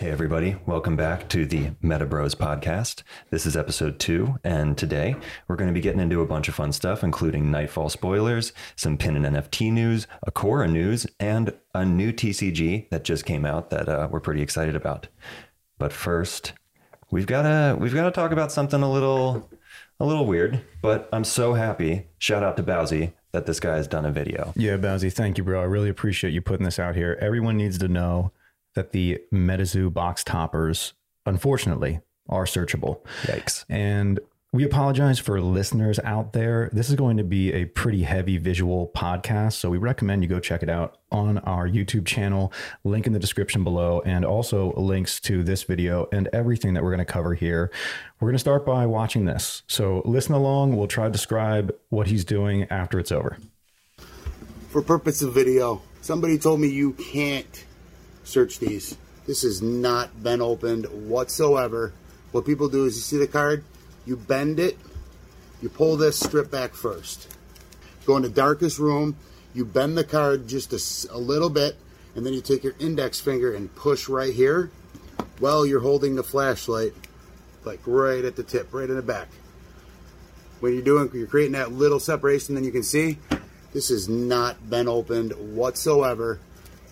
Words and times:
Hey, 0.00 0.08
everybody. 0.08 0.56
Welcome 0.64 0.96
back 0.96 1.28
to 1.28 1.44
the 1.44 1.72
Meta 1.82 2.06
Bros 2.06 2.34
podcast. 2.34 3.02
This 3.28 3.44
is 3.44 3.54
episode 3.54 3.98
two, 3.98 4.38
and 4.42 4.78
today 4.78 5.14
we're 5.46 5.56
going 5.56 5.68
to 5.68 5.74
be 5.74 5.82
getting 5.82 6.00
into 6.00 6.22
a 6.22 6.26
bunch 6.26 6.48
of 6.48 6.54
fun 6.54 6.72
stuff, 6.72 7.04
including 7.04 7.50
Nightfall 7.50 7.90
spoilers, 7.90 8.54
some 8.76 8.96
pin 8.96 9.14
and 9.22 9.36
NFT 9.36 9.70
news, 9.70 10.06
Akora 10.26 10.72
news, 10.72 11.06
and 11.20 11.52
a 11.74 11.84
new 11.84 12.14
TCG 12.14 12.88
that 12.88 13.04
just 13.04 13.26
came 13.26 13.44
out 13.44 13.68
that 13.68 13.90
uh, 13.90 14.08
we're 14.10 14.20
pretty 14.20 14.40
excited 14.40 14.74
about. 14.74 15.08
But 15.78 15.92
first, 15.92 16.54
we've 17.10 17.26
got 17.26 17.42
to 17.42 17.76
we've 17.78 17.92
got 17.92 18.04
to 18.04 18.10
talk 18.10 18.32
about 18.32 18.50
something 18.50 18.80
a 18.80 18.90
little 18.90 19.50
a 20.00 20.06
little 20.06 20.24
weird. 20.24 20.62
But 20.80 21.10
I'm 21.12 21.24
so 21.24 21.52
happy. 21.52 22.06
Shout 22.16 22.42
out 22.42 22.56
to 22.56 22.62
Bowzee 22.62 23.12
that 23.32 23.44
this 23.44 23.60
guy 23.60 23.76
has 23.76 23.86
done 23.86 24.06
a 24.06 24.10
video. 24.10 24.54
Yeah, 24.56 24.78
Bowzee, 24.78 25.12
thank 25.12 25.36
you, 25.36 25.44
bro. 25.44 25.60
I 25.60 25.64
really 25.64 25.90
appreciate 25.90 26.32
you 26.32 26.40
putting 26.40 26.64
this 26.64 26.78
out 26.78 26.96
here. 26.96 27.18
Everyone 27.20 27.58
needs 27.58 27.76
to 27.76 27.88
know 27.88 28.32
that 28.74 28.92
the 28.92 29.20
MetaZoo 29.32 29.92
box 29.92 30.24
toppers, 30.24 30.94
unfortunately, 31.26 32.00
are 32.28 32.44
searchable. 32.44 33.00
Yikes. 33.22 33.64
And 33.68 34.20
we 34.52 34.64
apologize 34.64 35.20
for 35.20 35.40
listeners 35.40 36.00
out 36.00 36.32
there. 36.32 36.70
This 36.72 36.88
is 36.88 36.96
going 36.96 37.18
to 37.18 37.22
be 37.22 37.52
a 37.52 37.66
pretty 37.66 38.02
heavy 38.02 38.36
visual 38.36 38.90
podcast, 38.96 39.52
so 39.52 39.70
we 39.70 39.78
recommend 39.78 40.24
you 40.24 40.28
go 40.28 40.40
check 40.40 40.64
it 40.64 40.68
out 40.68 40.98
on 41.12 41.38
our 41.38 41.68
YouTube 41.68 42.04
channel. 42.04 42.52
Link 42.82 43.06
in 43.06 43.12
the 43.12 43.20
description 43.20 43.62
below, 43.62 44.02
and 44.04 44.24
also 44.24 44.72
links 44.72 45.20
to 45.20 45.44
this 45.44 45.62
video 45.62 46.08
and 46.10 46.28
everything 46.32 46.74
that 46.74 46.82
we're 46.82 46.90
going 46.90 46.98
to 46.98 47.04
cover 47.04 47.34
here. 47.34 47.70
We're 48.18 48.26
going 48.26 48.34
to 48.34 48.40
start 48.40 48.66
by 48.66 48.86
watching 48.86 49.24
this. 49.24 49.62
So 49.68 50.02
listen 50.04 50.34
along. 50.34 50.76
We'll 50.76 50.88
try 50.88 51.04
to 51.04 51.12
describe 51.12 51.72
what 51.90 52.08
he's 52.08 52.24
doing 52.24 52.64
after 52.70 52.98
it's 52.98 53.12
over. 53.12 53.36
For 54.70 54.82
purpose 54.82 55.22
of 55.22 55.32
video, 55.32 55.80
somebody 56.00 56.38
told 56.38 56.58
me 56.58 56.66
you 56.66 56.94
can't 56.94 57.64
search 58.30 58.58
these. 58.58 58.96
This 59.26 59.42
has 59.42 59.60
not 59.60 60.22
been 60.22 60.40
opened 60.40 60.86
whatsoever. 61.08 61.92
What 62.32 62.46
people 62.46 62.68
do 62.68 62.86
is 62.86 62.96
you 62.96 63.02
see 63.02 63.18
the 63.18 63.26
card, 63.26 63.64
you 64.06 64.16
bend 64.16 64.58
it, 64.58 64.78
you 65.60 65.68
pull 65.68 65.96
this 65.96 66.18
strip 66.18 66.50
back 66.50 66.74
first. 66.74 67.28
Go 68.06 68.16
in 68.16 68.22
the 68.22 68.28
darkest 68.28 68.78
room, 68.78 69.16
you 69.52 69.64
bend 69.64 69.98
the 69.98 70.04
card 70.04 70.48
just 70.48 70.72
a, 70.72 71.14
a 71.14 71.18
little 71.18 71.50
bit, 71.50 71.76
and 72.14 72.24
then 72.24 72.32
you 72.32 72.40
take 72.40 72.64
your 72.64 72.74
index 72.78 73.20
finger 73.20 73.54
and 73.54 73.74
push 73.74 74.08
right 74.08 74.32
here 74.32 74.70
while 75.38 75.66
you're 75.66 75.80
holding 75.80 76.16
the 76.16 76.22
flashlight, 76.22 76.92
like 77.64 77.80
right 77.86 78.24
at 78.24 78.36
the 78.36 78.42
tip, 78.42 78.72
right 78.72 78.88
in 78.88 78.96
the 78.96 79.02
back. 79.02 79.28
When 80.60 80.74
you're 80.74 80.82
doing, 80.82 81.10
you're 81.14 81.26
creating 81.26 81.52
that 81.52 81.72
little 81.72 82.00
separation, 82.00 82.54
then 82.54 82.64
you 82.64 82.72
can 82.72 82.82
see 82.82 83.18
this 83.72 83.88
has 83.88 84.08
not 84.08 84.68
been 84.68 84.88
opened 84.88 85.32
whatsoever. 85.56 86.40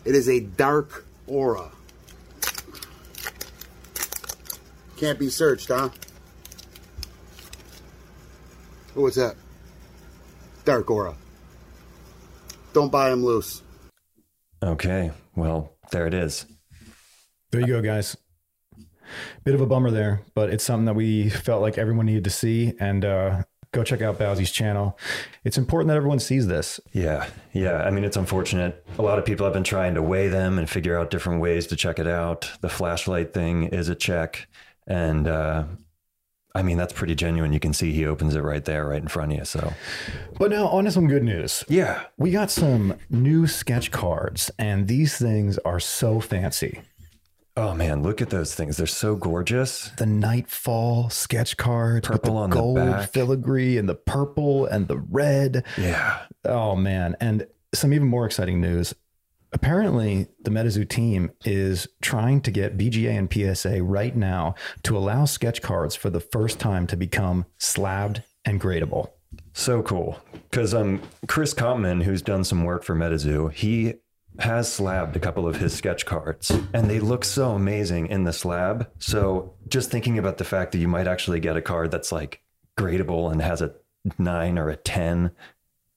It 0.05 0.14
is 0.14 0.28
a 0.28 0.41
dark 0.41 1.05
aura. 1.29 1.71
Can't 4.97 5.19
be 5.19 5.29
searched, 5.29 5.69
huh? 5.69 5.91
Oh, 8.97 9.03
what's 9.03 9.17
that? 9.17 9.37
Dark 10.65 10.91
aura. 10.91 11.15
Don't 12.73 12.91
buy 12.91 13.11
them 13.11 13.25
loose. 13.25 13.62
Okay. 14.62 15.12
Well, 15.37 15.77
there 15.93 16.06
it 16.06 16.15
is. 16.15 16.47
There 17.51 17.61
you 17.61 17.69
go, 17.69 17.81
guys. 17.81 18.17
Bit 19.45 19.55
of 19.55 19.61
a 19.61 19.67
bummer 19.67 19.91
there, 19.91 20.23
but 20.34 20.51
it's 20.51 20.65
something 20.65 20.84
that 20.87 20.95
we 20.95 21.31
felt 21.31 21.62
like 21.62 21.79
everyone 21.79 22.06
needed 22.06 22.25
to 22.25 22.31
see. 22.31 22.75
And 22.81 23.05
uh, 23.05 23.45
go 23.72 23.84
check 23.84 24.02
out 24.02 24.19
Bowzee's 24.19 24.50
channel. 24.50 24.98
It's 25.44 25.58
important 25.58 25.88
that 25.88 25.97
everyone 25.97 26.20
sees 26.20 26.47
this. 26.47 26.80
Yeah. 26.92 27.28
Yeah. 27.52 27.83
I 27.83 27.91
mean, 27.91 28.05
it's 28.05 28.16
unfortunate. 28.16 28.84
A 28.98 29.02
lot 29.02 29.19
of 29.19 29.25
people 29.25 29.44
have 29.44 29.52
been 29.52 29.64
trying 29.64 29.94
to 29.94 30.02
weigh 30.02 30.28
them 30.28 30.58
and 30.58 30.69
figure 30.69 30.98
out 30.98 31.10
different 31.10 31.41
ways 31.41 31.66
to 31.69 31.77
check 31.77 31.98
it 31.98 32.06
out. 32.06 32.50
The 32.60 32.69
flashlight 32.69 33.34
thing 33.34 33.64
is 33.64 33.88
a 33.88 33.94
check. 33.94 34.48
And, 34.86 35.28
uh, 35.28 35.64
I 36.55 36.62
mean, 36.62 36.78
that's 36.78 36.94
pretty 36.94 37.14
genuine. 37.14 37.52
You 37.52 37.60
can 37.60 37.75
see 37.75 37.92
he 37.92 38.06
opens 38.06 38.34
it 38.34 38.41
right 38.41 38.64
there, 38.64 38.86
right 38.86 39.02
in 39.02 39.08
front 39.08 39.33
of 39.33 39.38
you. 39.38 39.44
So, 39.44 39.72
but 40.38 40.50
now 40.50 40.66
on 40.69 40.84
to 40.84 40.91
some 40.91 41.06
good 41.06 41.22
news. 41.22 41.62
Yeah. 41.69 42.04
We 42.16 42.31
got 42.31 42.50
some 42.50 42.94
new 43.10 43.47
sketch 43.47 43.91
cards, 43.91 44.50
and 44.59 44.88
these 44.88 45.16
things 45.19 45.59
are 45.59 45.78
so 45.78 46.20
fancy. 46.20 46.81
Oh 47.58 47.74
man, 47.74 48.04
look 48.04 48.22
at 48.22 48.30
those 48.30 48.54
things. 48.54 48.76
They're 48.76 48.86
so 48.86 49.16
gorgeous. 49.16 49.91
The 49.98 50.06
Nightfall 50.06 51.10
sketch 51.10 51.56
cards, 51.56 52.06
purple 52.06 52.34
the 52.34 52.41
on 52.42 52.50
gold 52.50 52.76
the 52.76 52.84
back. 52.84 53.10
filigree 53.10 53.78
and 53.78 53.88
the 53.88 53.96
purple 53.96 54.66
and 54.66 54.86
the 54.86 54.98
red. 54.98 55.64
Yeah. 55.76 56.20
Oh 56.44 56.76
man, 56.76 57.16
and 57.20 57.48
some 57.74 57.92
even 57.92 58.06
more 58.06 58.26
exciting 58.26 58.60
news. 58.60 58.94
Apparently, 59.52 60.28
the 60.44 60.52
MetaZoo 60.52 60.88
team 60.88 61.32
is 61.44 61.88
trying 62.00 62.42
to 62.42 62.52
get 62.52 62.78
BGA 62.78 63.19
and 63.19 63.56
PSA 63.56 63.82
right 63.82 64.14
now 64.14 64.54
to 64.84 64.96
allow 64.96 65.25
sketch 65.25 65.60
cards 65.60 65.96
for 65.96 66.10
the 66.10 66.20
first 66.20 66.60
time 66.60 66.86
to 66.86 66.96
become 66.96 67.44
slabbed 67.58 68.22
and 68.44 68.60
gradable. 68.60 69.10
So 69.52 69.82
cool. 69.82 70.20
Because 70.48 70.75
um, 70.75 71.02
Chris 71.26 71.54
Compman, 71.54 72.02
who's 72.02 72.22
done 72.22 72.44
some 72.44 72.62
work 72.62 72.84
for 72.84 72.94
MetaZoo, 72.94 73.52
he 73.52 73.94
has 74.38 74.72
slabbed 74.72 75.16
a 75.16 75.21
couple 75.21 75.47
of 75.47 75.56
his 75.56 75.75
sketch 75.75 76.06
cards 76.06 76.50
and 76.72 76.88
they 76.88 77.00
look 77.00 77.25
so 77.25 77.50
amazing 77.53 78.06
in 78.06 78.25
the 78.25 78.32
slab. 78.32 78.88
So 78.99 79.54
just 79.69 79.91
thinking 79.91 80.19
about 80.19 80.38
the 80.38 80.44
fact 80.44 80.72
that 80.72 80.78
you 80.78 80.88
might 80.88 81.09
actually 81.09 81.41
get 81.41 81.56
a 81.56 81.62
card 81.62 81.91
that's 81.91 82.12
like 82.12 82.41
gradable 82.78 83.31
and 83.32 83.43
has 83.43 83.60
a 83.60 83.75
nine 84.19 84.59
or 84.59 84.71
a 84.71 84.76
10 84.76 85.32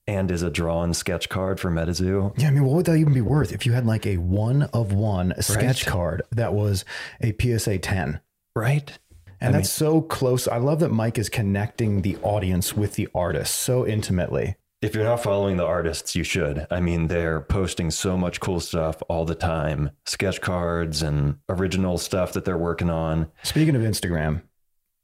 and 0.06 0.30
is 0.30 0.42
a 0.42 0.50
drawn 0.50 0.92
sketch 0.92 1.28
card 1.28 1.60
for 1.60 1.70
MetaZoo. 1.70 2.36
Yeah, 2.36 2.48
I 2.48 2.50
mean, 2.50 2.64
what 2.64 2.74
would 2.74 2.86
that 2.86 2.96
even 2.96 3.14
be 3.14 3.20
worth 3.20 3.52
if 3.52 3.64
you 3.64 3.72
had 3.72 3.86
like 3.86 4.06
a 4.06 4.16
one 4.16 4.64
of 4.64 4.92
one 4.92 5.34
sketch 5.40 5.86
right? 5.86 5.92
card 5.92 6.22
that 6.32 6.52
was 6.52 6.84
a 7.20 7.34
PSA 7.40 7.78
10? 7.78 8.20
Right. 8.56 8.98
And 9.40 9.54
I 9.54 9.58
that's 9.58 9.80
mean, 9.80 9.88
so 9.90 10.00
close. 10.02 10.48
I 10.48 10.58
love 10.58 10.80
that 10.80 10.90
Mike 10.90 11.18
is 11.18 11.28
connecting 11.28 12.02
the 12.02 12.16
audience 12.18 12.76
with 12.76 12.94
the 12.94 13.08
artist 13.14 13.54
so 13.54 13.86
intimately. 13.86 14.56
If 14.82 14.96
you're 14.96 15.04
not 15.04 15.22
following 15.22 15.58
the 15.58 15.64
artists, 15.64 16.16
you 16.16 16.24
should. 16.24 16.66
I 16.68 16.80
mean, 16.80 17.06
they're 17.06 17.40
posting 17.40 17.92
so 17.92 18.18
much 18.18 18.40
cool 18.40 18.58
stuff 18.58 19.00
all 19.08 19.24
the 19.24 19.36
time 19.36 19.90
sketch 20.06 20.40
cards 20.40 21.02
and 21.02 21.36
original 21.48 21.98
stuff 21.98 22.32
that 22.32 22.44
they're 22.44 22.58
working 22.58 22.90
on. 22.90 23.30
Speaking 23.44 23.76
of 23.76 23.82
Instagram, 23.82 24.42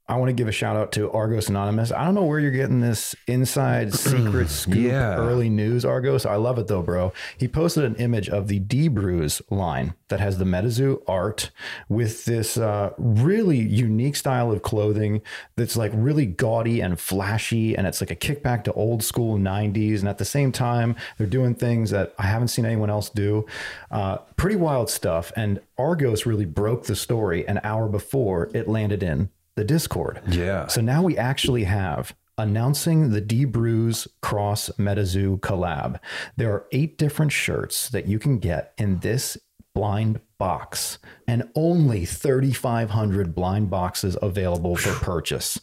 I 0.09 0.15
want 0.15 0.29
to 0.29 0.33
give 0.33 0.47
a 0.47 0.51
shout 0.51 0.75
out 0.75 0.91
to 0.93 1.11
Argos 1.11 1.49
Anonymous. 1.49 1.91
I 1.91 2.03
don't 2.03 2.15
know 2.15 2.23
where 2.23 2.39
you're 2.39 2.49
getting 2.49 2.81
this 2.81 3.13
inside 3.27 3.93
secret 3.93 4.49
scoop 4.49 4.75
yeah. 4.75 5.15
early 5.15 5.49
news, 5.49 5.85
Argos. 5.85 6.25
I 6.25 6.35
love 6.35 6.57
it 6.57 6.65
though, 6.65 6.81
bro. 6.81 7.13
He 7.37 7.47
posted 7.47 7.83
an 7.83 7.93
image 7.97 8.27
of 8.27 8.47
the 8.47 8.59
DBruze 8.59 9.39
line 9.51 9.93
that 10.07 10.19
has 10.19 10.39
the 10.39 10.45
MetaZoo 10.45 11.03
art 11.07 11.51
with 11.89 12.25
this 12.25 12.57
uh, 12.57 12.91
really 12.97 13.59
unique 13.59 14.15
style 14.15 14.51
of 14.51 14.63
clothing 14.63 15.21
that's 15.55 15.77
like 15.77 15.91
really 15.93 16.25
gaudy 16.25 16.81
and 16.81 16.99
flashy. 16.99 17.77
And 17.77 17.85
it's 17.85 18.01
like 18.01 18.09
a 18.09 18.15
kickback 18.15 18.63
to 18.63 18.73
old 18.73 19.03
school 19.03 19.37
90s. 19.37 19.99
And 19.99 20.09
at 20.09 20.17
the 20.17 20.25
same 20.25 20.51
time, 20.51 20.95
they're 21.19 21.27
doing 21.27 21.53
things 21.53 21.91
that 21.91 22.15
I 22.17 22.23
haven't 22.23 22.47
seen 22.47 22.65
anyone 22.65 22.89
else 22.89 23.11
do. 23.11 23.45
Uh, 23.91 24.17
pretty 24.37 24.55
wild 24.55 24.89
stuff. 24.89 25.31
And 25.35 25.59
Argos 25.77 26.25
really 26.25 26.45
broke 26.45 26.85
the 26.85 26.95
story 26.95 27.47
an 27.47 27.59
hour 27.63 27.87
before 27.87 28.49
it 28.55 28.67
landed 28.67 29.03
in 29.03 29.29
the 29.59 29.65
Discord. 29.65 30.21
Yeah. 30.29 30.67
So 30.67 30.79
now 30.79 31.03
we 31.03 31.17
actually 31.17 31.65
have 31.65 32.15
announcing 32.37 33.11
the 33.11 33.21
DBruze 33.21 34.07
Cross 34.21 34.71
MetaZoo 34.77 35.41
collab. 35.41 35.99
There 36.37 36.53
are 36.53 36.65
eight 36.71 36.97
different 36.97 37.33
shirts 37.33 37.89
that 37.89 38.07
you 38.07 38.17
can 38.19 38.39
get 38.39 38.73
in 38.77 38.99
this 38.99 39.37
blind 39.75 40.21
box 40.37 40.97
and 41.27 41.43
only 41.55 42.05
3,500 42.05 43.35
blind 43.35 43.69
boxes 43.69 44.17
available 44.21 44.77
for 44.77 44.93
purchase. 45.03 45.59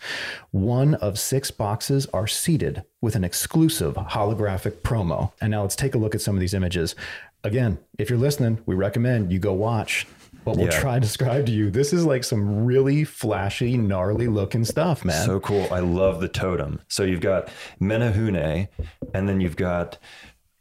One 0.51 0.95
of 0.97 1.19
six 1.19 1.51
boxes 1.51 2.07
are 2.13 2.27
seated 2.27 2.85
with 3.01 3.17
an 3.17 3.25
exclusive 3.25 3.95
holographic 3.95 4.83
promo. 4.83 5.33
And 5.41 5.51
now 5.51 5.63
let's 5.63 5.77
take 5.77 5.95
a 5.95 5.99
look 5.99 6.15
at 6.15 6.21
some 6.21 6.37
of 6.37 6.41
these 6.41 6.55
images. 6.55 6.95
Again, 7.43 7.79
if 7.99 8.11
you're 8.11 8.19
listening, 8.19 8.59
we 8.67 8.75
recommend 8.75 9.33
you 9.33 9.39
go 9.39 9.55
watch 9.55 10.07
but 10.47 10.57
we'll 10.57 10.67
yeah. 10.67 10.81
try 10.81 10.95
to 10.95 11.01
describe 11.01 11.45
to 11.45 11.53
you. 11.53 11.71
This 11.73 11.93
is 11.93 12.07
like 12.07 12.23
some 12.23 12.65
really 12.65 13.03
flashy, 13.03 13.77
gnarly 13.77 14.29
looking 14.29 14.65
stuff, 14.65 15.05
man. 15.05 15.27
So 15.27 15.41
cool. 15.41 15.67
I 15.73 15.81
love 15.81 16.21
the 16.21 16.29
totem. 16.29 16.81
So 16.87 17.03
you've 17.03 17.21
got 17.21 17.49
Menehune, 17.81 18.69
and 19.13 19.29
then 19.29 19.41
you've 19.41 19.57
got, 19.57 19.99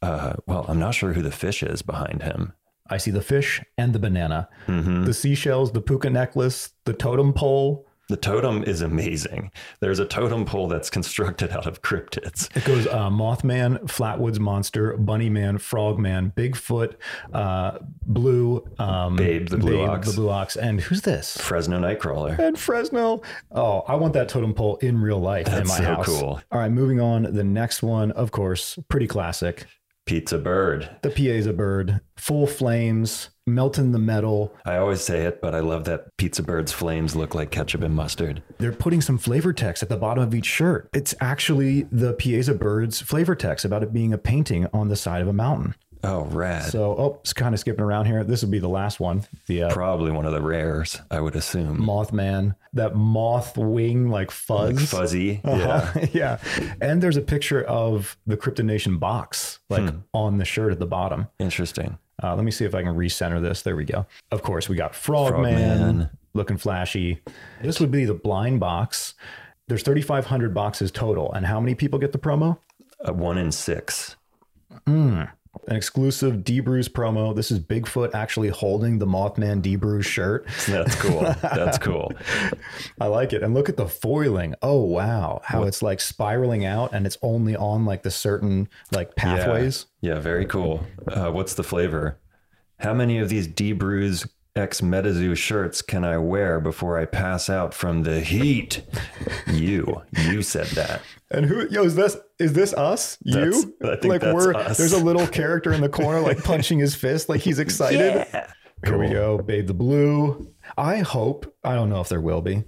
uh, 0.01 0.33
well, 0.47 0.65
I'm 0.67 0.79
not 0.79 0.95
sure 0.95 1.13
who 1.13 1.21
the 1.21 1.29
fish 1.29 1.61
is 1.61 1.83
behind 1.83 2.23
him. 2.23 2.53
I 2.89 2.97
see 2.97 3.11
the 3.11 3.21
fish 3.21 3.63
and 3.77 3.93
the 3.93 3.99
banana, 3.99 4.49
mm-hmm. 4.65 5.05
the 5.05 5.13
seashells, 5.13 5.71
the 5.71 5.81
puka 5.81 6.09
necklace, 6.09 6.71
the 6.85 6.93
totem 6.93 7.31
pole, 7.31 7.87
the 8.07 8.17
totem 8.17 8.63
is 8.63 8.81
amazing. 8.81 9.51
There's 9.79 9.99
a 9.99 10.05
totem 10.05 10.45
pole 10.45 10.67
that's 10.67 10.89
constructed 10.89 11.51
out 11.51 11.65
of 11.65 11.81
cryptids. 11.81 12.55
It 12.55 12.63
goes 12.65 12.87
uh, 12.87 13.09
Mothman, 13.09 13.79
Flatwoods 13.85 14.39
Monster, 14.39 14.97
Bunnyman, 14.97 15.59
Frogman, 15.59 16.31
Bigfoot, 16.35 16.95
uh, 17.33 17.79
Blue, 18.05 18.63
um, 18.79 19.15
Babe, 19.15 19.49
the 19.49 19.57
Blue 19.57 19.77
Babe, 19.77 19.89
Ox. 19.89 20.07
the 20.09 20.15
Blue 20.15 20.29
Ox, 20.29 20.55
and 20.55 20.81
who's 20.81 21.01
this? 21.01 21.37
Fresno 21.37 21.79
Nightcrawler. 21.79 22.37
And 22.37 22.57
Fresno. 22.59 23.21
Oh, 23.51 23.79
I 23.87 23.95
want 23.95 24.13
that 24.13 24.29
totem 24.29 24.53
pole 24.53 24.77
in 24.77 24.99
real 25.01 25.19
life 25.19 25.45
that's 25.47 25.61
in 25.61 25.67
my 25.67 25.77
so 25.77 25.83
house. 25.83 26.05
cool. 26.05 26.41
All 26.51 26.59
right, 26.59 26.71
moving 26.71 26.99
on. 26.99 27.23
The 27.23 27.43
next 27.43 27.81
one, 27.81 28.11
of 28.11 28.31
course, 28.31 28.77
pretty 28.89 29.07
classic. 29.07 29.65
Pizza 30.05 30.37
bird. 30.37 30.97
The 31.01 31.09
Piasa 31.09 31.55
bird, 31.55 31.99
full 32.15 32.45
flames, 32.45 33.29
melting 33.47 33.91
the 33.91 33.99
metal. 33.99 34.53
I 34.63 34.77
always 34.77 35.01
say 35.01 35.25
it, 35.25 35.41
but 35.41 35.55
I 35.55 35.61
love 35.61 35.85
that 35.85 36.15
Pizza 36.17 36.43
Bird's 36.43 36.71
flames 36.71 37.15
look 37.15 37.33
like 37.33 37.49
ketchup 37.49 37.81
and 37.81 37.95
mustard. 37.95 38.43
They're 38.59 38.71
putting 38.71 39.01
some 39.01 39.17
flavor 39.17 39.51
text 39.51 39.81
at 39.81 39.89
the 39.89 39.97
bottom 39.97 40.23
of 40.23 40.35
each 40.35 40.45
shirt. 40.45 40.89
It's 40.93 41.15
actually 41.19 41.83
the 41.91 42.13
Piasa 42.13 42.57
bird's 42.57 43.01
flavor 43.01 43.35
text 43.35 43.65
about 43.65 43.81
it 43.81 43.93
being 43.93 44.13
a 44.13 44.17
painting 44.19 44.67
on 44.73 44.89
the 44.89 44.95
side 44.95 45.23
of 45.23 45.27
a 45.27 45.33
mountain. 45.33 45.75
Oh, 46.07 46.25
rad. 46.25 46.71
So, 46.71 46.91
oh, 46.97 47.17
it's 47.21 47.33
kind 47.33 47.55
of 47.55 47.59
skipping 47.59 47.83
around 47.83 48.05
here. 48.05 48.23
This 48.23 48.41
would 48.43 48.51
be 48.51 48.59
the 48.59 48.69
last 48.69 48.99
one. 48.99 49.25
The 49.47 49.63
uh, 49.63 49.73
Probably 49.73 50.11
one 50.11 50.25
of 50.25 50.33
the 50.33 50.41
rares, 50.41 51.01
I 51.09 51.19
would 51.19 51.35
assume. 51.35 51.79
Mothman, 51.79 52.55
that 52.73 52.95
moth 52.95 53.57
wing 53.57 54.09
like 54.09 54.29
fuzz. 54.29 54.75
Like 54.75 54.87
fuzzy. 54.87 55.41
Yeah. 55.43 55.51
Uh-huh. 55.51 55.99
yeah. 56.13 56.37
And 56.79 57.01
there's 57.01 57.17
a 57.17 57.21
picture 57.21 57.63
of 57.63 58.17
the 58.27 58.37
Cryptid 58.37 58.65
Nation 58.65 58.97
box 58.97 59.59
like 59.69 59.91
on 60.13 60.37
the 60.37 60.45
shirt 60.45 60.71
at 60.71 60.79
the 60.79 60.85
bottom. 60.85 61.27
Interesting. 61.39 61.97
Uh, 62.23 62.35
let 62.35 62.45
me 62.45 62.51
see 62.51 62.65
if 62.65 62.75
I 62.75 62.83
can 62.83 62.95
recenter 62.95 63.41
this. 63.41 63.63
There 63.63 63.75
we 63.75 63.83
go. 63.85 64.05
Of 64.31 64.41
course, 64.43 64.69
we 64.69 64.75
got 64.75 64.93
Frogman, 64.95 66.09
looking 66.33 66.57
flashy. 66.57 67.21
This 67.61 67.79
would 67.79 67.91
be 67.91 68.05
the 68.05 68.13
blind 68.13 68.59
box. 68.59 69.15
There's 69.67 69.83
3,500 69.83 70.53
boxes 70.53 70.91
total. 70.91 71.33
And 71.33 71.45
how 71.45 71.59
many 71.59 71.73
people 71.73 71.97
get 71.97 72.11
the 72.11 72.19
promo? 72.19 72.59
Uh, 73.05 73.13
one 73.13 73.37
in 73.37 73.51
six. 73.51 74.15
An 75.67 75.75
exclusive 75.75 76.37
DBruze 76.37 76.89
promo. 76.89 77.35
This 77.35 77.51
is 77.51 77.59
Bigfoot 77.59 78.13
actually 78.13 78.49
holding 78.49 78.99
the 78.99 79.05
Mothman 79.05 79.61
DBruze 79.61 80.05
shirt. 80.05 80.47
That's 80.67 80.95
cool. 80.95 81.21
That's 81.41 81.77
cool. 81.77 82.11
I 83.01 83.07
like 83.07 83.33
it. 83.33 83.43
And 83.43 83.53
look 83.53 83.69
at 83.69 83.77
the 83.77 83.87
foiling. 83.87 84.55
Oh 84.61 84.81
wow, 84.81 85.41
how 85.43 85.63
it's 85.63 85.81
like 85.81 85.99
spiraling 85.99 86.65
out 86.65 86.93
and 86.93 87.05
it's 87.05 87.17
only 87.21 87.55
on 87.55 87.85
like 87.85 88.03
the 88.03 88.11
certain 88.11 88.69
like 88.91 89.15
pathways. 89.15 89.87
Yeah, 90.01 90.19
very 90.19 90.45
cool. 90.45 90.85
Uh, 91.07 91.31
what's 91.31 91.55
the 91.55 91.63
flavor? 91.63 92.19
How 92.79 92.93
many 92.93 93.19
of 93.19 93.29
these 93.29 93.47
DBruze 93.47 94.27
X 94.55 94.79
MetaZoo 94.79 95.35
shirts 95.35 95.81
can 95.81 96.05
I 96.05 96.17
wear 96.17 96.61
before 96.61 96.97
I 96.97 97.03
pass 97.03 97.49
out 97.49 97.73
from 97.73 98.03
the 98.03 98.21
heat? 98.21 98.83
You, 99.47 100.01
you 100.29 100.41
said 100.43 100.67
that. 100.67 101.01
And 101.29 101.45
who 101.45 101.67
yo 101.69 101.83
is 101.83 101.95
this 101.95 102.15
is 102.39 102.53
this 102.53 102.73
us? 102.73 103.17
That's- 103.21 103.63
you? 103.63 103.75
I 103.83 103.95
think 103.97 104.05
like 104.05 104.21
that's 104.21 104.33
we're 104.33 104.53
us. 104.55 104.77
there's 104.77 104.93
a 104.93 105.03
little 105.03 105.27
character 105.27 105.73
in 105.73 105.81
the 105.81 105.89
corner 105.89 106.21
like 106.21 106.41
punching 106.43 106.79
his 106.79 106.95
fist 106.95 107.27
like 107.27 107.41
he's 107.41 107.59
excited. 107.59 108.27
Yeah. 108.33 108.51
Here 108.85 108.97
we 108.97 109.09
go. 109.09 109.39
Babe 109.39 109.67
the 109.67 109.73
blue. 109.73 110.53
I 110.77 110.97
hope, 110.99 111.53
I 111.63 111.75
don't 111.75 111.89
know 111.89 112.01
if 112.01 112.09
there 112.09 112.21
will 112.21 112.41
be. 112.41 112.63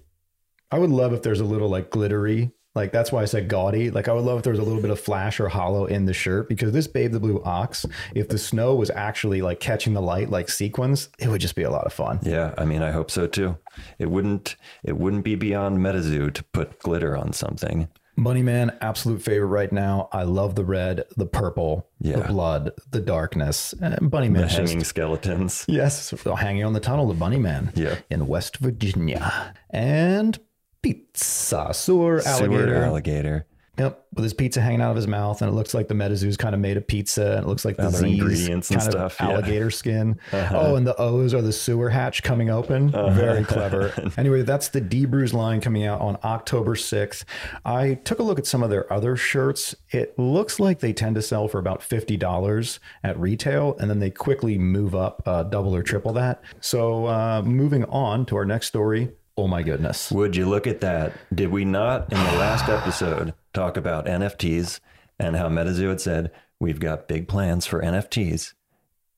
I 0.71 0.79
would 0.79 0.89
love 0.89 1.13
if 1.13 1.21
there's 1.21 1.39
a 1.39 1.45
little 1.45 1.69
like 1.69 1.89
glittery, 1.89 2.51
like 2.77 2.91
that's 2.91 3.11
why 3.11 3.23
I 3.23 3.25
said 3.25 3.49
gaudy. 3.49 3.91
Like 3.91 4.07
I 4.07 4.13
would 4.13 4.23
love 4.23 4.37
if 4.37 4.43
there 4.43 4.53
was 4.53 4.59
a 4.59 4.63
little 4.63 4.81
bit 4.81 4.91
of 4.91 4.99
flash 4.99 5.39
or 5.39 5.49
hollow 5.49 5.85
in 5.85 6.05
the 6.05 6.13
shirt 6.13 6.47
because 6.47 6.71
this 6.71 6.87
Babe 6.87 7.11
the 7.11 7.19
Blue 7.19 7.41
Ox, 7.43 7.85
if 8.15 8.29
the 8.29 8.37
snow 8.37 8.75
was 8.75 8.89
actually 8.91 9.41
like 9.41 9.59
catching 9.59 9.93
the 9.93 10.01
light 10.01 10.29
like 10.29 10.47
sequins, 10.47 11.09
it 11.19 11.27
would 11.27 11.41
just 11.41 11.55
be 11.55 11.63
a 11.63 11.71
lot 11.71 11.85
of 11.85 11.91
fun. 11.91 12.19
Yeah, 12.21 12.53
I 12.57 12.65
mean, 12.65 12.83
I 12.83 12.91
hope 12.91 13.11
so 13.11 13.27
too. 13.27 13.57
It 13.99 14.11
wouldn't, 14.11 14.55
it 14.83 14.97
wouldn't 14.97 15.23
be 15.23 15.35
beyond 15.35 15.79
MetaZoo 15.79 16.33
to 16.33 16.43
put 16.43 16.79
glitter 16.79 17.17
on 17.17 17.33
something. 17.33 17.89
Bunny 18.19 18.41
Man, 18.41 18.75
absolute 18.81 19.21
favorite 19.21 19.47
right 19.47 19.71
now. 19.71 20.09
I 20.11 20.23
love 20.23 20.55
the 20.55 20.65
red, 20.65 21.03
the 21.17 21.27
purple, 21.27 21.87
the 22.01 22.17
blood, 22.27 22.71
the 22.89 22.99
darkness. 22.99 23.75
And 23.79 24.09
Bunny 24.09 24.27
Man 24.27 24.41
The 24.41 24.47
hanging 24.47 24.79
just 24.79 24.89
skeletons. 24.89 25.65
Yes, 25.67 26.13
hanging 26.23 26.63
on 26.63 26.73
the 26.73 26.79
tunnel, 26.79 27.07
the 27.07 27.13
Bunny 27.13 27.37
Man. 27.37 27.71
Yeah. 27.75 27.95
In 28.09 28.25
West 28.25 28.57
Virginia. 28.57 29.53
And 29.69 30.39
pizza, 30.81 31.69
sewer 31.73 32.21
alligator. 32.25 32.67
Sewer 32.67 32.83
alligator. 32.83 33.47
Yep, 33.77 34.07
with 34.15 34.23
his 34.23 34.33
pizza 34.33 34.59
hanging 34.59 34.81
out 34.81 34.89
of 34.89 34.95
his 34.95 35.05
mouth, 35.05 35.39
and 35.43 35.51
it 35.51 35.53
looks 35.53 35.75
like 35.75 35.87
the 35.87 35.93
MetaZoo's 35.93 36.35
kind 36.35 36.55
of 36.55 36.61
made 36.61 36.77
a 36.77 36.81
pizza, 36.81 37.33
and 37.33 37.43
it 37.43 37.47
looks 37.47 37.63
like 37.63 37.77
the 37.77 37.83
Other 37.83 37.99
Z's 37.99 38.19
ingredients 38.19 38.71
and 38.71 38.79
kind 38.79 38.91
stuff, 38.91 39.21
of 39.21 39.27
yeah. 39.27 39.33
alligator 39.33 39.69
skin. 39.69 40.19
Oh, 40.49 40.75
and 40.75 40.87
the 40.87 40.95
O's 40.99 41.33
are 41.33 41.41
the 41.41 41.51
sewer 41.51 41.89
hatch 41.89 42.23
coming 42.23 42.49
open. 42.49 42.89
Very 42.89 43.43
clever. 43.43 43.93
anyway, 44.17 44.41
that's 44.41 44.69
the 44.69 44.81
DBruze 44.81 45.33
line 45.33 45.61
coming 45.61 45.85
out 45.85 45.99
on 46.01 46.17
October 46.23 46.75
6th. 46.75 47.25
I 47.65 47.95
took 47.95 48.19
a 48.19 48.23
look 48.23 48.39
at 48.39 48.47
some 48.47 48.63
of 48.63 48.69
their 48.69 48.91
other 48.91 49.15
shirts. 49.15 49.75
It 49.91 50.17
looks 50.17 50.59
like 50.59 50.79
they 50.79 50.93
tend 50.93 51.15
to 51.15 51.21
sell 51.21 51.47
for 51.47 51.59
about 51.59 51.81
$50 51.81 52.79
at 53.03 53.19
retail, 53.19 53.75
and 53.79 53.89
then 53.89 53.99
they 53.99 54.09
quickly 54.09 54.57
move 54.57 54.95
up 54.95 55.21
uh, 55.25 55.43
double 55.43 55.75
or 55.75 55.83
triple 55.83 56.13
that. 56.13 56.41
So, 56.61 57.05
uh, 57.05 57.43
moving 57.45 57.83
on 57.85 58.25
to 58.27 58.37
our 58.37 58.45
next 58.45 58.67
story. 58.67 59.11
Oh 59.39 59.47
my 59.47 59.61
goodness. 59.61 60.11
Would 60.11 60.35
you 60.35 60.49
look 60.49 60.65
at 60.65 60.81
that? 60.81 61.13
Did 61.31 61.49
we 61.49 61.63
not 61.63 62.11
in 62.11 62.17
the 62.17 62.39
last 62.39 62.67
episode 62.69 63.35
talk 63.53 63.77
about 63.77 64.07
NFTs 64.07 64.79
and 65.19 65.35
how 65.35 65.47
MetaZoo 65.47 65.89
had 65.89 66.01
said 66.01 66.31
we've 66.59 66.79
got 66.79 67.07
big 67.07 67.27
plans 67.27 67.67
for 67.67 67.81
NFTs? 67.81 68.53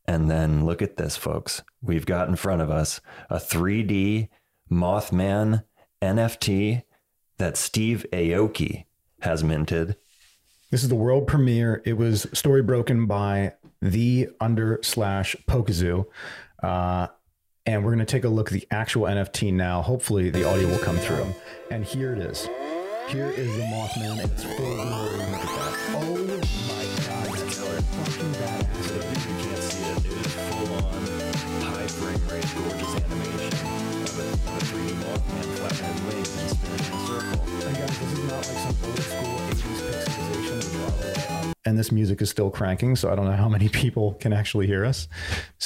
And 0.06 0.30
then 0.30 0.66
look 0.66 0.82
at 0.82 0.98
this, 0.98 1.16
folks. 1.16 1.62
We've 1.82 2.06
got 2.06 2.28
in 2.28 2.36
front 2.36 2.62
of 2.62 2.70
us 2.70 3.00
a 3.30 3.38
3D 3.38 4.28
Mothman 4.70 5.64
NFT 6.02 6.84
that 7.38 7.56
Steve 7.56 8.06
Aoki 8.12 8.86
has 9.22 9.42
minted. 9.42 9.96
This 10.70 10.84
is 10.84 10.90
the 10.90 10.96
world 10.96 11.28
premiere. 11.28 11.82
It 11.86 11.94
was 11.94 12.28
story 12.34 12.62
broken 12.62 13.06
by 13.06 13.54
the 13.82 14.28
under 14.42 14.80
slash 14.84 15.38
Pokezoo. 15.48 16.06
Uh, 16.62 17.08
and 17.66 17.84
we're 17.84 17.92
going 17.92 18.00
to 18.00 18.06
take 18.06 18.24
a 18.24 18.30
look 18.30 18.48
at 18.52 18.54
the 18.54 18.68
actual 18.72 19.04
NFT 19.04 19.54
now. 19.54 19.82
Hopefully, 19.82 20.30
the 20.30 20.48
audio 20.48 20.68
will 20.68 20.80
come 20.80 20.98
through. 20.98 21.28
And 21.72 21.84
here 21.84 22.14
it 22.14 22.20
is. 22.20 22.50
Here 23.08 23.30
is 23.32 23.56
the 23.58 23.64
Mothman. 23.64 24.24
It's 24.24 24.44
full 24.44 24.56
glory. 24.56 25.18
Look 25.18 25.30
at 25.30 25.42
that. 25.42 25.74
Oh 25.96 26.18
my 26.68 26.86
God. 27.08 27.38
That's 27.38 27.58
fucking 27.58 28.34
badass. 28.34 29.26
You 29.26 29.36
can't 29.50 29.64
see 29.64 29.84
it. 29.84 29.98
It 30.06 30.26
is 30.26 30.34
full 30.34 30.74
on 30.76 31.04
high 31.66 31.88
frame 31.88 32.24
rate, 32.30 32.50
gorgeous 32.56 32.94
animation 32.96 33.66
of 34.04 34.20
a, 34.20 34.30
3D 34.70 34.90
Mothman 35.02 35.48
flapping 35.58 36.00
wings 36.08 36.32
and 36.38 36.50
spinning 36.50 36.86
in 36.86 36.94
a 36.94 37.08
circle. 37.08 37.40
And 37.68 37.76
guys, 37.78 37.94
this 38.00 38.12
is 38.14 38.24
not 38.26 38.36
like 38.36 38.46
some 38.46 38.78
old 38.86 39.00
school 39.00 39.29
And 41.66 41.78
this 41.78 41.92
music 41.92 42.22
is 42.22 42.30
still 42.30 42.50
cranking, 42.50 42.96
so 42.96 43.12
I 43.12 43.16
don't 43.16 43.26
know 43.26 43.34
how 43.34 43.50
many 43.50 43.70
people 43.84 44.14
can 44.16 44.34
actually 44.34 44.68
hear 44.68 44.86
us. 44.86 45.08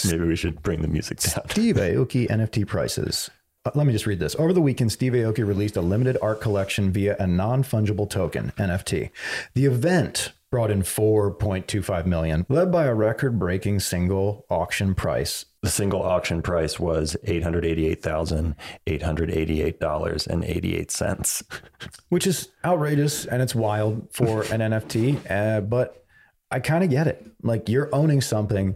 Maybe 0.05 0.25
we 0.25 0.35
should 0.35 0.61
bring 0.63 0.81
the 0.81 0.87
music 0.87 1.19
down. 1.19 1.47
Steve 1.49 1.75
Aoki 1.75 2.27
NFT 2.27 2.67
prices. 2.67 3.29
Uh, 3.65 3.71
let 3.75 3.87
me 3.87 3.93
just 3.93 4.05
read 4.05 4.19
this. 4.19 4.35
Over 4.35 4.51
the 4.51 4.61
weekend, 4.61 4.91
Steve 4.91 5.13
Aoki 5.13 5.45
released 5.47 5.77
a 5.77 5.81
limited 5.81 6.17
art 6.21 6.41
collection 6.41 6.91
via 6.91 7.15
a 7.17 7.27
non-fungible 7.27 8.09
token 8.09 8.51
NFT. 8.57 9.09
The 9.53 9.65
event 9.65 10.33
brought 10.51 10.69
in 10.69 10.81
4.25 10.81 12.05
million, 12.05 12.45
led 12.49 12.71
by 12.71 12.85
a 12.85 12.93
record-breaking 12.93 13.79
single 13.79 14.45
auction 14.49 14.93
price. 14.93 15.45
The 15.63 15.69
single 15.69 16.03
auction 16.03 16.41
price 16.41 16.77
was 16.79 17.15
eight 17.23 17.41
hundred 17.41 17.63
eighty-eight 17.65 18.03
thousand 18.03 18.55
eight 18.85 19.01
hundred 19.01 19.31
eighty-eight 19.31 19.79
dollars 19.79 20.27
and 20.27 20.43
eighty-eight 20.43 20.91
cents. 20.91 21.41
which 22.09 22.27
is 22.27 22.49
outrageous 22.63 23.25
and 23.25 23.41
it's 23.41 23.55
wild 23.55 24.07
for 24.11 24.43
an 24.53 24.59
NFT. 24.71 25.19
Uh, 25.31 25.61
but 25.61 26.05
I 26.51 26.59
kind 26.59 26.83
of 26.83 26.89
get 26.89 27.07
it. 27.07 27.25
Like 27.41 27.69
you're 27.69 27.89
owning 27.95 28.19
something 28.21 28.75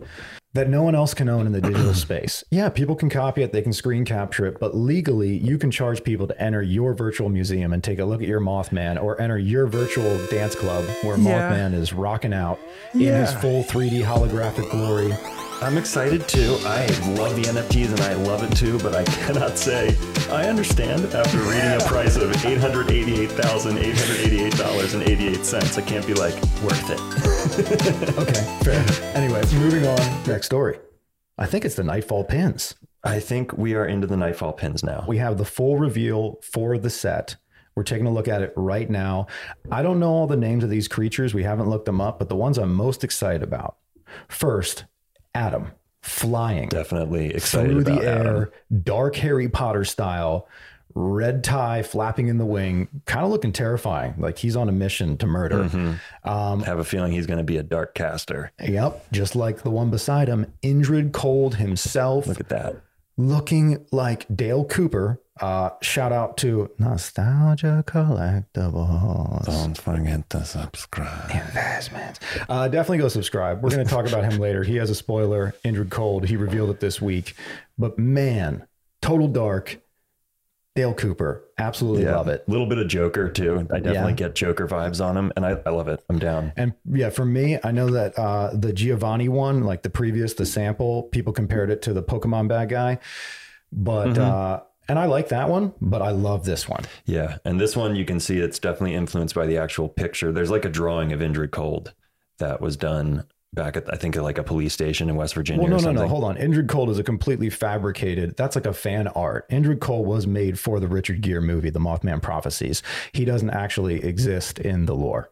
that 0.54 0.70
no 0.70 0.82
one 0.82 0.96
else 0.96 1.14
can 1.14 1.30
own 1.30 1.46
in 1.46 1.52
the 1.52 1.60
digital 1.62 1.94
space. 2.08 2.44
Yeah, 2.52 2.70
people 2.70 2.96
can 2.96 3.10
copy 3.10 3.44
it, 3.44 3.52
they 3.52 3.62
can 3.62 3.74
screen 3.74 4.06
capture 4.06 4.46
it, 4.46 4.58
but 4.60 4.76
legally, 4.76 5.38
you 5.38 5.58
can 5.60 5.70
charge 5.70 6.04
people 6.04 6.26
to 6.28 6.42
enter 6.42 6.64
your 6.64 6.94
virtual 6.96 7.28
museum 7.30 7.74
and 7.74 7.84
take 7.84 8.00
a 8.00 8.06
look 8.06 8.22
at 8.22 8.28
your 8.30 8.40
Mothman 8.42 9.00
or 9.02 9.20
enter 9.22 9.38
your 9.38 9.68
virtual 9.68 10.18
dance 10.28 10.56
club 10.56 10.86
where 11.04 11.18
Yeah. 11.18 11.52
Mothman 11.52 11.74
is 11.74 11.92
rocking 11.94 12.34
out 12.34 12.60
in 12.94 13.02
his 13.02 13.34
full 13.36 13.64
3D 13.66 14.04
holographic 14.04 14.72
glory. 14.72 15.14
I'm 15.60 15.78
excited 15.78 16.28
too. 16.28 16.58
I 16.66 16.86
love 17.18 17.36
the 17.36 17.42
NFTs 17.44 17.90
and 17.90 18.00
I 18.02 18.14
love 18.14 18.44
it 18.44 18.56
too, 18.56 18.78
but 18.80 18.94
I 18.96 19.04
cannot 19.06 19.58
say 19.58 19.96
I 20.30 20.48
understand 20.48 21.06
after 21.16 21.40
reading 21.40 21.72
a 21.74 21.80
price 21.88 22.16
of 22.16 22.32
eight 22.46 22.60
hundred 22.60 22.92
eighty-eight 22.92 23.32
thousand 23.32 23.78
eight 23.80 23.98
hundred 23.98 24.20
eighty-eight 24.26 24.56
dollars 24.56 24.94
and 24.94 25.04
eighty-eight 25.04 25.44
cents. 25.46 25.78
I 25.78 25.82
can't 25.82 26.06
be 26.06 26.14
like 26.14 26.36
worth 26.64 26.90
it. 26.90 27.00
Okay, 28.18 28.60
fair. 28.64 28.86
anyway, 29.16 29.42
moving 29.54 29.88
on. 29.88 30.24
Next 30.28 30.46
story. 30.46 30.80
I 31.38 31.46
think 31.48 31.66
it's 31.66 31.76
the 31.76 31.84
Nightfall 31.84 32.24
pins. 32.26 32.76
I 33.04 33.20
think 33.20 33.54
we 33.58 33.74
are 33.74 33.86
into 33.86 34.06
the 34.06 34.18
Nightfall 34.18 34.54
pins 34.54 34.84
now. 34.84 35.06
We 35.08 35.18
have 35.18 35.38
the 35.38 35.46
full 35.46 35.78
reveal 35.78 36.40
for 36.44 36.78
the 36.78 36.90
set. 36.90 37.38
We're 37.76 37.84
taking 37.84 38.06
a 38.06 38.12
look 38.14 38.28
at 38.28 38.42
it 38.42 38.54
right 38.56 38.90
now. 38.90 39.28
I 39.72 39.82
don't 39.82 40.00
know 40.00 40.10
all 40.12 40.28
the 40.28 40.36
names 40.38 40.64
of 40.64 40.70
these 40.70 40.88
creatures. 40.88 41.34
We 41.34 41.44
haven't 41.44 41.70
looked 41.70 41.86
them 41.86 42.02
up, 42.02 42.20
but 42.20 42.28
the 42.30 42.36
ones 42.36 42.58
I'm 42.58 42.74
most 42.76 43.04
excited 43.04 43.44
about. 43.44 43.78
First, 44.28 44.86
Adam 45.38 45.72
flying 46.02 46.70
Definitely 46.70 47.34
excited 47.34 47.72
through 47.72 47.82
about 47.82 48.02
the 48.02 48.08
air, 48.08 48.38
Adam. 48.38 48.84
dark 48.84 49.16
Harry 49.18 49.50
Potter 49.50 49.84
style, 49.84 50.48
red 50.96 51.44
tie 51.44 51.84
flapping 51.84 52.28
in 52.28 52.38
the 52.38 52.46
wing, 52.46 52.88
kind 53.06 53.24
of 53.24 53.32
looking 53.32 53.52
terrifying. 53.52 54.16
Like 54.18 54.38
he's 54.38 54.56
on 54.56 54.68
a 54.68 54.72
mission 54.72 55.18
to 55.18 55.28
murder. 55.28 55.66
Mm-hmm. 55.66 56.62
have 56.62 56.80
a 56.80 56.84
feeling 56.84 57.12
he's 57.12 57.28
going 57.28 57.38
to 57.38 57.44
be 57.44 57.58
a 57.58 57.64
dark 57.64 57.94
caster. 57.94 58.52
Yep, 58.64 59.12
just 59.12 59.36
like 59.36 59.62
the 59.62 59.70
one 59.70 59.92
beside 59.92 60.28
him, 60.28 60.52
Indrid 60.64 61.12
Cold 61.12 61.56
himself. 61.56 62.26
Look 62.26 62.40
at 62.40 62.50
that. 62.50 62.78
looking 63.18 63.86
like 63.92 64.26
Dale 64.34 64.66
Cooper. 64.66 65.22
Uh, 65.42 65.70
shout 65.82 66.12
out 66.12 66.38
to 66.38 66.70
Nostalgia 66.80 67.84
Collectibles. 67.88 69.46
Don't 69.46 69.78
forget 69.78 70.30
to 70.32 70.44
subscribe. 70.46 71.30
Investments. 71.32 72.20
Uh, 72.50 72.68
definitely 72.68 73.00
go 73.00 73.08
subscribe. 73.08 73.62
We're 73.64 73.70
going 73.70 73.86
to 73.86 73.90
talk 73.92 74.08
about 74.08 74.24
him 74.32 74.40
later. 74.40 74.64
He 74.64 74.76
has 74.78 74.90
a 74.90 74.96
spoiler. 74.96 75.54
Indrid 75.64 75.90
Cold. 75.92 76.26
He 76.28 76.36
revealed 76.38 76.70
it 76.70 76.80
this 76.80 77.02
week. 77.02 77.36
But 77.78 77.98
man, 78.00 78.66
total 79.02 79.28
dark. 79.28 79.80
Dale 80.76 80.94
Cooper. 80.94 81.44
Absolutely 81.58 82.04
Yeah, 82.04 82.18
love 82.18 82.28
it. 82.28 82.44
A 82.48 82.52
little 82.52 82.68
bit 82.68 82.78
of 82.78 82.88
Joker 82.88 83.30
too. 83.30 83.68
I 83.72 83.80
definitely 83.80 84.12
Yeah. 84.12 84.16
get 84.16 84.36
Joker 84.36 84.68
vibes 84.68 85.04
on 85.04 85.18
him, 85.18 85.32
and 85.36 85.44
I, 85.44 85.58
I 85.66 85.72
love 85.72 85.88
it. 85.88 86.04
I'm 86.08 86.20
down. 86.20 86.54
And 86.56 86.74
yeah, 86.86 87.10
for 87.10 87.26
me, 87.26 87.58
I 87.64 87.72
know 87.72 87.90
that 87.90 88.14
uh, 88.20 88.52
the 88.54 88.72
Giovanni 88.74 89.28
one, 89.28 89.64
like 89.64 89.82
the 89.82 89.90
previous, 89.90 90.36
the 90.36 90.46
sample, 90.46 91.04
people 91.04 91.34
compared 91.34 91.72
it 91.72 91.82
to 91.84 91.94
the 91.94 92.04
Pokemon 92.04 92.48
bad 92.48 92.70
guy. 92.70 93.00
But, 93.72 94.10
Mm-hmm. 94.10 94.22
uh, 94.22 94.60
and 94.88 94.98
I 95.00 95.06
like 95.06 95.30
that 95.30 95.50
one, 95.50 95.74
but 95.82 96.02
I 96.02 96.12
love 96.12 96.46
this 96.46 96.68
one. 96.68 96.84
Yeah, 97.06 97.38
and 97.46 97.60
this 97.60 97.76
one 97.76 97.96
you 97.96 98.06
can 98.06 98.20
see 98.20 98.38
it's 98.40 98.60
definitely 98.60 98.96
influenced 98.96 99.36
by 99.36 99.46
the 99.46 99.58
actual 99.58 99.90
picture. 99.90 100.32
There's 100.32 100.52
like 100.52 100.66
a 100.66 100.70
drawing 100.70 101.12
of 101.14 101.20
Indrid 101.20 101.52
Cold 101.52 101.94
that 102.40 102.62
was 102.62 102.78
done 102.78 103.26
back 103.54 103.78
at 103.78 103.92
I 103.92 103.98
think 103.98 104.16
like 104.16 104.38
a 104.38 104.44
police 104.44 104.74
station 104.74 105.10
in 105.10 105.16
West 105.16 105.34
Virginia 105.34 105.62
Well, 105.64 105.72
no, 105.82 105.92
no, 105.92 106.02
no. 106.02 106.08
Hold 106.08 106.24
on. 106.24 106.36
Indrid 106.38 106.68
Cold 106.68 106.90
is 106.90 107.00
a 107.00 107.04
completely 107.04 107.50
fabricated. 107.50 108.36
That's 108.38 108.56
like 108.56 108.66
a 108.66 108.74
fan 108.74 109.08
art. 109.10 109.50
Indrid 109.50 109.80
Cold 109.80 110.06
was 110.06 110.28
made 110.28 110.60
for 110.60 110.80
the 110.80 110.88
Richard 110.88 111.22
Gere 111.22 111.42
movie, 111.42 111.70
The 111.70 111.80
Mothman 111.80 112.22
Prophecies. 112.22 112.84
He 113.14 113.26
doesn't 113.26 113.50
actually 113.50 114.04
exist 114.04 114.60
in 114.60 114.86
the 114.86 114.96
lore. 114.96 115.32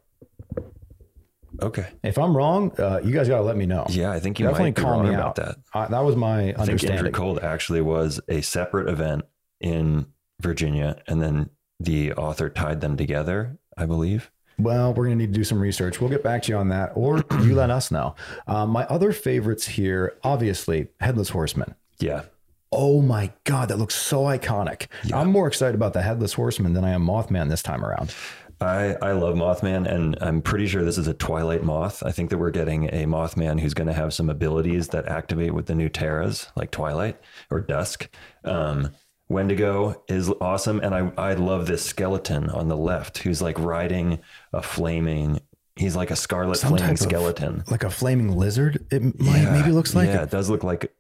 Okay. 1.62 1.88
If 2.03 2.17
I'm 2.17 2.35
wrong, 2.35 2.71
uh, 2.79 3.00
you 3.03 3.12
guys 3.13 3.29
got 3.29 3.38
to 3.38 3.43
let 3.43 3.55
me 3.55 3.65
know. 3.65 3.85
Yeah, 3.89 4.12
I 4.12 4.19
think 4.19 4.39
you 4.39 4.45
Definitely 4.45 4.69
might 4.71 4.75
be 4.75 4.81
call 4.81 4.91
wrong 4.91 5.03
me 5.07 5.13
about 5.13 5.27
out. 5.27 5.35
that. 5.35 5.55
Uh, 5.74 5.88
that 5.88 6.00
was 6.03 6.15
my 6.15 6.39
I 6.39 6.45
think 6.47 6.59
understanding. 6.59 7.05
Indrid 7.05 7.13
Cold 7.13 7.39
actually 7.39 7.81
was 7.81 8.19
a 8.27 8.41
separate 8.41 8.89
event 8.89 9.24
in 9.59 10.07
Virginia, 10.41 11.01
and 11.07 11.21
then 11.21 11.50
the 11.79 12.13
author 12.13 12.50
tied 12.50 12.81
them 12.81 12.97
together, 12.97 13.57
I 13.77 13.85
believe. 13.85 14.31
Well, 14.57 14.93
we're 14.93 15.05
going 15.05 15.17
to 15.17 15.25
need 15.25 15.33
to 15.33 15.38
do 15.38 15.43
some 15.43 15.59
research. 15.59 16.00
We'll 16.00 16.09
get 16.09 16.24
back 16.24 16.43
to 16.43 16.51
you 16.51 16.57
on 16.57 16.69
that, 16.69 16.91
or 16.95 17.24
you 17.41 17.55
let 17.55 17.69
us 17.69 17.91
know. 17.91 18.15
Um, 18.47 18.69
my 18.69 18.85
other 18.85 19.12
favorites 19.12 19.67
here, 19.67 20.17
obviously, 20.24 20.88
Headless 21.01 21.29
Horseman. 21.29 21.75
Yeah. 22.00 22.24
Oh 22.71 23.01
my 23.01 23.31
God, 23.43 23.69
that 23.69 23.77
looks 23.77 23.95
so 23.95 24.24
iconic. 24.24 24.88
I'm 25.13 25.31
more 25.31 25.47
excited 25.47 25.75
about 25.75 25.93
the 25.93 26.01
Headless 26.01 26.33
Horseman 26.33 26.74
than 26.74 26.83
I 26.83 26.91
am 26.91 27.05
Mothman 27.05 27.50
this 27.50 27.63
time 27.63 27.85
around. 27.85 28.13
I, 28.62 28.95
I 29.01 29.12
love 29.12 29.35
Mothman, 29.35 29.85
and 29.85 30.17
I'm 30.21 30.41
pretty 30.41 30.67
sure 30.67 30.83
this 30.83 30.97
is 30.97 31.07
a 31.07 31.13
Twilight 31.13 31.63
Moth. 31.63 32.03
I 32.03 32.12
think 32.12 32.29
that 32.29 32.38
we're 32.38 32.51
getting 32.51 32.85
a 32.85 33.05
Mothman 33.05 33.59
who's 33.59 33.74
going 33.74 33.88
to 33.88 33.93
have 33.93 34.13
some 34.13 34.29
abilities 34.29 34.89
that 34.89 35.07
activate 35.07 35.53
with 35.53 35.65
the 35.65 35.75
new 35.75 35.89
Terras, 35.89 36.47
like 36.55 36.71
Twilight 36.71 37.19
or 37.51 37.59
Dusk. 37.59 38.09
Um, 38.45 38.91
Wendigo 39.29 40.03
is 40.08 40.29
awesome, 40.39 40.79
and 40.82 40.94
I, 40.94 41.12
I 41.17 41.34
love 41.34 41.65
this 41.67 41.84
skeleton 41.84 42.50
on 42.50 42.67
the 42.67 42.77
left 42.77 43.20
who's 43.20 43.41
like 43.41 43.58
riding 43.60 44.20
a 44.53 44.62
flaming. 44.62 45.39
He's 45.75 45.96
like 45.96 46.12
a 46.12 46.15
scarlet 46.15 46.58
Some 46.58 46.70
flaming 46.70 46.86
type 46.86 46.94
of- 46.94 47.00
skeleton. 47.00 47.63
Like 47.70 47.84
a 47.84 47.89
flaming 47.89 48.38
lizard, 48.38 48.86
it 48.91 49.01
might, 49.20 49.51
maybe 49.51 49.72
looks 49.72 49.96
like 49.96 50.08
yeah, 50.10 50.24
it. 50.24 50.29
does 50.32 50.50
look 50.50 50.63
like 50.63 50.94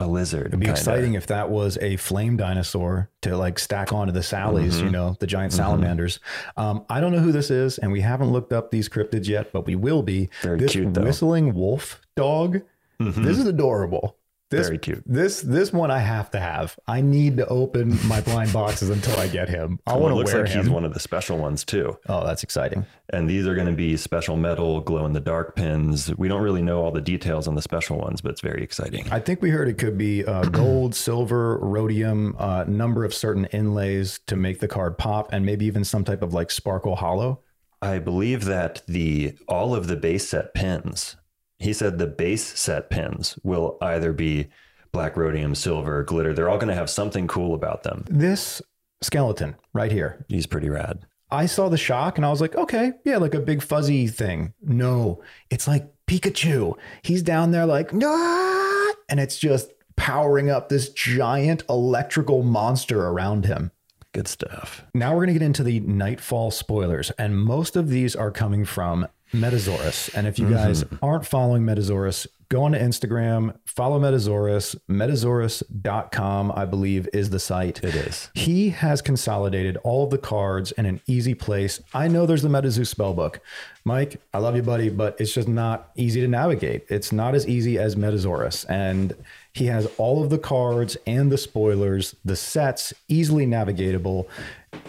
a 0.00 0.06
lizard. 0.06 0.46
It'd 0.48 0.58
be 0.60 0.68
exciting 0.68 1.14
if 1.14 1.26
that 1.28 1.50
was 1.50 1.76
a 1.80 1.96
flame 1.96 2.36
dinosaur 2.36 3.10
to 3.22 3.36
like 3.36 3.58
stack 3.58 3.92
onto 3.92 4.12
the 4.12 4.20
Sallies, 4.22 4.74
Mm-hmm. 4.74 4.84
you 4.86 4.90
know, 4.90 5.16
the 5.20 5.26
giant 5.26 5.52
salamanders. 5.52 6.18
Um, 6.56 6.84
I 6.88 7.00
don't 7.00 7.12
know 7.12 7.18
who 7.20 7.30
this 7.30 7.50
is, 7.50 7.78
and 7.78 7.92
we 7.92 8.00
haven't 8.00 8.32
looked 8.32 8.52
up 8.52 8.70
these 8.70 8.88
cryptids 8.88 9.26
yet, 9.28 9.52
but 9.52 9.66
we 9.66 9.76
will 9.76 10.02
be. 10.02 10.28
Very 10.42 10.58
this 10.58 10.72
cute, 10.72 10.94
though. 10.94 11.00
Mm-hmm. 11.00 11.06
whistling 11.08 11.54
wolf 11.54 12.00
dog. 12.16 12.62
This 13.00 13.36
is 13.38 13.46
adorable. 13.46 14.16
This, 14.52 14.66
Very 14.66 14.78
cute. 14.78 15.02
This 15.06 15.40
this 15.40 15.72
one 15.72 15.90
I 15.90 15.98
have 15.98 16.30
to 16.32 16.38
have. 16.38 16.78
I 16.86 17.00
need 17.00 17.38
to 17.38 17.46
open 17.46 17.98
my 18.06 18.20
blind 18.20 18.52
boxes 18.52 18.90
until 18.90 19.18
I 19.18 19.26
get 19.26 19.48
him. 19.48 19.80
I 19.86 19.96
want 19.96 20.12
to 20.12 20.16
looks 20.16 20.32
wear 20.32 20.44
like 20.44 20.52
him. 20.52 20.60
he's 20.62 20.70
one 20.70 20.84
of 20.84 20.92
the 20.92 21.00
special 21.00 21.38
ones 21.38 21.64
too. 21.64 21.98
oh, 22.08 22.26
that's 22.26 22.42
exciting. 22.42 22.84
And 23.14 23.28
these 23.28 23.46
are 23.46 23.54
going 23.54 23.66
to 23.66 23.72
be 23.72 23.96
special 23.96 24.36
metal, 24.36 24.80
glow 24.80 25.06
in 25.06 25.14
the 25.14 25.20
dark 25.20 25.56
pins. 25.56 26.14
We 26.16 26.28
don't 26.28 26.42
really 26.42 26.62
know 26.62 26.82
all 26.82 26.90
the 26.92 27.00
details 27.00 27.48
on 27.48 27.54
the 27.54 27.62
special 27.62 27.96
ones, 27.98 28.20
but 28.20 28.30
it's 28.32 28.42
very 28.42 28.62
exciting. 28.62 29.06
I 29.10 29.20
think 29.20 29.40
we 29.40 29.50
heard 29.50 29.68
it 29.68 29.78
could 29.78 29.96
be 29.96 30.24
uh, 30.24 30.44
gold, 30.44 30.94
silver, 30.94 31.58
rhodium, 31.58 32.36
uh, 32.38 32.64
number 32.68 33.04
of 33.04 33.14
certain 33.14 33.46
inlays 33.46 34.20
to 34.26 34.36
make 34.36 34.60
the 34.60 34.68
card 34.68 34.98
pop, 34.98 35.32
and 35.32 35.46
maybe 35.46 35.64
even 35.64 35.84
some 35.84 36.04
type 36.04 36.22
of 36.22 36.34
like 36.34 36.50
sparkle 36.50 36.96
hollow. 36.96 37.40
I 37.80 37.98
believe 37.98 38.44
that 38.44 38.82
the 38.86 39.34
all 39.48 39.74
of 39.74 39.88
the 39.88 39.96
base 39.96 40.28
set 40.28 40.54
pins, 40.54 41.16
he 41.62 41.72
said 41.72 41.98
the 41.98 42.06
base 42.06 42.58
set 42.58 42.90
pins 42.90 43.38
will 43.42 43.78
either 43.80 44.12
be 44.12 44.48
black 44.92 45.16
rhodium, 45.16 45.54
silver, 45.54 46.02
glitter. 46.02 46.34
They're 46.34 46.50
all 46.50 46.58
going 46.58 46.68
to 46.68 46.74
have 46.74 46.90
something 46.90 47.26
cool 47.26 47.54
about 47.54 47.82
them. 47.82 48.04
This 48.08 48.60
skeleton 49.00 49.56
right 49.72 49.90
here. 49.90 50.24
He's 50.28 50.46
pretty 50.46 50.68
rad. 50.68 51.06
I 51.30 51.46
saw 51.46 51.70
the 51.70 51.78
shock 51.78 52.18
and 52.18 52.26
I 52.26 52.30
was 52.30 52.42
like, 52.42 52.54
okay, 52.56 52.92
yeah, 53.04 53.16
like 53.16 53.34
a 53.34 53.40
big 53.40 53.62
fuzzy 53.62 54.06
thing. 54.06 54.52
No, 54.60 55.22
it's 55.50 55.66
like 55.66 55.90
Pikachu. 56.06 56.74
He's 57.02 57.22
down 57.22 57.52
there 57.52 57.64
like, 57.64 57.94
no, 57.94 58.92
and 59.08 59.18
it's 59.18 59.38
just 59.38 59.72
powering 59.96 60.50
up 60.50 60.68
this 60.68 60.90
giant 60.90 61.62
electrical 61.70 62.42
monster 62.42 63.06
around 63.06 63.46
him. 63.46 63.70
Good 64.12 64.28
stuff. 64.28 64.84
Now 64.94 65.12
we're 65.12 65.24
going 65.24 65.28
to 65.28 65.40
get 65.40 65.42
into 65.42 65.62
the 65.62 65.80
Nightfall 65.80 66.50
spoilers, 66.50 67.10
and 67.12 67.34
most 67.34 67.76
of 67.76 67.88
these 67.88 68.14
are 68.14 68.30
coming 68.30 68.66
from 68.66 69.08
MetaZaurus. 69.32 70.14
And 70.14 70.26
if 70.26 70.38
you 70.38 70.46
mm-hmm. 70.46 70.54
guys 70.54 70.84
aren't 71.02 71.26
following 71.26 71.62
MetaZaurus, 71.62 72.26
go 72.52 72.64
on 72.64 72.72
to 72.72 72.78
Instagram, 72.78 73.56
follow 73.64 73.98
MetaZaurus. 73.98 74.76
MetaZaurus.com, 74.90 76.52
I 76.54 76.66
believe, 76.66 77.08
is 77.14 77.30
the 77.30 77.38
site. 77.38 77.82
It 77.82 77.94
is. 77.94 78.28
He 78.34 78.68
has 78.68 79.00
consolidated 79.00 79.78
all 79.78 80.04
of 80.04 80.10
the 80.10 80.18
cards 80.18 80.70
in 80.72 80.84
an 80.84 81.00
easy 81.06 81.34
place. 81.34 81.80
I 81.94 82.08
know 82.08 82.26
there's 82.26 82.42
the 82.42 82.50
MetaZoo 82.50 82.94
spellbook. 82.94 83.38
Mike, 83.84 84.20
I 84.34 84.38
love 84.38 84.54
you, 84.54 84.62
buddy, 84.62 84.90
but 84.90 85.18
it's 85.18 85.32
just 85.32 85.48
not 85.48 85.90
easy 85.96 86.20
to 86.20 86.28
navigate. 86.28 86.84
It's 86.90 87.10
not 87.10 87.34
as 87.34 87.48
easy 87.48 87.78
as 87.78 87.96
MetaZaurus. 87.96 88.68
And 88.68 89.14
he 89.54 89.66
has 89.66 89.86
all 89.96 90.22
of 90.22 90.28
the 90.28 90.38
cards 90.38 90.98
and 91.06 91.32
the 91.32 91.38
spoilers, 91.38 92.14
the 92.22 92.36
sets, 92.36 92.92
easily 93.08 93.46
navigatable 93.46 94.26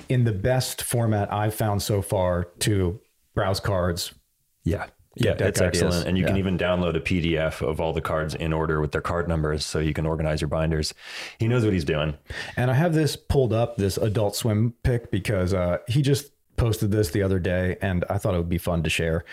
in 0.10 0.26
the 0.26 0.34
best 0.34 0.82
format 0.82 1.32
I've 1.32 1.56
found 1.56 1.82
so 1.82 2.02
far 2.02 2.50
to 2.60 3.00
browse 3.34 3.62
cards. 3.62 4.14
Yeah. 4.64 4.88
Yeah, 5.16 5.36
deck 5.36 5.50
it's 5.50 5.62
ideas. 5.62 5.84
excellent. 5.84 6.08
And 6.08 6.18
you 6.18 6.26
can 6.26 6.38
even 6.38 6.58
download 6.58 6.96
a 6.96 7.00
PDF 7.00 7.62
of 7.62 7.80
all 7.80 7.94
the 7.94 8.02
cards 8.02 8.34
in 8.34 8.52
order 8.52 8.82
with 8.82 8.94
their 8.94 9.02
card 9.02 9.28
numbers 9.28 9.64
so 9.64 9.78
you 9.78 9.94
can 9.94 10.08
organize 10.08 10.42
your 10.42 10.48
binders. 10.48 10.94
He 11.38 11.48
knows 11.48 11.64
what 11.64 11.74
he's 11.74 11.86
doing. 11.86 12.16
And 12.58 12.72
I 12.72 12.74
have 12.74 12.96
this 12.96 13.16
pulled 13.16 13.54
up, 13.54 13.78
this 13.78 13.98
Adult 13.98 14.36
Swim 14.36 14.74
pick, 14.82 15.12
because 15.12 15.54
uh, 15.54 15.78
he 15.88 16.02
just 16.02 16.32
posted 16.58 16.90
this 16.92 17.12
the 17.12 17.22
other 17.22 17.40
day 17.40 17.78
and 17.82 18.06
I 18.10 18.18
thought 18.18 18.34
it 18.34 18.38
would 18.38 18.50
be 18.50 18.58
fun 18.58 18.82
to 18.84 18.90
share. 18.90 19.24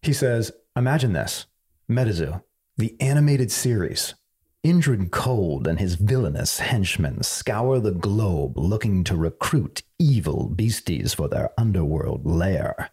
He 0.00 0.14
says, 0.14 0.50
Imagine 0.76 1.12
this 1.12 1.46
Metazoo, 1.90 2.42
the 2.78 2.96
animated 3.00 3.52
series. 3.52 4.14
Indrid 4.64 5.10
Cold 5.10 5.66
and 5.66 5.80
his 5.80 5.96
villainous 5.96 6.60
henchmen 6.60 7.24
scour 7.24 7.80
the 7.80 7.90
globe 7.90 8.56
looking 8.56 9.02
to 9.04 9.16
recruit 9.16 9.82
evil 9.98 10.48
beasties 10.48 11.14
for 11.14 11.28
their 11.28 11.50
underworld 11.58 12.24
lair. 12.24 12.90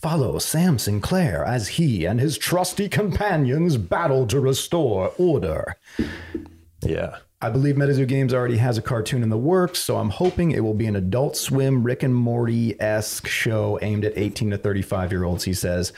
Follow 0.00 0.38
Sam 0.38 0.78
Sinclair 0.78 1.44
as 1.44 1.68
he 1.68 2.06
and 2.06 2.18
his 2.20 2.38
trusty 2.38 2.88
companions 2.88 3.76
battle 3.76 4.26
to 4.28 4.40
restore 4.40 5.12
order. 5.18 5.76
Yeah. 6.80 7.18
I 7.42 7.48
believe 7.50 7.76
MetaZoo 7.76 8.06
Games 8.06 8.32
already 8.34 8.56
has 8.58 8.76
a 8.78 8.82
cartoon 8.82 9.22
in 9.22 9.28
the 9.30 9.36
works, 9.38 9.78
so 9.78 9.96
I'm 9.96 10.10
hoping 10.10 10.50
it 10.52 10.60
will 10.60 10.74
be 10.74 10.86
an 10.86 10.96
adult 10.96 11.36
swim, 11.36 11.82
Rick 11.82 12.02
and 12.02 12.14
Morty 12.14 12.78
esque 12.80 13.26
show 13.26 13.78
aimed 13.82 14.04
at 14.04 14.16
18 14.16 14.50
to 14.50 14.58
35 14.58 15.10
year 15.12 15.24
olds. 15.24 15.44
He 15.44 15.54
says, 15.54 15.92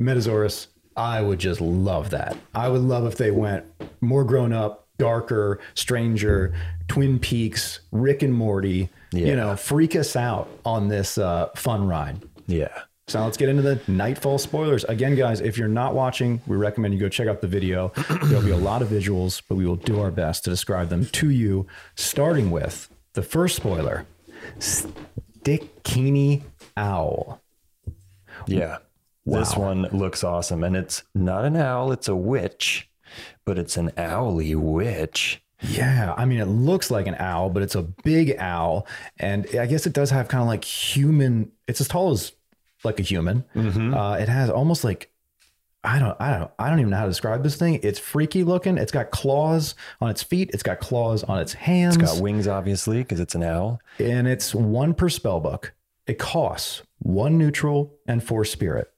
MetaZaurus, 0.00 0.68
I 0.96 1.20
would 1.20 1.38
just 1.38 1.60
love 1.60 2.10
that. 2.10 2.36
I 2.54 2.68
would 2.68 2.80
love 2.82 3.06
if 3.06 3.16
they 3.16 3.30
went 3.30 3.64
more 4.00 4.24
grown 4.24 4.52
up, 4.54 4.86
darker, 4.98 5.60
stranger, 5.74 6.54
Twin 6.88 7.18
Peaks, 7.18 7.80
Rick 7.92 8.22
and 8.22 8.32
Morty, 8.34 8.88
Yeah. 9.12 9.26
you 9.28 9.36
know, 9.36 9.56
freak 9.56 9.94
us 9.96 10.14
out 10.16 10.48
on 10.64 10.88
this 10.88 11.18
uh, 11.18 11.48
fun 11.56 11.86
ride. 11.86 12.22
Yeah. 12.46 12.68
So 13.08 13.22
let's 13.22 13.36
get 13.36 13.48
into 13.48 13.62
the 13.62 13.80
Nightfall 13.86 14.36
spoilers. 14.36 14.82
Again, 14.82 15.14
guys, 15.14 15.40
if 15.40 15.56
you're 15.56 15.68
not 15.68 15.94
watching, 15.94 16.40
we 16.48 16.56
recommend 16.56 16.92
you 16.92 16.98
go 16.98 17.08
check 17.08 17.28
out 17.28 17.40
the 17.40 17.46
video. 17.46 17.92
There'll 18.24 18.42
be 18.44 18.50
a 18.50 18.56
lot 18.56 18.82
of 18.82 18.88
visuals, 18.88 19.40
but 19.48 19.54
we 19.54 19.64
will 19.64 19.76
do 19.76 20.00
our 20.00 20.10
best 20.10 20.42
to 20.44 20.50
describe 20.50 20.88
them 20.88 21.06
to 21.06 21.30
you, 21.30 21.68
starting 21.94 22.50
with 22.50 22.88
the 23.12 23.22
first 23.22 23.54
spoiler 23.54 24.06
Stikini 24.58 26.42
Owl. 26.76 27.40
Yeah. 28.48 28.78
This 29.24 29.56
one 29.56 29.82
looks 29.92 30.24
awesome. 30.24 30.64
And 30.64 30.76
it's 30.76 31.04
not 31.14 31.44
an 31.44 31.56
owl, 31.56 31.92
it's 31.92 32.08
a 32.08 32.16
witch, 32.16 32.88
but 33.44 33.56
it's 33.56 33.76
an 33.76 33.92
owly 33.96 34.56
witch. 34.56 35.40
Yeah, 35.60 36.12
I 36.16 36.24
mean, 36.24 36.40
it 36.40 36.46
looks 36.46 36.90
like 36.90 37.06
an 37.06 37.14
owl, 37.20 37.50
but 37.50 37.62
it's 37.62 37.76
a 37.76 37.82
big 37.82 38.34
owl. 38.38 38.84
And 39.20 39.46
I 39.56 39.66
guess 39.66 39.86
it 39.86 39.92
does 39.92 40.10
have 40.10 40.26
kind 40.26 40.42
of 40.42 40.48
like 40.48 40.64
human, 40.64 41.52
it's 41.68 41.80
as 41.80 41.86
tall 41.86 42.10
as 42.10 42.32
like 42.84 43.00
a 43.00 43.02
human. 43.02 43.44
Uh, 43.94 44.16
it 44.20 44.28
has 44.28 44.50
almost 44.50 44.84
like, 44.84 45.10
I 45.84 45.98
don't, 45.98 46.16
I 46.20 46.38
don't, 46.38 46.50
I 46.58 46.68
don't 46.68 46.80
even 46.80 46.90
know 46.90 46.96
how 46.96 47.04
to 47.04 47.10
describe 47.10 47.42
this 47.42 47.56
thing. 47.56 47.78
It's 47.82 47.98
freaky 47.98 48.42
looking. 48.42 48.76
It's 48.76 48.90
got 48.92 49.10
claws 49.10 49.74
on 50.00 50.10
its 50.10 50.22
feet. 50.22 50.50
It's 50.52 50.62
got 50.62 50.80
claws 50.80 51.22
on 51.24 51.38
its 51.38 51.52
hands. 51.52 51.96
It's 51.96 52.12
got 52.12 52.20
wings, 52.20 52.48
obviously, 52.48 52.98
because 52.98 53.20
it's 53.20 53.34
an 53.34 53.42
owl. 53.44 53.80
And 53.98 54.26
it's 54.26 54.54
one 54.54 54.94
per 54.94 55.08
spell 55.08 55.38
book. 55.40 55.74
It 56.06 56.18
costs 56.18 56.82
one 56.98 57.38
neutral 57.38 57.94
and 58.06 58.22
four 58.22 58.44
spirit. 58.44 58.92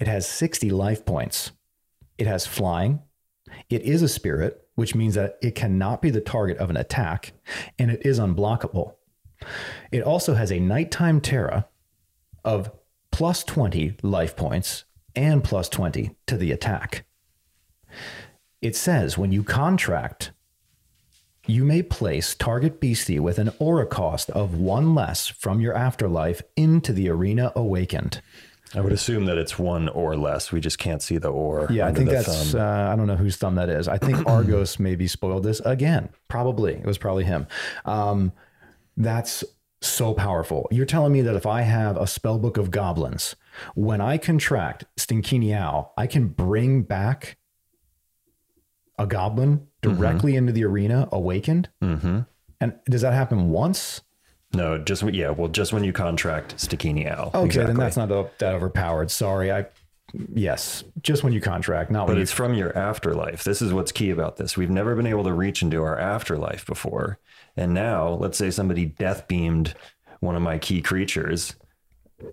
It 0.00 0.08
has 0.08 0.28
60 0.28 0.70
life 0.70 1.04
points. 1.04 1.52
It 2.18 2.26
has 2.26 2.46
flying. 2.46 3.00
It 3.70 3.82
is 3.82 4.02
a 4.02 4.08
spirit, 4.08 4.66
which 4.74 4.94
means 4.94 5.14
that 5.14 5.38
it 5.42 5.54
cannot 5.54 6.02
be 6.02 6.10
the 6.10 6.20
target 6.20 6.58
of 6.58 6.70
an 6.70 6.76
attack, 6.76 7.32
and 7.78 7.90
it 7.90 8.04
is 8.04 8.18
unblockable. 8.18 8.94
It 9.90 10.02
also 10.02 10.34
has 10.34 10.50
a 10.50 10.58
nighttime 10.58 11.20
terror 11.20 11.64
of 12.44 12.70
plus 13.22 13.44
20 13.44 13.98
life 14.02 14.34
points 14.34 14.82
and 15.14 15.44
plus 15.44 15.68
20 15.68 16.16
to 16.26 16.36
the 16.36 16.50
attack. 16.50 17.04
It 18.60 18.74
says 18.74 19.16
when 19.16 19.30
you 19.30 19.44
contract, 19.44 20.32
you 21.46 21.64
may 21.64 21.84
place 21.84 22.34
target 22.34 22.80
beastie 22.80 23.20
with 23.20 23.38
an 23.38 23.52
aura 23.60 23.86
cost 23.86 24.28
of 24.30 24.56
one 24.56 24.96
less 24.96 25.28
from 25.28 25.60
your 25.60 25.72
afterlife 25.72 26.42
into 26.56 26.92
the 26.92 27.08
arena 27.08 27.52
awakened. 27.54 28.20
I 28.74 28.80
would 28.80 28.92
assume 28.92 29.26
that 29.26 29.38
it's 29.38 29.56
one 29.56 29.88
or 29.90 30.16
less. 30.16 30.50
We 30.50 30.60
just 30.60 30.80
can't 30.80 31.00
see 31.00 31.18
the 31.18 31.28
or. 31.28 31.68
Yeah, 31.70 31.86
I 31.86 31.92
think 31.92 32.10
that's. 32.10 32.56
Uh, 32.56 32.90
I 32.92 32.96
don't 32.96 33.06
know 33.06 33.14
whose 33.14 33.36
thumb 33.36 33.54
that 33.54 33.68
is. 33.68 33.86
I 33.86 33.98
think 33.98 34.26
Argos 34.26 34.80
maybe 34.80 35.06
spoiled 35.06 35.44
this 35.44 35.60
again. 35.60 36.08
Probably 36.26 36.72
it 36.74 36.86
was 36.86 36.98
probably 36.98 37.22
him. 37.22 37.46
Um, 37.84 38.32
that's 38.96 39.44
so 39.82 40.14
powerful. 40.14 40.68
You're 40.70 40.86
telling 40.86 41.12
me 41.12 41.20
that 41.22 41.34
if 41.34 41.46
I 41.46 41.62
have 41.62 41.96
a 41.96 42.06
spell 42.06 42.38
book 42.38 42.56
of 42.56 42.70
goblins, 42.70 43.36
when 43.74 44.00
I 44.00 44.18
contract 44.18 44.84
Stinkini 44.96 45.54
Owl, 45.54 45.92
I 45.96 46.06
can 46.06 46.28
bring 46.28 46.82
back 46.82 47.36
a 48.98 49.06
goblin 49.06 49.66
directly 49.80 50.32
mm-hmm. 50.32 50.38
into 50.38 50.52
the 50.52 50.64
arena 50.64 51.08
awakened? 51.12 51.68
Mm-hmm. 51.82 52.20
And 52.60 52.78
does 52.86 53.02
that 53.02 53.12
happen 53.12 53.50
once? 53.50 54.02
No, 54.54 54.78
just 54.78 55.02
yeah. 55.02 55.30
Well, 55.30 55.48
just 55.48 55.72
when 55.72 55.82
you 55.82 55.92
contract 55.92 56.56
Stinkini 56.56 57.10
Owl. 57.10 57.28
Okay, 57.34 57.44
exactly. 57.44 57.74
then 57.74 57.76
that's 57.76 57.96
not 57.96 58.08
that 58.38 58.54
overpowered. 58.54 59.10
Sorry, 59.10 59.50
I. 59.50 59.66
Yes, 60.34 60.84
just 61.00 61.24
when 61.24 61.32
you 61.32 61.40
contract, 61.40 61.90
not 61.90 62.06
but 62.06 62.14
when 62.14 62.22
it's 62.22 62.32
you... 62.32 62.36
from 62.36 62.52
your 62.52 62.76
afterlife. 62.76 63.44
This 63.44 63.62
is 63.62 63.72
what's 63.72 63.92
key 63.92 64.10
about 64.10 64.36
this. 64.36 64.58
We've 64.58 64.68
never 64.68 64.94
been 64.94 65.06
able 65.06 65.24
to 65.24 65.32
reach 65.32 65.62
into 65.62 65.82
our 65.82 65.98
afterlife 65.98 66.66
before, 66.66 67.18
and 67.56 67.74
now 67.74 68.10
let's 68.10 68.38
say 68.38 68.50
somebody 68.50 68.86
death 68.86 69.28
beamed 69.28 69.74
one 70.20 70.36
of 70.36 70.42
my 70.42 70.58
key 70.58 70.80
creatures. 70.80 71.54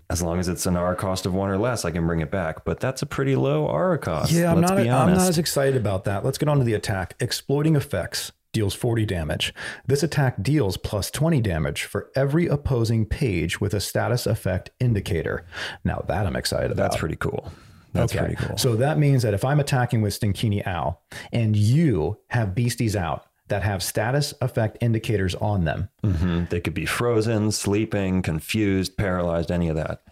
As 0.08 0.22
long 0.22 0.38
as 0.38 0.48
it's 0.48 0.66
an 0.66 0.76
R 0.76 0.94
cost 0.94 1.26
of 1.26 1.34
one 1.34 1.50
or 1.50 1.58
less, 1.58 1.84
I 1.84 1.90
can 1.90 2.06
bring 2.06 2.20
it 2.20 2.30
back. 2.30 2.64
But 2.64 2.78
that's 2.78 3.02
a 3.02 3.06
pretty 3.06 3.34
low 3.34 3.66
R 3.66 3.98
cost. 3.98 4.30
Yeah, 4.30 4.52
I'm 4.52 4.60
not. 4.60 4.78
I'm 4.78 4.86
not 4.86 5.18
as 5.18 5.38
excited 5.38 5.76
about 5.76 6.04
that. 6.04 6.24
Let's 6.24 6.38
get 6.38 6.48
on 6.48 6.58
to 6.58 6.64
the 6.64 6.74
attack. 6.74 7.16
Exploiting 7.18 7.74
effects 7.74 8.30
deals 8.52 8.74
40 8.74 9.06
damage. 9.06 9.54
This 9.86 10.02
attack 10.02 10.42
deals 10.42 10.76
plus 10.76 11.10
20 11.10 11.40
damage 11.40 11.84
for 11.84 12.10
every 12.14 12.46
opposing 12.46 13.06
page 13.06 13.60
with 13.60 13.74
a 13.74 13.80
status 13.80 14.26
effect 14.26 14.70
indicator. 14.80 15.44
Now 15.84 16.04
that 16.08 16.26
I'm 16.26 16.36
excited 16.36 16.70
about. 16.70 16.90
That's 16.90 16.96
pretty 16.96 17.16
cool. 17.16 17.52
That's 17.92 18.12
okay. 18.12 18.24
pretty 18.24 18.36
cool. 18.36 18.56
So 18.56 18.76
that 18.76 18.98
means 18.98 19.22
that 19.22 19.34
if 19.34 19.44
I'm 19.44 19.58
attacking 19.58 20.02
with 20.02 20.18
Stinkini 20.18 20.64
Owl 20.66 21.02
and 21.32 21.56
you 21.56 22.18
have 22.28 22.54
beasties 22.54 22.94
out 22.94 23.26
that 23.50 23.62
have 23.62 23.82
status 23.82 24.32
effect 24.40 24.78
indicators 24.80 25.34
on 25.36 25.64
them, 25.64 25.88
mm-hmm. 26.02 26.46
they 26.50 26.60
could 26.60 26.74
be 26.74 26.86
frozen, 26.86 27.52
sleeping, 27.52 28.22
confused, 28.22 28.96
paralyzed, 28.96 29.50
any 29.50 29.68
of 29.68 29.76
that 29.76 30.02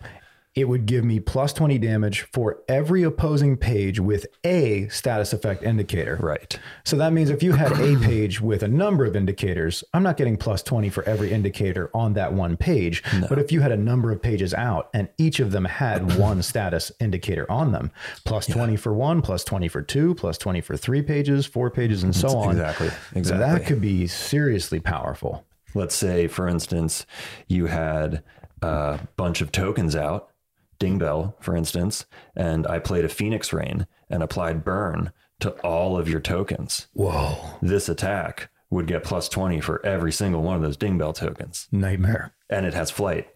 it 0.55 0.69
would 0.69 0.87
give 0.87 1.05
me 1.05 1.21
plus 1.21 1.53
20 1.53 1.79
damage 1.79 2.23
for 2.33 2.63
every 2.69 3.03
opposing 3.03 3.57
page 3.57 4.01
with 4.01 4.27
a 4.45 4.89
status 4.89 5.33
effect 5.33 5.63
indicator. 5.63 6.19
Right. 6.21 6.59
So 6.85 6.97
that 6.97 7.13
means 7.13 7.31
if 7.31 7.43
you 7.43 7.53
had 7.53 7.73
a 7.73 7.97
page 8.03 8.41
with 8.41 8.63
a 8.63 8.69
number 8.69 9.05
of 9.05 9.15
indicators, 9.15 9.85
I'm 9.95 10.03
not 10.03 10.17
getting 10.17 10.37
plus 10.37 10.63
20 10.63 10.89
for 10.89 11.05
every 11.05 11.33
indicator 11.33 11.91
on 11.95 12.15
that 12.15 12.33
one 12.33 12.57
page. 12.57 13.03
No. 13.21 13.29
But 13.29 13.39
if 13.39 13.53
you 13.53 13.61
had 13.61 13.73
a 13.73 13.77
number 13.77 14.11
of 14.11 14.21
pages 14.21 14.53
out 14.55 14.91
and 14.95 15.09
each 15.19 15.39
of 15.41 15.53
them 15.53 15.65
had 15.65 16.19
one 16.19 16.43
status 16.43 16.91
indicator 16.99 17.51
on 17.51 17.73
them, 17.73 17.93
plus 18.25 18.47
20 18.47 18.77
for 18.77 18.93
one, 18.93 19.23
plus 19.23 19.45
20 19.45 19.69
for 19.69 19.83
two, 19.83 20.15
plus 20.15 20.39
20 20.39 20.61
for 20.61 20.77
three 20.77 21.03
pages, 21.03 21.47
four 21.47 21.71
pages, 21.71 22.03
and 22.03 22.17
so 22.17 22.37
on. 22.37 22.51
Exactly. 22.51 22.91
Exactly. 23.15 23.47
That 23.47 23.67
could 23.67 23.81
be 23.81 24.07
seriously 24.07 24.81
powerful. 24.81 25.45
Let's 25.75 25.95
say, 25.95 26.27
for 26.27 26.49
instance, 26.49 27.07
you 27.47 27.67
had 27.67 28.23
a 28.63 28.99
bunch 29.17 29.41
of 29.41 29.53
tokens 29.53 29.95
out 29.95 30.31
Dingbell, 30.79 31.35
for 31.41 31.57
instance, 31.57 32.07
and 32.37 32.67
I 32.67 32.79
played 32.79 33.05
a 33.05 33.09
Phoenix 33.09 33.53
Rain 33.53 33.87
and 34.09 34.23
applied 34.23 34.65
burn 34.65 35.13
to 35.41 35.51
all 35.61 35.99
of 35.99 36.09
your 36.09 36.21
tokens. 36.21 36.89
Whoa. 36.93 37.37
This 37.63 37.89
attack 37.89 38.51
would 38.71 38.87
get 38.87 39.05
plus 39.05 39.29
20 39.29 39.61
for 39.61 39.85
every 39.85 40.13
single 40.13 40.43
one 40.43 40.57
of 40.57 40.63
those 40.63 40.77
Dingbell 40.77 41.15
tokens. 41.15 41.69
Nightmare. 41.73 42.35
And 42.51 42.67
it 42.67 42.75
has 42.75 42.91
flight. 42.91 43.29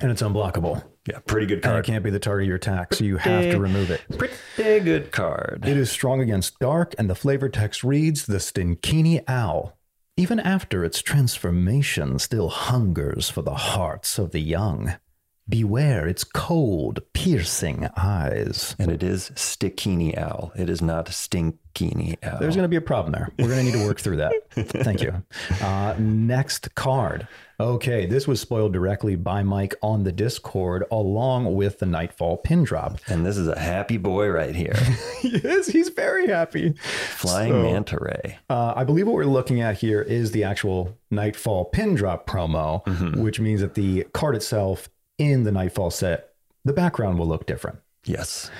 And 0.00 0.10
it's 0.10 0.22
unblockable. 0.22 0.84
Yeah, 1.08 1.18
pretty 1.26 1.46
good 1.46 1.62
card. 1.62 1.76
And 1.76 1.84
it 1.84 1.90
can't 1.90 2.04
be 2.04 2.10
the 2.10 2.18
target 2.18 2.44
of 2.44 2.48
your 2.48 2.56
attack, 2.56 2.94
so 2.94 3.04
you 3.04 3.16
have 3.16 3.50
to 3.50 3.58
remove 3.58 3.90
it. 3.90 4.02
Pretty 4.16 4.84
good 4.84 5.10
card. 5.10 5.64
It 5.66 5.76
is 5.76 5.90
strong 5.90 6.20
against 6.20 6.58
dark, 6.60 6.94
and 6.98 7.10
the 7.10 7.14
flavor 7.14 7.48
text 7.48 7.82
reads 7.82 8.26
The 8.26 8.36
Stinkini 8.36 9.22
Owl. 9.26 9.76
Even 10.16 10.38
after 10.38 10.84
its 10.84 11.02
transformation, 11.02 12.18
still 12.18 12.50
hungers 12.50 13.30
for 13.30 13.42
the 13.42 13.54
hearts 13.54 14.18
of 14.18 14.30
the 14.30 14.40
young. 14.40 14.94
Beware 15.48 16.06
its 16.06 16.22
cold, 16.22 17.00
piercing 17.14 17.88
eyes. 17.96 18.76
And 18.78 18.92
it 18.92 19.02
is 19.02 19.30
Stikini 19.30 20.16
Owl. 20.16 20.52
It 20.54 20.70
is 20.70 20.80
not 20.80 21.06
Stinkini 21.06 22.16
Owl. 22.22 22.38
There's 22.38 22.54
going 22.54 22.64
to 22.64 22.68
be 22.68 22.76
a 22.76 22.80
problem 22.80 23.12
there. 23.12 23.28
We're 23.38 23.48
going 23.48 23.58
to 23.58 23.64
need 23.64 23.78
to 23.78 23.84
work 23.84 24.00
through 24.00 24.18
that. 24.18 24.32
Thank 24.52 25.02
you. 25.02 25.22
Uh, 25.60 25.96
next 25.98 26.72
card. 26.76 27.26
Okay, 27.58 28.06
this 28.06 28.26
was 28.26 28.40
spoiled 28.40 28.72
directly 28.72 29.16
by 29.16 29.42
Mike 29.42 29.74
on 29.82 30.04
the 30.04 30.12
Discord 30.12 30.84
along 30.90 31.54
with 31.54 31.80
the 31.80 31.86
Nightfall 31.86 32.38
pin 32.38 32.62
drop. 32.62 32.98
And 33.08 33.26
this 33.26 33.36
is 33.36 33.48
a 33.48 33.58
happy 33.58 33.98
boy 33.98 34.28
right 34.28 34.54
here. 34.54 34.76
yes, 35.22 35.66
he's 35.66 35.88
very 35.88 36.28
happy. 36.28 36.72
Flying 36.72 37.52
so, 37.52 37.62
Manta 37.62 37.98
Ray. 38.00 38.38
Uh, 38.48 38.74
I 38.76 38.84
believe 38.84 39.06
what 39.06 39.14
we're 39.14 39.26
looking 39.26 39.60
at 39.60 39.76
here 39.76 40.02
is 40.02 40.30
the 40.30 40.44
actual 40.44 40.96
Nightfall 41.10 41.66
pin 41.66 41.94
drop 41.94 42.26
promo, 42.26 42.84
mm-hmm. 42.84 43.20
which 43.20 43.38
means 43.38 43.60
that 43.60 43.74
the 43.74 44.04
card 44.12 44.34
itself 44.34 44.88
in 45.30 45.44
the 45.44 45.52
Nightfall 45.52 45.90
set, 45.90 46.34
the 46.64 46.72
background 46.72 47.18
will 47.18 47.26
look 47.26 47.46
different. 47.46 47.78
Yes. 48.04 48.50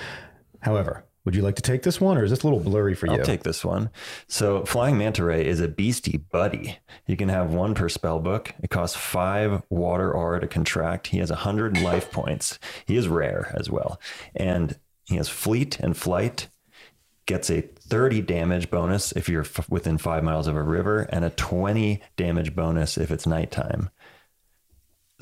However, 0.61 1.05
would 1.25 1.35
you 1.35 1.41
like 1.41 1.55
to 1.55 1.61
take 1.61 1.83
this 1.83 2.01
one 2.01 2.17
or 2.17 2.23
is 2.23 2.31
this 2.31 2.43
a 2.43 2.47
little 2.47 2.59
blurry 2.59 2.95
for 2.95 3.07
you? 3.07 3.13
I'll 3.13 3.23
take 3.23 3.43
this 3.43 3.63
one. 3.63 3.89
So, 4.27 4.65
Flying 4.65 4.97
Manta 4.97 5.23
Ray 5.23 5.45
is 5.45 5.61
a 5.61 5.67
beastie 5.69 6.17
buddy. 6.17 6.79
You 7.07 7.15
can 7.15 7.29
have 7.29 7.53
one 7.53 7.75
per 7.75 7.87
spell 7.87 8.19
book. 8.19 8.53
It 8.61 8.69
costs 8.69 8.97
five 8.97 9.63
water 9.69 10.11
aura 10.11 10.41
to 10.41 10.47
contract. 10.47 11.07
He 11.07 11.19
has 11.19 11.29
100 11.29 11.81
life 11.81 12.11
points. 12.11 12.59
He 12.85 12.97
is 12.97 13.07
rare 13.07 13.53
as 13.57 13.69
well. 13.69 13.99
And 14.35 14.77
he 15.05 15.15
has 15.15 15.29
fleet 15.29 15.79
and 15.79 15.95
flight, 15.95 16.47
gets 17.25 17.49
a 17.49 17.61
30 17.61 18.21
damage 18.21 18.69
bonus 18.69 19.13
if 19.13 19.29
you're 19.29 19.43
f- 19.43 19.69
within 19.69 19.97
five 19.97 20.23
miles 20.23 20.47
of 20.47 20.57
a 20.57 20.63
river, 20.63 21.01
and 21.03 21.23
a 21.23 21.29
20 21.29 22.01
damage 22.17 22.53
bonus 22.53 22.97
if 22.97 23.11
it's 23.11 23.25
nighttime. 23.27 23.89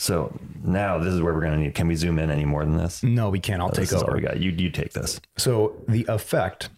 So 0.02 0.36
now 0.64 0.98
this 0.98 1.14
is 1.14 1.22
where 1.22 1.32
we're 1.32 1.42
going 1.42 1.54
to 1.54 1.60
need. 1.60 1.76
Can 1.76 1.88
we 1.88 1.94
zoom 1.94 2.18
in 2.18 2.32
any 2.32 2.44
more 2.44 2.66
than 2.66 2.76
this? 2.76 3.04
No, 3.04 3.30
we 3.30 3.40
can't. 3.40 3.62
I'll 3.62 3.68
oh, 3.68 3.72
take 3.72 3.94
over. 3.94 4.14
we 4.16 4.22
got. 4.22 4.40
You 4.40 4.50
you 4.50 4.72
take 4.72 4.94
this. 4.94 5.22
So 5.38 5.76
the 5.88 6.08
effect, 6.10 6.70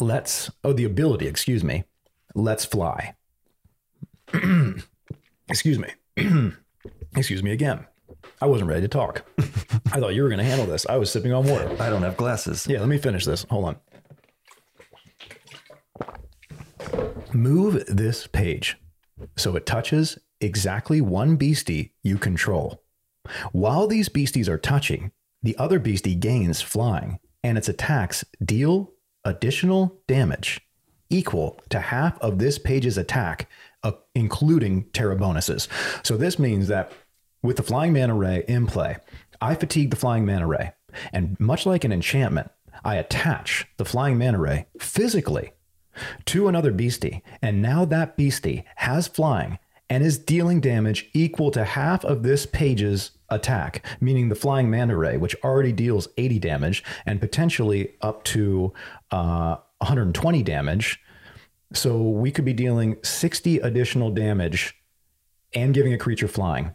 let's. 0.00 0.50
Oh, 0.64 0.72
the 0.72 0.84
ability. 0.84 1.28
Excuse 1.28 1.62
me. 1.62 1.84
Let's 2.34 2.64
fly. 2.64 3.14
excuse 5.50 5.78
me. 5.78 5.88
excuse 7.14 7.42
me 7.42 7.52
again. 7.52 7.84
I 8.40 8.46
wasn't 8.46 8.70
ready 8.70 8.80
to 8.80 8.88
talk. 8.88 9.22
I 9.92 10.00
thought 10.00 10.14
you 10.14 10.22
were 10.22 10.30
going 10.30 10.38
to 10.38 10.44
handle 10.44 10.66
this. 10.66 10.86
I 10.86 10.96
was 10.96 11.12
sipping 11.12 11.34
on 11.34 11.46
water. 11.46 11.76
I 11.78 11.90
don't 11.90 12.02
have 12.02 12.16
glasses. 12.16 12.66
Yeah, 12.66 12.80
let 12.80 12.88
me 12.88 12.96
finish 12.96 13.26
this. 13.26 13.44
Hold 13.50 13.66
on. 13.66 13.76
Move 17.34 17.84
this 17.86 18.26
page 18.26 18.78
so 19.36 19.54
it 19.56 19.66
touches 19.66 20.18
exactly 20.40 21.00
one 21.00 21.36
beastie 21.36 21.92
you 22.02 22.18
control. 22.18 22.82
While 23.52 23.86
these 23.86 24.08
beasties 24.08 24.48
are 24.48 24.58
touching, 24.58 25.12
the 25.42 25.56
other 25.56 25.78
beastie 25.78 26.14
gains 26.14 26.60
flying, 26.60 27.18
and 27.42 27.56
its 27.56 27.68
attacks 27.68 28.24
deal 28.44 28.92
additional 29.24 30.00
damage 30.06 30.60
equal 31.10 31.60
to 31.68 31.80
half 31.80 32.18
of 32.20 32.38
this 32.38 32.58
page's 32.58 32.96
attack, 32.96 33.48
uh, 33.82 33.92
including 34.14 34.84
terror 34.92 35.16
bonuses. 35.16 35.68
So 36.02 36.16
this 36.16 36.38
means 36.38 36.68
that 36.68 36.92
with 37.42 37.56
the 37.56 37.62
Flying 37.62 37.92
Manta 37.92 38.14
Ray 38.14 38.44
in 38.46 38.66
play, 38.66 38.96
I 39.40 39.54
fatigue 39.54 39.90
the 39.90 39.96
Flying 39.96 40.24
Manta 40.24 40.46
Ray, 40.46 40.72
and 41.12 41.38
much 41.40 41.66
like 41.66 41.84
an 41.84 41.92
enchantment, 41.92 42.50
I 42.84 42.96
attach 42.96 43.66
the 43.76 43.84
Flying 43.84 44.18
Manta 44.18 44.38
Ray 44.38 44.66
physically 44.78 45.52
to 46.26 46.48
another 46.48 46.70
beastie, 46.70 47.22
and 47.42 47.60
now 47.60 47.84
that 47.86 48.16
beastie 48.16 48.64
has 48.76 49.08
flying 49.08 49.58
and 49.90 50.04
is 50.04 50.16
dealing 50.16 50.60
damage 50.60 51.10
equal 51.12 51.50
to 51.50 51.64
half 51.64 52.04
of 52.04 52.22
this 52.22 52.46
page's 52.46 53.10
attack, 53.28 53.84
meaning 54.00 54.28
the 54.28 54.34
flying 54.34 54.70
manta 54.70 54.96
ray, 54.96 55.16
which 55.16 55.36
already 55.42 55.72
deals 55.72 56.08
80 56.16 56.38
damage 56.38 56.84
and 57.04 57.20
potentially 57.20 57.94
up 58.00 58.22
to 58.24 58.72
uh, 59.10 59.56
120 59.78 60.42
damage. 60.44 61.00
So 61.72 62.00
we 62.00 62.30
could 62.30 62.44
be 62.44 62.52
dealing 62.52 62.96
60 63.02 63.58
additional 63.58 64.10
damage 64.10 64.76
and 65.54 65.74
giving 65.74 65.92
a 65.92 65.98
creature 65.98 66.28
flying. 66.28 66.74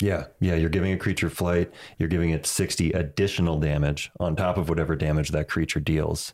Yeah, 0.00 0.26
yeah, 0.40 0.54
you're 0.54 0.70
giving 0.70 0.92
a 0.92 0.98
creature 0.98 1.28
flight, 1.28 1.70
you're 1.98 2.08
giving 2.08 2.30
it 2.30 2.46
60 2.46 2.92
additional 2.92 3.58
damage 3.58 4.10
on 4.18 4.34
top 4.34 4.56
of 4.56 4.70
whatever 4.70 4.96
damage 4.96 5.28
that 5.30 5.48
creature 5.48 5.80
deals. 5.80 6.32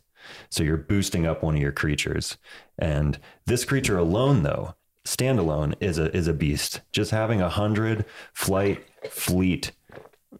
So 0.49 0.63
you're 0.63 0.77
boosting 0.77 1.25
up 1.25 1.43
one 1.43 1.55
of 1.55 1.61
your 1.61 1.73
creatures. 1.73 2.37
And 2.79 3.19
this 3.45 3.65
creature 3.65 3.97
alone 3.97 4.43
though, 4.43 4.75
standalone 5.07 5.73
is 5.79 5.97
a 5.97 6.15
is 6.15 6.27
a 6.27 6.33
beast. 6.33 6.81
Just 6.91 7.11
having 7.11 7.39
a 7.39 7.45
100 7.45 8.05
flight 8.33 8.83
fleet 9.09 9.71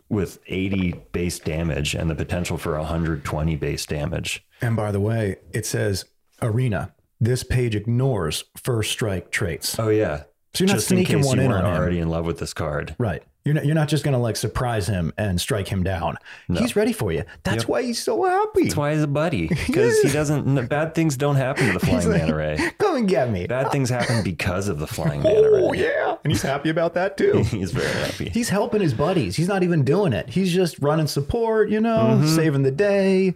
with 0.09 0.39
80 0.47 0.93
base 1.11 1.39
damage 1.39 1.95
and 1.95 2.09
the 2.09 2.15
potential 2.15 2.57
for 2.57 2.77
120 2.77 3.55
base 3.55 3.85
damage. 3.85 4.45
And 4.61 4.75
by 4.75 4.91
the 4.91 4.99
way, 4.99 5.37
it 5.53 5.65
says 5.65 6.05
arena. 6.41 6.93
This 7.19 7.43
page 7.43 7.75
ignores 7.75 8.43
first 8.55 8.91
strike 8.91 9.31
traits. 9.31 9.79
Oh 9.79 9.89
yeah. 9.89 10.23
So 10.53 10.63
you're 10.63 10.67
not 10.67 10.73
Just 10.75 10.91
in 10.91 10.97
sneaking 10.97 11.17
case 11.17 11.25
one 11.25 11.37
you 11.37 11.43
in 11.45 11.51
weren't 11.51 11.65
on 11.65 11.73
him. 11.73 11.81
already 11.81 11.99
in 11.99 12.09
love 12.09 12.25
with 12.25 12.39
this 12.39 12.53
card. 12.53 12.95
Right. 12.97 13.23
You're 13.47 13.55
not, 13.55 13.65
you're 13.65 13.75
not 13.75 13.87
just 13.87 14.03
going 14.03 14.11
to 14.13 14.19
like 14.19 14.35
surprise 14.35 14.87
him 14.87 15.13
and 15.17 15.39
strike 15.39 15.69
him 15.69 15.81
down. 15.83 16.17
He's 16.53 16.75
ready 16.75 16.91
for 16.91 17.13
you. 17.13 17.23
That's 17.43 17.65
why 17.67 17.81
he's 17.81 17.97
so 18.03 18.25
happy. 18.25 18.63
That's 18.63 18.75
why 18.75 18.93
he's 18.93 19.03
a 19.03 19.07
buddy 19.07 19.47
because 19.67 19.97
he 20.01 20.09
doesn't. 20.09 20.67
Bad 20.67 20.93
things 20.93 21.15
don't 21.15 21.37
happen 21.37 21.67
to 21.67 21.73
the 21.73 21.79
flying 21.79 22.09
like- 22.09 22.17
manta 22.21 22.35
ray. 22.35 22.71
Come 22.77 22.97
and 22.97 23.07
get 23.07 23.31
me. 23.31 23.47
Bad 23.47 23.71
things 23.71 23.89
happen 23.89 24.21
because 24.23 24.67
of 24.67 24.79
the 24.79 24.87
flying 24.87 25.21
manta 25.23 25.49
ray. 25.49 25.61
Oh, 25.63 25.71
yeah. 25.73 26.17
And 26.23 26.33
he's 26.33 26.41
happy 26.41 26.69
about 26.69 26.93
that 26.95 27.15
too. 27.17 27.43
He's 27.51 27.71
very 27.71 27.87
happy. 28.05 28.29
He's 28.29 28.49
helping 28.49 28.81
his 28.81 28.93
buddies. 28.93 29.37
He's 29.37 29.47
not 29.47 29.63
even 29.63 29.83
doing 29.85 30.11
it. 30.11 30.27
He's 30.29 30.53
just 30.53 30.77
running 30.79 31.07
support, 31.07 31.69
you 31.69 31.79
know, 31.79 32.17
Mm-hmm. 32.17 32.35
saving 32.35 32.63
the 32.63 32.71
day, 32.71 33.33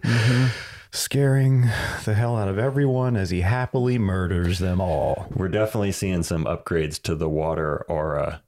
scaring 0.90 1.62
the 2.04 2.14
hell 2.14 2.36
out 2.36 2.48
of 2.48 2.58
everyone 2.58 3.16
as 3.16 3.30
he 3.30 3.40
happily 3.40 3.98
murders 3.98 4.58
them 4.58 4.80
all. 4.80 5.26
We're 5.34 5.48
definitely 5.48 5.92
seeing 5.92 6.22
some 6.22 6.44
upgrades 6.44 7.00
to 7.02 7.14
the 7.14 7.28
water 7.28 7.84
aura 7.88 8.42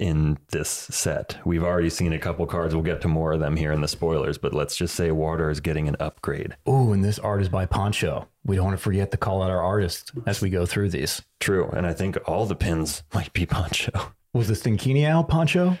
in 0.00 0.38
this 0.48 0.68
set. 0.70 1.38
We've 1.44 1.62
already 1.62 1.90
seen 1.90 2.12
a 2.12 2.18
couple 2.18 2.46
cards. 2.46 2.74
We'll 2.74 2.82
get 2.82 3.02
to 3.02 3.08
more 3.08 3.32
of 3.32 3.40
them 3.40 3.56
here 3.56 3.70
in 3.70 3.82
the 3.82 3.88
spoilers, 3.88 4.38
but 4.38 4.54
let's 4.54 4.74
just 4.74 4.96
say 4.96 5.10
water 5.10 5.50
is 5.50 5.60
getting 5.60 5.86
an 5.86 5.96
upgrade. 6.00 6.56
Oh, 6.66 6.92
and 6.92 7.04
this 7.04 7.18
art 7.18 7.42
is 7.42 7.48
by 7.48 7.66
Poncho. 7.66 8.26
We 8.44 8.56
don't 8.56 8.64
want 8.64 8.78
to 8.78 8.82
forget 8.82 9.10
to 9.10 9.18
call 9.18 9.42
out 9.42 9.50
our 9.50 9.62
artists 9.62 10.10
as 10.26 10.40
we 10.40 10.48
go 10.48 10.64
through 10.64 10.88
these. 10.88 11.22
True. 11.38 11.68
And 11.74 11.86
I 11.86 11.92
think 11.92 12.16
all 12.26 12.46
the 12.46 12.56
pins 12.56 13.02
might 13.14 13.32
be 13.34 13.44
Poncho. 13.46 13.90
Was 14.32 14.48
the 14.48 14.54
Stinkini 14.54 15.06
Owl 15.06 15.24
Poncho? 15.24 15.78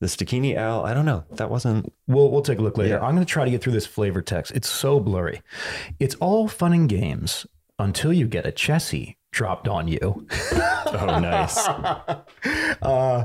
The 0.00 0.08
Stikini 0.08 0.56
Owl, 0.56 0.84
I 0.84 0.94
don't 0.94 1.06
know. 1.06 1.24
That 1.30 1.48
wasn't. 1.48 1.92
We'll, 2.08 2.32
we'll 2.32 2.42
take 2.42 2.58
a 2.58 2.62
look 2.62 2.76
later. 2.76 2.94
Yeah. 2.94 3.06
I'm 3.06 3.14
going 3.14 3.24
to 3.24 3.32
try 3.32 3.44
to 3.44 3.50
get 3.52 3.62
through 3.62 3.74
this 3.74 3.86
flavor 3.86 4.20
text. 4.20 4.50
It's 4.52 4.68
so 4.68 4.98
blurry. 4.98 5.42
It's 6.00 6.16
all 6.16 6.48
fun 6.48 6.72
and 6.72 6.88
games 6.88 7.46
until 7.78 8.12
you 8.12 8.26
get 8.26 8.44
a 8.44 8.50
Chessie 8.50 9.14
dropped 9.32 9.66
on 9.68 9.88
you. 9.88 10.26
Oh, 10.94 11.18
nice. 11.20 11.66
Uh, 12.82 13.24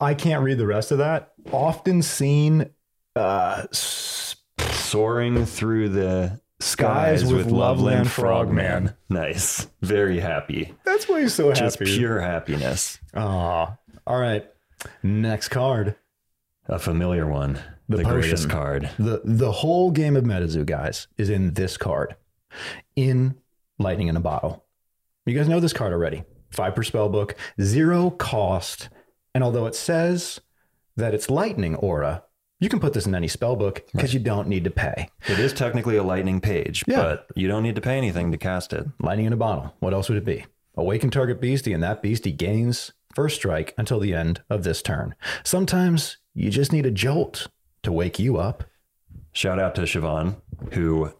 I 0.00 0.14
can't 0.14 0.44
read 0.44 0.58
the 0.58 0.66
rest 0.66 0.92
of 0.92 0.98
that. 0.98 1.32
Often 1.50 2.02
seen 2.02 2.70
uh, 3.16 3.64
Soaring 3.72 5.44
through 5.46 5.88
the 5.88 6.40
Skies 6.60 7.20
skies, 7.20 7.24
with 7.32 7.46
with, 7.46 7.52
Loveland 7.52 8.10
Frogman. 8.10 8.56
Frogman. 8.86 8.96
Nice. 9.10 9.66
Very 9.82 10.20
happy. 10.20 10.72
That's 10.84 11.08
why 11.08 11.22
he's 11.22 11.34
so 11.34 11.48
happy. 11.48 11.60
Just 11.60 11.80
pure 11.80 12.20
happiness. 12.20 12.98
Aw. 13.14 13.76
All 14.06 14.20
right. 14.20 14.48
Next 15.02 15.48
card. 15.48 15.96
A 16.66 16.78
familiar 16.78 17.26
one. 17.26 17.58
The 17.88 17.98
The, 17.98 18.04
greatest 18.04 18.48
card. 18.48 18.88
The 18.98 19.20
the 19.24 19.50
whole 19.50 19.90
game 19.90 20.16
of 20.16 20.24
MetaZoo, 20.24 20.64
guys, 20.66 21.08
is 21.18 21.28
in 21.28 21.54
this 21.54 21.76
card. 21.76 22.14
In 22.94 23.34
Lightning 23.78 24.06
in 24.08 24.16
a 24.16 24.20
Bottle. 24.20 24.63
You 25.26 25.34
guys 25.34 25.48
know 25.48 25.60
this 25.60 25.72
card 25.72 25.92
already. 25.92 26.24
Five 26.50 26.74
per 26.74 26.82
spell 26.82 27.08
book, 27.08 27.34
zero 27.60 28.10
cost. 28.10 28.88
And 29.34 29.42
although 29.42 29.66
it 29.66 29.74
says 29.74 30.40
that 30.96 31.14
it's 31.14 31.30
lightning 31.30 31.74
aura, 31.76 32.22
you 32.60 32.68
can 32.68 32.78
put 32.80 32.92
this 32.92 33.06
in 33.06 33.14
any 33.14 33.26
spell 33.28 33.56
book 33.56 33.84
because 33.92 34.14
you 34.14 34.20
don't 34.20 34.48
need 34.48 34.64
to 34.64 34.70
pay. 34.70 35.08
It 35.28 35.38
is 35.38 35.52
technically 35.52 35.96
a 35.96 36.02
lightning 36.04 36.40
page, 36.40 36.84
Yeah. 36.86 36.96
but 37.02 37.26
you 37.34 37.48
don't 37.48 37.62
need 37.62 37.74
to 37.74 37.80
pay 37.80 37.98
anything 37.98 38.30
to 38.32 38.38
cast 38.38 38.72
it. 38.72 38.86
Lightning 39.00 39.26
in 39.26 39.32
a 39.32 39.36
bottle. 39.36 39.74
What 39.80 39.92
else 39.92 40.08
would 40.08 40.18
it 40.18 40.24
be? 40.24 40.44
Awaken 40.76 41.10
target 41.10 41.40
beastie, 41.40 41.72
and 41.72 41.82
that 41.82 42.02
beastie 42.02 42.32
gains 42.32 42.92
first 43.14 43.36
strike 43.36 43.74
until 43.78 43.98
the 44.00 44.14
end 44.14 44.42
of 44.50 44.62
this 44.64 44.82
turn. 44.82 45.14
Sometimes 45.42 46.18
you 46.34 46.50
just 46.50 46.72
need 46.72 46.86
a 46.86 46.90
jolt 46.90 47.48
to 47.82 47.92
wake 47.92 48.18
you 48.18 48.36
up. 48.38 48.64
Shout 49.32 49.58
out 49.58 49.74
to 49.76 49.82
Siobhan, 49.82 50.36
who 50.72 51.12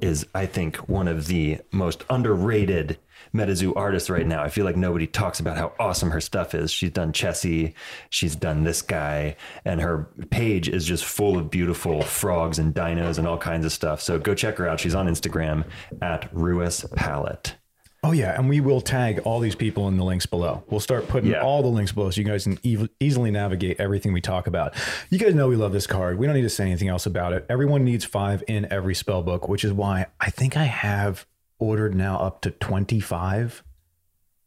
is, 0.00 0.26
I 0.34 0.46
think, 0.46 0.88
one 0.88 1.08
of 1.08 1.26
the 1.26 1.58
most 1.70 2.04
underrated 2.10 2.98
MetaZoo 3.34 3.72
artists 3.76 4.10
right 4.10 4.26
now. 4.26 4.42
I 4.42 4.48
feel 4.48 4.64
like 4.64 4.76
nobody 4.76 5.06
talks 5.06 5.40
about 5.40 5.56
how 5.56 5.72
awesome 5.78 6.10
her 6.10 6.20
stuff 6.20 6.54
is. 6.54 6.70
She's 6.70 6.90
done 6.90 7.12
Chessie, 7.12 7.74
she's 8.10 8.36
done 8.36 8.64
this 8.64 8.82
guy, 8.82 9.36
and 9.64 9.80
her 9.80 10.10
page 10.30 10.68
is 10.68 10.84
just 10.84 11.04
full 11.04 11.38
of 11.38 11.50
beautiful 11.50 12.02
frogs 12.02 12.58
and 12.58 12.74
dinos 12.74 13.18
and 13.18 13.26
all 13.26 13.38
kinds 13.38 13.64
of 13.64 13.72
stuff. 13.72 14.02
So 14.02 14.18
go 14.18 14.34
check 14.34 14.58
her 14.58 14.68
out. 14.68 14.80
She's 14.80 14.94
on 14.94 15.06
Instagram 15.06 15.64
at 16.02 16.28
Ruis 16.34 16.84
Palette. 16.96 17.56
Oh 18.04 18.10
yeah, 18.10 18.36
and 18.36 18.48
we 18.48 18.60
will 18.60 18.80
tag 18.80 19.20
all 19.20 19.38
these 19.38 19.54
people 19.54 19.86
in 19.86 19.96
the 19.96 20.02
links 20.04 20.26
below. 20.26 20.64
We'll 20.68 20.80
start 20.80 21.06
putting 21.06 21.30
Yeah. 21.30 21.42
all 21.42 21.62
the 21.62 21.68
links 21.68 21.92
below 21.92 22.10
so 22.10 22.20
you 22.20 22.26
guys 22.26 22.42
can 22.44 22.58
ev- 22.64 22.88
easily 22.98 23.30
navigate 23.30 23.78
everything 23.78 24.12
we 24.12 24.20
talk 24.20 24.48
about. 24.48 24.74
You 25.08 25.18
guys 25.20 25.36
know 25.36 25.46
we 25.48 25.54
love 25.54 25.72
this 25.72 25.86
card. 25.86 26.18
We 26.18 26.26
don't 26.26 26.34
need 26.34 26.42
to 26.42 26.48
say 26.50 26.64
anything 26.64 26.88
else 26.88 27.06
about 27.06 27.32
it. 27.32 27.46
Everyone 27.48 27.84
needs 27.84 28.04
five 28.04 28.42
in 28.48 28.70
every 28.72 28.96
spell 28.96 29.22
book, 29.22 29.48
which 29.48 29.62
is 29.64 29.72
why 29.72 30.06
I 30.20 30.30
think 30.30 30.56
I 30.56 30.64
have 30.64 31.26
ordered 31.60 31.94
now 31.94 32.18
up 32.18 32.40
to 32.40 32.50
twenty 32.50 32.98
five 32.98 33.62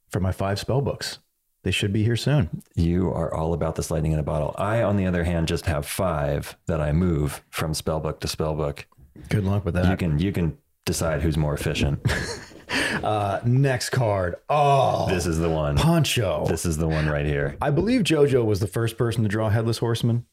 for 0.09 0.19
my 0.19 0.33
five 0.33 0.59
spell 0.59 0.81
books. 0.81 1.19
They 1.63 1.71
should 1.71 1.93
be 1.93 2.03
here 2.03 2.17
soon. 2.17 2.61
You 2.75 3.09
are 3.13 3.33
all 3.33 3.53
about 3.53 3.75
this 3.75 3.89
lightning 3.89 4.11
in 4.11 4.19
a 4.19 4.23
bottle. 4.23 4.53
I, 4.57 4.83
on 4.83 4.97
the 4.97 5.07
other 5.07 5.23
hand, 5.23 5.47
just 5.47 5.65
have 5.65 5.85
five 5.85 6.57
that 6.67 6.79
I 6.81 6.91
move 6.91 7.41
from 7.49 7.73
spell 7.73 7.99
book 8.01 8.19
to 8.19 8.27
spell 8.27 8.53
book. 8.53 8.85
Good 9.29 9.45
luck 9.45 9.63
with 9.63 9.75
that. 9.75 9.89
You 9.89 9.95
can 9.95 10.19
you 10.19 10.31
can 10.33 10.57
decide 10.85 11.21
who's 11.21 11.37
more 11.37 11.53
efficient. 11.53 12.01
Uh, 12.95 13.39
next 13.45 13.89
card. 13.89 14.35
Oh, 14.49 15.07
this 15.09 15.27
is 15.27 15.37
the 15.37 15.49
one. 15.49 15.75
Poncho. 15.75 16.45
This 16.47 16.65
is 16.65 16.77
the 16.77 16.87
one 16.87 17.07
right 17.07 17.25
here. 17.25 17.55
I 17.61 17.69
believe 17.69 18.01
JoJo 18.01 18.43
was 18.45 18.59
the 18.61 18.67
first 18.67 18.97
person 18.97 19.21
to 19.21 19.29
draw 19.29 19.49
Headless 19.49 19.77
Horseman. 19.77 20.25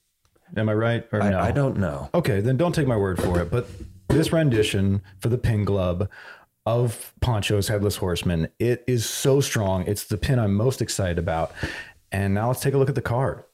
Am 0.57 0.69
I 0.69 0.75
right? 0.75 1.07
Or 1.13 1.19
no? 1.19 1.39
I, 1.39 1.49
I 1.49 1.51
don't 1.51 1.77
know. 1.77 2.09
Okay, 2.15 2.41
then 2.41 2.57
don't 2.57 2.75
take 2.75 2.87
my 2.87 2.97
word 2.97 3.21
for 3.21 3.41
it. 3.41 3.51
But 3.51 3.67
this 4.09 4.33
rendition 4.33 5.03
for 5.19 5.29
the 5.29 5.37
pin 5.39 5.65
glove 5.65 6.09
of 6.65 7.13
Poncho's 7.21 7.69
Headless 7.69 7.97
Horseman, 7.97 8.49
it 8.59 8.85
is 8.87 9.05
so 9.05 9.41
strong. 9.41 9.85
It's 9.87 10.05
the 10.05 10.17
pin 10.17 10.39
I'm 10.39 10.55
most 10.55 10.81
excited 10.81 11.19
about. 11.19 11.53
And 12.11 12.33
now 12.33 12.49
let's 12.49 12.61
take 12.61 12.75
a 12.75 12.79
look 12.79 12.89
at 12.89 12.95
the 12.95 13.03
card. 13.03 13.45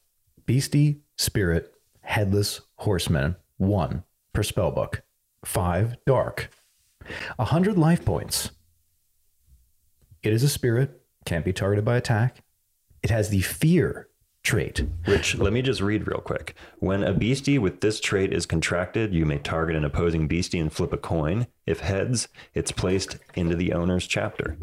Beastie, 0.46 1.00
Spirit, 1.16 1.72
Headless 2.02 2.60
Horseman, 2.76 3.36
one 3.56 4.04
per 4.32 4.42
spellbook, 4.42 5.00
five 5.44 5.96
dark, 6.06 6.50
a 7.38 7.44
hundred 7.46 7.76
life 7.78 8.04
points. 8.04 8.50
It 10.28 10.34
is 10.34 10.42
a 10.42 10.48
spirit, 10.50 11.00
can't 11.24 11.42
be 11.42 11.54
targeted 11.54 11.86
by 11.86 11.96
attack. 11.96 12.42
It 13.02 13.08
has 13.08 13.30
the 13.30 13.40
fear 13.40 14.08
trait. 14.42 14.84
Which 15.06 15.38
let 15.38 15.54
me 15.54 15.62
just 15.62 15.80
read 15.80 16.06
real 16.06 16.20
quick. 16.20 16.54
When 16.80 17.02
a 17.02 17.14
beastie 17.14 17.58
with 17.58 17.80
this 17.80 17.98
trait 17.98 18.30
is 18.34 18.44
contracted, 18.44 19.14
you 19.14 19.24
may 19.24 19.38
target 19.38 19.74
an 19.74 19.86
opposing 19.86 20.28
beastie 20.28 20.58
and 20.58 20.70
flip 20.70 20.92
a 20.92 20.98
coin. 20.98 21.46
If 21.64 21.80
heads, 21.80 22.28
it's 22.52 22.70
placed 22.72 23.16
into 23.36 23.56
the 23.56 23.72
owner's 23.72 24.06
chapter. 24.06 24.58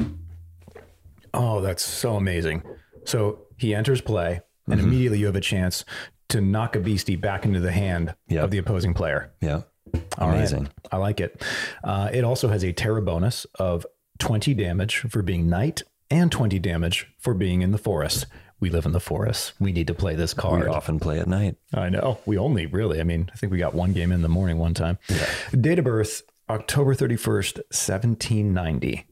Oh, 1.34 1.60
that's 1.60 1.84
so 1.84 2.14
amazing. 2.14 2.62
So 3.04 3.40
he 3.56 3.74
enters 3.74 4.00
play, 4.00 4.42
and 4.68 4.78
immediately 4.78 5.18
you 5.18 5.26
have 5.26 5.34
a 5.34 5.40
chance 5.40 5.84
to 6.28 6.40
knock 6.40 6.76
a 6.76 6.80
beastie 6.80 7.16
back 7.16 7.44
into 7.44 7.58
the 7.58 7.72
hand 7.72 8.14
Yep. 8.28 8.44
of 8.44 8.50
the 8.52 8.58
opposing 8.58 8.94
player. 8.94 9.32
Yeah. 9.40 9.62
All 10.18 10.28
right. 10.28 10.36
Amazing. 10.36 10.68
I 10.92 10.98
like 10.98 11.18
it. 11.20 11.42
Uh, 11.82 12.08
it 12.12 12.22
also 12.22 12.46
has 12.46 12.62
a 12.64 12.72
terror 12.72 13.00
bonus 13.00 13.46
of 13.58 13.84
20 14.18 14.54
damage 14.54 14.98
for 14.98 15.22
being 15.22 15.48
night 15.48 15.82
and 16.10 16.30
20 16.30 16.58
damage 16.58 17.06
for 17.18 17.34
being 17.34 17.62
in 17.62 17.72
the 17.72 17.78
forest. 17.78 18.26
We 18.58 18.70
live 18.70 18.86
in 18.86 18.92
the 18.92 19.00
forest. 19.00 19.52
We 19.60 19.72
need 19.72 19.86
to 19.88 19.94
play 19.94 20.14
this 20.14 20.32
card. 20.32 20.62
We 20.62 20.68
often 20.68 20.98
play 20.98 21.20
at 21.20 21.26
night. 21.26 21.56
I 21.74 21.90
know. 21.90 22.18
We 22.24 22.38
only 22.38 22.66
really, 22.66 23.00
I 23.00 23.04
mean, 23.04 23.28
I 23.32 23.36
think 23.36 23.52
we 23.52 23.58
got 23.58 23.74
one 23.74 23.92
game 23.92 24.12
in 24.12 24.22
the 24.22 24.28
morning 24.28 24.58
one 24.58 24.72
time. 24.72 24.98
Date 25.52 25.78
of 25.78 25.84
birth, 25.84 26.22
October 26.48 26.94
31st, 26.94 27.56
1790, 27.68 29.04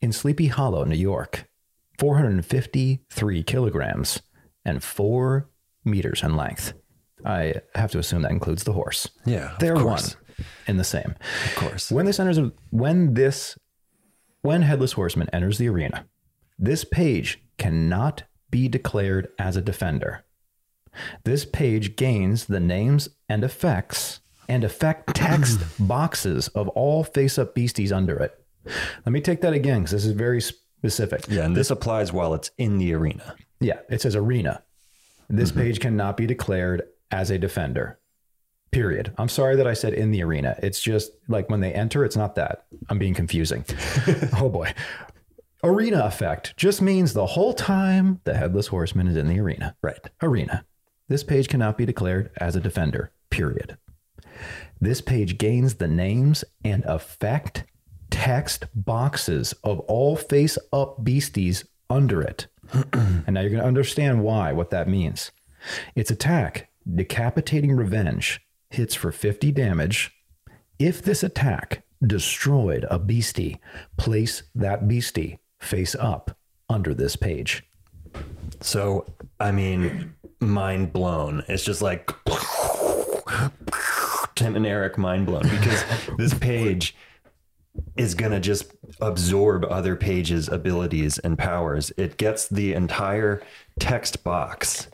in 0.00 0.12
Sleepy 0.12 0.46
Hollow, 0.46 0.84
New 0.84 0.96
York. 0.96 1.46
453 1.98 3.42
kilograms 3.42 4.22
and 4.64 4.82
four 4.82 5.50
meters 5.84 6.22
in 6.22 6.34
length. 6.34 6.72
I 7.26 7.56
have 7.74 7.90
to 7.90 7.98
assume 7.98 8.22
that 8.22 8.30
includes 8.30 8.64
the 8.64 8.72
horse. 8.72 9.10
Yeah. 9.26 9.54
They're 9.60 9.76
of 9.76 9.84
one 9.84 10.00
and 10.66 10.80
the 10.80 10.84
same. 10.84 11.14
Of 11.44 11.56
course. 11.56 11.90
When 11.90 12.06
this 12.06 12.18
enters, 12.18 12.38
when 12.70 13.12
this, 13.12 13.58
when 14.42 14.62
Headless 14.62 14.92
Horseman 14.92 15.28
enters 15.32 15.58
the 15.58 15.68
arena, 15.68 16.06
this 16.58 16.84
page 16.84 17.42
cannot 17.58 18.24
be 18.50 18.68
declared 18.68 19.28
as 19.38 19.56
a 19.56 19.62
defender. 19.62 20.24
This 21.24 21.44
page 21.44 21.96
gains 21.96 22.46
the 22.46 22.60
names 22.60 23.08
and 23.28 23.44
effects 23.44 24.20
and 24.48 24.64
effect 24.64 25.14
text 25.14 25.60
boxes 25.78 26.48
of 26.48 26.68
all 26.70 27.04
face 27.04 27.38
up 27.38 27.54
beasties 27.54 27.92
under 27.92 28.16
it. 28.16 28.36
Let 29.06 29.12
me 29.12 29.20
take 29.20 29.40
that 29.42 29.52
again 29.52 29.80
because 29.80 29.92
this 29.92 30.04
is 30.04 30.12
very 30.12 30.40
specific. 30.40 31.24
Yeah, 31.28 31.44
and 31.44 31.56
this 31.56 31.70
applies 31.70 32.12
while 32.12 32.34
it's 32.34 32.50
in 32.58 32.78
the 32.78 32.92
arena. 32.94 33.36
Yeah, 33.60 33.78
it 33.88 34.00
says 34.00 34.16
arena. 34.16 34.62
This 35.28 35.50
mm-hmm. 35.50 35.60
page 35.60 35.80
cannot 35.80 36.16
be 36.16 36.26
declared 36.26 36.82
as 37.12 37.30
a 37.30 37.38
defender. 37.38 37.99
Period. 38.72 39.12
I'm 39.18 39.28
sorry 39.28 39.56
that 39.56 39.66
I 39.66 39.72
said 39.72 39.94
in 39.94 40.12
the 40.12 40.22
arena. 40.22 40.56
It's 40.62 40.80
just 40.80 41.12
like 41.28 41.50
when 41.50 41.60
they 41.60 41.72
enter, 41.72 42.04
it's 42.04 42.16
not 42.16 42.36
that. 42.36 42.66
I'm 42.88 42.98
being 42.98 43.14
confusing. 43.14 43.64
oh 44.38 44.48
boy. 44.48 44.72
Arena 45.62 46.04
effect 46.04 46.56
just 46.56 46.80
means 46.80 47.12
the 47.12 47.26
whole 47.26 47.52
time 47.52 48.20
the 48.24 48.34
headless 48.34 48.68
horseman 48.68 49.08
is 49.08 49.16
in 49.16 49.28
the 49.28 49.40
arena. 49.40 49.76
Right. 49.82 49.98
Arena. 50.22 50.64
This 51.08 51.24
page 51.24 51.48
cannot 51.48 51.76
be 51.76 51.84
declared 51.84 52.30
as 52.36 52.54
a 52.54 52.60
defender. 52.60 53.10
Period. 53.30 53.76
This 54.80 55.00
page 55.00 55.36
gains 55.36 55.74
the 55.74 55.88
names 55.88 56.44
and 56.64 56.84
effect 56.84 57.64
text 58.10 58.66
boxes 58.74 59.52
of 59.64 59.80
all 59.80 60.16
face 60.16 60.56
up 60.72 61.02
beasties 61.02 61.64
under 61.88 62.22
it. 62.22 62.46
and 62.92 63.30
now 63.30 63.40
you're 63.40 63.50
going 63.50 63.62
to 63.62 63.68
understand 63.68 64.22
why, 64.22 64.52
what 64.52 64.70
that 64.70 64.88
means. 64.88 65.32
Its 65.94 66.10
attack, 66.10 66.70
Decapitating 66.92 67.72
Revenge, 67.72 68.40
hits 68.70 68.94
for 68.94 69.12
50 69.12 69.52
damage. 69.52 70.12
If 70.78 71.02
this 71.02 71.22
attack 71.22 71.82
destroyed 72.04 72.86
a 72.90 72.98
beastie, 72.98 73.60
place 73.96 74.44
that 74.54 74.88
beastie 74.88 75.38
face 75.58 75.94
up 75.94 76.36
under 76.68 76.94
this 76.94 77.16
page. 77.16 77.64
So, 78.60 79.06
I 79.38 79.52
mean, 79.52 80.14
mind 80.40 80.92
blown. 80.92 81.44
It's 81.48 81.64
just 81.64 81.82
like 81.82 82.10
Tim 84.34 84.56
and 84.56 84.66
Eric 84.66 84.96
mind 84.96 85.26
blown 85.26 85.42
because 85.42 85.84
this 86.18 86.34
page 86.34 86.94
is 87.96 88.14
going 88.14 88.32
to 88.32 88.40
just 88.40 88.72
absorb 89.00 89.64
other 89.66 89.96
pages' 89.96 90.48
abilities 90.48 91.18
and 91.18 91.38
powers. 91.38 91.92
It 91.96 92.16
gets 92.16 92.48
the 92.48 92.72
entire 92.72 93.42
text 93.78 94.24
box 94.24 94.88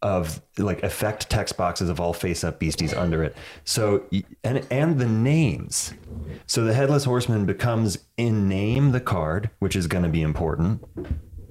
of 0.00 0.40
like 0.58 0.82
effect 0.82 1.28
text 1.28 1.56
boxes 1.56 1.88
of 1.88 1.98
all 2.00 2.12
face 2.12 2.44
up 2.44 2.58
beasties 2.60 2.94
under 2.94 3.22
it. 3.24 3.36
So 3.64 4.04
and 4.44 4.64
and 4.70 4.98
the 4.98 5.06
names. 5.06 5.92
So 6.46 6.64
the 6.64 6.74
headless 6.74 7.04
horseman 7.04 7.46
becomes 7.46 7.98
in 8.16 8.48
name 8.48 8.92
the 8.92 9.00
card, 9.00 9.50
which 9.58 9.74
is 9.76 9.86
going 9.86 10.04
to 10.04 10.08
be 10.10 10.22
important. 10.22 10.82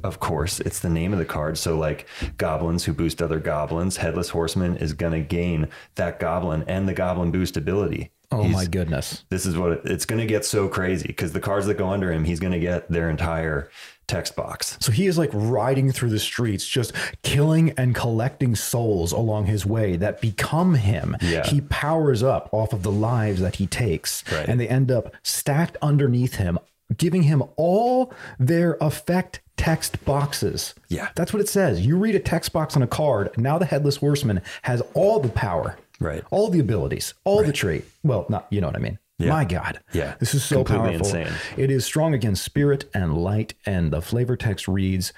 Of 0.03 0.19
course, 0.19 0.59
it's 0.61 0.79
the 0.79 0.89
name 0.89 1.11
of 1.11 1.19
the 1.19 1.25
card. 1.25 1.57
So 1.57 1.77
like 1.77 2.07
goblins 2.37 2.85
who 2.85 2.93
boost 2.93 3.21
other 3.21 3.39
goblins, 3.39 3.97
headless 3.97 4.29
horseman 4.29 4.77
is 4.77 4.93
going 4.93 5.13
to 5.13 5.19
gain 5.21 5.67
that 5.95 6.19
goblin 6.19 6.63
and 6.67 6.87
the 6.87 6.93
goblin 6.93 7.31
boost 7.31 7.57
ability. 7.57 8.11
Oh 8.31 8.43
He's- 8.43 8.53
my 8.53 8.65
goodness. 8.65 9.23
This 9.29 9.45
is 9.45 9.57
what 9.57 9.71
it- 9.71 9.81
it's 9.85 10.05
going 10.05 10.19
to 10.19 10.25
get 10.27 10.45
so 10.45 10.67
crazy 10.67 11.07
because 11.07 11.33
the 11.33 11.39
cards 11.39 11.65
that 11.67 11.77
go 11.77 11.89
under 11.89 12.11
him, 12.11 12.23
he's 12.25 12.39
going 12.39 12.53
to 12.53 12.59
get 12.59 12.89
their 12.89 13.09
entire 13.09 13.69
text 14.07 14.35
box. 14.35 14.77
So 14.79 14.91
he 14.91 15.05
is 15.07 15.17
like 15.17 15.29
riding 15.33 15.91
through 15.91 16.09
the 16.11 16.19
streets, 16.19 16.65
just 16.67 16.93
killing 17.23 17.71
and 17.77 17.93
collecting 17.93 18.55
souls 18.55 19.11
along 19.11 19.45
his 19.47 19.65
way 19.65 19.95
that 19.97 20.21
become 20.21 20.75
him. 20.75 21.15
Yeah. 21.21 21.45
He 21.45 21.61
powers 21.61 22.23
up 22.23 22.49
off 22.51 22.73
of 22.73 22.83
the 22.83 22.91
lives 22.91 23.41
that 23.41 23.55
he 23.57 23.67
takes, 23.67 24.23
Right. 24.31 24.47
and 24.47 24.59
they 24.59 24.67
end 24.67 24.91
up 24.91 25.13
stacked 25.23 25.77
underneath 25.81 26.35
him, 26.35 26.57
giving 26.95 27.23
him 27.23 27.43
all 27.57 28.13
their 28.39 28.77
effect 28.79 29.41
text 29.57 30.03
boxes. 30.05 30.73
Yeah. 30.87 31.09
That's 31.15 31.33
what 31.33 31.41
it 31.41 31.49
says. 31.49 31.85
You 31.85 31.97
read 31.97 32.15
a 32.15 32.19
text 32.19 32.53
box 32.53 32.75
on 32.75 32.83
a 32.83 32.87
card, 32.87 33.37
now 33.37 33.57
the 33.57 33.65
Headless 33.65 33.97
Horseman 33.97 34.41
has 34.61 34.81
all 34.93 35.19
the 35.19 35.29
power. 35.29 35.77
Right. 35.99 36.23
All 36.29 36.49
the 36.49 36.59
abilities, 36.59 37.15
all 37.23 37.43
the 37.43 37.51
trait. 37.51 37.83
Well, 38.03 38.27
not, 38.29 38.45
you 38.51 38.61
know 38.61 38.67
what 38.67 38.75
I 38.75 38.79
mean. 38.79 38.99
Yeah. 39.19 39.29
My 39.29 39.45
God. 39.45 39.79
Yeah. 39.93 40.15
This 40.19 40.35
is 40.35 40.43
so 40.43 40.63
Completely 40.63 40.99
powerful. 40.99 41.19
insane. 41.19 41.33
It 41.57 41.71
is 41.71 41.85
strong 41.85 42.13
against 42.13 42.43
spirit 42.43 42.85
and 42.93 43.17
light, 43.17 43.55
and 43.65 43.91
the 43.91 44.01
flavor 44.01 44.35
text 44.37 44.67
reads 44.67 45.11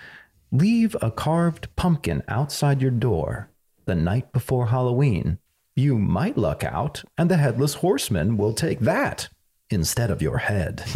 Leave 0.51 0.95
a 1.01 1.11
carved 1.11 1.73
pumpkin 1.75 2.23
outside 2.27 2.81
your 2.81 2.91
door 2.91 3.49
the 3.85 3.95
night 3.95 4.31
before 4.31 4.67
Halloween. 4.67 5.37
You 5.75 5.97
might 5.99 6.37
luck 6.37 6.63
out, 6.63 7.03
and 7.17 7.29
the 7.29 7.37
headless 7.37 7.75
horseman 7.75 8.37
will 8.37 8.53
take 8.53 8.79
that 8.81 9.27
instead 9.69 10.09
of 10.11 10.21
your 10.21 10.37
head. 10.39 10.83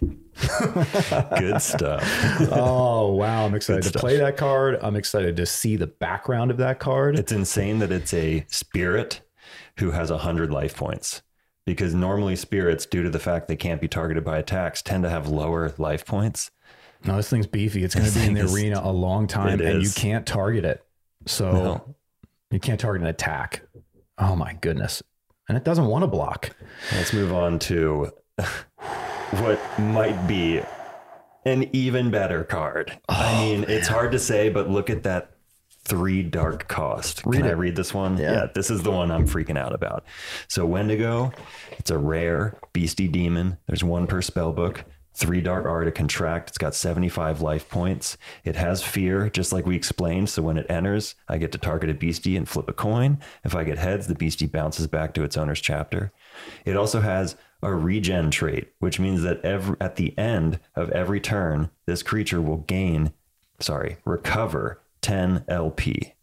Good 1.38 1.60
stuff. 1.60 2.02
oh, 2.52 3.12
wow. 3.14 3.44
I'm 3.46 3.54
excited 3.54 3.82
to 3.82 3.88
stuff. 3.90 4.00
play 4.00 4.16
that 4.18 4.36
card. 4.36 4.78
I'm 4.82 4.96
excited 4.96 5.36
to 5.36 5.46
see 5.46 5.76
the 5.76 5.86
background 5.86 6.50
of 6.50 6.56
that 6.58 6.78
card. 6.78 7.18
It's 7.18 7.32
insane 7.32 7.78
that 7.80 7.92
it's 7.92 8.14
a 8.14 8.44
spirit 8.48 9.20
who 9.78 9.90
has 9.90 10.10
100 10.10 10.50
life 10.50 10.76
points 10.76 11.22
because 11.66 11.94
normally 11.94 12.36
spirits, 12.36 12.86
due 12.86 13.02
to 13.02 13.10
the 13.10 13.18
fact 13.18 13.48
they 13.48 13.56
can't 13.56 13.80
be 13.80 13.88
targeted 13.88 14.24
by 14.24 14.38
attacks, 14.38 14.82
tend 14.82 15.02
to 15.04 15.10
have 15.10 15.28
lower 15.28 15.72
life 15.78 16.04
points. 16.06 16.50
no, 17.04 17.16
this 17.16 17.30
thing's 17.30 17.46
beefy. 17.46 17.82
It's 17.84 17.94
going 17.94 18.10
to 18.10 18.18
be 18.18 18.26
in 18.26 18.34
the 18.34 18.40
is- 18.42 18.54
arena 18.54 18.80
a 18.82 18.92
long 18.92 19.26
time, 19.26 19.60
and 19.60 19.82
you 19.82 19.90
can't 19.90 20.26
target 20.26 20.64
it. 20.64 20.84
So 21.26 21.52
No. 21.52 21.94
you 22.50 22.58
can't 22.60 22.80
target 22.80 23.02
an 23.02 23.08
attack. 23.08 23.62
Oh, 24.18 24.36
my 24.36 24.54
goodness. 24.54 25.02
And 25.48 25.56
it 25.56 25.64
doesn't 25.64 25.86
want 25.86 26.02
to 26.02 26.06
block. 26.06 26.50
Let's 26.92 27.12
move 27.12 27.32
on 27.32 27.58
to 27.60 28.12
what 29.30 29.60
might 29.78 30.26
be 30.26 30.62
an 31.44 31.68
even 31.74 32.10
better 32.10 32.44
card. 32.44 32.98
I 33.08 33.32
oh, 33.32 33.40
mean, 33.42 33.64
it's 33.68 33.88
hard 33.88 34.12
to 34.12 34.18
say, 34.18 34.48
but 34.48 34.68
look 34.68 34.90
at 34.90 35.02
that 35.04 35.32
three 35.90 36.22
dark 36.22 36.68
cost. 36.68 37.24
Can 37.24 37.32
Read 37.32 37.46
I 37.46 37.50
read 37.50 37.74
this 37.74 37.92
one? 37.92 38.16
Yeah. 38.16 38.46
this 38.54 38.70
is 38.70 38.84
the 38.84 38.92
one 38.92 39.10
I'm 39.10 39.26
freaking 39.26 39.58
out 39.58 39.74
about. 39.74 40.04
So 40.46 40.64
Wendigo, 40.64 41.32
it's 41.72 41.90
a 41.90 41.98
rare 41.98 42.56
beastie 42.72 43.08
demon. 43.08 43.58
There's 43.66 43.82
one 43.82 44.06
per 44.06 44.22
spell 44.22 44.52
book. 44.52 44.84
Three 45.14 45.40
dark 45.40 45.66
art 45.66 45.86
to 45.86 45.90
contract. 45.90 46.50
It's 46.50 46.58
got 46.58 46.76
75 46.76 47.42
life 47.42 47.68
points. 47.68 48.16
It 48.44 48.54
has 48.54 48.84
fear, 48.84 49.28
just 49.28 49.52
like 49.52 49.66
we 49.66 49.74
explained. 49.74 50.30
So 50.30 50.42
when 50.42 50.56
it 50.56 50.70
enters, 50.70 51.16
I 51.28 51.38
get 51.38 51.50
to 51.52 51.58
target 51.58 51.90
a 51.90 51.94
beastie 51.94 52.36
and 52.36 52.48
flip 52.48 52.68
a 52.68 52.72
coin. 52.72 53.18
If 53.44 53.56
I 53.56 53.64
get 53.64 53.76
heads, 53.76 54.06
the 54.06 54.14
beastie 54.14 54.46
bounces 54.46 54.86
back 54.86 55.12
to 55.14 55.24
its 55.24 55.36
owner's 55.36 55.60
chapter. 55.60 56.12
It 56.64 56.76
also 56.76 57.00
has 57.00 57.34
a 57.62 57.74
regen 57.74 58.30
trait, 58.30 58.68
which 58.78 59.00
means 59.00 59.22
that 59.22 59.44
every, 59.44 59.76
at 59.80 59.96
the 59.96 60.16
end 60.16 60.60
of 60.76 60.88
every 60.90 61.20
turn, 61.20 61.70
this 61.86 62.04
creature 62.04 62.40
will 62.40 62.58
gain, 62.58 63.12
sorry, 63.58 63.96
recover 64.04 64.80
10 65.02 65.44
LP. 65.48 66.14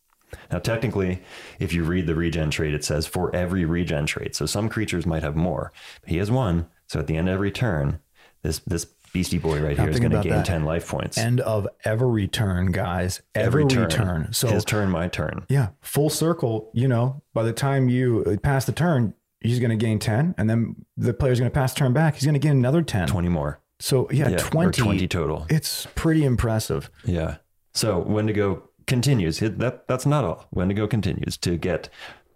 Now, 0.51 0.59
technically, 0.59 1.21
if 1.59 1.73
you 1.73 1.83
read 1.83 2.05
the 2.05 2.15
regen 2.15 2.49
trait, 2.51 2.73
it 2.73 2.83
says 2.83 3.07
for 3.07 3.33
every 3.35 3.63
regen 3.65 4.05
trait. 4.05 4.35
So 4.35 4.45
some 4.45 4.67
creatures 4.69 5.05
might 5.05 5.23
have 5.23 5.35
more, 5.35 5.71
but 6.01 6.09
he 6.09 6.17
has 6.17 6.29
one. 6.29 6.67
So 6.87 6.99
at 6.99 7.07
the 7.07 7.15
end 7.15 7.29
of 7.29 7.33
every 7.33 7.51
turn, 7.51 7.99
this 8.41 8.59
this 8.59 8.85
beastie 9.13 9.37
boy 9.37 9.61
right 9.61 9.79
here 9.79 9.89
is 9.89 9.99
going 9.99 10.11
to 10.11 10.21
gain 10.21 10.33
that. 10.33 10.45
10 10.45 10.63
life 10.65 10.87
points. 10.87 11.17
End 11.17 11.39
of 11.41 11.67
every 11.85 12.27
turn, 12.27 12.71
guys. 12.71 13.21
Every, 13.33 13.65
turn. 13.65 14.31
So 14.33 14.47
his 14.49 14.65
turn, 14.65 14.89
my 14.89 15.07
turn. 15.07 15.45
yeah, 15.49 15.69
full 15.81 16.09
circle. 16.09 16.69
You 16.73 16.87
know, 16.89 17.23
by 17.33 17.43
the 17.43 17.53
time 17.53 17.89
you 17.89 18.23
uh, 18.27 18.37
pass 18.37 18.65
the 18.65 18.73
turn, 18.73 19.13
he's 19.39 19.59
going 19.59 19.71
to 19.77 19.77
gain 19.77 19.97
ten, 19.99 20.35
and 20.37 20.49
then 20.49 20.75
the 20.97 21.13
player's 21.13 21.39
going 21.39 21.49
to 21.49 21.55
pass 21.55 21.73
turn 21.73 21.93
back. 21.93 22.15
He's 22.15 22.25
going 22.25 22.33
to 22.33 22.39
gain 22.39 22.57
another 22.57 22.81
ten. 22.81 23.07
20 23.07 23.29
more. 23.29 23.59
So 23.79 24.09
yeah, 24.11 24.29
Yeah, 24.29 24.37
twenty. 24.37 24.81
20 24.81 25.07
total. 25.07 25.45
It's 25.49 25.87
pretty 25.95 26.25
impressive. 26.25 26.89
Yeah. 27.05 27.37
So 27.73 27.99
Wendigo 27.99 28.66
continues. 28.87 29.39
That 29.39 29.87
that's 29.87 30.05
not 30.05 30.23
all. 30.23 30.47
Wendigo 30.51 30.87
continues 30.87 31.37
to 31.37 31.57
get 31.57 31.89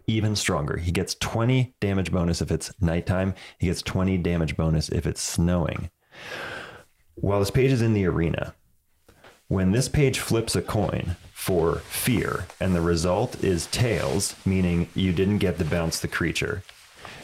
even 0.06 0.36
stronger. 0.36 0.76
He 0.76 0.92
gets 0.92 1.14
20 1.14 1.74
damage 1.80 2.12
bonus 2.12 2.40
if 2.40 2.50
it's 2.50 2.72
nighttime. 2.80 3.34
He 3.58 3.66
gets 3.66 3.82
20 3.82 4.18
damage 4.18 4.56
bonus 4.56 4.88
if 4.88 5.06
it's 5.06 5.22
snowing. 5.22 5.90
While 7.14 7.40
this 7.40 7.50
page 7.50 7.72
is 7.72 7.82
in 7.82 7.94
the 7.94 8.06
arena, 8.06 8.54
when 9.48 9.72
this 9.72 9.88
page 9.88 10.18
flips 10.18 10.56
a 10.56 10.62
coin 10.62 11.16
for 11.32 11.76
fear 11.80 12.46
and 12.60 12.74
the 12.74 12.80
result 12.80 13.42
is 13.44 13.66
tails, 13.66 14.34
meaning 14.44 14.88
you 14.94 15.12
didn't 15.12 15.38
get 15.38 15.58
to 15.58 15.64
bounce 15.64 16.00
the 16.00 16.08
creature, 16.08 16.62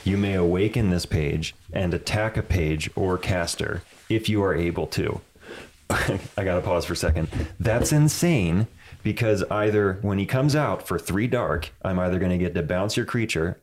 you 0.05 0.17
may 0.17 0.35
awaken 0.35 0.91
this 0.91 1.07
page 1.07 1.55
and 1.73 1.93
attack 1.93 2.37
a 2.37 2.43
page 2.43 2.91
or 2.95 3.19
caster 3.19 3.83
if 4.09 4.29
you 4.29 4.43
are 4.43 4.55
able 4.55 4.87
to. 4.87 5.21
I 5.91 6.45
gotta 6.45 6.61
pause 6.61 6.85
for 6.85 6.93
a 6.93 6.97
second. 6.97 7.29
That's 7.59 7.93
insane 7.93 8.67
because 9.09 9.43
either 9.45 9.95
when 10.03 10.19
he 10.19 10.27
comes 10.27 10.55
out 10.55 10.87
for 10.87 10.99
three 10.99 11.27
dark, 11.27 11.73
I'm 11.83 11.99
either 11.99 12.19
gonna 12.19 12.37
get 12.37 12.55
to 12.55 12.63
bounce 12.63 12.95
your 12.95 13.07
creature, 13.07 13.59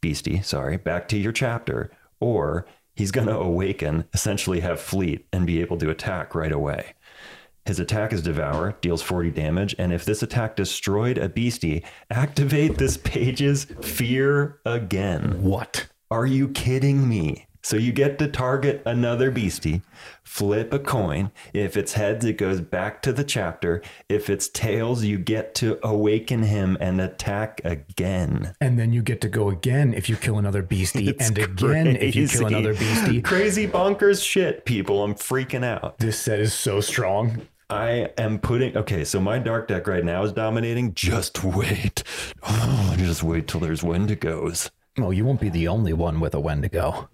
beastie, 0.00 0.42
sorry, 0.42 0.78
back 0.78 1.06
to 1.10 1.16
your 1.16 1.30
chapter, 1.30 1.92
or 2.18 2.66
he's 2.96 3.12
gonna 3.12 3.38
awaken, 3.38 4.06
essentially 4.12 4.58
have 4.58 4.80
fleet, 4.80 5.28
and 5.32 5.46
be 5.46 5.60
able 5.60 5.78
to 5.78 5.90
attack 5.90 6.34
right 6.34 6.50
away. 6.50 6.94
His 7.66 7.78
attack 7.78 8.12
is 8.12 8.20
Devour, 8.20 8.78
deals 8.80 9.00
40 9.00 9.30
damage, 9.30 9.76
and 9.78 9.92
if 9.92 10.04
this 10.04 10.24
attack 10.24 10.56
destroyed 10.56 11.18
a 11.18 11.28
beastie, 11.28 11.84
activate 12.10 12.78
this 12.78 12.96
page's 12.96 13.66
Fear 13.82 14.58
again. 14.66 15.40
What? 15.40 15.86
Are 16.10 16.26
you 16.26 16.48
kidding 16.48 17.08
me? 17.08 17.46
So 17.62 17.76
you 17.76 17.92
get 17.92 18.18
to 18.18 18.28
target 18.28 18.82
another 18.86 19.30
beastie, 19.30 19.82
flip 20.22 20.72
a 20.72 20.78
coin. 20.78 21.30
If 21.52 21.76
it's 21.76 21.92
heads, 21.92 22.24
it 22.24 22.38
goes 22.38 22.60
back 22.60 23.02
to 23.02 23.12
the 23.12 23.24
chapter. 23.24 23.82
If 24.08 24.30
it's 24.30 24.48
tails, 24.48 25.04
you 25.04 25.18
get 25.18 25.54
to 25.56 25.78
awaken 25.86 26.42
him 26.42 26.78
and 26.80 27.00
attack 27.00 27.60
again. 27.64 28.54
And 28.60 28.78
then 28.78 28.92
you 28.92 29.02
get 29.02 29.20
to 29.22 29.28
go 29.28 29.50
again 29.50 29.92
if 29.92 30.08
you 30.08 30.16
kill 30.16 30.38
another 30.38 30.62
beastie, 30.62 31.14
and 31.20 31.38
again 31.38 31.86
if 31.96 32.14
you 32.14 32.28
kill 32.28 32.46
another 32.46 32.74
beastie. 32.74 33.20
Crazy 33.20 33.66
bonkers 33.66 34.24
shit, 34.24 34.64
people. 34.64 35.04
I'm 35.04 35.14
freaking 35.14 35.64
out. 35.64 35.98
This 35.98 36.18
set 36.18 36.40
is 36.40 36.54
so 36.54 36.80
strong. 36.80 37.42
I 37.68 38.10
am 38.18 38.40
putting 38.40 38.76
okay, 38.76 39.04
so 39.04 39.20
my 39.20 39.38
dark 39.38 39.68
deck 39.68 39.86
right 39.86 40.04
now 40.04 40.24
is 40.24 40.32
dominating. 40.32 40.92
Just 40.94 41.44
wait. 41.44 42.02
Oh, 42.42 42.94
just 42.98 43.22
wait 43.22 43.46
till 43.46 43.60
there's 43.60 43.82
Wendigos. 43.82 44.70
Well, 44.98 45.12
you 45.12 45.24
won't 45.24 45.40
be 45.40 45.48
the 45.48 45.68
only 45.68 45.92
one 45.92 46.20
with 46.20 46.34
a 46.34 46.40
Wendigo. 46.40 47.08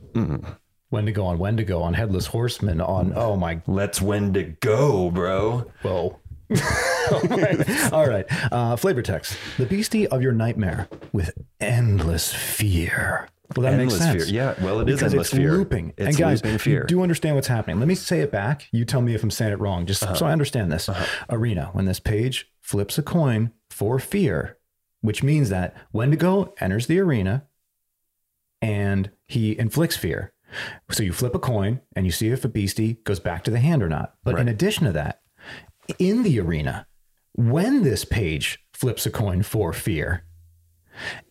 Wendigo 0.91 1.25
on 1.25 1.39
Wendigo 1.39 1.81
on 1.83 1.95
Headless 1.95 2.27
Horseman 2.27 2.81
on. 2.81 3.13
Oh 3.15 3.37
my. 3.37 3.61
Let's 3.67 4.01
Wendigo, 4.01 5.11
bro. 5.11 5.71
Whoa. 5.83 6.19
All 7.93 8.07
right. 8.09 8.25
Uh, 8.53 8.77
flavor 8.77 9.03
text. 9.03 9.37
The 9.59 9.67
beastie 9.67 10.07
of 10.07 10.23
your 10.23 10.33
nightmare 10.33 10.89
with 11.13 11.33
endless 11.61 12.33
fear. 12.33 13.29
Well, 13.55 13.63
that 13.63 13.75
Endless 13.75 14.01
makes 14.01 14.05
sense. 14.05 14.25
fear. 14.25 14.35
Yeah, 14.35 14.55
well, 14.65 14.81
it 14.81 14.89
is 14.89 14.97
because 14.97 15.13
endless 15.13 15.29
it's 15.29 15.37
fear. 15.37 15.53
looping. 15.53 15.93
It's 15.97 16.09
and 16.09 16.17
guys, 16.17 16.43
looping 16.43 16.59
fear. 16.59 16.81
you 16.81 16.87
do 16.89 17.03
understand 17.03 17.37
what's 17.37 17.47
happening. 17.47 17.79
Let 17.79 17.87
me 17.87 17.95
say 17.95 18.21
it 18.21 18.33
back. 18.33 18.67
You 18.73 18.85
tell 18.85 19.03
me 19.03 19.15
if 19.15 19.23
I'm 19.23 19.31
saying 19.31 19.53
it 19.53 19.61
wrong, 19.61 19.87
just 19.87 20.03
Uh-huh. 20.03 20.15
so 20.17 20.27
I 20.27 20.33
understand 20.33 20.73
this. 20.73 20.91
Arena. 21.31 21.71
When 21.73 21.85
this 21.85 22.01
page 22.01 22.51
flips 22.61 22.99
a 22.99 23.03
coin 23.05 23.53
for 23.71 24.01
fear, 24.01 24.59
which 25.01 25.23
means 25.23 25.49
that 25.51 25.77
Wendigo 25.93 26.55
enters 26.59 26.89
the 26.89 26.99
arena 26.99 27.45
and 28.67 29.11
he 29.29 29.57
inflicts 29.59 29.97
fear. 29.97 30.33
So 30.91 31.05
you 31.05 31.13
flip 31.13 31.35
a 31.35 31.39
coin 31.39 31.81
and 31.95 32.05
you 32.05 32.13
see 32.13 32.29
if 32.29 32.45
a 32.45 32.49
beastie 32.49 32.95
goes 33.05 33.21
back 33.21 33.45
to 33.45 33.51
the 33.51 33.61
hand 33.61 33.83
or 33.83 33.89
not. 33.89 34.15
But 34.25 34.39
in 34.41 34.49
addition 34.49 34.87
to 34.87 34.93
that, 34.93 35.21
in 35.99 36.25
the 36.25 36.41
arena, 36.41 36.87
when 37.33 37.85
this 37.85 38.05
page 38.05 38.59
flips 38.73 39.07
a 39.07 39.11
coin 39.11 39.43
for 39.43 39.73
fear, 39.73 40.25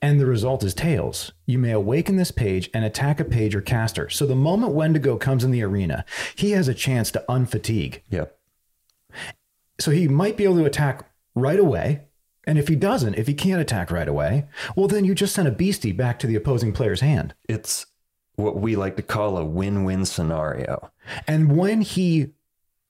and 0.02 0.20
the 0.20 0.26
result 0.26 0.64
is 0.64 0.74
tails, 0.76 1.32
you 1.48 1.58
may 1.58 1.72
awaken 1.72 2.18
this 2.18 2.32
page 2.32 2.70
and 2.74 2.86
attack 2.86 3.20
a 3.20 3.26
page 3.26 3.56
or 3.56 3.62
caster. 3.62 4.10
So 4.10 4.26
the 4.26 4.36
moment 4.36 4.74
Wendigo 4.74 5.18
comes 5.18 5.44
in 5.44 5.52
the 5.52 5.64
arena, 5.64 6.06
he 6.36 6.52
has 6.52 6.68
a 6.68 6.74
chance 6.74 7.10
to 7.12 7.26
unfatigue. 7.28 8.02
Yep. 8.12 8.38
So 9.80 9.92
he 9.92 10.08
might 10.08 10.38
be 10.38 10.44
able 10.44 10.58
to 10.58 10.66
attack 10.66 11.10
right 11.34 11.60
away. 11.60 12.08
And 12.48 12.58
if 12.60 12.68
he 12.68 12.76
doesn't, 12.76 13.16
if 13.16 13.28
he 13.28 13.34
can't 13.34 13.62
attack 13.62 13.92
right 13.92 14.08
away, 14.08 14.46
well, 14.76 14.88
then 14.88 15.06
you 15.06 15.16
just 15.16 15.34
send 15.34 15.48
a 15.48 15.52
beastie 15.52 15.92
back 15.92 16.20
to 16.20 16.28
the 16.28 16.36
opposing 16.36 16.74
player's 16.74 17.02
hand. 17.02 17.34
It's 17.50 17.88
what 18.36 18.58
we 18.58 18.76
like 18.76 18.96
to 18.98 19.02
call 19.02 19.38
a 19.38 19.46
win-win 19.46 20.06
scenario. 20.06 20.92
And 21.28 21.58
when 21.58 21.82
he 21.82 22.32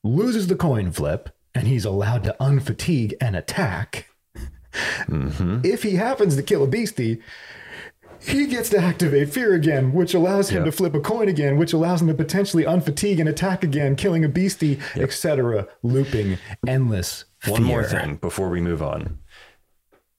loses 0.04 0.48
the 0.48 0.56
coin 0.56 0.92
flip 0.92 1.30
and 1.54 1.68
he's 1.68 1.86
allowed 1.86 2.24
to 2.26 2.36
unfatigue 2.40 3.14
and 3.22 3.36
attack, 3.36 4.10
mm-hmm. 4.74 5.62
if 5.64 5.84
he 5.84 5.96
happens 5.96 6.36
to 6.36 6.44
kill 6.44 6.64
a 6.64 6.68
beastie, 6.68 7.22
he 8.20 8.48
gets 8.48 8.70
to 8.70 8.80
activate 8.80 9.30
fear 9.32 9.54
again, 9.54 9.94
which 9.94 10.14
allows 10.14 10.50
him 10.50 10.64
Yep. 10.64 10.66
to 10.66 10.72
flip 10.72 10.94
a 10.96 11.00
coin 11.00 11.28
again, 11.28 11.58
which 11.58 11.74
allows 11.74 12.02
him 12.02 12.08
to 12.08 12.14
potentially 12.14 12.64
unfatigue 12.64 13.20
and 13.20 13.30
attack 13.30 13.64
again, 13.64 13.96
killing 13.96 14.26
a 14.26 14.30
beastie, 14.30 14.80
etc. 14.96 15.68
Looping 15.84 16.38
endless. 16.68 17.26
One 17.48 17.64
more 17.64 17.84
thing 17.84 18.16
before 18.16 18.50
we 18.50 18.62
move 18.62 18.82
on. 18.82 19.20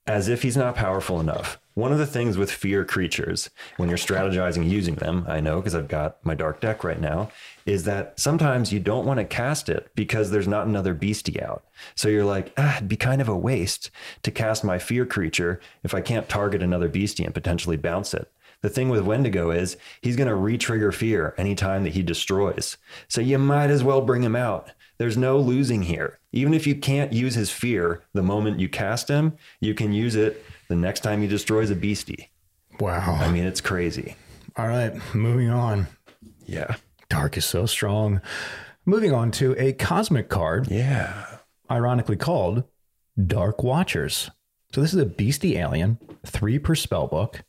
As 0.06 0.28
if 0.28 0.42
he's 0.42 0.56
not 0.56 0.76
powerful 0.76 1.18
enough. 1.18 1.58
One 1.74 1.92
of 1.92 1.98
the 1.98 2.06
things 2.06 2.38
with 2.38 2.50
fear 2.50 2.84
creatures, 2.84 3.50
when 3.76 3.88
you're 3.88 3.98
strategizing 3.98 4.68
using 4.68 4.94
them, 4.94 5.26
I 5.28 5.40
know 5.40 5.56
because 5.56 5.74
I've 5.74 5.88
got 5.88 6.24
my 6.24 6.34
dark 6.34 6.60
deck 6.60 6.84
right 6.84 7.00
now, 7.00 7.30
is 7.66 7.84
that 7.84 8.18
sometimes 8.18 8.72
you 8.72 8.78
don't 8.78 9.04
want 9.04 9.18
to 9.18 9.24
cast 9.24 9.68
it 9.68 9.90
because 9.94 10.30
there's 10.30 10.48
not 10.48 10.68
another 10.68 10.94
beastie 10.94 11.42
out. 11.42 11.64
So 11.96 12.08
you're 12.08 12.24
like, 12.24 12.52
ah, 12.56 12.76
it'd 12.76 12.88
be 12.88 12.96
kind 12.96 13.20
of 13.20 13.28
a 13.28 13.36
waste 13.36 13.90
to 14.22 14.30
cast 14.30 14.62
my 14.64 14.78
fear 14.78 15.04
creature 15.04 15.60
if 15.82 15.92
I 15.92 16.00
can't 16.00 16.28
target 16.28 16.62
another 16.62 16.88
beastie 16.88 17.24
and 17.24 17.34
potentially 17.34 17.76
bounce 17.76 18.14
it. 18.14 18.30
The 18.62 18.70
thing 18.70 18.88
with 18.88 19.04
Wendigo 19.04 19.50
is 19.50 19.76
he's 20.00 20.16
going 20.16 20.28
to 20.28 20.34
re-trigger 20.34 20.92
fear 20.92 21.34
anytime 21.36 21.84
that 21.84 21.92
he 21.92 22.02
destroys. 22.02 22.78
So 23.06 23.20
you 23.20 23.38
might 23.38 23.70
as 23.70 23.84
well 23.84 24.00
bring 24.00 24.22
him 24.22 24.36
out. 24.36 24.70
There's 24.98 25.16
no 25.16 25.38
losing 25.38 25.82
here. 25.82 26.18
Even 26.32 26.54
if 26.54 26.66
you 26.66 26.74
can't 26.74 27.12
use 27.12 27.34
his 27.34 27.50
fear 27.50 28.02
the 28.14 28.22
moment 28.22 28.60
you 28.60 28.68
cast 28.68 29.08
him, 29.08 29.34
you 29.60 29.74
can 29.74 29.92
use 29.92 30.14
it 30.16 30.44
the 30.68 30.76
next 30.76 31.00
time 31.00 31.20
he 31.22 31.28
destroys 31.28 31.70
a 31.70 31.74
beastie. 31.76 32.30
Wow. 32.80 33.18
I 33.20 33.30
mean, 33.30 33.44
it's 33.44 33.60
crazy. 33.60 34.16
All 34.56 34.66
right, 34.68 34.94
moving 35.14 35.50
on. 35.50 35.86
Yeah. 36.46 36.76
Dark 37.08 37.36
is 37.36 37.44
so 37.44 37.66
strong. 37.66 38.20
Moving 38.86 39.12
on 39.12 39.30
to 39.32 39.54
a 39.58 39.72
cosmic 39.72 40.28
card, 40.28 40.68
Yeah. 40.70 41.38
ironically 41.70 42.16
called 42.16 42.64
Dark 43.22 43.62
Watchers. 43.62 44.30
So 44.72 44.80
this 44.80 44.92
is 44.94 45.00
a 45.00 45.06
beastie 45.06 45.56
alien, 45.56 45.98
three 46.24 46.58
per 46.58 46.74
spell 46.74 47.06
book. 47.06 47.42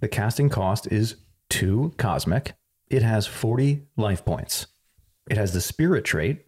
The 0.00 0.08
casting 0.08 0.48
cost 0.48 0.86
is 0.90 1.16
two 1.48 1.94
cosmic. 1.96 2.54
It 2.90 3.02
has 3.02 3.26
40 3.26 3.82
life 3.96 4.24
points. 4.24 4.66
It 5.30 5.36
has 5.36 5.52
the 5.52 5.60
spirit 5.60 6.04
trait, 6.04 6.44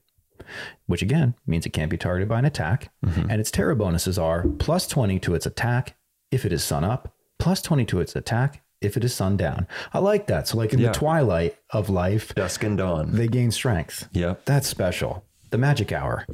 which 0.86 1.02
again 1.02 1.34
means 1.46 1.66
it 1.66 1.70
can't 1.70 1.90
be 1.90 1.96
targeted 1.96 2.28
by 2.28 2.38
an 2.38 2.44
attack. 2.44 2.90
Mm-hmm. 3.04 3.30
And 3.30 3.40
its 3.40 3.50
terror 3.50 3.74
bonuses 3.74 4.18
are 4.18 4.44
plus 4.58 4.86
20 4.86 5.18
to 5.20 5.34
its 5.34 5.46
attack 5.46 5.96
if 6.30 6.44
it 6.44 6.52
is 6.52 6.64
sun 6.64 6.84
up, 6.84 7.14
plus 7.38 7.62
20 7.62 7.84
to 7.86 8.00
its 8.00 8.14
attack 8.16 8.62
if 8.80 8.96
it 8.96 9.04
is 9.04 9.14
sun 9.14 9.36
down. 9.36 9.66
I 9.92 9.98
like 10.00 10.26
that. 10.26 10.48
So, 10.48 10.56
like 10.58 10.72
in 10.72 10.78
Yeah. 10.80 10.88
the 10.88 10.94
twilight 10.94 11.56
of 11.70 11.88
life, 11.88 12.34
Dusk 12.34 12.62
and 12.64 12.76
dawn. 12.76 13.12
they 13.12 13.28
gain 13.28 13.50
strength. 13.50 14.08
Yep. 14.12 14.44
That's 14.44 14.68
special. 14.68 15.24
The 15.50 15.58
Magic 15.58 15.92
Hour. 15.92 16.26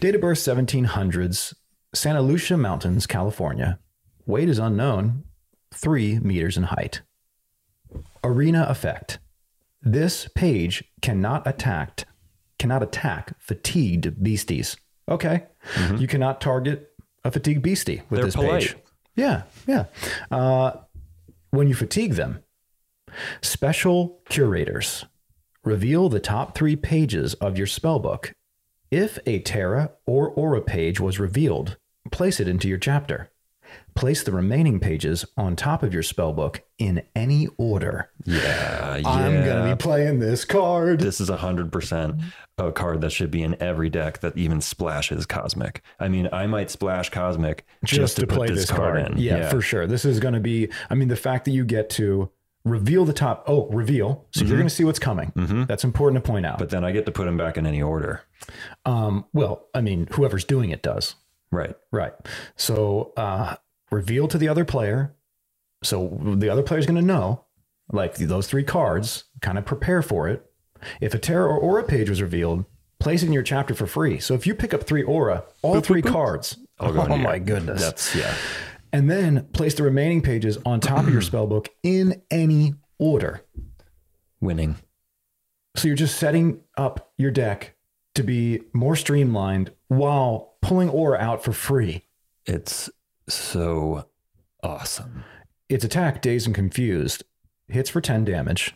Date 0.00 0.14
of 0.16 0.20
birth 0.20 0.38
1700s, 0.38 1.54
Santa 1.94 2.20
Lucia 2.20 2.56
Mountains, 2.56 3.06
California. 3.06 3.78
Weight 4.26 4.48
is 4.48 4.58
unknown, 4.58 5.22
three 5.72 6.18
meters 6.18 6.56
in 6.56 6.64
height. 6.64 7.02
Arena 8.24 8.66
effect. 8.68 9.18
This 9.82 10.28
page 10.34 10.82
cannot 11.00 11.46
attack 11.46 12.06
cannot 12.58 12.82
attack 12.82 13.38
fatigued 13.40 14.22
beasties. 14.22 14.76
Okay. 15.08 15.44
You 15.98 16.06
cannot 16.06 16.40
target 16.40 16.92
a 17.24 17.30
fatigued 17.30 17.62
beastie 17.62 18.02
with 18.10 18.18
They're 18.18 18.26
this 18.26 18.34
polite. 18.34 18.62
page. 18.62 18.76
Yeah, 19.14 19.42
yeah. 19.66 19.86
Uh, 20.30 20.72
when 21.50 21.68
you 21.68 21.74
fatigue 21.74 22.14
them, 22.14 22.42
special 23.40 24.20
curators 24.28 25.04
reveal 25.64 26.08
the 26.08 26.20
top 26.20 26.56
three 26.56 26.76
pages 26.76 27.34
of 27.34 27.56
your 27.58 27.66
spellbook. 27.66 28.32
If 28.90 29.18
a 29.26 29.40
Terra 29.40 29.92
or 30.06 30.28
Aura 30.30 30.60
page 30.60 31.00
was 31.00 31.18
revealed, 31.18 31.76
place 32.12 32.38
it 32.38 32.46
into 32.48 32.68
your 32.68 32.78
chapter. 32.78 33.30
Place 33.96 34.22
the 34.22 34.32
remaining 34.32 34.78
pages 34.78 35.24
on 35.36 35.56
top 35.56 35.82
of 35.82 35.92
your 35.92 36.02
spellbook 36.02 36.60
in 36.78 37.02
any 37.14 37.48
order. 37.56 38.10
Yeah. 38.24 38.96
Yeah. 38.96 39.08
I'm 39.08 39.44
going 39.44 39.64
to 39.64 39.74
be 39.74 39.82
playing 39.82 40.18
this 40.20 40.44
card. 40.44 41.00
This 41.00 41.20
is 41.20 41.30
100% 41.30 42.22
a 42.58 42.72
card 42.72 43.00
that 43.00 43.10
should 43.10 43.30
be 43.30 43.42
in 43.42 43.60
every 43.60 43.90
deck 43.90 44.20
that 44.20 44.36
even 44.36 44.60
splashes 44.60 45.26
Cosmic. 45.26 45.82
I 45.98 46.08
mean, 46.08 46.28
I 46.32 46.46
might 46.46 46.70
splash 46.70 47.10
Cosmic 47.10 47.66
just, 47.84 48.16
to, 48.18 48.26
put 48.26 48.48
this, 48.48 48.70
card, 48.70 49.12
in. 49.12 49.18
Yeah, 49.18 49.48
for 49.48 49.60
sure. 49.60 49.86
This 49.86 50.04
is 50.04 50.20
going 50.20 50.34
to 50.34 50.40
be, 50.40 50.68
I 50.90 50.94
mean, 50.94 51.08
the 51.08 51.16
fact 51.16 51.46
that 51.46 51.52
you 51.52 51.64
get 51.64 51.90
to 51.90 52.30
reveal 52.64 53.04
the 53.04 53.12
top, 53.12 53.44
oh, 53.46 53.68
reveal. 53.68 54.26
So 54.32 54.44
you're 54.44 54.56
going 54.56 54.68
to 54.68 54.74
see 54.74 54.84
what's 54.84 54.98
coming. 54.98 55.32
That's 55.68 55.84
important 55.84 56.22
to 56.22 56.30
point 56.30 56.44
out. 56.44 56.54
Mm-hmm. 56.54 56.62
But 56.62 56.70
then 56.70 56.84
I 56.84 56.92
get 56.92 57.06
to 57.06 57.12
put 57.12 57.24
them 57.24 57.36
back 57.36 57.56
in 57.56 57.66
any 57.66 57.80
order. 57.80 58.22
um, 58.84 59.24
well, 59.32 59.68
I 59.74 59.80
mean, 59.80 60.08
whoever's 60.12 60.44
doing 60.44 60.70
it 60.70 60.82
does. 60.82 61.14
Right. 61.50 61.76
Right. 61.92 62.12
So 62.56 63.12
uh, 63.16 63.56
reveal 63.90 64.28
to 64.28 64.38
the 64.38 64.48
other 64.48 64.64
player. 64.64 65.14
So 65.82 66.18
the 66.36 66.48
other 66.48 66.62
player's 66.62 66.86
going 66.86 67.00
to 67.00 67.06
know, 67.06 67.44
like 67.92 68.16
those 68.16 68.46
three 68.46 68.64
cards, 68.64 69.24
kind 69.40 69.58
of 69.58 69.64
prepare 69.64 70.02
for 70.02 70.28
it. 70.28 70.50
If 71.00 71.14
a 71.14 71.18
Terra 71.18 71.46
or 71.46 71.58
Aura 71.58 71.84
page 71.84 72.10
was 72.10 72.20
revealed, 72.20 72.64
place 72.98 73.22
it 73.22 73.26
in 73.26 73.32
your 73.32 73.42
chapter 73.42 73.74
for 73.74 73.86
free. 73.86 74.18
So 74.18 74.34
if 74.34 74.46
you 74.46 74.54
pick 74.54 74.74
up 74.74 74.84
three 74.84 75.02
Aura, 75.02 75.44
all 75.62 75.80
three 75.80 76.02
cards. 76.02 76.58
I'll 76.78 76.98
oh, 76.98 77.06
oh 77.08 77.16
my 77.16 77.38
goodness. 77.38 77.80
That's, 77.80 78.14
yeah. 78.14 78.34
and 78.92 79.10
then 79.10 79.46
place 79.52 79.74
the 79.74 79.82
remaining 79.82 80.22
pages 80.22 80.58
on 80.66 80.80
top 80.80 81.06
of 81.06 81.12
your 81.12 81.22
spellbook 81.22 81.68
in 81.82 82.22
any 82.30 82.74
order. 82.98 83.42
Winning. 84.40 84.76
So 85.76 85.88
you're 85.88 85.96
just 85.96 86.18
setting 86.18 86.60
up 86.76 87.12
your 87.16 87.30
deck 87.30 87.76
to 88.14 88.22
be 88.22 88.62
more 88.72 88.96
streamlined 88.96 89.72
while 89.88 90.56
pulling 90.62 90.88
Aura 90.88 91.18
out 91.18 91.44
for 91.44 91.52
free. 91.52 92.04
It's 92.46 92.90
so 93.28 94.06
awesome. 94.62 95.24
Its 95.68 95.84
attack, 95.84 96.22
dazed 96.22 96.46
and 96.46 96.54
confused, 96.54 97.24
hits 97.68 97.90
for 97.90 98.00
10 98.00 98.24
damage. 98.24 98.74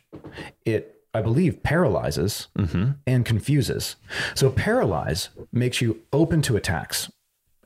It, 0.64 1.03
I 1.14 1.22
believe, 1.22 1.62
paralyzes 1.62 2.49
mm-hmm. 2.59 2.93
and 3.07 3.24
confuses. 3.24 3.97
So, 4.35 4.51
paralyze 4.51 5.29
makes 5.53 5.81
you 5.81 6.01
open 6.12 6.43
to 6.43 6.57
attacks. 6.57 7.11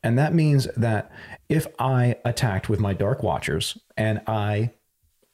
And 0.02 0.18
that 0.18 0.34
means 0.34 0.68
that 0.76 1.10
if 1.48 1.66
I 1.78 2.16
attacked 2.24 2.68
with 2.68 2.80
my 2.80 2.92
Dark 2.92 3.22
Watchers 3.22 3.78
and 3.96 4.20
I, 4.26 4.70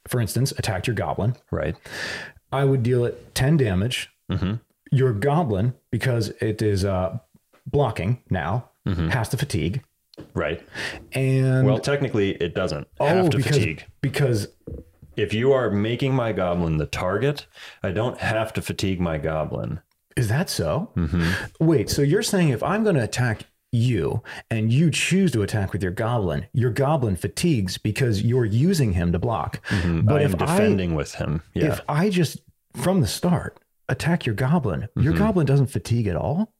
for 0.06 0.20
instance, 0.20 0.52
attacked 0.52 0.86
your 0.86 0.94
goblin, 0.94 1.36
Right. 1.50 1.76
I 2.52 2.64
would 2.64 2.82
deal 2.82 3.04
it 3.04 3.34
10 3.34 3.56
damage. 3.56 4.10
Mm-hmm. 4.30 4.54
Your 4.92 5.12
goblin, 5.12 5.74
because 5.90 6.30
it 6.40 6.62
is 6.62 6.84
uh, 6.84 7.18
blocking 7.66 8.22
now, 8.28 8.70
mm-hmm. 8.86 9.08
has 9.08 9.28
to 9.30 9.36
fatigue. 9.36 9.82
Right. 10.34 10.62
And 11.12 11.66
Well, 11.66 11.78
technically, 11.78 12.32
it 12.32 12.54
doesn't 12.54 12.86
oh, 13.00 13.06
have 13.06 13.30
to 13.30 13.36
because, 13.38 13.56
fatigue. 13.56 13.84
because 14.00 14.48
If 15.16 15.32
you 15.34 15.52
are 15.52 15.70
making 15.70 16.14
my 16.14 16.32
goblin 16.32 16.76
the 16.78 16.86
target, 16.86 17.46
I 17.82 17.90
don't 17.90 18.18
have 18.18 18.52
to 18.54 18.62
fatigue 18.62 19.00
my 19.00 19.18
goblin. 19.18 19.80
is 20.16 20.28
that 20.28 20.50
so? 20.50 20.90
Wait, 21.60 21.88
so 21.90 22.02
you're 22.02 22.22
saying 22.22 22.50
if 22.50 22.62
I'm 22.62 22.82
going 22.84 22.96
to 22.96 23.02
attack 23.04 23.44
you 23.72 24.22
and 24.50 24.72
you 24.72 24.90
choose 24.90 25.30
to 25.32 25.42
attack 25.42 25.72
with 25.72 25.82
your 25.82 25.92
goblin, 25.92 26.46
your 26.52 26.70
goblin 26.70 27.16
fatigues 27.16 27.78
because 27.78 28.20
you're 28.22 28.44
using 28.44 28.92
him 28.92 29.12
to 29.12 29.18
block. 29.18 29.60
But 29.70 29.76
Mm-hmm. 29.78 30.08
I 30.10 30.22
am 30.22 30.32
if 30.32 30.36
defending 30.38 30.94
with 30.94 31.14
him. 31.14 31.42
Yeah. 31.54 31.66
if 31.72 31.80
I 31.88 32.10
just 32.10 32.38
from 32.76 33.00
the 33.00 33.06
start 33.06 33.58
attack 33.90 34.24
your 34.24 34.34
goblin, 34.34 34.88
your 34.96 35.12
goblin 35.12 35.44
doesn't 35.44 35.66
fatigue 35.66 36.06
at 36.06 36.16
all. 36.16 36.52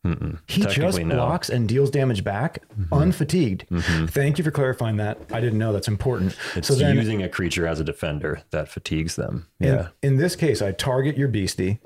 He 0.46 0.60
just 0.62 0.76
Mm-hmm. 0.76 1.08
No. 1.08 1.14
Mm-hmm. 1.14 1.16
blocks 1.16 1.48
and 1.48 1.66
deals 1.68 1.90
damage 1.90 2.22
back, 2.24 2.62
unfatigued. 2.92 3.64
Thank 4.10 4.36
you 4.38 4.44
for 4.44 4.50
clarifying 4.50 4.96
that. 4.96 5.18
I 5.32 5.40
didn't 5.40 5.58
know 5.58 5.72
that's 5.72 5.88
important. 5.88 6.36
it's 6.56 6.68
so 6.68 6.74
then, 6.74 6.94
using 6.96 7.22
a 7.22 7.28
creature 7.28 7.66
as 7.66 7.80
a 7.80 7.84
defender 7.84 8.42
that 8.50 8.68
fatigues 8.68 9.16
them. 9.16 9.46
in, 9.60 9.68
Yeah. 9.68 9.88
in 10.02 10.16
this 10.16 10.36
case, 10.36 10.60
I 10.60 10.72
target 10.72 11.16
your 11.16 11.28
beastie. 11.28 11.80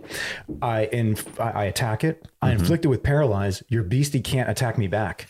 I 0.63 0.87
in 0.87 1.17
I 1.39 1.65
attack 1.65 2.03
it. 2.05 2.27
I 2.43 2.51
Mm-hmm. 2.51 2.59
inflict 2.61 2.85
it 2.85 2.89
with 2.89 3.03
paralyze. 3.03 3.63
Your 3.69 3.83
beastie 3.85 4.21
can't 4.21 4.49
attack 4.51 4.79
me 4.79 4.87
back. 4.89 5.27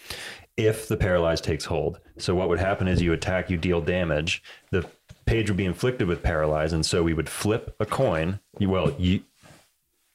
if 0.57 0.87
the 0.87 0.97
paralyze 0.97 1.41
takes 1.41 1.65
hold. 1.65 1.99
So 2.17 2.33
what 2.37 2.49
would 2.49 2.61
happen 2.61 2.87
is 2.87 3.03
you 3.03 3.13
attack, 3.13 3.51
you 3.51 3.57
deal 3.57 3.81
damage. 3.81 4.41
The 4.71 4.87
page 5.27 5.51
would 5.51 5.57
be 5.57 5.65
inflicted 5.65 6.07
with 6.07 6.23
paralyze, 6.23 6.73
and 6.73 6.87
so 6.87 7.03
we 7.03 7.13
would 7.13 7.29
flip 7.29 7.75
a 7.81 7.85
coin. 7.87 8.39
Well, 8.61 8.95
you 8.97 9.23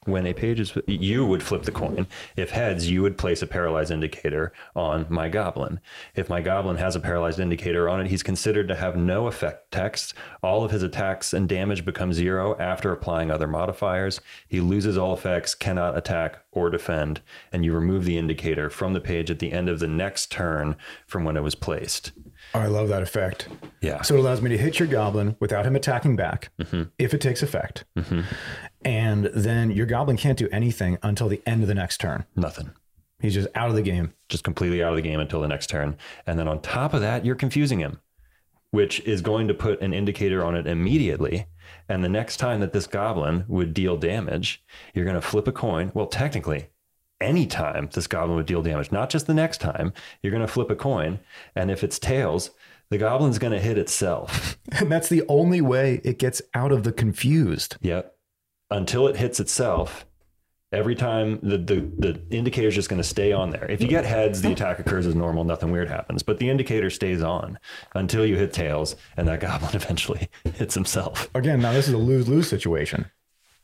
when 0.06 0.26
a 0.26 0.34
page 0.34 0.60
is 0.60 0.76
you 0.88 1.26
would 1.26 1.43
flip 1.43 1.64
the 1.64 1.72
coin. 1.72 2.08
If 2.38 2.52
heads, 2.52 2.89
you 2.89 3.02
would 3.02 3.18
place 3.18 3.41
a 3.41 3.47
paralyzed 3.47 3.91
indicator 3.91 4.54
on 4.76 5.06
my 5.10 5.28
goblin. 5.30 5.80
If 6.16 6.30
my 6.30 6.41
goblin 6.41 6.78
has 6.78 6.95
a 6.95 7.00
paralyzed 7.00 7.39
indicator 7.39 7.89
on 7.89 8.00
it, 8.02 8.08
he's 8.08 8.24
considered 8.24 8.68
to 8.70 8.76
have 8.76 8.95
no 8.95 9.28
effect 9.28 9.72
text. 9.72 10.14
All 10.41 10.64
of 10.64 10.72
his 10.72 10.84
attacks 10.84 11.34
and 11.34 11.50
damage 11.50 11.84
become 11.86 12.14
zero 12.14 12.58
after 12.60 12.91
applying 12.91 13.30
other 13.30 13.47
modifiers. 13.47 14.22
He 14.47 14.62
loses 14.62 14.97
all 14.97 15.14
effects, 15.14 15.54
cannot 15.54 15.97
attack 15.97 16.39
or 16.52 16.70
defend, 16.70 17.22
and 17.52 17.64
you 17.66 17.74
remove 17.74 18.06
the 18.06 18.18
indicator 18.18 18.70
from 18.70 18.93
the 18.93 19.02
page 19.02 19.30
at 19.30 19.39
the 19.39 19.52
end 19.52 19.70
of 19.70 19.80
the 19.80 19.88
next 19.88 20.32
turn 20.32 20.76
from 21.08 21.24
when 21.26 21.38
it 21.38 21.43
was 21.43 21.56
placed. 21.56 22.14
Oh, 22.56 22.60
I 22.62 22.68
love 22.68 22.88
that 22.88 23.04
effect. 23.04 23.47
Yeah. 23.82 24.02
So 24.02 24.16
it 24.16 24.20
allows 24.20 24.41
me 24.41 24.50
to 24.50 24.58
hit 24.58 24.80
your 24.80 24.88
goblin 24.88 25.36
without 25.39 25.66
him 25.66 25.76
attacking 25.76 26.16
back 26.16 26.50
Mm-hmm. 26.60 26.84
if 26.97 27.14
it 27.14 27.22
takes 27.22 27.43
effect. 27.43 27.84
And 28.86 29.26
then 29.34 29.72
your 29.72 29.86
goblin 29.86 30.18
can't 30.18 30.38
do 30.38 30.48
anything 30.52 30.98
until 31.04 31.28
the 31.28 31.42
end 31.46 31.62
of 31.62 31.68
the 31.68 31.76
next 31.76 32.00
turn. 32.00 32.26
Nothing. 32.36 32.72
He's 33.20 33.34
just 33.34 33.50
out 33.56 33.70
of 33.70 33.76
the 33.76 33.82
game. 33.82 34.14
just 34.30 34.44
completely 34.44 34.82
out 34.82 34.92
of 34.92 34.96
the 34.96 35.02
game 35.02 35.20
until 35.20 35.42
the 35.42 35.48
next 35.48 35.68
turn. 35.68 35.98
And 36.26 36.40
then 36.40 36.48
on 36.48 36.62
top 36.62 36.94
of 36.94 37.02
that, 37.02 37.26
you're 37.26 37.36
confusing 37.36 37.80
him, 37.80 38.00
which 38.72 39.02
is 39.02 39.22
going 39.22 39.48
to 39.50 39.54
put 39.54 39.82
an 39.82 39.94
indicator 39.94 40.44
on 40.44 40.56
it 40.56 40.68
immediately. 40.68 41.48
And 41.90 42.04
the 42.04 42.10
next 42.10 42.38
time 42.38 42.62
that 42.62 42.72
this 42.72 42.88
goblin 42.88 43.44
would 43.48 43.74
deal 43.74 43.98
damage, 43.98 44.64
you're 44.94 45.06
going 45.06 45.16
to 45.16 45.22
flip 45.22 45.48
a 45.48 45.52
coin. 45.52 45.92
Well, 45.94 46.08
technically, 46.08 46.68
anytime 47.20 47.90
this 47.92 48.08
goblin 48.08 48.38
would 48.38 48.46
deal 48.46 48.62
damage, 48.62 48.92
not 48.92 49.10
just 49.10 49.28
the 49.28 49.34
next 49.34 49.60
time, 49.60 49.92
you're 50.24 50.32
going 50.32 50.46
to 50.46 50.52
flip 50.52 50.70
a 50.70 50.76
coin. 50.76 51.20
And 51.56 51.70
if 51.70 51.84
it's 51.84 52.00
tails, 52.00 52.52
the 52.90 52.98
goblin's 52.98 53.40
going 53.40 53.54
to 53.54 53.60
hit 53.60 53.78
itself. 53.78 54.58
And 54.72 54.92
that's 54.92 55.10
the 55.10 55.24
only 55.28 55.62
way 55.62 56.00
it 56.04 56.20
gets 56.20 56.44
out 56.54 56.72
of 56.72 56.84
the 56.84 56.92
confused. 56.92 57.76
Yep. 57.82 58.16
Until 58.72 59.08
it 59.08 59.16
hits 59.16 59.40
itself, 59.40 60.06
every 60.72 60.94
time 60.96 61.40
the, 61.42 61.58
the, 61.58 61.90
the 61.98 62.22
indicator 62.30 62.68
is 62.68 62.76
just 62.76 62.90
going 62.90 63.02
to 63.02 63.08
stay 63.08 63.32
on 63.32 63.50
there. 63.50 63.66
If 63.70 63.82
you 63.82 63.88
get 63.88 64.06
heads, 64.06 64.42
the 64.44 64.52
attack 64.52 64.78
occurs 64.80 65.08
as 65.08 65.16
normal, 65.16 65.44
nothing 65.44 65.72
weird 65.72 65.90
happens. 65.90 66.22
But 66.22 66.38
the 66.38 66.50
indicator 66.50 66.90
stays 66.92 67.24
on 67.24 67.58
until 67.96 68.26
you 68.26 68.36
hit 68.36 68.54
tails, 68.54 68.96
and 69.18 69.28
that 69.28 69.40
goblin 69.42 69.76
eventually 69.76 70.30
hits 70.56 70.76
himself. 70.76 71.30
Again, 71.34 71.60
now 71.62 71.72
this 71.74 71.88
is 71.88 71.94
a 71.94 71.98
lose 71.98 72.28
lose 72.28 72.48
situation. 72.48 73.10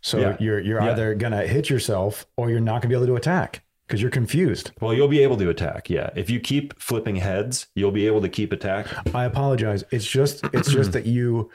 So 0.02 0.20
Yeah. 0.20 0.38
you're 0.40 0.60
you're 0.60 0.82
Yeah. 0.82 0.92
either 0.92 1.16
gonna 1.16 1.46
hit 1.48 1.70
yourself 1.70 2.26
or 2.38 2.50
you're 2.50 2.60
not 2.60 2.82
gonna 2.82 2.90
be 2.90 2.96
able 2.96 3.08
to 3.08 3.16
attack 3.16 3.64
because 3.88 4.02
you're 4.02 4.12
confused. 4.12 4.72
Well, 4.82 4.94
you'll 4.94 5.08
be 5.08 5.22
able 5.22 5.38
to 5.38 5.50
attack. 5.50 5.90
Yeah. 5.90 6.10
If 6.16 6.30
you 6.30 6.40
keep 6.40 6.80
flipping 6.80 7.16
heads, 7.18 7.68
you'll 7.76 7.92
be 7.92 8.06
able 8.08 8.22
to 8.22 8.30
keep 8.30 8.52
attack. 8.54 8.88
I 9.16 9.26
apologize. 9.26 9.84
It's 9.92 10.06
just 10.06 10.44
it's 10.54 10.72
just 10.72 10.92
that 10.94 11.06
you 11.08 11.50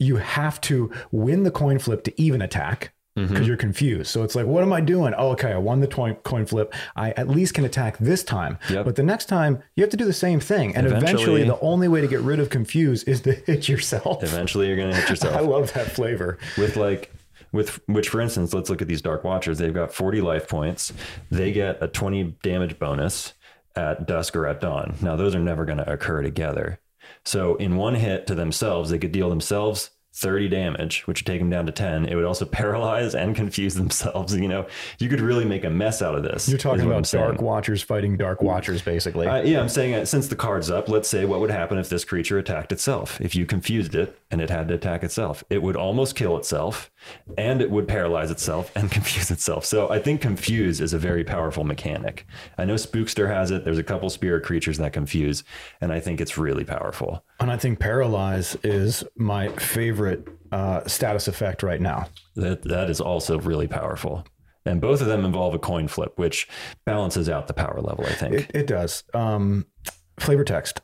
you 0.00 0.16
have 0.16 0.60
to 0.62 0.90
win 1.12 1.44
the 1.44 1.50
coin 1.52 1.78
flip 1.78 2.02
to 2.04 2.20
even 2.20 2.42
attack 2.42 2.92
because 3.14 3.30
Mm-hmm. 3.32 3.42
you're 3.42 3.56
confused. 3.56 4.06
So 4.06 4.22
it's 4.22 4.34
like, 4.36 4.46
what 4.46 4.62
am 4.62 4.72
I 4.72 4.80
doing? 4.80 5.12
Oh, 5.18 5.30
okay, 5.32 5.52
I 5.52 5.58
won 5.58 5.80
the 5.80 5.86
toin- 5.88 6.14
coin 6.22 6.46
flip. 6.46 6.72
I 6.94 7.10
at 7.12 7.28
least 7.28 7.54
can 7.54 7.64
attack 7.64 7.98
this 7.98 8.22
time. 8.22 8.56
Yep. 8.70 8.84
But 8.86 8.96
the 8.96 9.02
next 9.02 9.26
time 9.26 9.62
you 9.74 9.82
have 9.82 9.90
to 9.90 9.96
do 9.96 10.04
the 10.04 10.12
same 10.12 10.38
thing. 10.40 10.74
And 10.76 10.86
eventually, 10.86 11.12
Eventually- 11.12 11.44
the 11.44 11.58
only 11.60 11.88
way 11.88 12.00
to 12.00 12.06
get 12.06 12.20
rid 12.20 12.38
of 12.40 12.50
confuse 12.50 13.02
is 13.04 13.20
to 13.22 13.32
hit 13.46 13.68
yourself. 13.68 14.22
Eventually, 14.22 14.68
you're 14.68 14.76
going 14.76 14.90
to 14.90 14.96
hit 14.96 15.10
yourself. 15.10 15.36
I 15.36 15.40
love 15.40 15.72
that 15.74 15.90
flavor. 15.90 16.38
with 16.56 16.76
like 16.76 17.12
with 17.52 17.80
which 17.88 18.08
for 18.10 18.20
instance 18.20 18.54
let's 18.54 18.70
look 18.70 18.80
at 18.80 18.86
these 18.86 19.02
dark 19.02 19.24
watchers 19.24 19.58
they've 19.58 19.74
got 19.74 19.92
40 19.92 20.20
life 20.20 20.48
points 20.48 20.92
they 21.32 21.50
get 21.50 21.82
a 21.82 21.88
20 21.88 22.36
damage 22.44 22.78
bonus 22.78 23.34
at 23.74 24.06
dusk 24.06 24.36
or 24.36 24.46
at 24.46 24.60
dawn 24.60 24.94
now 25.02 25.16
those 25.16 25.34
are 25.34 25.40
never 25.40 25.64
going 25.64 25.78
to 25.78 25.92
occur 25.92 26.22
together 26.22 26.78
so 27.24 27.56
in 27.56 27.76
one 27.76 27.94
hit 27.94 28.26
to 28.26 28.34
themselves 28.34 28.90
they 28.90 28.98
could 28.98 29.12
deal 29.12 29.28
themselves 29.28 29.90
30 30.12 30.48
damage 30.48 31.06
which 31.06 31.20
would 31.20 31.26
take 31.26 31.40
them 31.40 31.50
down 31.50 31.66
to 31.66 31.72
10 31.72 32.06
it 32.06 32.14
would 32.14 32.24
also 32.24 32.44
paralyze 32.60 33.14
and 33.14 33.36
confuse 33.36 33.74
themselves 33.74 34.34
you 34.34 34.48
know 34.48 34.66
you 34.98 35.08
could 35.08 35.20
really 35.20 35.44
make 35.44 35.64
a 35.64 35.70
mess 35.70 36.02
out 36.02 36.14
of 36.14 36.22
this 36.22 36.48
You're 36.48 36.58
talking 36.58 36.84
about 36.86 37.06
saying. 37.06 37.24
dark 37.24 37.40
watchers 37.42 37.82
fighting 37.82 38.16
dark 38.16 38.42
watchers, 38.42 38.82
basically. 38.82 39.26
Uh, 39.26 39.42
yeah, 39.42 39.60
I'm 39.60 39.68
saying 39.68 39.94
uh, 39.94 40.04
since 40.04 40.28
the 40.28 40.36
card's 40.36 40.70
up, 40.70 40.88
let's 40.88 41.08
say 41.08 41.24
what 41.24 41.40
would 41.40 41.50
happen 41.50 41.78
if 41.78 41.88
this 41.88 42.04
creature 42.04 42.38
attacked 42.38 42.72
itself? 42.72 43.20
If 43.20 43.34
you 43.34 43.46
confused 43.46 43.94
it 43.94 44.18
and 44.30 44.40
it 44.40 44.50
had 44.50 44.68
to 44.68 44.74
attack 44.74 45.02
itself, 45.04 45.44
it 45.50 45.62
would 45.62 45.76
almost 45.76 46.16
kill 46.16 46.36
itself 46.36 46.90
and 47.38 47.60
it 47.62 47.70
would 47.70 47.86
paralyze 47.88 48.30
itself 48.30 48.70
and 48.74 48.90
confuse 48.98 49.30
itself. 49.30 49.64
So 49.64 49.88
I 49.90 49.98
think 50.00 50.20
confuse 50.20 50.80
is 50.80 50.92
a 50.92 50.98
very 50.98 51.24
powerful 51.24 51.64
mechanic. 51.64 52.26
I 52.58 52.64
know 52.64 52.74
Spookster 52.74 53.28
has 53.28 53.50
it. 53.50 53.64
There's 53.64 53.78
a 53.78 53.84
couple 53.84 54.10
spirit 54.10 54.44
creatures 54.44 54.78
that 54.78 54.92
confuse, 54.92 55.44
and 55.80 55.92
I 55.92 56.00
think 56.00 56.20
it's 56.20 56.36
really 56.36 56.64
powerful. 56.64 57.24
and 57.40 57.50
I 57.50 57.56
think 57.56 57.78
paralyze 57.78 58.56
is 58.64 59.04
my 59.16 59.48
favorite 59.48 59.99
uh, 60.52 60.86
status 60.86 61.28
effect 61.28 61.62
right 61.62 61.80
now. 61.80 62.08
That 62.36 62.62
that 62.62 62.90
is 62.90 63.00
also 63.00 63.38
really 63.38 63.68
powerful. 63.68 64.26
And 64.66 64.80
both 64.80 65.00
of 65.00 65.06
them 65.06 65.24
involve 65.24 65.54
a 65.54 65.58
coin 65.58 65.88
flip, 65.88 66.18
which 66.18 66.46
balances 66.84 67.28
out 67.28 67.46
the 67.46 67.54
power 67.54 67.80
level, 67.80 68.04
I 68.04 68.12
think. 68.12 68.34
It, 68.34 68.50
it 68.54 68.66
does. 68.66 69.04
Um, 69.14 69.66
flavor 70.18 70.44
text. 70.44 70.82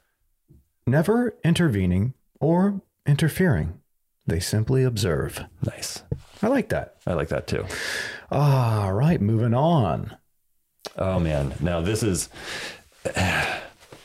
Never 0.86 1.36
intervening 1.44 2.14
or 2.40 2.80
interfering. 3.06 3.80
They 4.26 4.40
simply 4.40 4.82
observe. 4.82 5.44
nice. 5.62 6.02
I 6.42 6.48
like 6.48 6.68
that. 6.70 6.96
I 7.06 7.14
like 7.14 7.28
that 7.28 7.46
too. 7.46 7.64
All 8.30 8.92
right, 8.92 9.20
moving 9.20 9.54
on. 9.54 10.16
Oh 10.96 11.18
man, 11.20 11.54
now 11.60 11.80
this 11.80 12.02
is. 12.02 12.28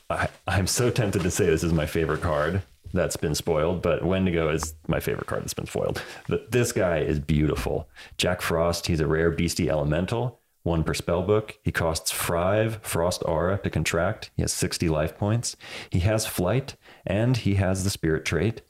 I, 0.09 0.27
I'm 0.45 0.67
so 0.67 0.89
tempted 0.89 1.23
to 1.23 1.31
say 1.31 1.45
this 1.45 1.63
is 1.63 1.71
my 1.71 1.85
favorite 1.85 2.21
card 2.21 2.61
that's 2.93 3.17
been 3.17 3.35
spoiled, 3.35 3.81
but 3.81 4.03
Wendigo 4.03 4.49
is 4.49 4.73
my 4.87 4.99
favorite 4.99 5.27
card 5.27 5.43
that's 5.43 5.53
been 5.53 5.65
spoiled. 5.65 6.01
But 6.27 6.51
this 6.51 6.71
guy 6.71 6.99
is 6.99 7.19
beautiful. 7.19 7.89
Jack 8.17 8.41
Frost, 8.41 8.87
he's 8.87 8.99
a 8.99 9.07
rare 9.07 9.31
beastie 9.31 9.69
elemental, 9.69 10.39
one 10.63 10.83
per 10.83 10.93
spell 10.93 11.23
book. 11.23 11.57
He 11.63 11.71
costs 11.71 12.11
five 12.11 12.79
Frost 12.81 13.23
Aura 13.25 13.59
to 13.59 13.69
contract. 13.69 14.31
He 14.35 14.43
has 14.43 14.53
60 14.53 14.89
life 14.89 15.17
points. 15.17 15.55
He 15.89 15.99
has 15.99 16.25
flight 16.25 16.75
and 17.05 17.37
he 17.37 17.55
has 17.55 17.83
the 17.83 17.89
spirit 17.89 18.25
trait. 18.25 18.61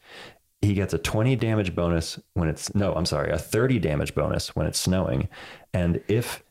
He 0.61 0.73
gets 0.73 0.93
a 0.93 0.99
20 0.99 1.35
damage 1.37 1.73
bonus 1.73 2.19
when 2.33 2.47
it's, 2.47 2.73
no, 2.75 2.93
I'm 2.93 3.07
sorry, 3.07 3.31
a 3.31 3.37
30 3.37 3.79
damage 3.79 4.13
bonus 4.13 4.55
when 4.55 4.67
it's 4.67 4.79
snowing. 4.79 5.27
And 5.73 6.01
if 6.07 6.43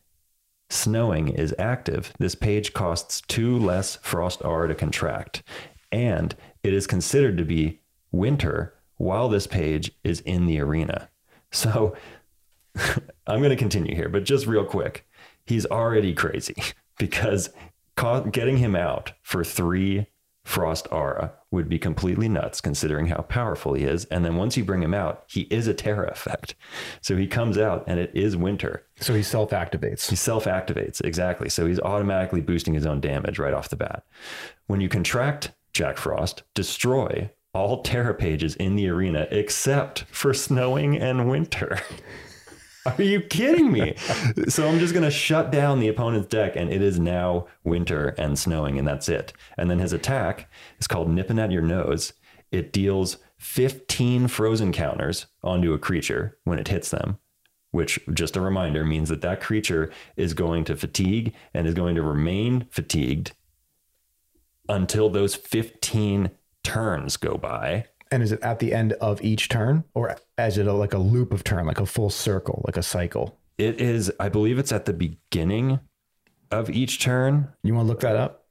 snowing 0.68 1.28
is 1.28 1.54
active, 1.58 2.12
this 2.18 2.34
page 2.34 2.72
costs 2.72 3.22
two 3.28 3.58
less 3.58 3.96
frost 3.96 4.42
R 4.42 4.66
to 4.66 4.74
contract. 4.74 5.42
And 5.92 6.34
it 6.62 6.72
is 6.72 6.86
considered 6.86 7.36
to 7.38 7.44
be 7.44 7.80
winter 8.12 8.74
while 8.96 9.28
this 9.28 9.46
page 9.46 9.92
is 10.04 10.20
in 10.20 10.46
the 10.46 10.60
arena. 10.60 11.08
So 11.50 11.96
I'm 13.26 13.38
going 13.38 13.50
to 13.50 13.56
continue 13.56 13.94
here, 13.94 14.08
but 14.08 14.24
just 14.24 14.46
real 14.46 14.64
quick. 14.64 15.06
He's 15.44 15.66
already 15.66 16.14
crazy 16.14 16.62
because 16.98 17.50
getting 18.30 18.58
him 18.58 18.76
out 18.76 19.12
for 19.22 19.42
three 19.44 20.06
Frost 20.44 20.88
Aura 20.90 21.32
would 21.50 21.68
be 21.68 21.78
completely 21.78 22.28
nuts 22.28 22.60
considering 22.60 23.06
how 23.06 23.22
powerful 23.22 23.74
he 23.74 23.84
is. 23.84 24.06
And 24.06 24.24
then 24.24 24.36
once 24.36 24.56
you 24.56 24.64
bring 24.64 24.82
him 24.82 24.94
out, 24.94 25.24
he 25.28 25.42
is 25.42 25.66
a 25.66 25.74
Terra 25.74 26.10
effect. 26.10 26.54
So 27.02 27.16
he 27.16 27.26
comes 27.26 27.58
out 27.58 27.84
and 27.86 28.00
it 28.00 28.10
is 28.14 28.36
winter. 28.36 28.86
So 29.00 29.14
he 29.14 29.22
self 29.22 29.50
activates. 29.50 30.08
He 30.08 30.16
self 30.16 30.46
activates, 30.46 31.04
exactly. 31.04 31.48
So 31.50 31.66
he's 31.66 31.80
automatically 31.80 32.40
boosting 32.40 32.74
his 32.74 32.86
own 32.86 33.00
damage 33.00 33.38
right 33.38 33.54
off 33.54 33.68
the 33.68 33.76
bat. 33.76 34.04
When 34.66 34.80
you 34.80 34.88
contract 34.88 35.52
Jack 35.80 35.96
Frost, 35.96 36.42
destroy 36.52 37.30
all 37.54 37.80
Terra 37.80 38.12
pages 38.12 38.54
in 38.56 38.76
the 38.76 38.86
arena 38.90 39.26
except 39.30 40.04
for 40.10 40.34
snowing 40.34 40.98
and 40.98 41.26
winter. 41.26 41.80
Are 42.84 43.02
you 43.02 43.22
kidding 43.22 43.72
me? 43.72 43.94
so 44.48 44.68
I'm 44.68 44.78
just 44.78 44.92
going 44.92 45.06
to 45.06 45.10
shut 45.10 45.50
down 45.50 45.80
the 45.80 45.88
opponent's 45.88 46.28
deck, 46.28 46.54
and 46.54 46.70
it 46.70 46.82
is 46.82 47.00
now 47.00 47.46
winter 47.64 48.08
and 48.18 48.38
snowing, 48.38 48.78
and 48.78 48.86
that's 48.86 49.08
it. 49.08 49.32
And 49.56 49.70
then 49.70 49.78
his 49.78 49.94
attack 49.94 50.50
is 50.78 50.86
called 50.86 51.08
Nipping 51.08 51.38
at 51.38 51.50
Your 51.50 51.62
Nose. 51.62 52.12
It 52.52 52.74
deals 52.74 53.16
15 53.38 54.28
frozen 54.28 54.72
counters 54.72 55.28
onto 55.42 55.72
a 55.72 55.78
creature 55.78 56.36
when 56.44 56.58
it 56.58 56.68
hits 56.68 56.90
them, 56.90 57.16
which, 57.70 57.98
just 58.12 58.36
a 58.36 58.42
reminder, 58.42 58.84
means 58.84 59.08
that 59.08 59.22
that 59.22 59.40
creature 59.40 59.90
is 60.14 60.34
going 60.34 60.64
to 60.64 60.76
fatigue 60.76 61.32
and 61.54 61.66
is 61.66 61.72
going 61.72 61.94
to 61.94 62.02
remain 62.02 62.66
fatigued 62.68 63.32
until 64.68 65.10
those 65.10 65.34
15 65.34 66.30
turns 66.62 67.16
go 67.16 67.36
by. 67.36 67.86
And 68.10 68.22
is 68.22 68.32
it 68.32 68.42
at 68.42 68.58
the 68.58 68.74
end 68.74 68.94
of 68.94 69.22
each 69.22 69.48
turn, 69.48 69.84
or 69.94 70.16
is 70.36 70.58
it 70.58 70.66
a, 70.66 70.72
like 70.72 70.94
a 70.94 70.98
loop 70.98 71.32
of 71.32 71.44
turn, 71.44 71.66
like 71.66 71.78
a 71.78 71.86
full 71.86 72.10
circle, 72.10 72.62
like 72.66 72.76
a 72.76 72.82
cycle? 72.82 73.38
It 73.56 73.80
is, 73.80 74.12
I 74.18 74.28
believe 74.28 74.58
it's 74.58 74.72
at 74.72 74.84
the 74.84 74.92
beginning 74.92 75.78
of 76.50 76.70
each 76.70 77.00
turn. 77.00 77.48
You 77.62 77.74
want 77.74 77.86
to 77.86 77.88
look 77.88 78.00
that 78.00 78.16
up? 78.16 78.46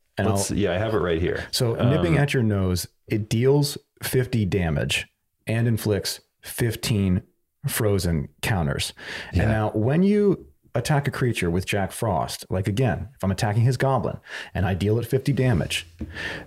Yeah, 0.51 0.73
I 0.73 0.77
have 0.77 0.93
it 0.93 0.99
right 0.99 1.21
here. 1.21 1.47
So, 1.51 1.75
nipping 1.75 2.17
um, 2.17 2.23
at 2.23 2.33
your 2.33 2.43
nose, 2.43 2.87
it 3.07 3.29
deals 3.29 3.77
50 4.03 4.45
damage 4.45 5.07
and 5.47 5.67
inflicts 5.67 6.19
15 6.41 7.21
frozen 7.67 8.29
counters. 8.41 8.93
Yeah. 9.33 9.43
And 9.43 9.51
now, 9.51 9.71
when 9.71 10.03
you 10.03 10.45
attack 10.79 11.07
a 11.07 11.11
creature 11.11 11.49
with 11.49 11.65
Jack 11.65 11.91
Frost, 11.91 12.45
like 12.49 12.67
again, 12.67 13.09
if 13.15 13.23
I'm 13.23 13.31
attacking 13.31 13.63
his 13.63 13.77
goblin 13.77 14.17
and 14.53 14.65
I 14.65 14.73
deal 14.73 14.97
it 14.99 15.05
50 15.05 15.31
damage, 15.33 15.85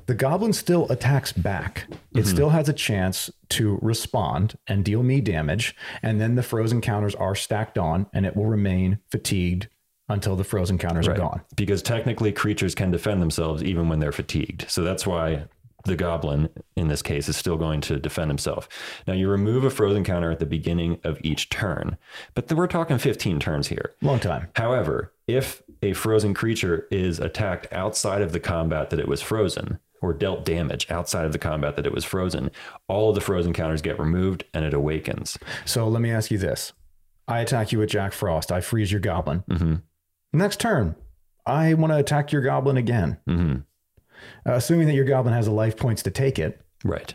the 0.07 0.14
goblin 0.14 0.53
still 0.53 0.91
attacks 0.91 1.33
back. 1.33 1.87
It 1.89 1.95
mm-hmm. 1.95 2.24
still 2.24 2.51
has 2.51 2.68
a 2.68 2.72
chance 2.72 3.30
to 3.51 3.78
respond 3.80 4.59
and 4.66 4.85
deal 4.85 5.03
me 5.03 5.20
damage. 5.20 5.76
And 6.03 6.20
then 6.20 6.35
the 6.35 6.43
frozen 6.43 6.80
counters 6.80 7.14
are 7.14 7.35
stacked 7.35 7.78
on 7.78 8.07
and 8.12 8.26
it 8.26 8.37
will 8.37 8.47
remain 8.47 8.99
fatigued 9.11 9.68
until 10.09 10.37
the 10.37 10.45
frozen 10.45 10.78
counters 10.78 11.07
right. 11.07 11.16
are 11.16 11.20
gone. 11.20 11.41
Because 11.57 11.83
technically, 11.83 12.33
creatures 12.33 12.74
can 12.74 12.91
defend 12.91 13.22
themselves 13.22 13.62
even 13.62 13.89
when 13.89 14.01
they're 14.01 14.12
fatigued. 14.12 14.66
So 14.68 14.83
that's 14.83 15.07
why 15.07 15.45
the 15.85 15.97
goblin 15.97 16.49
in 16.76 16.89
this 16.89 17.03
case 17.03 17.28
is 17.28 17.37
still 17.37 17.57
going 17.57 17.80
to 17.83 17.99
defend 17.99 18.30
himself. 18.30 18.68
Now 19.07 19.14
you 19.14 19.28
remove 19.28 19.64
a 19.64 19.70
frozen 19.70 20.05
counter 20.05 20.30
at 20.30 20.39
the 20.39 20.47
beginning 20.47 21.01
of 21.05 21.18
each 21.22 21.49
turn, 21.49 21.97
but 22.35 22.53
we're 22.53 22.66
talking 22.66 22.99
15 22.99 23.41
turns 23.41 23.68
here. 23.68 23.95
Long 24.03 24.20
time. 24.20 24.49
However, 24.57 25.12
if 25.26 25.62
a 25.83 25.93
frozen 25.93 26.35
creature 26.35 26.87
is 26.91 27.18
attacked 27.18 27.72
outside 27.72 28.22
of 28.22 28.33
the 28.33 28.41
combat 28.41 28.91
that 28.91 29.01
it 29.01 29.09
was 29.09 29.22
frozen, 29.22 29.78
or 30.01 30.12
dealt 30.12 30.45
damage 30.45 30.91
outside 30.91 31.24
of 31.24 31.33
the 31.33 31.39
combat 31.39 31.76
that 31.76 31.87
it 31.87 31.93
was 31.93 32.05
frozen, 32.05 32.51
all 32.89 33.11
of 33.11 33.14
the 33.14 33.20
frozen 33.20 33.53
counters 33.53 33.80
get 33.80 33.99
removed 34.01 34.45
and 34.53 34.64
it 34.64 34.74
awakens. 34.74 35.39
So 35.64 35.87
let 35.89 36.03
me 36.03 36.11
ask 36.11 36.30
you 36.30 36.39
this. 36.39 36.72
I 37.28 37.41
attack 37.41 37.70
you 37.70 37.78
with 37.78 37.91
Jack 37.91 38.12
Frost. 38.12 38.51
I 38.51 38.61
freeze 38.61 38.91
your 38.91 39.01
goblin. 39.01 39.45
Mm-hmm. 39.49 39.74
Next 40.33 40.59
turn, 40.59 40.97
I 41.47 41.74
want 41.74 41.93
to 41.93 41.99
attack 41.99 42.33
your 42.33 42.43
goblin 42.43 42.76
again. 42.76 43.18
Mm-hmm 43.28 43.61
uh, 44.47 44.53
assuming 44.53 44.87
that 44.89 44.95
your 44.95 45.05
goblin 45.05 45.35
has 45.35 45.47
a 45.47 45.53
life 45.53 45.77
points 45.77 46.03
to 46.05 46.11
take 46.11 46.39
it. 46.39 46.61
Right. 46.85 47.14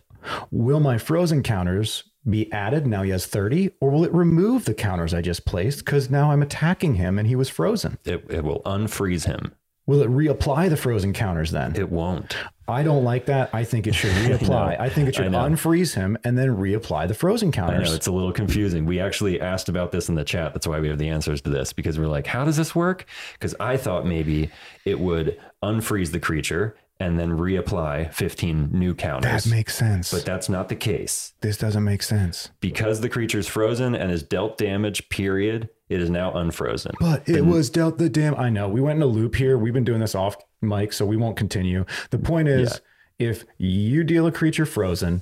Will 0.52 0.80
my 0.80 0.98
frozen 0.98 1.44
counters 1.44 2.04
be 2.30 2.52
added? 2.52 2.86
Now 2.86 3.04
he 3.04 3.12
has 3.12 3.26
30, 3.26 3.72
or 3.80 3.90
will 3.90 4.04
it 4.04 4.14
remove 4.14 4.66
the 4.66 4.74
counters 4.74 5.14
I 5.14 5.22
just 5.22 5.46
placed 5.46 5.86
because 5.86 6.10
now 6.10 6.32
I'm 6.32 6.42
attacking 6.42 6.96
him 6.96 7.18
and 7.18 7.28
he 7.28 7.36
was 7.36 7.50
frozen? 7.50 7.98
It, 8.06 8.26
it 8.30 8.44
will 8.44 8.62
unfreeze 8.64 9.26
him. 9.26 9.54
Will 9.88 10.02
it 10.02 10.10
reapply 10.10 10.70
the 10.70 10.76
frozen 10.76 11.14
counters 11.14 11.52
then? 11.52 11.74
It 11.78 11.90
won't. 11.90 12.36
I 12.68 12.84
don't 12.84 13.06
like 13.06 13.28
that. 13.28 13.50
I 13.54 13.64
think 13.64 13.88
it 13.88 13.96
should 13.96 14.12
reapply. 14.16 14.78
I, 14.78 14.86
I, 14.86 14.90
think 14.90 15.08
it 15.08 15.16
should 15.16 15.28
unfreeze 15.28 15.96
him 15.96 16.18
and 16.26 16.38
then 16.38 16.58
reapply 16.58 17.08
the 17.08 17.14
frozen 17.14 17.54
counters. 17.54 17.88
I 17.88 17.92
know 17.92 17.96
it's 17.96 18.08
a 18.08 18.12
little 18.12 18.34
confusing. 18.34 18.86
We 18.86 19.00
actually 19.00 19.40
asked 19.40 19.70
about 19.70 19.94
this 19.94 20.10
in 20.10 20.16
the 20.16 20.26
chat. 20.26 20.54
That's 20.54 20.68
why 20.68 20.82
we 20.82 20.90
have 20.90 20.98
the 20.98 21.08
answers 21.08 21.40
to 21.44 21.50
this 21.50 21.72
because 21.72 21.98
we're 21.98 22.08
like, 22.08 22.28
how 22.28 22.44
does 22.44 22.58
this 22.58 22.76
work? 22.76 23.06
Because 23.34 23.56
I 23.62 23.78
thought 23.78 24.06
maybe 24.06 24.52
it 24.84 25.00
would 25.00 25.40
unfreeze 25.64 26.12
the 26.12 26.20
creature 26.20 26.76
and 27.00 27.20
then 27.20 27.38
reapply 27.38 28.12
15 28.14 28.70
new 28.72 28.96
counters. 28.96 29.44
That 29.44 29.50
makes 29.50 29.76
sense. 29.76 30.12
But 30.12 30.26
that's 30.26 30.50
not 30.50 30.70
the 30.70 30.76
case. 30.76 31.34
This 31.42 31.58
doesn't 31.58 31.84
make 31.84 32.02
sense. 32.02 32.50
Because 32.60 33.02
the 33.02 33.10
creature's 33.10 33.48
frozen 33.48 33.94
and 33.96 34.12
is 34.12 34.24
dealt 34.24 34.58
damage, 34.58 35.10
period, 35.10 35.70
it 35.90 36.02
is 36.02 36.10
now 36.10 36.34
unfrozen. 36.34 36.94
But 37.00 37.28
it 37.30 37.46
was 37.46 37.70
dealt 37.70 37.98
the 37.98 38.10
damn. 38.10 38.36
I 38.36 38.50
know. 38.50 38.68
We 38.68 38.82
went 38.82 38.98
in 38.98 39.04
a 39.04 39.08
loop 39.08 39.36
here. 39.36 39.58
We've 39.58 39.74
been 39.74 39.84
doing 39.84 40.02
this 40.02 40.16
off 40.16 40.38
mic, 40.62 40.92
so 40.92 41.06
we 41.06 41.18
won't 41.18 41.38
continue. 41.38 41.86
The 42.10 42.20
point 42.20 42.48
is 42.48 42.82
yeah. 43.20 43.30
if 43.30 43.46
you 43.58 44.04
deal 44.04 44.26
a 44.26 44.32
creature 44.32 44.66
frozen 44.66 45.22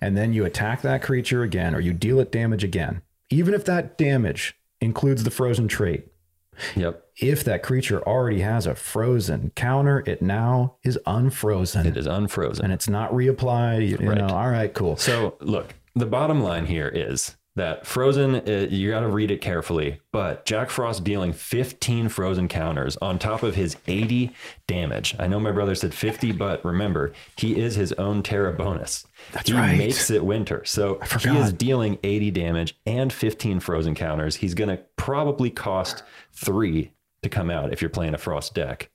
and 0.00 0.16
then 0.16 0.32
you 0.32 0.44
attack 0.44 0.82
that 0.82 1.02
creature 1.02 1.42
again 1.42 1.74
or 1.74 1.80
you 1.80 1.92
deal 1.92 2.18
it 2.20 2.32
damage 2.32 2.64
again, 2.64 3.02
even 3.30 3.54
if 3.54 3.64
that 3.66 3.98
damage 3.98 4.54
includes 4.80 5.24
the 5.24 5.30
frozen 5.30 5.68
trait, 5.68 6.08
Yep. 6.76 7.01
If 7.16 7.44
that 7.44 7.62
creature 7.62 8.02
already 8.02 8.40
has 8.40 8.66
a 8.66 8.74
frozen 8.74 9.52
counter, 9.54 10.02
it 10.06 10.22
now 10.22 10.76
is 10.82 10.98
unfrozen. 11.06 11.86
It 11.86 11.96
is 11.96 12.06
unfrozen. 12.06 12.64
And 12.64 12.72
it's 12.72 12.88
not 12.88 13.12
reapplied. 13.12 13.88
You, 13.88 13.96
right. 13.98 14.18
know, 14.18 14.28
all 14.28 14.48
right, 14.48 14.72
cool. 14.72 14.96
So 14.96 15.36
look, 15.40 15.74
the 15.94 16.06
bottom 16.06 16.42
line 16.42 16.66
here 16.66 16.88
is 16.88 17.36
that 17.54 17.86
Frozen, 17.86 18.36
uh, 18.36 18.66
you 18.70 18.90
got 18.90 19.00
to 19.00 19.08
read 19.08 19.30
it 19.30 19.42
carefully, 19.42 20.00
but 20.10 20.46
Jack 20.46 20.70
Frost 20.70 21.04
dealing 21.04 21.34
15 21.34 22.08
Frozen 22.08 22.48
counters 22.48 22.96
on 23.02 23.18
top 23.18 23.42
of 23.42 23.54
his 23.54 23.76
80 23.86 24.30
damage. 24.66 25.14
I 25.18 25.26
know 25.26 25.38
my 25.38 25.52
brother 25.52 25.74
said 25.74 25.92
50, 25.92 26.32
but 26.32 26.64
remember, 26.64 27.12
he 27.36 27.60
is 27.60 27.74
his 27.74 27.92
own 27.94 28.22
Terra 28.22 28.54
bonus. 28.54 29.06
That's 29.32 29.50
he 29.50 29.54
right. 29.54 29.76
makes 29.76 30.10
it 30.10 30.24
winter. 30.24 30.64
So 30.64 30.98
he 31.20 31.36
is 31.36 31.52
dealing 31.52 31.98
80 32.02 32.30
damage 32.30 32.74
and 32.86 33.12
15 33.12 33.60
Frozen 33.60 33.96
counters. 33.96 34.36
He's 34.36 34.54
going 34.54 34.70
to 34.70 34.82
probably 34.96 35.50
cost 35.50 36.04
three 36.32 36.92
to 37.22 37.28
come 37.28 37.50
out 37.50 37.72
if 37.72 37.80
you're 37.80 37.90
playing 37.90 38.14
a 38.14 38.18
Frost 38.18 38.54
deck. 38.54 38.90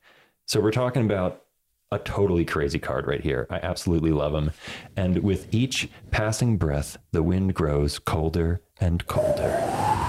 So 0.46 0.60
we're 0.60 0.72
talking 0.72 1.04
about 1.06 1.44
a 1.92 2.00
totally 2.00 2.44
crazy 2.46 2.80
card 2.80 3.08
right 3.08 3.22
here. 3.22 3.48
I 3.50 3.58
absolutely 3.58 4.12
love 4.12 4.34
him. 4.34 4.52
And 4.96 5.24
with 5.24 5.54
each 5.54 5.90
passing 6.12 6.58
breath, 6.58 6.98
the 7.12 7.24
wind 7.24 7.54
grows 7.54 8.00
colder 8.00 8.62
and 8.80 9.06
colder. 9.08 10.07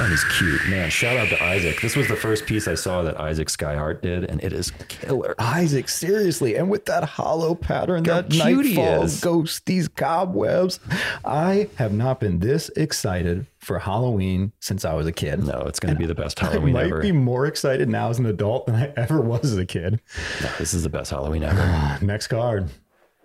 And 0.00 0.10
he's 0.10 0.24
cute. 0.24 0.68
Man, 0.68 0.90
shout 0.90 1.16
out 1.16 1.28
to 1.28 1.42
Isaac. 1.42 1.80
This 1.80 1.96
was 1.96 2.06
the 2.06 2.14
first 2.14 2.46
piece 2.46 2.68
I 2.68 2.74
saw 2.74 3.02
that 3.02 3.18
Isaac 3.18 3.48
Skyheart 3.48 4.00
did, 4.00 4.24
and 4.24 4.42
it 4.42 4.52
is 4.52 4.70
killer. 4.86 5.34
Isaac, 5.38 5.88
seriously. 5.88 6.54
And 6.56 6.70
with 6.70 6.84
that 6.86 7.02
hollow 7.02 7.54
pattern, 7.54 8.04
How 8.04 8.22
that 8.22 8.32
nightfall 8.32 9.08
ghost, 9.20 9.66
these 9.66 9.88
cobwebs. 9.88 10.78
I 11.24 11.68
have 11.76 11.92
not 11.92 12.20
been 12.20 12.38
this 12.38 12.68
excited 12.70 13.46
for 13.58 13.80
Halloween 13.80 14.52
since 14.60 14.84
I 14.84 14.94
was 14.94 15.06
a 15.06 15.12
kid. 15.12 15.44
No, 15.44 15.62
it's 15.66 15.80
going 15.80 15.94
to 15.94 15.98
be 15.98 16.06
the 16.06 16.14
best 16.14 16.38
Halloween 16.38 16.76
ever. 16.76 16.78
I 16.78 16.82
might 16.82 16.92
ever. 16.92 17.02
be 17.02 17.12
more 17.12 17.46
excited 17.46 17.88
now 17.88 18.08
as 18.08 18.20
an 18.20 18.26
adult 18.26 18.66
than 18.66 18.76
I 18.76 18.92
ever 18.96 19.20
was 19.20 19.44
as 19.44 19.58
a 19.58 19.66
kid. 19.66 20.00
No, 20.40 20.50
this 20.58 20.74
is 20.74 20.84
the 20.84 20.90
best 20.90 21.10
Halloween 21.10 21.42
ever. 21.42 21.98
Next 22.04 22.28
card. 22.28 22.70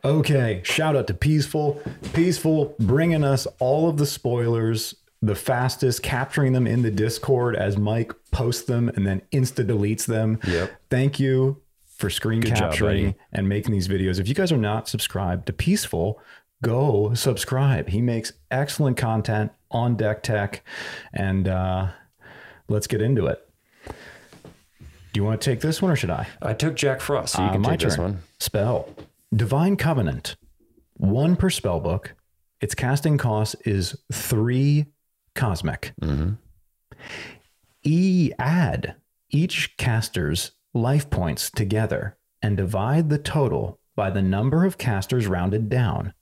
Okay, 0.04 0.62
shout 0.66 0.96
out 0.96 1.08
to 1.08 1.14
Peazful. 1.14 1.82
Peazful 2.14 2.78
bringing 2.80 3.24
us 3.24 3.48
all 3.60 3.88
of 3.88 3.98
the 3.98 4.06
spoilers 4.06 4.96
the 5.24 5.36
fastest, 5.36 6.04
capturing 6.04 6.52
them 6.52 6.68
in 6.68 6.82
the 6.82 6.92
Discord 6.92 7.56
as 7.56 7.78
Mike 7.78 8.12
posts 8.32 8.64
them 8.64 8.90
and 8.90 9.08
then 9.08 9.22
insta 9.32 9.66
deletes 9.66 10.06
them. 10.06 10.38
Yep. 10.46 10.72
Thank 10.90 11.18
you 11.18 11.62
for 11.86 12.10
screen 12.10 12.42
Good 12.42 12.56
capturing 12.56 13.06
job, 13.06 13.16
and 13.32 13.48
making 13.48 13.72
these 13.72 13.88
videos. 13.88 14.20
If 14.20 14.28
you 14.28 14.36
guys 14.36 14.52
are 14.52 14.58
not 14.58 14.90
subscribed 14.90 15.46
to 15.46 15.54
Peazful, 15.54 16.16
go 16.62 17.14
subscribe. 17.14 17.88
He 17.88 18.02
makes 18.02 18.34
excellent 18.52 18.98
content 18.98 19.54
on 19.72 19.96
deck 19.96 20.24
tech, 20.24 20.66
and 21.14 21.48
uh, 21.48 21.88
let's 22.68 22.88
get 22.88 23.02
into 23.02 23.28
it. 23.28 23.48
Do 23.86 25.20
you 25.20 25.24
want 25.24 25.40
to 25.40 25.50
take 25.50 25.62
this 25.62 25.82
one 25.82 25.90
or 25.90 25.96
should 25.96 26.10
I? 26.10 26.28
I 26.42 26.54
took 26.54 26.76
Jack 26.76 27.00
Frost, 27.00 27.36
so 27.36 27.44
you 27.44 27.48
uh, 27.48 27.52
can 27.54 27.64
take 27.64 27.80
turn. 27.80 27.90
this 27.90 27.98
one. 27.98 28.20
Spell 28.40 28.90
Divine 29.34 29.78
Covenant, 29.78 30.36
one 30.98 31.38
per 31.38 31.50
spell 31.50 31.80
book. 31.80 32.14
Its 32.60 32.76
casting 32.76 33.18
cost 33.18 33.56
is 33.66 33.96
three 34.12 34.88
cosmic. 35.36 35.94
Mm-hmm. 36.02 36.34
E 37.84 38.32
add 38.40 38.96
each 39.30 39.76
caster's 39.78 40.52
life 40.74 41.10
points 41.10 41.50
together 41.50 42.18
and 42.42 42.58
divide 42.58 43.10
the 43.10 43.18
total 43.18 43.80
by 43.96 44.10
the 44.10 44.22
number 44.22 44.66
of 44.66 44.78
casters 44.78 45.28
rounded 45.28 45.70
down. 45.70 46.14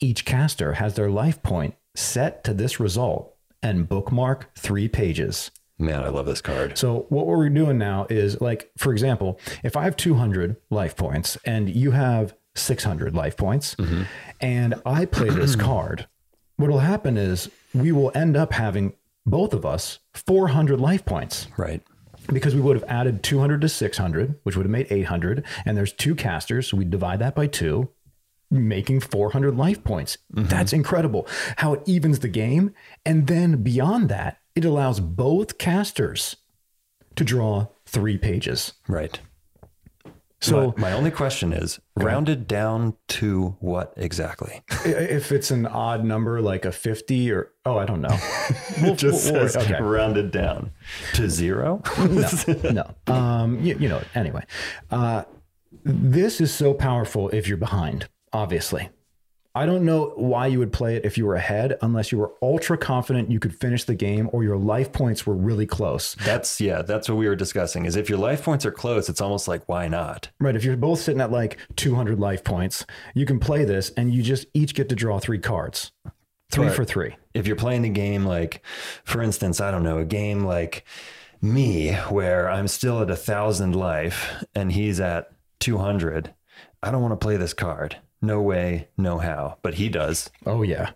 Each 0.00 0.24
caster 0.24 0.74
has 0.74 0.94
their 0.94 1.10
life 1.10 1.42
point 1.42 1.74
set 1.94 2.44
to 2.44 2.54
this 2.54 2.78
result 2.78 3.34
and 3.62 3.88
bookmark 3.88 4.54
three 4.54 4.88
pages. 4.88 5.50
Man, 5.78 6.04
I 6.04 6.08
love 6.08 6.26
this 6.26 6.40
card. 6.40 6.78
So, 6.78 7.06
what 7.08 7.26
we're 7.26 7.48
doing 7.48 7.78
now 7.78 8.06
is 8.08 8.40
like, 8.40 8.70
for 8.76 8.92
example, 8.92 9.40
if 9.64 9.76
I 9.76 9.84
have 9.84 9.96
200 9.96 10.56
life 10.70 10.96
points 10.96 11.36
and 11.44 11.68
you 11.68 11.90
have 11.90 12.34
600 12.54 13.14
life 13.14 13.36
points, 13.36 13.74
mm-hmm. 13.74 14.02
and 14.40 14.74
I 14.86 15.06
play 15.06 15.30
this 15.30 15.56
card, 15.56 16.06
what 16.56 16.70
will 16.70 16.78
happen 16.78 17.16
is 17.16 17.50
we 17.74 17.92
will 17.92 18.12
end 18.14 18.36
up 18.36 18.52
having 18.52 18.94
both 19.26 19.52
of 19.52 19.66
us 19.66 19.98
400 20.14 20.80
life 20.80 21.04
points. 21.04 21.48
Right. 21.56 21.82
Because 22.32 22.54
we 22.54 22.60
would 22.60 22.76
have 22.76 22.88
added 22.88 23.22
200 23.22 23.60
to 23.60 23.68
600, 23.68 24.36
which 24.44 24.56
would 24.56 24.64
have 24.64 24.70
made 24.70 24.86
800. 24.90 25.44
And 25.66 25.76
there's 25.76 25.92
two 25.92 26.14
casters. 26.14 26.68
So 26.68 26.76
we 26.76 26.84
divide 26.84 27.18
that 27.18 27.34
by 27.34 27.46
two. 27.46 27.90
making 28.50 29.00
400 29.00 29.56
life 29.56 29.82
points. 29.84 30.18
Mm-hmm. 30.34 30.48
That's 30.48 30.72
incredible. 30.72 31.26
How 31.56 31.74
it 31.74 31.82
evens 31.86 32.20
the 32.20 32.28
game. 32.28 32.72
And 33.04 33.26
then 33.26 33.62
beyond 33.62 34.08
that, 34.10 34.38
it 34.54 34.64
allows 34.64 35.00
both 35.00 35.58
casters 35.58 36.36
to 37.16 37.24
draw 37.24 37.66
three 37.86 38.16
pages. 38.18 38.74
Right. 38.88 39.18
So 40.44 40.74
my, 40.76 40.90
my 40.90 40.92
only 40.92 41.10
question 41.10 41.52
is 41.52 41.80
rounded 41.96 42.46
down 42.46 42.94
to 43.08 43.56
what 43.60 43.92
exactly? 43.96 44.62
if 44.84 45.32
it's 45.32 45.50
an 45.50 45.66
odd 45.66 46.04
number 46.04 46.40
like 46.40 46.64
a 46.64 46.72
50 46.72 47.30
or, 47.32 47.52
oh, 47.64 47.78
I 47.78 47.86
don't 47.86 48.00
know. 48.00 48.16
We'll- 48.82 48.96
Just 48.96 49.30
we'll- 49.32 49.48
says 49.48 49.56
okay. 49.56 49.78
rounded 49.82 50.30
down 50.30 50.70
to 51.14 51.28
zero. 51.30 51.82
no. 52.72 52.94
Um, 53.06 53.60
you, 53.60 53.76
you 53.78 53.88
know, 53.88 54.02
anyway, 54.14 54.44
uh, 54.90 55.24
this 55.84 56.40
is 56.40 56.52
so 56.52 56.74
powerful 56.74 57.28
if 57.30 57.46
you're 57.48 57.56
behind, 57.56 58.08
obviously. 58.32 58.88
I 59.56 59.66
don't 59.66 59.84
know 59.84 60.12
why 60.16 60.48
you 60.48 60.58
would 60.58 60.72
play 60.72 60.96
it 60.96 61.04
if 61.04 61.16
you 61.16 61.26
were 61.26 61.36
ahead 61.36 61.78
unless 61.80 62.10
you 62.10 62.18
were 62.18 62.32
ultra 62.42 62.76
confident 62.76 63.30
you 63.30 63.38
could 63.38 63.54
finish 63.54 63.84
the 63.84 63.94
game 63.94 64.28
or 64.32 64.42
your 64.42 64.56
life 64.56 64.92
points 64.92 65.26
were 65.26 65.34
really 65.36 65.64
close. 65.66 66.16
That's 66.24 66.60
yeah, 66.60 66.82
that's 66.82 67.08
what 67.08 67.18
we 67.18 67.28
were 67.28 67.36
discussing. 67.36 67.84
Is 67.86 67.94
if 67.94 68.08
your 68.08 68.18
life 68.18 68.42
points 68.42 68.66
are 68.66 68.72
close, 68.72 69.08
it's 69.08 69.20
almost 69.20 69.46
like 69.46 69.68
why 69.68 69.86
not? 69.86 70.28
Right. 70.40 70.56
If 70.56 70.64
you're 70.64 70.76
both 70.76 70.98
sitting 71.00 71.20
at 71.20 71.30
like 71.30 71.58
200 71.76 72.18
life 72.18 72.42
points, 72.42 72.84
you 73.14 73.26
can 73.26 73.38
play 73.38 73.64
this 73.64 73.90
and 73.96 74.12
you 74.12 74.22
just 74.24 74.46
each 74.54 74.74
get 74.74 74.88
to 74.88 74.96
draw 74.96 75.20
three 75.20 75.38
cards. 75.38 75.92
Three 76.50 76.66
Right. 76.66 76.74
for 76.74 76.84
three. 76.84 77.16
If 77.32 77.46
you're 77.46 77.56
playing 77.56 77.84
a 77.84 77.88
game 77.90 78.24
like, 78.24 78.60
for 79.04 79.22
instance, 79.22 79.60
I 79.60 79.70
don't 79.70 79.82
know, 79.84 79.98
a 79.98 80.04
game 80.04 80.44
like 80.44 80.84
me 81.40 81.92
where 82.08 82.48
I'm 82.50 82.68
still 82.68 83.00
at 83.02 83.10
a 83.10 83.16
thousand 83.16 83.74
life 83.76 84.44
and 84.54 84.72
he's 84.72 84.98
at 85.00 85.30
200, 85.60 86.34
I 86.82 86.90
don't 86.90 87.02
want 87.02 87.12
to 87.12 87.24
play 87.24 87.36
this 87.36 87.54
card. 87.54 87.98
No 88.22 88.40
way, 88.40 88.88
no 88.96 89.18
how. 89.18 89.58
But 89.62 89.74
he 89.74 89.88
does. 89.88 90.30
Oh, 90.46 90.62
yeah, 90.62 90.90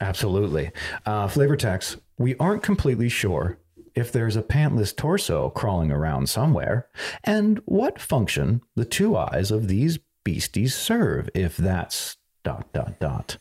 absolutely. 0.00 0.70
Uh, 1.06 1.28
flavor 1.28 1.56
text 1.56 1.98
we 2.18 2.36
aren't 2.36 2.62
completely 2.62 3.08
sure 3.08 3.58
if 3.94 4.12
there's 4.12 4.36
a 4.36 4.42
pantless 4.42 4.94
torso 4.94 5.50
crawling 5.50 5.90
around 5.90 6.28
somewhere 6.28 6.88
and 7.22 7.60
what 7.64 8.00
function 8.00 8.60
the 8.76 8.84
two 8.84 9.16
eyes 9.16 9.50
of 9.50 9.68
these 9.68 9.98
beasties 10.24 10.74
serve 10.74 11.28
if 11.34 11.56
that's 11.56 12.16
dot, 12.42 12.72
dot, 12.72 12.98
dot. 13.00 13.36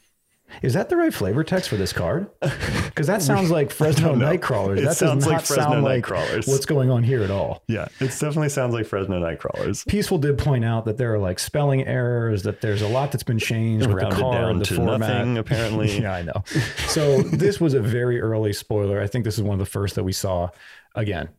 Is 0.62 0.74
that 0.76 0.89
the 0.89 0.95
right 0.97 1.14
flavor 1.14 1.43
text 1.43 1.70
for 1.70 1.76
this 1.78 1.93
card? 1.93 2.30
Because 2.93 3.08
that 3.08 3.24
sounds 3.24 3.49
like 3.49 3.72
Fresno. 3.72 4.14
Nightcrawlers. 4.14 4.74
It 4.78 4.82
That 4.82 4.89
does 4.89 4.97
sounds 4.99 5.26
not 5.26 5.32
like 5.34 5.45
Fresno 5.45 5.64
sound 5.64 5.84
like 5.84 6.08
what's 6.47 6.68
going 6.68 6.91
on 6.91 7.01
here 7.01 7.24
at 7.24 7.32
all. 7.32 7.64
Yeah, 7.68 7.86
it 7.99 8.10
definitely 8.12 8.49
sounds 8.49 8.72
like 8.76 8.86
Fresno 8.86 9.20
Nightcrawlers. 9.20 9.84
Peazful 9.88 10.22
did 10.22 10.38
point 10.38 10.64
out 10.64 10.86
that 10.86 10.97
there 10.99 11.12
are 11.12 11.18
like 11.18 11.39
spelling 11.39 11.88
errors, 11.88 12.43
that 12.43 12.62
there's 12.62 12.84
a 12.84 12.88
lot 12.88 13.12
that's 13.12 13.24
been 13.24 13.39
changed 13.39 13.88
with 13.88 13.97
the 13.97 14.10
card, 14.12 14.34
down 14.36 14.60
the 14.60 14.66
to 14.66 14.76
format. 14.76 14.99
nothing, 14.99 15.38
apparently. 15.39 15.99
yeah, 16.01 16.14
I 16.14 16.22
know. 16.22 16.43
So 16.88 17.24
this 17.24 17.60
was 17.60 17.74
a 17.74 17.80
very 17.82 18.22
early 18.22 18.54
spoiler. 18.54 19.01
I 19.01 19.08
think 19.08 19.26
this 19.26 19.38
is 19.38 19.43
one 19.43 19.56
of 19.56 19.60
the 19.60 19.66
first 19.72 19.95
that 19.95 20.04
we 20.04 20.14
saw. 20.14 20.49
Again, 20.93 21.30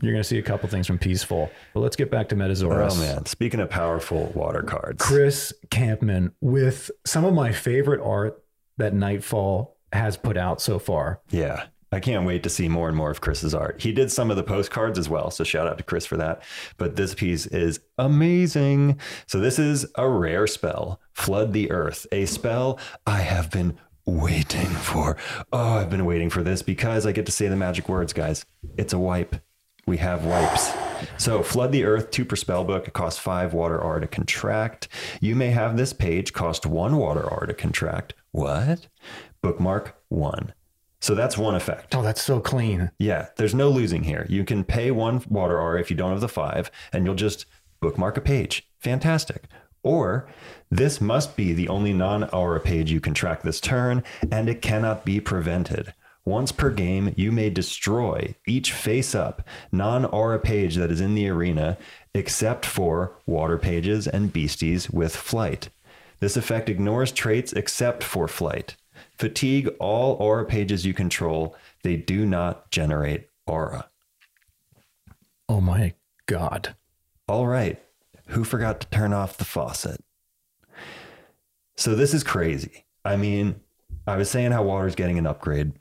you're 0.00 0.12
going 0.12 0.22
to 0.22 0.28
see 0.28 0.38
a 0.38 0.42
couple 0.42 0.66
things 0.70 0.86
from 0.86 0.98
Peazful, 0.98 1.50
but 1.74 1.80
let's 1.80 1.96
get 1.96 2.10
back 2.10 2.30
to 2.30 2.36
MetaZaurus. 2.36 2.92
Oh 2.92 3.00
man, 3.00 3.26
speaking 3.26 3.60
of 3.60 3.68
powerful 3.68 4.32
water 4.34 4.62
cards. 4.62 5.04
Chris 5.04 5.52
Campman 5.68 6.32
with 6.40 6.90
some 7.04 7.26
of 7.26 7.34
my 7.34 7.52
favorite 7.52 8.00
art 8.02 8.41
that 8.82 8.94
Nightfall 8.94 9.76
has 9.92 10.16
put 10.16 10.36
out 10.36 10.60
so 10.60 10.78
far. 10.78 11.20
Yeah. 11.30 11.64
I 11.92 12.00
can't 12.00 12.26
wait 12.26 12.42
to 12.42 12.48
see 12.48 12.68
more 12.68 12.88
and 12.88 12.96
more 12.96 13.10
of 13.10 13.20
Chris's 13.20 13.54
art. 13.54 13.82
He 13.82 13.92
did 13.92 14.10
some 14.10 14.30
of 14.30 14.36
the 14.36 14.42
postcards 14.42 14.98
as 14.98 15.10
well. 15.10 15.30
So 15.30 15.44
shout 15.44 15.68
out 15.68 15.76
to 15.76 15.84
Chris 15.84 16.06
for 16.06 16.16
that. 16.16 16.42
But 16.78 16.96
this 16.96 17.14
piece 17.14 17.46
is 17.46 17.80
amazing. 17.98 18.98
So 19.26 19.40
this 19.40 19.58
is 19.58 19.86
a 19.96 20.08
rare 20.08 20.46
spell, 20.46 21.00
Flood 21.12 21.52
the 21.52 21.70
Earth, 21.70 22.06
a 22.10 22.24
spell 22.24 22.78
I 23.06 23.20
have 23.20 23.50
been 23.50 23.78
waiting 24.06 24.66
for. 24.66 25.18
Oh, 25.52 25.78
I've 25.78 25.90
been 25.90 26.06
waiting 26.06 26.30
for 26.30 26.42
this 26.42 26.62
because 26.62 27.06
I 27.06 27.12
get 27.12 27.26
to 27.26 27.32
say 27.32 27.48
the 27.48 27.56
magic 27.56 27.88
words, 27.88 28.12
guys. 28.12 28.44
It's 28.78 28.94
a 28.94 28.98
wipe. 28.98 29.36
We 29.86 29.96
have 29.96 30.24
wipes. 30.24 30.72
So, 31.18 31.42
Flood 31.42 31.72
the 31.72 31.84
Earth, 31.84 32.10
two 32.10 32.24
per 32.24 32.36
spell 32.36 32.64
book. 32.64 32.86
It 32.86 32.94
costs 32.94 33.18
five 33.18 33.52
water 33.52 33.80
R 33.80 33.98
to 33.98 34.06
contract. 34.06 34.88
You 35.20 35.34
may 35.34 35.50
have 35.50 35.76
this 35.76 35.92
page 35.92 36.32
cost 36.32 36.64
one 36.66 36.96
water 36.96 37.28
R 37.28 37.46
to 37.46 37.54
contract. 37.54 38.14
What? 38.30 38.86
Bookmark 39.42 39.96
one. 40.08 40.54
So 41.00 41.16
that's 41.16 41.36
one 41.36 41.56
effect. 41.56 41.96
Oh, 41.96 42.02
that's 42.02 42.22
so 42.22 42.38
clean. 42.38 42.92
Yeah, 42.96 43.26
there's 43.36 43.56
no 43.56 43.68
losing 43.68 44.04
here. 44.04 44.24
You 44.28 44.44
can 44.44 44.62
pay 44.62 44.92
one 44.92 45.20
water 45.28 45.58
R 45.58 45.76
if 45.76 45.90
you 45.90 45.96
don't 45.96 46.12
have 46.12 46.20
the 46.20 46.28
five, 46.28 46.70
and 46.92 47.04
you'll 47.04 47.16
just 47.16 47.44
bookmark 47.80 48.16
a 48.16 48.20
page. 48.20 48.68
Fantastic. 48.78 49.46
Or 49.82 50.28
this 50.70 51.00
must 51.00 51.36
be 51.36 51.52
the 51.52 51.68
only 51.68 51.92
non 51.92 52.22
aura 52.30 52.60
page 52.60 52.92
you 52.92 53.00
contract 53.00 53.42
this 53.42 53.60
turn, 53.60 54.04
and 54.30 54.48
it 54.48 54.62
cannot 54.62 55.04
be 55.04 55.20
prevented. 55.20 55.92
Once 56.24 56.52
per 56.52 56.70
game, 56.70 57.12
you 57.16 57.32
may 57.32 57.50
destroy 57.50 58.34
each 58.46 58.72
face 58.72 59.14
up 59.14 59.46
non 59.72 60.04
aura 60.04 60.38
page 60.38 60.76
that 60.76 60.90
is 60.90 61.00
in 61.00 61.14
the 61.14 61.28
arena, 61.28 61.76
except 62.14 62.64
for 62.64 63.16
water 63.26 63.58
pages 63.58 64.06
and 64.06 64.32
beasties 64.32 64.88
with 64.90 65.16
flight. 65.16 65.68
This 66.20 66.36
effect 66.36 66.68
ignores 66.68 67.10
traits 67.10 67.52
except 67.52 68.04
for 68.04 68.28
flight. 68.28 68.76
Fatigue 69.18 69.68
all 69.80 70.14
aura 70.14 70.44
pages 70.44 70.86
you 70.86 70.94
control. 70.94 71.56
They 71.82 71.96
do 71.96 72.24
not 72.24 72.70
generate 72.70 73.28
aura. 73.46 73.88
Oh 75.48 75.60
my 75.60 75.94
God. 76.26 76.76
All 77.26 77.48
right. 77.48 77.82
Who 78.28 78.44
forgot 78.44 78.80
to 78.80 78.86
turn 78.88 79.12
off 79.12 79.36
the 79.36 79.44
faucet? 79.44 80.02
So 81.76 81.96
this 81.96 82.14
is 82.14 82.22
crazy. 82.22 82.84
I 83.04 83.16
mean, 83.16 83.56
I 84.06 84.16
was 84.16 84.30
saying 84.30 84.52
how 84.52 84.62
water's 84.62 84.94
getting 84.94 85.18
an 85.18 85.26
upgrade. 85.26 85.72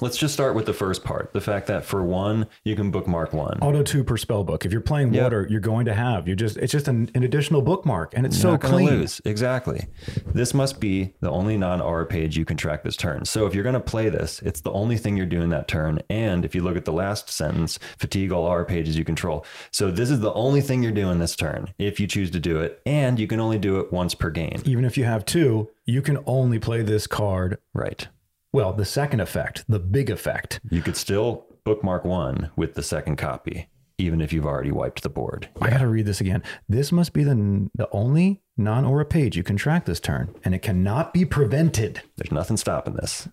Let's 0.00 0.16
just 0.16 0.32
start 0.34 0.54
with 0.54 0.66
the 0.66 0.72
first 0.72 1.04
part. 1.04 1.32
The 1.32 1.40
fact 1.40 1.66
that 1.66 1.84
for 1.84 2.02
one, 2.02 2.46
you 2.64 2.74
can 2.74 2.90
bookmark 2.90 3.32
one. 3.32 3.58
Auto 3.60 3.82
two 3.82 4.02
per 4.02 4.16
spell 4.16 4.42
book. 4.42 4.64
If 4.64 4.72
you're 4.72 4.80
playing 4.80 5.12
Yep. 5.12 5.22
water, 5.22 5.46
you're 5.50 5.60
going 5.60 5.84
to 5.84 5.94
have. 5.94 6.26
You 6.26 6.34
just 6.34 6.56
it's 6.56 6.72
just 6.72 6.88
an, 6.88 7.10
an 7.14 7.22
additional 7.22 7.60
bookmark, 7.62 8.14
and 8.16 8.24
it's 8.26 8.40
so 8.40 8.52
Not 8.52 8.60
gonna 8.62 8.74
clean. 8.74 8.86
lose. 8.88 9.20
Exactly. 9.24 9.86
This 10.32 10.54
must 10.54 10.80
be 10.80 11.12
the 11.20 11.30
only 11.30 11.56
non-aura 11.56 12.06
page 12.06 12.36
you 12.38 12.44
contract 12.44 12.84
this 12.84 12.96
turn. 12.96 13.26
So 13.26 13.46
if 13.46 13.54
you're 13.54 13.62
going 13.62 13.74
to 13.74 13.80
play 13.80 14.08
this, 14.08 14.40
it's 14.40 14.62
the 14.62 14.72
only 14.72 14.96
thing 14.96 15.16
you're 15.16 15.26
doing 15.26 15.50
that 15.50 15.68
turn. 15.68 16.00
And 16.08 16.44
if 16.44 16.54
you 16.54 16.62
look 16.62 16.76
at 16.76 16.84
the 16.86 16.92
last 16.92 17.28
sentence, 17.30 17.78
fatigue 17.98 18.32
all 18.32 18.44
aura 18.44 18.64
pages 18.64 18.96
you 18.96 19.04
control. 19.04 19.44
So 19.70 19.90
this 19.90 20.10
is 20.10 20.20
the 20.20 20.32
only 20.32 20.62
thing 20.62 20.82
you're 20.82 20.90
doing 20.92 21.18
this 21.18 21.36
turn 21.36 21.72
if 21.78 22.00
you 22.00 22.06
choose 22.06 22.30
to 22.32 22.40
do 22.40 22.58
it, 22.60 22.80
and 22.86 23.20
you 23.20 23.26
can 23.26 23.40
only 23.40 23.58
do 23.58 23.78
it 23.78 23.92
once 23.92 24.14
per 24.14 24.30
game. 24.30 24.62
Even 24.64 24.84
if 24.84 24.96
you 24.96 25.04
have 25.04 25.24
two, 25.26 25.68
you 25.84 26.00
can 26.02 26.18
only 26.26 26.58
play 26.58 26.82
this 26.82 27.06
card. 27.06 27.58
Right. 27.74 28.08
Well, 28.52 28.74
the 28.74 28.84
second 28.84 29.20
effect, 29.20 29.64
the 29.66 29.78
big 29.78 30.10
effect. 30.10 30.60
You 30.70 30.82
could 30.82 30.96
still 30.96 31.46
bookmark 31.64 32.04
one 32.04 32.50
with 32.54 32.74
the 32.74 32.82
second 32.82 33.16
copy, 33.16 33.68
even 33.96 34.20
if 34.20 34.30
you've 34.30 34.44
already 34.44 34.70
wiped 34.70 35.02
the 35.02 35.08
board. 35.08 35.48
I 35.60 35.70
got 35.70 35.78
to 35.78 35.86
read 35.86 36.04
this 36.04 36.20
again. 36.20 36.42
This 36.68 36.92
must 36.92 37.14
be 37.14 37.24
the 37.24 37.70
the 37.74 37.88
only 37.92 38.42
non-aura 38.58 39.06
page 39.06 39.38
you 39.38 39.42
contract 39.42 39.86
this 39.86 40.00
turn, 40.00 40.34
and 40.44 40.54
it 40.54 40.60
cannot 40.60 41.14
be 41.14 41.24
prevented. 41.24 42.02
There's 42.16 42.30
nothing 42.30 42.58
stopping 42.58 42.94
this. 42.94 43.26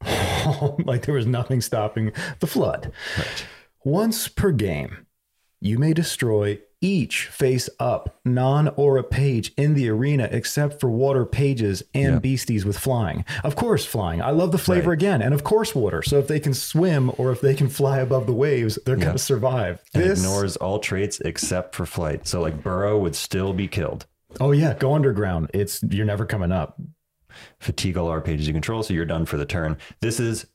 like 0.84 1.04
there 1.04 1.16
was 1.16 1.26
nothing 1.26 1.60
stopping 1.60 2.12
the 2.38 2.46
flood. 2.46 2.92
Right. 3.18 3.46
Once 3.84 4.28
per 4.28 4.52
game, 4.52 5.06
you 5.60 5.78
may 5.78 5.92
destroy 5.92 6.60
each 6.82 7.26
face 7.26 7.68
up 7.78 8.18
non 8.24 8.68
aura 8.68 9.02
page 9.02 9.52
in 9.56 9.74
the 9.74 9.88
arena 9.88 10.28
except 10.30 10.80
for 10.80 10.88
water 10.90 11.26
pages 11.26 11.82
and 11.94 12.22
beasties 12.22 12.64
with 12.64 12.78
flying. 12.78 13.24
Of 13.44 13.54
course, 13.56 13.84
flying. 13.84 14.22
I 14.22 14.30
love 14.30 14.50
the 14.52 14.58
flavor 14.58 14.90
Right. 14.90 14.98
again. 14.98 15.20
And 15.22 15.34
of 15.34 15.44
course, 15.44 15.74
water. 15.74 16.02
So 16.02 16.18
if 16.18 16.26
they 16.28 16.40
can 16.40 16.54
swim 16.54 17.10
or 17.18 17.30
if 17.32 17.40
they 17.40 17.54
can 17.54 17.68
fly 17.68 17.98
above 17.98 18.26
the 18.26 18.32
waves, 18.32 18.78
they're 18.86 18.96
going 18.96 19.12
to 19.12 19.18
survive. 19.18 19.82
And 19.94 20.02
This, 20.04 20.20
ignores 20.20 20.56
all 20.56 20.78
traits 20.78 21.20
except 21.24 21.74
for 21.74 21.84
flight. 21.86 22.26
So 22.26 22.40
like 22.40 22.62
Burrow 22.62 22.98
would 22.98 23.14
still 23.14 23.52
be 23.52 23.68
killed. 23.68 24.06
oh, 24.40 24.52
yeah, 24.52 24.74
go 24.74 24.94
underground. 24.94 25.50
It's 25.52 25.82
You're 25.82 26.06
never 26.06 26.24
coming 26.24 26.52
up. 26.52 26.80
fatigue 27.58 27.96
all 27.96 28.06
aura 28.08 28.22
pages 28.22 28.46
you 28.46 28.52
control, 28.52 28.82
so 28.82 28.92
you're 28.94 29.04
done 29.04 29.26
for 29.26 29.36
the 29.36 29.44
turn. 29.44 29.76
This 30.00 30.18
is 30.18 30.46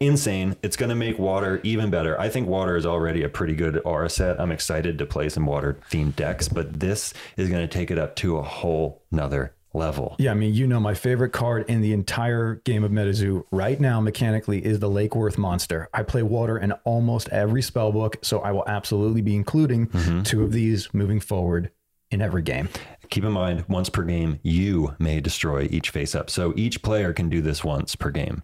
insane. 0.00 0.56
It's 0.62 0.76
going 0.76 0.90
to 0.90 0.94
make 0.94 1.18
water 1.18 1.60
even 1.62 1.90
better. 1.90 2.18
I 2.20 2.28
think 2.28 2.48
water 2.48 2.76
is 2.76 2.86
already 2.86 3.22
a 3.22 3.28
pretty 3.28 3.54
good 3.54 3.80
aura 3.84 4.08
set. 4.08 4.40
I'm 4.40 4.52
excited 4.52 4.98
to 4.98 5.06
play 5.06 5.28
some 5.28 5.46
water 5.46 5.78
themed 5.90 6.16
decks, 6.16 6.48
but 6.48 6.80
this 6.80 7.14
is 7.36 7.48
going 7.48 7.66
to 7.66 7.72
take 7.72 7.90
it 7.90 7.98
up 7.98 8.16
to 8.16 8.38
a 8.38 8.42
whole 8.42 9.02
nother 9.10 9.54
level. 9.74 10.16
Yeah, 10.18 10.30
I 10.30 10.34
mean, 10.34 10.54
you 10.54 10.66
know, 10.66 10.80
my 10.80 10.94
favorite 10.94 11.32
card 11.32 11.68
in 11.68 11.80
the 11.80 11.92
entire 11.92 12.56
game 12.64 12.84
of 12.84 12.90
MetaZoo 12.90 13.44
right 13.50 13.78
now, 13.78 14.00
mechanically, 14.00 14.64
is 14.64 14.78
the 14.80 14.88
Lake 14.88 15.14
Worth 15.14 15.36
monster. 15.36 15.88
I 15.92 16.02
play 16.04 16.22
water 16.22 16.58
in 16.58 16.72
almost 16.84 17.28
every 17.30 17.62
spell 17.62 17.92
book, 17.92 18.16
so 18.22 18.40
I 18.40 18.52
will 18.52 18.64
absolutely 18.66 19.20
be 19.20 19.34
including 19.34 19.88
mm-hmm. 19.88 20.22
two 20.22 20.42
of 20.42 20.52
these 20.52 20.92
moving 20.94 21.20
forward 21.20 21.70
in 22.10 22.22
every 22.22 22.42
game. 22.42 22.68
Keep 23.10 23.24
in 23.24 23.32
mind, 23.32 23.64
once 23.68 23.88
per 23.90 24.02
game, 24.02 24.38
you 24.42 24.94
may 24.98 25.20
destroy 25.20 25.68
each 25.70 25.90
face 25.90 26.14
up. 26.14 26.30
So 26.30 26.52
each 26.56 26.82
player 26.82 27.12
can 27.12 27.28
do 27.28 27.40
this 27.40 27.64
once 27.64 27.96
per 27.96 28.10
game. 28.10 28.42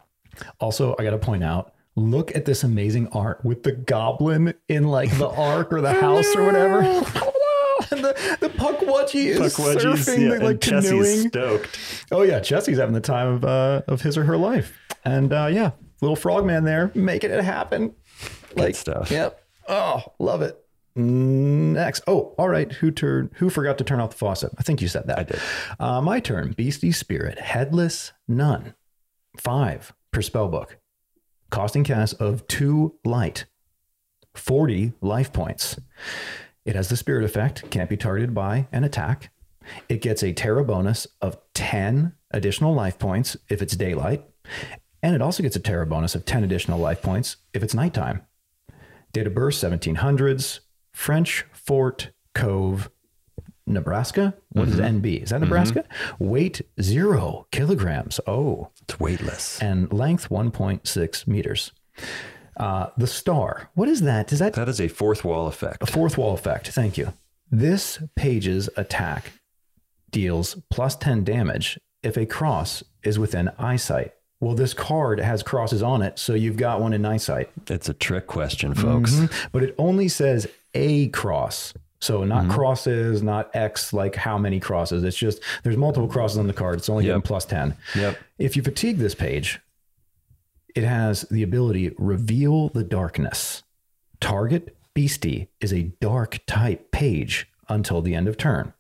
Also, 0.61 0.95
I 0.99 1.05
got 1.05 1.11
to 1.11 1.19
point 1.19 1.45
out. 1.45 1.73
Look 1.97 2.35
at 2.35 2.45
this 2.45 2.65
amazing 2.65 3.07
art 3.09 3.45
with 3.45 3.63
the 3.63 3.71
goblin 3.71 4.55
in 4.69 4.89
like 4.89 5.17
the 5.17 5.29
ark 5.37 5.73
or 5.73 5.81
the 5.81 5.93
house 5.93 6.35
or 6.35 6.45
whatever. 6.45 6.81
and 7.91 8.05
the, 8.05 8.37
the 8.41 8.49
puck 8.49 8.79
Pukwudgie 8.79 9.27
is 9.27 9.57
surfing, 9.57 10.31
yeah, 10.41 10.45
like 10.45 10.61
canoeing. 10.61 11.29
stoked. 11.29 11.79
Oh 12.11 12.23
yeah, 12.23 12.41
Jesse's 12.41 12.79
having 12.79 12.95
the 12.95 13.01
time 13.01 13.29
of 13.29 13.45
uh, 13.45 13.83
of 13.89 14.03
his 14.03 14.17
or 14.17 14.25
her 14.25 14.37
life, 14.37 14.79
and 15.05 15.33
uh, 15.33 15.49
yeah, 15.51 15.73
little 16.01 16.17
frogman 16.17 16.65
there 16.65 16.91
making 16.95 17.31
it 17.31 17.43
happen. 17.43 17.95
Like 18.57 18.77
stuff. 18.77 19.11
Yep. 19.11 19.43
Oh, 19.69 20.03
love 20.19 20.43
it. 20.43 20.61
Next. 20.97 22.03
Oh, 22.07 22.35
all 22.39 22.49
right. 22.49 22.71
Who 22.71 22.91
turned? 22.91 23.31
Who 23.35 23.51
forgot 23.51 23.79
to 23.79 23.85
turn 23.85 24.01
off 24.01 24.11
the 24.11 24.17
faucet? 24.17 24.53
I 24.59 24.63
think 24.63 24.81
you 24.81 24.89
said 24.89 25.07
that. 25.09 25.19
I 25.19 25.23
did. 25.25 25.41
Uh, 25.81 26.01
my 26.01 26.21
turn. 26.21 26.53
Beastie 26.53 26.93
Spirit, 26.93 27.39
headless 27.41 28.13
nun, 28.29 28.75
five 29.41 29.93
per 30.15 30.23
spell 30.23 30.49
book, 30.49 30.79
costing 31.51 31.85
cast 31.85 32.15
of 32.21 32.47
two 32.47 32.95
light, 33.05 33.45
forty 34.35 34.93
life 35.03 35.33
points. 35.33 35.79
It 36.65 36.77
has 36.77 36.89
the 36.89 36.97
spirit 36.97 37.25
effect, 37.25 37.69
can't 37.71 37.91
be 37.91 37.97
targeted 37.97 38.33
by 38.33 38.69
an 38.73 38.85
attack. 38.85 39.31
It 39.89 40.01
gets 40.01 40.23
a 40.23 40.33
terra 40.33 40.65
bonus 40.65 41.07
of 41.21 41.39
10 41.55 42.15
additional 42.31 42.75
life 42.75 42.99
points 42.99 43.37
if 43.49 43.61
it's 43.61 43.77
daylight. 43.77 44.25
And 45.03 45.15
it 45.15 45.21
also 45.21 45.43
gets 45.43 45.57
a 45.57 45.61
terra 45.61 45.87
bonus 45.87 46.15
of 46.15 46.25
10 46.25 46.45
additional 46.45 46.79
life 46.79 47.03
points 47.03 47.37
if 47.53 47.63
it's 47.63 47.75
nighttime. 47.75 48.23
Date 49.13 49.27
of 49.27 49.35
birth 49.35 49.55
1700s, 49.55 50.61
French 50.93 51.45
Fort 51.53 52.11
Cove, 52.35 52.91
Nebraska. 53.67 54.35
What 54.51 54.69
is 54.69 54.77
mm-hmm. 54.77 54.99
NB? 54.99 55.23
Is 55.23 55.31
that 55.31 55.41
Nebraska? 55.41 55.83
Mm-hmm. 55.83 56.25
Weight 56.25 56.63
zero 56.81 57.47
kilograms. 57.51 58.21
Oh, 58.27 58.71
It's 58.85 59.01
weightless. 59.01 59.61
and 59.63 59.93
length 59.93 60.29
1.6 60.29 61.27
meters. 61.27 61.73
Uh, 62.57 62.87
the 62.97 63.07
star. 63.07 63.71
What 63.75 63.89
is 63.89 64.03
that? 64.03 64.33
Is 64.33 64.39
that 64.39 64.53
That 64.55 64.69
is 64.69 64.81
a 64.81 64.89
fourth 64.89 65.25
wall 65.25 65.47
effect. 65.49 65.83
A 65.83 65.87
Fourth 65.87 66.17
wall 66.17 66.35
effect. 66.35 66.69
Thank 66.69 66.97
you. 66.97 67.13
This 67.51 67.99
page's 68.17 68.69
attack 68.77 69.33
deals 70.11 70.57
plus 70.71 70.95
10 70.97 71.25
damage 71.25 71.79
if 72.03 72.17
a 72.17 72.27
cross 72.27 72.83
is 73.03 73.19
within 73.19 73.51
eyesight. 73.59 74.13
Well, 74.41 74.55
this 74.55 74.75
card 74.75 75.21
has 75.21 75.43
crosses 75.43 75.83
on 75.83 76.03
it, 76.03 76.19
so 76.19 76.35
you've 76.35 76.57
got 76.57 76.81
one 76.81 76.93
in 76.93 77.05
eyesight. 77.07 77.51
It's 77.69 77.89
a 77.89 77.95
trick 77.95 78.27
question, 78.27 78.75
folks. 78.75 79.13
Mm-hmm. 79.15 79.49
But 79.53 79.63
it 79.63 79.75
only 79.79 80.09
says 80.09 80.47
a 80.75 81.09
cross. 81.09 81.73
So 82.05 82.23
not 82.23 82.43
mm-hmm. 82.43 82.53
crosses, 82.53 83.23
not 83.23 83.51
X, 83.57 83.95
like 83.95 84.15
how 84.15 84.37
many 84.37 84.61
crosses. 84.61 85.03
It's 85.05 85.17
just 85.17 85.41
there's 85.63 85.79
multiple 85.79 86.07
crosses 86.07 86.37
on 86.37 86.47
the 86.47 86.53
card. 86.53 86.77
It's 86.77 86.91
only 86.91 87.05
Yep. 87.07 87.11
given 87.11 87.23
plus 87.23 87.47
10. 87.47 87.75
Yep. 87.95 88.19
If 88.39 88.57
you 88.57 88.63
fatigue 88.63 88.99
this 88.99 89.15
page, 89.15 89.59
it 90.75 90.85
has 90.85 91.23
the 91.31 91.43
ability 91.43 91.95
reveal 91.97 92.69
the 92.69 92.85
darkness. 92.85 93.63
Target 94.21 94.77
beastie 94.93 95.49
is 95.63 95.73
a 95.73 95.95
dark 96.03 96.41
type 96.47 96.91
page 96.91 97.49
until 97.71 98.03
the 98.03 98.15
end 98.15 98.29
of 98.29 98.37
turn. 98.37 98.75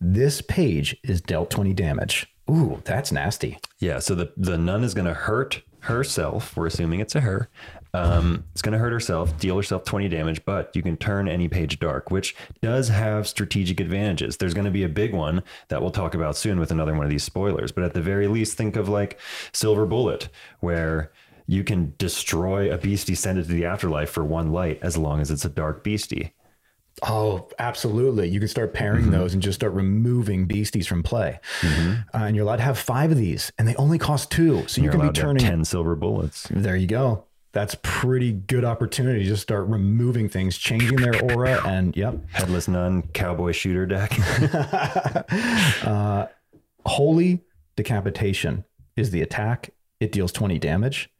This 0.00 0.40
page 0.40 0.96
is 1.02 1.20
dealt 1.20 1.50
20 1.50 1.74
damage. 1.74 2.28
Ooh, 2.48 2.80
that's 2.84 3.10
nasty. 3.10 3.58
Yeah, 3.80 3.98
so 3.98 4.14
the, 4.14 4.32
the 4.36 4.56
nun 4.56 4.84
is 4.84 4.94
going 4.94 5.08
to 5.08 5.14
hurt 5.14 5.62
herself. 5.80 6.56
We're 6.56 6.66
assuming 6.66 7.00
it's 7.00 7.16
a 7.16 7.20
her. 7.22 7.48
Um, 7.94 8.44
it's 8.52 8.62
going 8.62 8.72
to 8.74 8.78
hurt 8.78 8.92
herself, 8.92 9.36
deal 9.38 9.56
herself 9.56 9.84
20 9.84 10.08
damage, 10.08 10.44
but 10.44 10.74
you 10.76 10.82
can 10.82 10.96
turn 10.96 11.28
any 11.28 11.48
page 11.48 11.78
dark, 11.78 12.10
which 12.10 12.36
does 12.60 12.88
have 12.88 13.26
strategic 13.26 13.80
advantages. 13.80 14.36
There's 14.36 14.54
going 14.54 14.66
to 14.66 14.70
be 14.70 14.84
a 14.84 14.88
big 14.88 15.14
one 15.14 15.42
that 15.68 15.80
we'll 15.80 15.90
talk 15.90 16.14
about 16.14 16.36
soon 16.36 16.60
with 16.60 16.70
another 16.70 16.94
one 16.94 17.04
of 17.04 17.10
these 17.10 17.24
spoilers. 17.24 17.72
But 17.72 17.84
at 17.84 17.94
the 17.94 18.02
very 18.02 18.28
least, 18.28 18.56
think 18.56 18.76
of 18.76 18.88
like 18.88 19.18
Silver 19.52 19.86
Bullet, 19.86 20.28
where 20.60 21.12
you 21.46 21.64
can 21.64 21.94
destroy 21.96 22.72
a 22.72 22.76
beastie, 22.76 23.14
send 23.14 23.38
it 23.38 23.44
to 23.44 23.48
the 23.52 23.64
afterlife 23.64 24.10
for 24.10 24.22
one 24.24 24.52
light, 24.52 24.78
as 24.82 24.98
long 24.98 25.20
as 25.20 25.30
it's 25.30 25.46
a 25.46 25.48
dark 25.48 25.82
beastie. 25.82 26.34
Oh, 27.02 27.48
absolutely. 27.60 28.28
You 28.28 28.40
can 28.40 28.48
start 28.48 28.74
pairing 28.74 29.02
Mm-hmm. 29.04 29.12
those 29.12 29.32
and 29.32 29.40
just 29.42 29.58
start 29.60 29.72
removing 29.72 30.46
beasties 30.46 30.86
from 30.86 31.02
play. 31.04 31.38
Uh, 31.62 31.96
and 32.12 32.34
you're 32.36 32.44
allowed 32.44 32.56
to 32.56 32.62
have 32.64 32.76
five 32.78 33.12
of 33.12 33.16
these, 33.16 33.52
and 33.56 33.68
they 33.68 33.76
only 33.76 33.98
cost 33.98 34.30
two. 34.32 34.66
So 34.66 34.82
you 34.82 34.90
can 34.90 34.98
be 34.98 35.04
allowed 35.04 35.14
to 35.14 35.20
have 35.20 35.28
turning 35.28 35.44
10 35.46 35.64
silver 35.64 35.94
bullets. 35.94 36.48
There 36.50 36.74
you 36.76 36.88
go. 36.88 37.24
That's 37.52 37.76
pretty 37.82 38.32
good 38.32 38.64
opportunity 38.64 39.20
to 39.20 39.24
just 39.24 39.42
start 39.42 39.66
removing 39.66 40.28
things, 40.28 40.58
changing 40.58 40.96
their 40.96 41.20
aura, 41.22 41.66
and 41.66 41.96
yep. 41.96 42.16
Headless 42.30 42.68
nun, 42.68 43.02
cowboy 43.14 43.52
shooter 43.52 43.86
deck. 43.86 44.16
Uh, 45.84 46.26
holy 46.84 47.40
decapitation 47.76 48.64
is 48.96 49.10
the 49.10 49.22
attack. 49.22 49.70
It 50.00 50.12
deals 50.12 50.32
20 50.32 50.58
damage. 50.58 51.10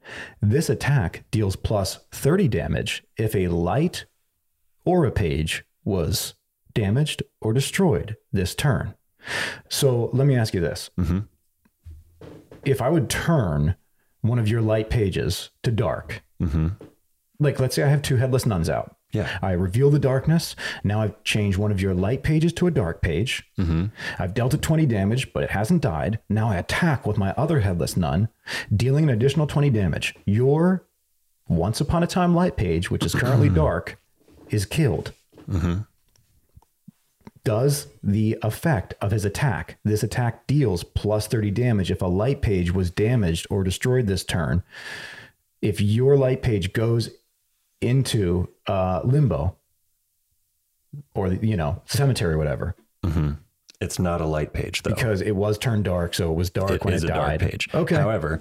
This 0.40 0.68
attack 0.68 1.24
deals 1.30 1.56
plus 1.56 2.00
30 2.12 2.48
damage 2.48 3.04
if 3.16 3.34
a 3.34 3.48
light 3.48 4.06
aura 4.84 5.10
page 5.10 5.64
was 5.84 6.34
damaged 6.74 7.22
or 7.40 7.52
destroyed 7.52 8.16
this 8.32 8.54
turn. 8.54 8.94
So 9.68 10.10
let 10.12 10.26
me 10.26 10.36
ask 10.36 10.54
you 10.54 10.60
this. 10.60 10.90
Mm-hmm. 10.98 11.20
If 12.64 12.80
I 12.80 12.88
would 12.88 13.08
turn 13.08 13.76
one 14.20 14.38
of 14.38 14.48
your 14.48 14.60
light 14.60 14.90
pages 14.90 15.50
to 15.62 15.70
dark, 15.70 16.22
mm-hmm. 16.40 16.68
like 17.38 17.60
let's 17.60 17.74
say 17.74 17.82
I 17.82 17.88
have 17.88 18.02
two 18.02 18.16
headless 18.16 18.46
nuns 18.46 18.68
out. 18.68 18.96
Yeah. 19.12 19.38
I 19.40 19.52
reveal 19.52 19.90
the 19.90 19.98
darkness. 19.98 20.54
Now 20.84 21.00
I've 21.00 21.22
changed 21.24 21.56
one 21.56 21.70
of 21.70 21.80
your 21.80 21.94
light 21.94 22.22
pages 22.22 22.52
to 22.54 22.66
a 22.66 22.70
dark 22.70 23.00
page. 23.00 23.42
Mm-hmm. 23.58 23.86
I've 24.18 24.34
dealt 24.34 24.52
it 24.52 24.60
20 24.60 24.84
damage, 24.84 25.32
but 25.32 25.42
it 25.42 25.50
hasn't 25.50 25.80
died. 25.80 26.18
Now 26.28 26.50
I 26.50 26.56
attack 26.56 27.06
with 27.06 27.16
my 27.16 27.32
other 27.32 27.60
headless 27.60 27.96
nun, 27.96 28.28
dealing 28.74 29.04
an 29.04 29.10
additional 29.10 29.46
20 29.46 29.70
damage. 29.70 30.14
Your 30.26 30.84
once 31.48 31.80
upon 31.80 32.02
a 32.02 32.06
time 32.06 32.34
light 32.34 32.56
page, 32.56 32.90
which 32.90 33.04
is 33.04 33.14
currently 33.14 33.48
dark, 33.54 33.98
is 34.50 34.66
killed. 34.66 35.12
Mm-hmm. 35.48 35.80
Does 37.44 37.86
the 38.02 38.38
effect 38.42 38.94
of 39.00 39.10
his 39.10 39.24
attack, 39.24 39.78
this 39.84 40.02
attack 40.02 40.46
deals 40.46 40.84
plus 40.84 41.26
30 41.26 41.50
damage 41.50 41.90
if 41.90 42.02
a 42.02 42.06
light 42.06 42.42
page 42.42 42.72
was 42.72 42.90
damaged 42.90 43.46
or 43.50 43.64
destroyed 43.64 44.06
this 44.06 44.24
turn. 44.24 44.62
If 45.62 45.80
your 45.80 46.16
light 46.16 46.42
page 46.42 46.72
goes 46.72 47.10
into 47.80 48.48
uh, 48.66 49.00
limbo 49.04 49.56
or, 51.14 51.28
you 51.32 51.56
know, 51.56 51.82
cemetery 51.86 52.36
whatever, 52.36 52.74
it's 53.80 53.98
not 53.98 54.20
a 54.20 54.26
light 54.26 54.52
page, 54.52 54.82
though. 54.82 54.92
because 54.94 55.20
it 55.20 55.36
was 55.36 55.56
turned 55.56 55.84
dark, 55.84 56.12
so 56.14 56.30
it 56.30 56.34
was 56.34 56.50
dark 56.50 56.70
when 56.70 56.76
It 56.78 56.84
when 56.84 56.94
is 56.94 57.04
it 57.04 57.10
a 57.10 57.14
died. 57.14 57.40
dark 57.40 57.50
page. 57.52 57.68
Okay. 57.72 57.94
However, 57.96 58.40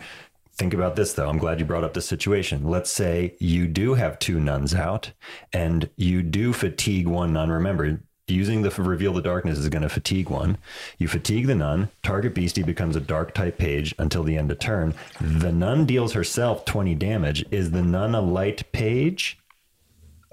think 0.58 0.74
about 0.74 0.95
this 0.95 1.14
though. 1.14 1.30
I'm 1.30 1.38
glad 1.38 1.60
you 1.60 1.66
brought 1.66 1.84
up 1.84 1.93
this 1.93 2.08
situation. 2.08 2.64
Let's 2.68 2.91
say 2.91 3.36
you 3.39 3.68
do 3.68 3.93
have 3.93 4.18
two 4.20 4.39
nuns 4.39 4.74
out 4.74 5.12
and 5.54 5.89
you 5.95 6.24
do 6.24 6.52
fatigue 6.54 7.08
one 7.08 7.34
nun. 7.34 7.50
Remember, 7.52 8.02
using 8.28 8.62
the 8.62 8.70
reveal 8.82 9.14
the 9.14 9.22
darkness 9.22 9.58
is 9.58 9.70
going 9.70 9.82
to 9.82 9.90
fatigue 9.90 10.30
one. 10.30 10.58
You 10.98 11.08
fatigue 11.08 11.48
the 11.48 11.56
nun, 11.56 11.90
target 12.04 12.34
beastie 12.34 12.64
becomes 12.64 12.96
a 12.96 13.02
dark 13.02 13.34
type 13.34 13.58
page 13.58 13.96
until 13.98 14.24
the 14.24 14.38
end 14.38 14.52
of 14.52 14.60
turn. 14.60 14.94
The 15.22 15.52
nun 15.52 15.86
deals 15.86 16.14
herself 16.14 16.66
20 16.66 16.96
damage. 16.96 17.46
Is 17.52 17.72
the 17.72 17.82
nun 17.82 18.14
a 18.14 18.22
light 18.22 18.70
page? 18.72 19.40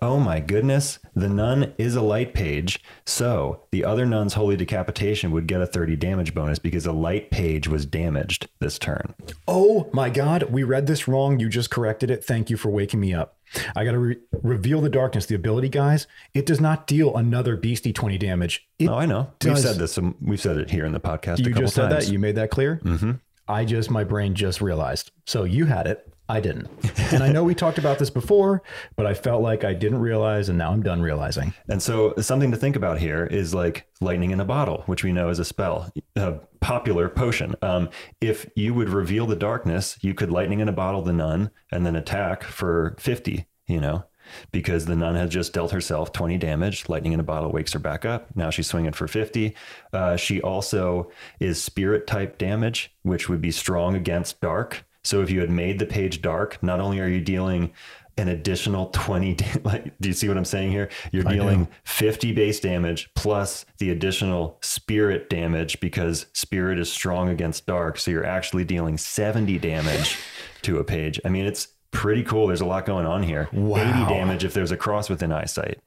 Oh 0.04 0.20
my 0.20 0.38
goodness, 0.38 0.98
the 1.14 1.30
nun 1.30 1.72
is 1.78 1.96
a 1.96 2.02
light 2.02 2.34
page. 2.34 2.82
So 3.06 3.62
the 3.70 3.86
other 3.86 4.04
nun's 4.04 4.34
holy 4.34 4.54
decapitation 4.54 5.30
would 5.30 5.46
get 5.46 5.62
a 5.62 5.66
30 5.66 5.96
damage 5.96 6.34
bonus 6.34 6.58
because 6.58 6.84
a 6.84 6.92
light 6.92 7.30
page 7.30 7.68
was 7.68 7.86
damaged 7.86 8.50
this 8.60 8.78
turn. 8.78 9.14
Oh 9.48 9.88
my 9.94 10.10
God, 10.10 10.42
we 10.50 10.62
read 10.62 10.86
this 10.86 11.08
wrong. 11.08 11.40
You 11.40 11.48
just 11.48 11.70
corrected 11.70 12.10
it. 12.10 12.22
Thank 12.22 12.50
you 12.50 12.58
for 12.58 12.68
waking 12.68 13.00
me 13.00 13.14
up. 13.14 13.38
I 13.74 13.82
got 13.86 13.92
to 13.92 13.98
re- 13.98 14.18
reveal 14.42 14.82
the 14.82 14.90
darkness. 14.90 15.24
The 15.24 15.36
ability, 15.36 15.70
guys, 15.70 16.06
it 16.34 16.44
does 16.44 16.60
not 16.60 16.86
deal 16.86 17.16
another 17.16 17.56
beastie 17.56 17.94
20 17.94 18.18
damage. 18.18 18.68
It 18.78 18.90
Oh, 18.90 18.96
I 18.96 19.06
know. 19.06 19.30
We've 19.42 19.58
said 19.58 19.76
this. 19.76 19.98
We've 20.20 20.40
said 20.40 20.58
it 20.58 20.70
here 20.70 20.84
in 20.84 20.92
the 20.92 21.00
podcast. 21.00 21.38
a 21.38 21.44
You 21.44 21.54
just 21.54 21.74
said 21.74 21.88
times. 21.88 22.06
that. 22.08 22.12
You 22.12 22.18
made 22.18 22.34
that 22.34 22.50
clear. 22.50 22.78
Mm-hmm. 22.84 23.12
I 23.48 23.64
just, 23.64 23.90
my 23.90 24.04
brain 24.04 24.34
just 24.34 24.60
realized. 24.60 25.12
So 25.24 25.44
you 25.44 25.64
had 25.64 25.86
it. 25.86 26.10
I 26.28 26.40
didn't. 26.40 26.68
and 27.12 27.22
I 27.22 27.30
know 27.30 27.44
we 27.44 27.54
talked 27.54 27.76
about 27.78 27.98
this 27.98 28.08
before, 28.08 28.62
but 28.96 29.04
I 29.04 29.12
felt 29.12 29.42
like 29.42 29.62
I 29.62 29.74
didn't 29.74 29.98
realize, 30.00 30.48
and 30.48 30.56
now 30.56 30.72
I'm 30.72 30.82
done 30.82 31.02
realizing. 31.02 31.52
And 31.68 31.82
so 31.82 32.14
something 32.18 32.50
to 32.50 32.56
think 32.56 32.76
about 32.76 32.98
here 32.98 33.26
is 33.26 33.54
like 33.54 33.86
lightning 34.00 34.30
in 34.30 34.40
a 34.40 34.44
bottle, 34.44 34.84
which 34.86 35.04
we 35.04 35.12
know 35.12 35.28
is 35.28 35.38
a 35.38 35.44
spell, 35.44 35.92
a 36.16 36.32
popular 36.60 37.10
potion. 37.10 37.54
Um, 37.60 37.90
if 38.22 38.48
you 38.56 38.72
would 38.72 38.88
reveal 38.88 39.26
the 39.26 39.36
darkness, 39.36 39.98
you 40.00 40.14
could 40.14 40.30
lightning 40.30 40.60
in 40.60 40.68
a 40.68 40.72
bottle 40.72 41.02
the 41.02 41.12
nun 41.12 41.50
and 41.70 41.84
then 41.84 41.94
attack 41.94 42.42
for 42.42 42.96
50, 42.98 43.46
you 43.66 43.80
know, 43.80 44.04
because 44.50 44.86
the 44.86 44.96
nun 44.96 45.16
has 45.16 45.28
just 45.28 45.52
dealt 45.52 45.72
herself 45.72 46.12
20 46.12 46.38
damage. 46.38 46.88
Lightning 46.88 47.12
in 47.12 47.20
a 47.20 47.24
bottle 47.24 47.52
wakes 47.52 47.74
her 47.74 47.78
back 47.78 48.06
up. 48.06 48.34
Now 48.34 48.48
she's 48.48 48.66
swinging 48.66 48.92
for 48.92 49.06
50. 49.06 49.54
Uh, 49.92 50.16
she 50.16 50.40
also 50.40 51.10
is 51.38 51.62
spirit 51.62 52.06
type 52.06 52.38
damage, 52.38 52.94
which 53.02 53.28
would 53.28 53.42
be 53.42 53.50
strong 53.50 53.94
against 53.94 54.40
dark. 54.40 54.86
So 55.04 55.20
if 55.22 55.30
you 55.30 55.40
had 55.40 55.50
made 55.50 55.78
the 55.78 55.86
page 55.86 56.22
dark, 56.22 56.62
not 56.62 56.80
only 56.80 56.98
are 57.00 57.08
you 57.08 57.20
dealing 57.20 57.72
an 58.16 58.28
additional 58.28 58.86
20 58.90 59.36
like 59.64 59.92
do 60.00 60.08
you 60.08 60.12
see 60.12 60.28
what 60.28 60.36
i'm 60.38 60.44
saying 60.44 60.70
here 60.70 60.88
you're 61.10 61.24
dealing 61.24 61.66
50 61.82 62.30
base 62.30 62.60
damage 62.60 63.10
plus 63.16 63.66
the 63.78 63.90
additional 63.90 64.56
spirit 64.62 65.28
damage 65.28 65.80
because 65.80 66.26
spirit 66.32 66.78
is 66.78 66.88
strong 66.92 67.28
against 67.28 67.66
dark 67.66 67.98
so 67.98 68.12
you're 68.12 68.24
actually 68.24 68.62
dealing 68.64 68.96
70 68.96 69.58
damage 69.58 70.16
to 70.62 70.78
a 70.78 70.84
page 70.84 71.18
i 71.24 71.28
mean 71.28 71.44
it's 71.44 71.66
pretty 71.90 72.22
cool 72.22 72.46
there's 72.46 72.60
a 72.60 72.64
lot 72.64 72.86
going 72.86 73.04
on 73.04 73.24
here 73.24 73.48
Wow. 73.52 73.78
80 74.04 74.14
damage 74.14 74.44
if 74.44 74.54
there's 74.54 74.70
a 74.70 74.76
cross 74.76 75.10
within 75.10 75.32
eyesight 75.32 75.80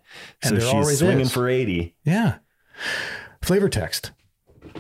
so 0.44 0.56
she's 0.56 0.66
always 0.66 1.00
swinging 1.00 1.22
is. 1.22 1.32
for 1.32 1.48
80 1.48 1.96
Yeah. 2.04 2.40
Flavor 3.42 3.70
text. 3.70 4.12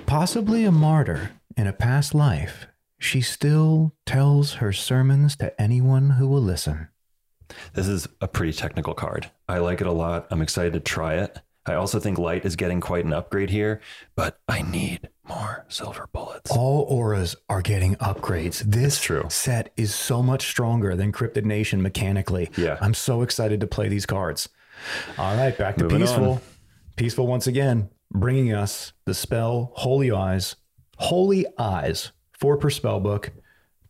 Possibly 0.05 0.65
a 0.65 0.71
martyr 0.71 1.31
in 1.55 1.67
a 1.67 1.73
past 1.73 2.13
life, 2.13 2.67
she 2.99 3.21
still 3.21 3.93
tells 4.05 4.53
her 4.55 4.73
sermons 4.73 5.35
to 5.37 5.59
anyone 5.61 6.11
who 6.11 6.27
will 6.27 6.41
listen. 6.41 6.89
This 7.73 7.87
is 7.87 8.07
a 8.21 8.27
pretty 8.27 8.53
technical 8.53 8.93
card. 8.93 9.31
I 9.47 9.59
like 9.59 9.81
it 9.81 9.87
a 9.87 9.91
lot. 9.91 10.27
I'm 10.31 10.41
excited 10.41 10.73
to 10.73 10.79
try 10.79 11.15
it. 11.15 11.39
I 11.65 11.73
also 11.75 11.99
think 11.99 12.17
light 12.17 12.45
is 12.45 12.55
getting 12.55 12.79
quite 12.79 13.03
an 13.03 13.11
upgrade 13.13 13.49
here, 13.49 13.81
but 14.15 14.39
I 14.47 14.61
need 14.61 15.09
more 15.27 15.65
silver 15.67 16.07
bullets. 16.13 16.49
All 16.49 16.85
auras 16.89 17.35
are 17.49 17.61
getting 17.61 17.95
upgrades. 17.97 18.59
This 18.59 19.01
true. 19.01 19.25
set 19.29 19.73
is 19.75 19.93
so 19.93 20.23
much 20.23 20.47
stronger 20.47 20.95
than 20.95 21.11
Cryptid 21.11 21.43
Nation 21.43 21.81
mechanically. 21.81 22.49
Yeah. 22.57 22.77
I'm 22.79 22.93
so 22.93 23.21
excited 23.21 23.59
to 23.59 23.67
play 23.67 23.89
these 23.89 24.05
cards. 24.05 24.47
All 25.17 25.35
right, 25.35 25.57
back 25.57 25.75
to 25.77 25.83
Moving 25.83 26.01
Peazful. 26.01 26.31
on. 26.35 26.41
Peazful 26.95 27.27
once 27.27 27.47
again, 27.47 27.89
bringing 28.11 28.53
us 28.53 28.93
the 29.05 29.13
spell 29.13 29.71
Holy 29.75 30.09
Eyes. 30.11 30.55
Holy 30.97 31.45
Eyes, 31.57 32.11
four 32.37 32.57
per 32.57 32.69
spell 32.69 32.99
book, 32.99 33.31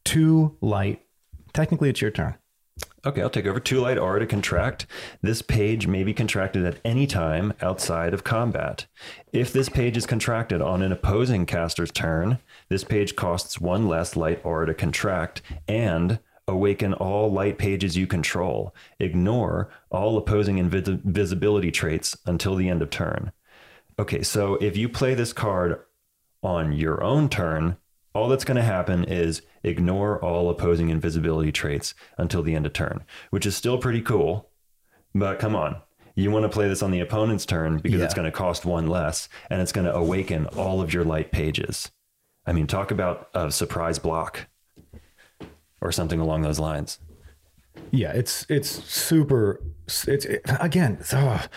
two 0.04 0.58
light. 0.62 1.02
Technically, 1.54 1.89
it's 1.89 2.02
your 2.02 2.12
turn. 2.12 2.36
Okay, 3.06 3.22
I'll 3.22 3.30
take 3.30 3.45
over. 3.45 3.60
Two 3.60 3.80
light 3.80 3.98
aura 3.98 4.20
to 4.20 4.26
contract. 4.26 4.86
This 5.22 5.41
page 5.41 5.88
may 5.88 6.04
be 6.04 6.14
contracted 6.14 6.66
at 6.66 6.80
any 6.84 7.08
time 7.08 7.54
outside 7.62 8.14
of 8.14 8.24
combat. 8.24 8.86
If 9.32 9.54
this 9.54 9.70
page 9.70 9.98
is 9.98 10.06
contracted 10.06 10.62
on 10.62 10.82
an 10.82 10.91
opposing 10.91 11.45
caster's 11.45 11.91
turn, 11.91 12.39
this 12.70 12.84
page 12.84 13.16
costs 13.16 13.62
one 13.62 13.88
less 13.88 14.16
light 14.16 14.41
aura 14.43 14.68
to 14.68 14.74
contract 14.74 15.41
and 15.68 16.20
awaken 16.48 16.93
all 16.93 17.32
light 17.32 17.58
pages 17.58 17.98
you 17.98 18.08
control. 18.08 18.74
Ignore 19.00 19.70
all 19.89 20.18
opposing 20.18 20.58
invis- 20.58 21.04
invisibility 21.06 21.72
traits 21.72 22.18
until 22.26 22.56
the 22.56 22.70
end 22.70 22.82
of 22.82 22.89
turn. 22.89 23.32
Okay, 24.00 24.22
so 24.22 24.56
if 24.56 24.78
you 24.78 24.88
play 24.89 25.14
this 25.14 25.34
card 25.34 25.82
on 26.43 26.72
your 26.72 27.04
own 27.04 27.30
turn, 27.30 27.78
all 28.18 28.28
that's 28.28 28.43
going 28.45 28.57
to 28.57 28.63
happen 28.63 29.03
is 29.03 29.43
ignore 29.63 30.20
all 30.26 30.49
opposing 30.49 30.89
invisibility 30.89 31.51
traits 31.51 31.93
until 32.18 32.41
the 32.41 32.55
end 32.55 32.65
of 32.65 32.74
turn, 32.74 33.03
which 33.30 33.45
is 33.45 33.55
still 33.55 33.78
pretty 33.78 34.01
cool. 34.01 34.49
But 35.13 35.38
come 35.38 35.55
on, 35.55 35.78
you 36.15 36.32
want 36.32 36.41
to 36.41 36.49
play 36.49 36.68
this 36.68 36.82
on 36.82 36.89
the 36.89 36.99
opponent's 36.99 37.45
turn 37.45 37.78
because 37.78 38.01
it's 38.01 38.15
going 38.15 38.26
to 38.26 38.32
cost 38.32 38.65
one 38.65 38.88
less 38.88 39.30
and 39.51 39.61
it's 39.61 39.72
going 39.72 39.86
to 39.86 39.93
awaken 39.93 40.47
all 40.47 40.82
of 40.82 40.91
your 40.91 41.03
light 41.03 41.32
pages. 41.32 41.91
I 42.47 42.53
mean, 42.53 42.65
talk 42.65 42.89
about 42.89 43.30
a 43.36 43.51
surprise 43.51 43.99
block 43.99 44.47
or 45.80 45.91
something 45.91 46.20
along 46.20 46.41
those 46.41 46.59
lines. 46.59 46.97
Yeah, 47.91 48.13
it's 48.13 48.47
it's 48.49 48.84
super. 48.84 49.61
It's 49.86 50.26
it, 50.26 50.41
again. 50.59 50.97
ugh, 51.13 51.47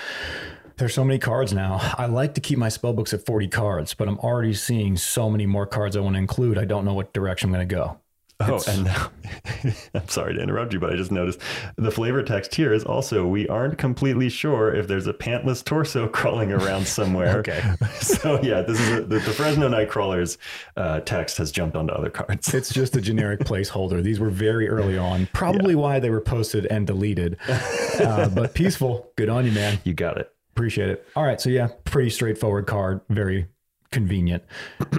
there's 0.80 0.94
so 0.94 1.04
many 1.04 1.18
cards 1.18 1.52
now. 1.52 1.78
I 1.98 2.06
like 2.06 2.34
to 2.34 2.40
keep 2.40 2.58
my 2.58 2.70
spell 2.70 2.94
books 2.94 3.12
at 3.12 3.24
40 3.24 3.48
cards, 3.48 3.94
but 3.94 4.08
I'm 4.08 4.18
already 4.18 4.54
seeing 4.54 4.96
so 4.96 5.30
many 5.30 5.46
more 5.46 5.66
cards 5.66 5.94
I 5.94 6.00
want 6.00 6.14
to 6.14 6.18
include. 6.18 6.58
I 6.58 6.64
don't 6.64 6.86
know 6.86 6.94
what 6.94 7.12
direction 7.12 7.50
I'm 7.50 7.54
going 7.54 7.68
to 7.68 7.74
go. 7.74 7.98
Oh, 8.40 8.62
and 8.66 8.88
I'm 9.94 10.08
sorry 10.08 10.32
to 10.34 10.40
interrupt 10.40 10.72
you, 10.72 10.80
but 10.80 10.90
I 10.90 10.96
just 10.96 11.12
noticed 11.12 11.40
the 11.76 11.90
flavor 11.90 12.22
text 12.22 12.54
here 12.54 12.72
is 12.72 12.84
also 12.84 13.26
we 13.26 13.46
aren't 13.48 13.76
completely 13.76 14.30
sure 14.30 14.74
if 14.74 14.88
there's 14.88 15.06
a 15.06 15.12
pantless 15.12 15.62
torso 15.62 16.08
crawling 16.12 16.50
around 16.50 16.86
somewhere. 16.86 17.20
Okay. 17.40 17.62
So 18.00 18.40
yeah, 18.42 18.62
this 18.62 18.80
is 18.80 18.90
a, 18.90 19.00
the, 19.02 19.18
the 19.18 19.32
Fresno 19.32 19.68
Nightcrawlers 19.68 20.38
uh, 20.76 21.00
text 21.00 21.36
has 21.36 21.52
jumped 21.52 21.76
onto 21.76 21.92
other 21.92 22.10
cards. 22.10 22.52
It's 22.54 22.72
just 22.72 22.96
a 22.96 23.00
generic 23.00 23.40
placeholder. 23.40 24.02
These 24.02 24.20
were 24.20 24.30
very 24.30 24.68
early 24.68 24.96
on, 24.96 25.28
probably 25.32 25.74
why 25.74 26.00
they 26.00 26.10
were 26.10 26.20
posted 26.20 26.66
and 26.66 26.86
deleted. 26.86 27.36
Uh, 27.48 28.28
but 28.30 28.54
Peazful, 28.54 29.06
good 29.16 29.28
on 29.28 29.44
you, 29.44 29.52
man. 29.52 29.78
You 29.84 29.92
got 29.94 30.16
it. 30.18 30.32
Appreciate 30.60 30.90
it. 30.90 31.06
All 31.16 31.24
right, 31.24 31.40
so 31.40 31.48
yeah, 31.48 31.68
pretty 31.84 32.10
straightforward 32.10 32.66
card, 32.66 33.00
very 33.08 33.48
convenient. 33.90 34.44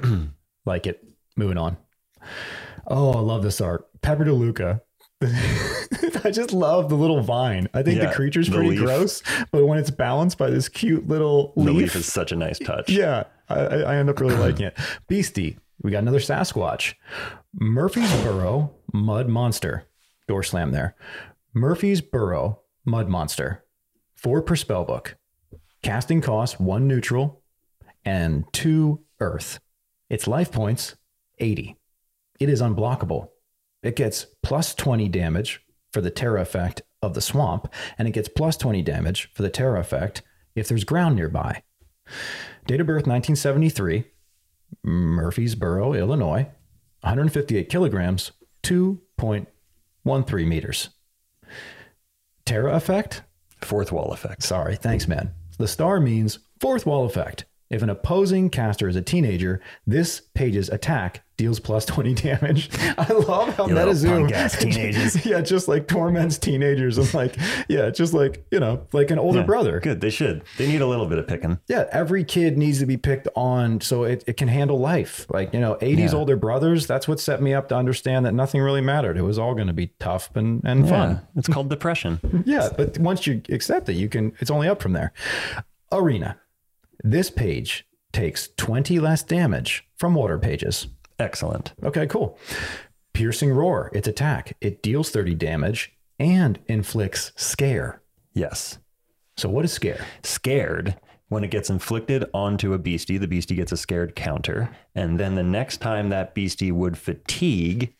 like 0.66 0.88
it. 0.88 1.04
Moving 1.38 1.58
on. 1.60 1.78
Oh, 2.88 3.14
I 3.14 3.20
love 3.20 3.44
this 3.44 3.62
art. 3.62 3.86
Pepper 4.02 4.26
DeLuca. 4.26 4.82
I 6.24 6.32
just 6.32 6.52
love 6.52 6.90
the 6.90 6.96
little 6.96 7.22
vine. 7.22 7.68
I 7.76 7.84
think 7.84 7.98
Yeah, 8.02 8.08
the 8.10 8.16
creature's 8.16 8.48
the 8.50 8.56
pretty 8.56 8.72
leaf. 8.72 8.80
gross, 8.80 9.22
but 9.52 9.68
when 9.68 9.78
it's 9.78 9.92
balanced 9.92 10.40
by 10.40 10.50
this 10.50 10.68
cute 10.68 11.08
little 11.08 11.54
The 11.56 11.62
leaf, 11.72 11.76
leaf 11.76 11.96
is 11.96 12.12
such 12.12 12.32
a 12.32 12.36
nice 12.36 12.58
touch. 12.58 12.90
yeah, 12.90 13.26
I, 13.48 13.60
I 13.60 13.78
I 13.82 13.96
end 13.98 14.10
up 14.10 14.20
really 14.20 14.36
liking 14.48 14.66
it. 14.66 14.78
Beastie, 15.08 15.60
we 15.84 15.92
got 15.92 16.00
another 16.00 16.20
Sasquatch. 16.20 16.96
Murphy's 17.54 18.12
Burrow 18.24 18.74
Mud 18.94 19.30
Monster. 19.30 19.86
Door 20.28 20.42
slam 20.44 20.72
there. 20.72 20.96
Murphysboro 21.56 22.58
Mud 22.86 23.08
Monster. 23.10 23.64
Four 24.16 24.42
per 24.42 24.56
spell 24.56 24.86
book. 24.86 25.18
Casting 25.84 26.22
cost 26.22 26.60
one 26.60 26.88
neutral 26.88 27.42
and 28.06 28.46
two 28.54 29.04
earth. 29.20 29.60
Its 30.10 30.28
life 30.28 30.52
points 30.52 30.96
80. 31.40 31.76
It 32.40 32.50
is 32.50 32.62
unblockable. 32.62 33.30
It 33.82 33.96
gets 33.96 34.28
plus 34.44 34.76
20 34.76 35.10
damage 35.10 35.62
for 35.92 36.02
the 36.02 36.12
terra 36.12 36.42
effect 36.42 36.84
of 37.02 37.14
the 37.14 37.22
swamp, 37.22 37.68
and 37.98 38.08
it 38.08 38.12
gets 38.12 38.30
plus 38.30 38.58
20 38.58 38.82
damage 38.84 39.32
for 39.34 39.42
the 39.42 39.50
terra 39.50 39.80
effect 39.80 40.22
if 40.56 40.68
there's 40.68 40.84
ground 40.84 41.16
nearby. 41.16 41.64
Date 42.68 42.82
of 42.82 42.88
birth 42.88 43.08
1973, 43.08 44.04
Murphysboro, 44.86 45.98
Illinois, 45.98 46.48
158 47.02 47.70
kilograms, 47.70 48.32
2.13 48.64 50.48
meters. 50.48 50.90
Terra 52.46 52.76
effect? 52.76 53.24
Fourth 53.62 53.92
wall 53.92 54.12
effect. 54.14 54.44
Sorry, 54.44 54.76
thanks, 54.76 55.08
man. 55.08 55.34
The 55.62 55.68
star 55.68 56.00
means 56.00 56.40
fourth 56.60 56.88
wall 56.88 57.06
effect. 57.06 57.46
If 57.72 57.82
an 57.82 57.90
opposing 57.90 58.50
caster 58.50 58.88
is 58.90 58.96
a 58.96 59.02
teenager, 59.02 59.62
this 59.88 60.22
page's 60.34 60.70
attack 60.70 61.24
deals 61.38 61.60
plus 61.60 61.86
20 61.86 62.14
damage. 62.14 62.70
I 62.98 63.12
love 63.14 63.56
how 63.56 63.68
You 63.68 63.74
MetaZoom. 63.74 64.60
teenagers. 64.60 65.26
yeah, 65.26 65.42
just 65.42 65.68
like 65.68 65.88
torments 65.88 66.38
teenagers. 66.38 66.98
I'm 67.00 67.08
like, 67.18 67.36
yeah, 67.68 67.90
just 67.90 68.14
like, 68.14 68.46
you 68.52 68.60
know, 68.60 68.86
like 68.92 69.10
an 69.10 69.18
older 69.18 69.40
Yeah, 69.40 69.46
brother. 69.46 69.80
Good. 69.80 70.02
They 70.02 70.10
should. 70.12 70.44
They 70.58 70.68
need 70.68 70.82
a 70.82 70.86
little 70.86 71.08
bit 71.08 71.18
of 71.18 71.28
picking. 71.28 71.58
Yeah, 71.68 71.86
every 71.92 72.24
kid 72.24 72.58
needs 72.58 72.78
to 72.80 72.86
be 72.86 72.98
picked 72.98 73.28
on 73.36 73.82
so 73.82 74.04
it, 74.04 74.24
it 74.28 74.38
can 74.38 74.50
handle 74.50 74.78
life. 74.78 75.26
Like, 75.30 75.52
you 75.54 75.60
know, 75.60 75.76
80s 75.82 76.12
Yeah. 76.12 76.16
older 76.16 76.36
brothers, 76.36 76.86
that's 76.86 77.08
what 77.08 77.20
set 77.20 77.42
me 77.42 77.54
up 77.56 77.70
to 77.70 77.76
understand 77.76 78.26
that 78.28 78.34
nothing 78.34 78.62
really 78.62 78.82
mattered. 78.82 79.18
It 79.18 79.24
was 79.24 79.40
all 79.40 79.56
going 79.56 79.68
to 79.68 79.74
be 79.74 79.94
tough 80.00 80.30
and, 80.36 80.62
and 80.66 80.84
Yeah, 80.86 80.90
fun. 80.92 81.28
it's 81.36 81.48
called 81.48 81.70
depression. 81.70 82.44
Yeah, 82.46 82.70
but 82.78 83.00
once 83.00 83.26
you 83.26 83.42
accept 83.50 83.90
it, 83.90 83.94
you 83.94 84.10
can, 84.10 84.34
it's 84.40 84.52
only 84.52 84.68
up 84.68 84.82
from 84.82 84.94
there. 84.94 85.12
Arena. 85.92 86.38
This 87.04 87.30
page 87.30 87.86
takes 88.14 88.50
20 88.58 89.00
less 89.00 89.24
damage 89.24 89.88
from 89.98 90.14
water 90.16 90.38
pages. 90.38 90.88
Excellent. 91.20 91.74
Okay, 91.84 92.08
cool. 92.08 92.38
Piercing 93.14 93.52
Roar, 93.52 93.90
its 93.94 94.08
attack. 94.08 94.56
It 94.62 94.82
deals 94.82 95.10
30 95.12 95.36
damage 95.36 95.94
and 96.20 96.60
inflicts 96.68 97.32
scare. 97.36 98.02
Yes. 98.34 98.80
So, 99.38 99.50
what 99.50 99.66
is 99.66 99.72
scare? 99.74 100.06
scared 100.24 100.98
when 101.30 101.44
it 101.46 101.52
gets 101.52 101.70
inflicted 101.70 102.26
onto 102.34 102.74
a 102.74 102.78
beastie 102.78 103.18
the 103.18 103.28
beastie 103.28 103.56
gets 103.56 103.72
a 103.72 103.78
scared 103.78 104.16
counter 104.18 104.70
and 104.96 105.18
then 105.18 105.36
the 105.36 105.44
next 105.44 105.78
time 105.78 106.10
that 106.10 106.36
beastie 106.36 106.74
would 106.74 106.98
fatigue 106.98 107.94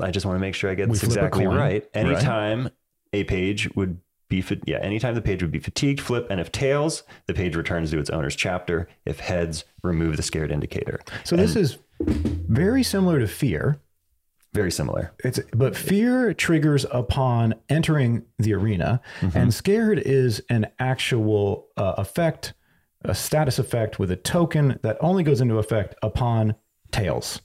i 0.00 0.10
just 0.10 0.24
want 0.24 0.34
to 0.36 0.40
make 0.40 0.54
sure 0.54 0.70
i 0.70 0.74
get 0.74 0.88
We 0.88 0.94
this 0.94 1.02
exactly 1.04 1.44
coin, 1.44 1.54
right 1.54 1.58
right? 1.58 1.88
anytime 1.94 2.70
a 3.12 3.24
page 3.24 3.68
would 3.76 4.00
be 4.28 4.44
yeah 4.66 4.78
anytime 4.78 5.14
the 5.14 5.22
page 5.22 5.42
would 5.42 5.52
be 5.52 5.58
fatigued 5.60 6.00
flip 6.00 6.26
and 6.30 6.40
if 6.40 6.50
tails 6.50 7.04
the 7.26 7.34
page 7.34 7.54
returns 7.54 7.90
to 7.90 7.98
its 7.98 8.10
owner's 8.10 8.34
chapter 8.36 8.88
if 9.04 9.20
heads 9.20 9.64
remove 9.82 10.16
the 10.16 10.22
scared 10.22 10.50
indicator 10.50 11.00
So, 11.24 11.36
this 11.36 11.54
is 11.56 11.78
very 12.00 12.82
similar 12.82 13.18
to 13.20 13.26
fear. 13.28 13.78
very 14.52 14.70
similar 14.70 15.12
It's 15.24 15.38
but 15.54 15.76
fear 15.76 16.34
triggers 16.34 16.84
upon 16.90 17.54
entering 17.68 18.24
the 18.38 18.52
arena, 18.54 19.00
and 19.34 19.52
scared 19.54 19.98
is 20.00 20.42
an 20.50 20.66
actual 20.78 21.68
uh, 21.76 21.94
effect, 21.98 22.54
a 23.02 23.14
status 23.14 23.58
effect 23.58 23.98
with 23.98 24.10
a 24.10 24.16
token 24.16 24.78
that 24.82 24.96
only 25.00 25.22
goes 25.22 25.40
into 25.40 25.58
effect 25.58 25.94
upon 26.02 26.54
tails. 26.90 27.40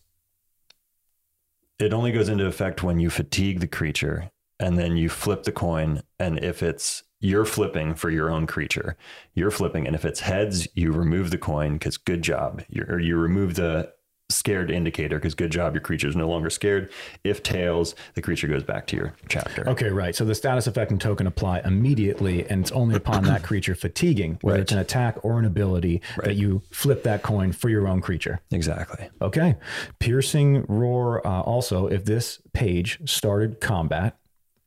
it 1.80 1.94
only 1.94 2.12
goes 2.12 2.30
into 2.30 2.46
effect 2.46 2.84
when 2.84 3.00
you 3.00 3.10
fatigue 3.10 3.60
the 3.60 3.68
creature 3.68 4.32
and 4.62 4.78
then 4.78 4.96
you 4.96 5.10
flip 5.10 5.44
the 5.44 5.52
coin 5.52 6.02
and 6.20 6.40
if 6.44 6.64
it's 6.64 7.04
you're 7.20 7.46
flipping 7.46 7.94
for 7.96 8.10
your 8.10 8.30
own 8.32 8.48
creature 8.48 8.96
you're 9.34 9.52
flipping 9.52 9.86
and 9.88 9.96
if 9.96 10.06
it's 10.06 10.22
heads 10.22 10.68
you 10.76 10.92
remove 10.92 11.30
the 11.32 11.38
coin 11.38 11.74
because 11.74 11.98
good 11.98 12.22
job 12.22 12.64
you 12.70 12.86
or 12.88 13.00
you 13.00 13.18
remove 13.18 13.56
the 13.56 13.92
scared 14.30 14.72
indicator 14.72 15.18
because 15.18 15.36
good 15.36 15.52
job 15.52 15.74
your 15.74 15.82
creature 15.82 16.08
is 16.08 16.16
no 16.16 16.30
longer 16.30 16.50
scared 16.50 16.90
if 17.26 17.44
tails 17.44 17.96
the 18.14 18.22
creature 18.22 18.48
goes 18.48 18.64
back 18.64 18.88
to 18.88 18.96
your 18.96 19.14
chapter 19.28 19.68
Okay, 19.68 19.90
right. 19.90 20.16
So 20.16 20.24
the 20.24 20.34
status 20.34 20.68
effect 20.68 20.90
and 20.90 21.02
token 21.02 21.28
apply 21.28 21.60
immediately, 21.66 22.48
and 22.50 22.62
it's 22.62 22.72
only 22.72 22.96
upon 22.96 23.26
that 23.26 23.44
creature 23.44 23.76
fatiguing, 23.76 24.38
whether 24.42 24.56
Right. 24.60 24.62
it's 24.64 24.72
an 24.72 24.78
attack 24.80 25.18
or 25.24 25.38
an 25.38 25.44
ability, 25.46 26.02
that 26.24 26.36
you 26.38 26.62
flip 26.72 27.04
that 27.04 27.24
coin 27.24 27.52
for 27.52 27.68
your 27.70 27.88
own 27.90 28.00
creature. 28.02 28.40
exactly 28.52 29.10
Okay. 29.22 29.58
Piercing 30.00 30.66
roar. 30.68 31.26
Uh, 31.28 31.42
also, 31.42 31.88
if 31.88 32.06
this 32.06 32.42
page 32.54 33.00
started 33.06 33.60
combat, 33.60 34.18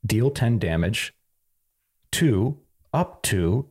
deal 0.07 0.31
10 0.31 0.59
damage 0.59 1.15
to 2.13 2.59
up 2.93 3.23
to 3.25 3.69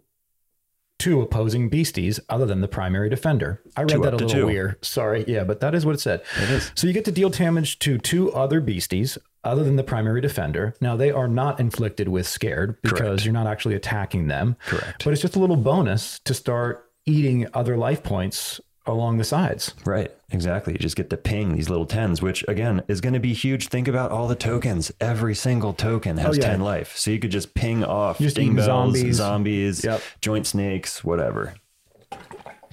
two 1.00 1.22
opposing 1.22 1.70
beasties 1.70 2.20
other 2.30 2.46
than 2.46 2.62
the 2.62 2.68
primary 2.68 3.10
defender. 3.10 3.62
I 3.76 3.82
read 3.82 3.90
Two 3.90 4.02
that 4.04 4.14
a 4.14 4.18
little 4.18 4.30
two. 4.30 4.46
weird. 4.46 4.84
Sorry. 4.86 5.26
Yeah, 5.28 5.44
but 5.44 5.60
that 5.60 5.76
is 5.76 5.86
what 5.86 5.96
it 5.96 6.00
said. 6.02 6.22
It 6.42 6.50
is. 6.50 6.72
So 6.76 6.88
you 6.88 6.94
get 6.94 7.06
to 7.06 7.12
deal 7.12 7.30
damage 7.30 7.80
to 7.80 7.98
two 7.98 8.32
other 8.34 8.62
beasties 8.62 9.18
other 9.44 9.64
than 9.64 9.76
the 9.76 9.84
primary 9.84 10.22
defender. 10.22 10.76
Now 10.80 10.96
they 10.96 11.12
are 11.12 11.28
not 11.28 11.60
inflicted 11.60 12.08
with 12.08 12.26
scared 12.28 12.82
because 12.82 13.00
Correct. 13.00 13.26
you're 13.26 13.34
not 13.34 13.48
actually 13.48 13.76
attacking 13.76 14.28
them. 14.28 14.56
Correct. 14.66 15.04
But 15.04 15.12
it's 15.12 15.22
just 15.22 15.36
a 15.36 15.40
little 15.40 15.58
bonus 15.58 16.20
to 16.20 16.34
start 16.34 16.90
eating 17.06 17.48
other 17.54 17.76
life 17.76 18.02
points 18.04 18.62
along 18.86 19.18
the 19.18 19.24
sides. 19.24 19.74
Right, 19.86 20.12
exactly. 20.32 20.74
You 20.74 20.80
just 20.80 20.96
get 20.96 21.10
to 21.12 21.18
ping 21.18 21.56
these 21.56 21.70
little 21.70 21.86
tens, 21.86 22.22
which 22.22 22.44
again 22.48 22.84
is 22.88 23.00
going 23.02 23.14
to 23.14 23.20
be 23.20 23.34
huge. 23.34 23.70
Think 23.70 23.88
about 23.88 24.12
all 24.12 24.28
the 24.28 24.36
tokens. 24.36 24.92
Every 25.00 25.36
single 25.36 25.74
token 25.74 26.18
has 26.18 26.38
Oh, 26.38 26.42
yeah. 26.42 26.48
10 26.52 26.62
life. 26.62 26.96
So 26.98 27.12
you 27.12 27.20
could 27.20 27.32
just 27.32 27.54
ping 27.54 27.84
off 27.84 28.18
Just 28.20 28.36
ding 28.36 28.56
bells, 28.56 28.66
zombies. 28.68 29.16
zombies, 29.18 29.84
Yep. 29.86 30.02
joint 30.22 30.46
snakes, 30.48 31.04
whatever. 31.04 31.54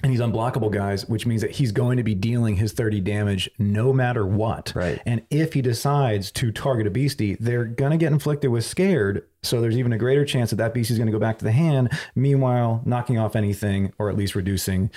And 0.03 0.11
he's 0.11 0.19
unblockable, 0.19 0.71
guys, 0.71 1.07
which 1.07 1.27
means 1.27 1.41
that 1.43 1.51
he's 1.51 1.71
going 1.71 1.97
to 1.97 2.03
be 2.03 2.15
dealing 2.15 2.55
his 2.55 2.71
30 2.73 3.01
damage 3.01 3.47
no 3.59 3.93
matter 3.93 4.25
what. 4.25 4.73
Right. 4.75 4.99
And 5.05 5.21
if 5.29 5.53
he 5.53 5.61
decides 5.61 6.31
to 6.31 6.51
target 6.51 6.87
a 6.87 6.89
beastie, 6.89 7.37
they're 7.39 7.65
going 7.65 7.91
to 7.91 7.97
get 7.97 8.11
inflicted 8.11 8.49
with 8.49 8.65
scared. 8.65 9.27
So 9.43 9.61
there's 9.61 9.77
even 9.77 9.93
a 9.93 9.99
greater 9.99 10.25
chance 10.25 10.49
that 10.49 10.55
that 10.55 10.73
beastie 10.73 10.95
is 10.95 10.97
going 10.97 11.05
to 11.05 11.11
go 11.11 11.19
back 11.19 11.37
to 11.37 11.45
the 11.45 11.51
hand, 11.51 11.91
meanwhile, 12.15 12.81
knocking 12.83 13.19
off 13.19 13.35
anything 13.35 13.93
or 13.99 14.09
at 14.09 14.17
least 14.17 14.33
reducing 14.33 14.89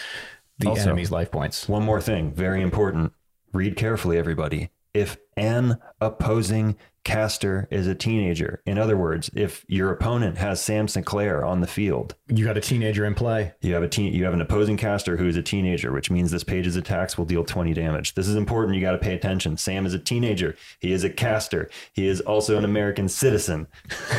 the 0.58 0.68
Also- 0.68 0.82
enemy's 0.82 1.10
life 1.10 1.30
points. 1.30 1.68
One 1.68 1.82
more 1.84 2.00
thing, 2.00 2.32
very 2.32 2.62
important. 2.62 3.12
Read 3.52 3.76
carefully, 3.76 4.18
everybody. 4.18 4.70
If 4.92 5.16
an 5.36 5.78
opposing 6.00 6.76
caster 7.04 7.68
is 7.70 7.86
a 7.86 7.94
teenager, 7.94 8.62
in 8.66 8.78
other 8.78 8.96
words, 8.96 9.30
if 9.34 9.64
your 9.68 9.92
opponent 9.92 10.38
has 10.38 10.60
Sam 10.60 10.88
Sinclair 10.88 11.44
on 11.44 11.60
the 11.60 11.66
field, 11.66 12.14
You 12.28 12.44
got 12.44 12.56
a 12.56 12.60
teenager 12.60 13.04
in 13.04 13.14
play. 13.14 13.52
You 13.60 13.74
have 13.74 13.82
a 13.82 13.88
teen, 13.88 14.12
you 14.14 14.24
have 14.24 14.34
an 14.34 14.40
opposing 14.40 14.76
caster 14.76 15.16
who 15.16 15.26
is 15.28 15.36
a 15.36 15.42
teenager, 15.42 15.92
which 15.92 16.10
means 16.10 16.30
this 16.30 16.42
page's 16.44 16.76
attacks 16.76 17.16
will 17.18 17.24
deal 17.26 17.44
20 17.44 17.72
damage. 17.74 18.14
This 18.14 18.26
is 18.26 18.34
important. 18.36 18.74
You 18.74 18.80
got 18.80 18.92
to 18.92 18.98
pay 18.98 19.14
attention. 19.14 19.56
Sam 19.56 19.86
is 19.86 19.94
a 19.94 19.98
teenager. 19.98 20.56
He 20.80 20.92
is 20.92 21.04
a 21.04 21.10
caster. 21.10 21.68
He 21.92 22.06
is 22.06 22.20
also 22.22 22.56
an 22.58 22.64
American 22.64 23.08
citizen. 23.08 23.66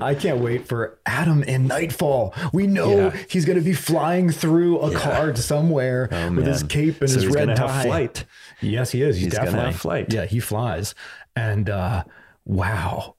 I 0.00 0.16
can't 0.18 0.38
wait 0.40 0.66
for 0.66 0.98
Adam 1.06 1.42
in 1.42 1.66
Nightfall. 1.66 2.34
We 2.52 2.66
know 2.66 2.96
Yeah. 3.08 3.16
he's 3.28 3.44
going 3.44 3.58
to 3.58 3.64
be 3.64 3.72
flying 3.74 4.30
through 4.30 4.78
a 4.80 4.92
card 4.94 5.36
somewhere 5.38 6.08
oh, 6.12 6.32
with 6.32 6.46
his 6.46 6.62
cape 6.62 7.00
and 7.00 7.10
So 7.10 7.16
his 7.20 7.26
red 7.26 7.48
gonna 7.48 7.58
have 7.58 7.70
tie. 7.70 7.82
flight. 7.84 8.24
Yes, 8.60 8.90
he 8.92 9.02
is. 9.02 9.16
He's, 9.16 9.24
He's 9.26 9.34
definitely 9.34 9.72
have 9.72 9.80
flight. 9.80 10.12
Yeah, 10.12 10.24
he 10.26 10.40
flies. 10.40 10.94
And 11.36 11.68
uh, 11.68 12.04
wow, 12.44 13.16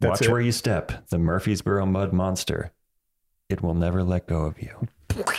That's 0.00 0.20
Watch 0.20 0.22
it. 0.22 0.30
where 0.30 0.40
you 0.40 0.52
step. 0.52 1.06
The 1.08 1.16
Murphysboro 1.16 1.88
mud 1.90 2.12
monster. 2.12 2.72
It 3.48 3.62
will 3.62 3.74
never 3.74 4.02
let 4.02 4.26
go 4.26 4.42
of 4.44 4.60
you. 4.60 4.88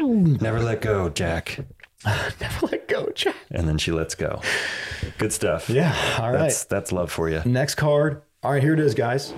Never 0.00 0.60
let 0.60 0.80
go, 0.80 1.08
Jack. 1.10 1.58
never 2.04 2.66
let 2.66 2.88
go, 2.88 3.10
Jack. 3.14 3.34
And 3.50 3.68
then 3.68 3.76
she 3.78 3.92
lets 3.92 4.14
go. 4.14 4.40
Good 5.18 5.32
stuff. 5.32 5.68
Yeah. 5.68 5.94
All 6.18 6.30
right. 6.32 6.38
That's 6.38 6.64
that's 6.64 6.92
love 6.92 7.10
for 7.10 7.28
you. 7.28 7.42
Next 7.44 7.74
card. 7.74 8.22
All 8.42 8.52
right, 8.52 8.62
here 8.62 8.72
it 8.74 8.80
is, 8.80 8.94
guys. 8.94 9.34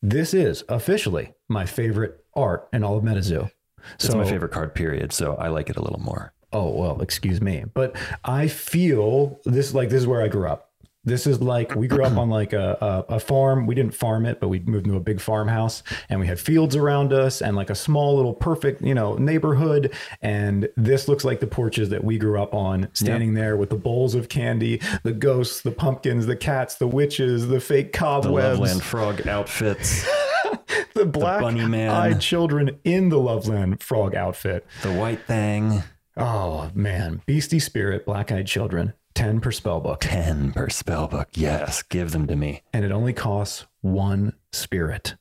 This 0.00 0.32
is 0.32 0.64
officially 0.68 1.34
my 1.48 1.66
favorite 1.66 2.24
art 2.34 2.68
in 2.72 2.84
all 2.84 2.96
of 2.96 3.04
MetaZoo. 3.04 3.50
It's 3.94 4.06
so, 4.06 4.16
my 4.16 4.24
favorite 4.24 4.52
card, 4.52 4.74
period. 4.74 5.12
So 5.12 5.34
I 5.34 5.48
like 5.48 5.68
it 5.70 5.76
a 5.76 5.82
little 5.82 6.00
more. 6.00 6.32
Oh 6.54 6.70
well, 6.70 7.02
excuse 7.02 7.40
me, 7.40 7.64
but 7.74 7.96
I 8.24 8.46
feel 8.48 9.40
this 9.44 9.74
like 9.74 9.88
this 9.90 10.02
is 10.02 10.06
where 10.06 10.22
I 10.22 10.28
grew 10.28 10.46
up. 10.48 10.70
This 11.06 11.26
is 11.26 11.38
like 11.42 11.74
we 11.74 11.86
grew 11.86 12.02
up 12.02 12.16
on 12.16 12.30
like 12.30 12.54
a, 12.54 13.04
a, 13.08 13.14
a 13.16 13.20
farm. 13.20 13.66
We 13.66 13.74
didn't 13.74 13.92
farm 13.92 14.24
it, 14.24 14.40
but 14.40 14.48
we 14.48 14.60
moved 14.60 14.86
into 14.86 14.96
a 14.96 15.02
big 15.02 15.20
farmhouse, 15.20 15.82
and 16.08 16.18
we 16.18 16.26
had 16.26 16.40
fields 16.40 16.76
around 16.76 17.12
us, 17.12 17.42
and 17.42 17.54
like 17.56 17.68
a 17.68 17.74
small 17.74 18.16
little 18.16 18.32
perfect 18.32 18.80
you 18.80 18.94
know 18.94 19.14
neighborhood. 19.16 19.92
And 20.22 20.68
this 20.78 21.06
looks 21.06 21.22
like 21.22 21.40
the 21.40 21.46
porches 21.46 21.90
that 21.90 22.04
we 22.04 22.16
grew 22.16 22.40
up 22.40 22.54
on, 22.54 22.88
standing 22.94 23.34
there 23.34 23.56
with 23.58 23.68
the 23.68 23.76
bowls 23.76 24.14
of 24.14 24.30
candy, 24.30 24.80
the 25.02 25.12
ghosts, 25.12 25.60
the 25.60 25.72
pumpkins, 25.72 26.24
the 26.24 26.36
cats, 26.36 26.76
the 26.76 26.86
witches, 26.86 27.48
the 27.48 27.60
fake 27.60 27.92
cobwebs. 27.92 28.56
The 28.56 28.62
Loveland 28.62 28.82
frog 28.82 29.26
outfits, 29.26 30.08
the 30.94 31.04
black 31.04 31.42
bunny 31.42 31.66
man. 31.66 31.90
eyed 31.90 32.20
children 32.22 32.78
in 32.84 33.10
the 33.10 33.18
Loveland 33.18 33.82
frog 33.82 34.14
outfit. 34.14 34.66
the 34.82 34.92
white 34.94 35.20
thing. 35.26 35.82
Oh 36.16 36.70
man, 36.74 37.22
Beastie 37.26 37.58
Spirit, 37.58 38.06
Black 38.06 38.30
Eyed 38.30 38.46
Children, 38.46 38.94
10 39.14 39.40
per 39.40 39.50
spell 39.50 39.80
book. 39.80 40.00
10 40.00 40.52
per 40.52 40.68
spell 40.68 41.08
book. 41.08 41.28
Yes, 41.34 41.82
give 41.82 42.12
them 42.12 42.26
to 42.26 42.36
me. 42.36 42.62
And 42.72 42.84
it 42.84 42.92
only 42.92 43.12
costs 43.12 43.66
one 43.80 44.34
spirit. 44.52 45.16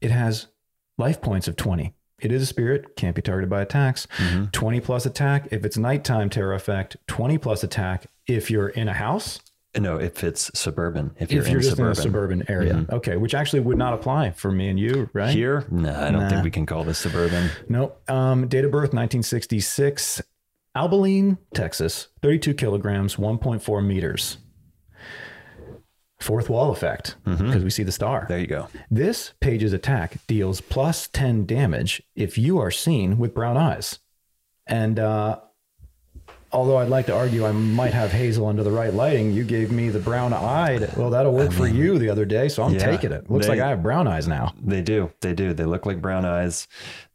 It 0.00 0.10
has 0.10 0.48
life 0.96 1.20
points 1.20 1.48
of 1.48 1.56
20. 1.56 1.94
It 2.20 2.32
is 2.32 2.42
a 2.42 2.46
spirit, 2.46 2.96
can't 2.96 3.14
be 3.14 3.22
targeted 3.22 3.48
by 3.48 3.62
attacks. 3.62 4.06
Mm-hmm. 4.18 4.46
20 4.46 4.80
plus 4.80 5.06
attack 5.06 5.48
if 5.52 5.64
it's 5.64 5.78
nighttime 5.78 6.28
terror 6.28 6.52
effect, 6.52 6.96
20 7.06 7.38
plus 7.38 7.62
attack 7.62 8.06
if 8.26 8.50
you're 8.50 8.68
in 8.68 8.88
a 8.88 8.94
house, 8.94 9.38
No, 9.78 9.96
if 9.96 10.24
it's 10.24 10.50
suburban, 10.58 11.14
if 11.18 11.30
you're, 11.32 11.42
if 11.42 11.48
you're 11.48 11.58
in 11.58 11.62
just 11.62 11.76
suburban. 11.76 11.92
in 11.92 11.98
a 11.98 12.02
suburban 12.02 12.44
area. 12.50 12.86
Okay, 12.90 13.16
which 13.16 13.34
actually 13.34 13.60
would 13.60 13.78
not 13.78 13.94
apply 13.94 14.30
for 14.32 14.50
me 14.50 14.68
and 14.68 14.78
you, 14.78 15.08
right? 15.12 15.30
Here, 15.34 15.64
no, 15.70 15.90
I 15.94 16.10
don't 16.10 16.22
Nah. 16.22 16.28
think 16.28 16.44
we 16.44 16.50
can 16.50 16.66
call 16.66 16.84
this 16.84 16.98
suburban. 16.98 17.50
Nope. 17.68 18.02
Um, 18.10 18.48
date 18.48 18.64
of 18.64 18.70
birth 18.70 18.92
1966, 18.92 20.22
Abilene, 20.74 21.38
Texas, 21.54 22.08
32 22.22 22.54
kilograms, 22.54 23.16
1.4 23.16 23.84
meters. 23.84 24.38
Fourth 26.20 26.50
wall 26.50 26.72
effect 26.72 27.14
because 27.24 27.62
we 27.62 27.70
see 27.70 27.84
the 27.84 27.92
star. 27.92 28.26
There 28.28 28.40
you 28.40 28.48
go. 28.48 28.66
This 28.90 29.34
page's 29.40 29.72
attack 29.72 30.16
deals 30.26 30.60
plus 30.60 31.06
10 31.06 31.46
damage 31.46 32.02
if 32.16 32.36
you 32.36 32.58
are 32.58 32.72
seen 32.72 33.18
with 33.18 33.32
brown 33.34 33.56
eyes. 33.56 34.00
And 34.66 34.98
uh, 34.98 35.38
although 36.52 36.76
I'd 36.78 36.88
like 36.88 37.06
to 37.06 37.14
argue 37.14 37.44
I 37.46 37.52
might 37.52 37.92
have 37.92 38.10
Hazel 38.12 38.46
under 38.46 38.62
the 38.62 38.70
right 38.70 38.92
lighting, 38.94 39.32
you 39.32 39.44
gave 39.44 39.70
me 39.70 39.88
the 39.88 39.98
brown 39.98 40.32
eyed. 40.32 40.96
Well, 40.96 41.10
that'll 41.10 41.32
work 41.32 41.52
for 41.52 41.66
you 41.66 41.98
the 41.98 42.08
other 42.10 42.24
day, 42.24 42.48
so 42.48 42.62
I'm 42.62 42.72
Yeah, 42.74 42.78
taking 42.90 43.12
it. 43.12 43.30
Looks 43.30 43.46
they- 43.46 43.52
like 43.52 43.60
I 43.60 43.68
have 43.68 43.82
brown 43.82 44.08
eyes 44.08 44.26
now. 44.28 44.54
They 44.62 44.80
do. 44.80 45.10
They 45.20 45.34
do. 45.34 45.52
They 45.52 45.64
look 45.64 45.86
like 45.86 46.00
brown 46.00 46.24
eyes. 46.24 46.66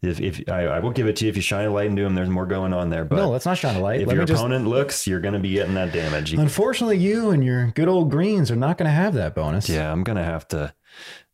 If, 0.01 0.19
if 0.19 0.41
I, 0.49 0.65
I 0.65 0.79
will 0.79 0.91
give 0.91 1.07
it 1.07 1.15
to 1.17 1.25
you, 1.25 1.29
if 1.29 1.35
you 1.35 1.41
shine 1.41 1.65
a 1.65 1.71
light 1.71 1.87
into 1.87 2.03
them, 2.03 2.13
there's 2.15 2.29
more 2.29 2.45
going 2.45 2.73
on 2.73 2.89
there. 2.89 3.05
But 3.05 3.15
No, 3.15 3.29
let's 3.29 3.45
not 3.45 3.57
shine 3.57 3.75
a 3.75 3.79
light. 3.79 4.01
if 4.01 4.07
Let 4.07 4.13
your 4.15 4.23
me 4.23 4.27
just 4.27 4.39
opponent 4.41 4.67
looks, 4.67 5.07
you're 5.07 5.19
going 5.21 5.33
to 5.33 5.39
be 5.39 5.53
getting 5.53 5.73
that 5.75 5.91
damage. 5.93 6.33
You- 6.33 6.39
Unfortunately, 6.39 6.97
you 6.97 7.31
and 7.31 7.43
your 7.43 7.67
good 7.71 7.87
old 7.87 8.11
greens 8.11 8.51
are 8.51 8.55
not 8.55 8.77
going 8.77 8.87
to 8.87 8.93
have 8.95 9.13
that 9.15 9.33
bonus. 9.35 9.69
yeah, 9.69 9.91
I'm 9.91 10.03
going 10.03 10.17
to 10.17 10.23
have 10.23 10.47
to 10.49 10.73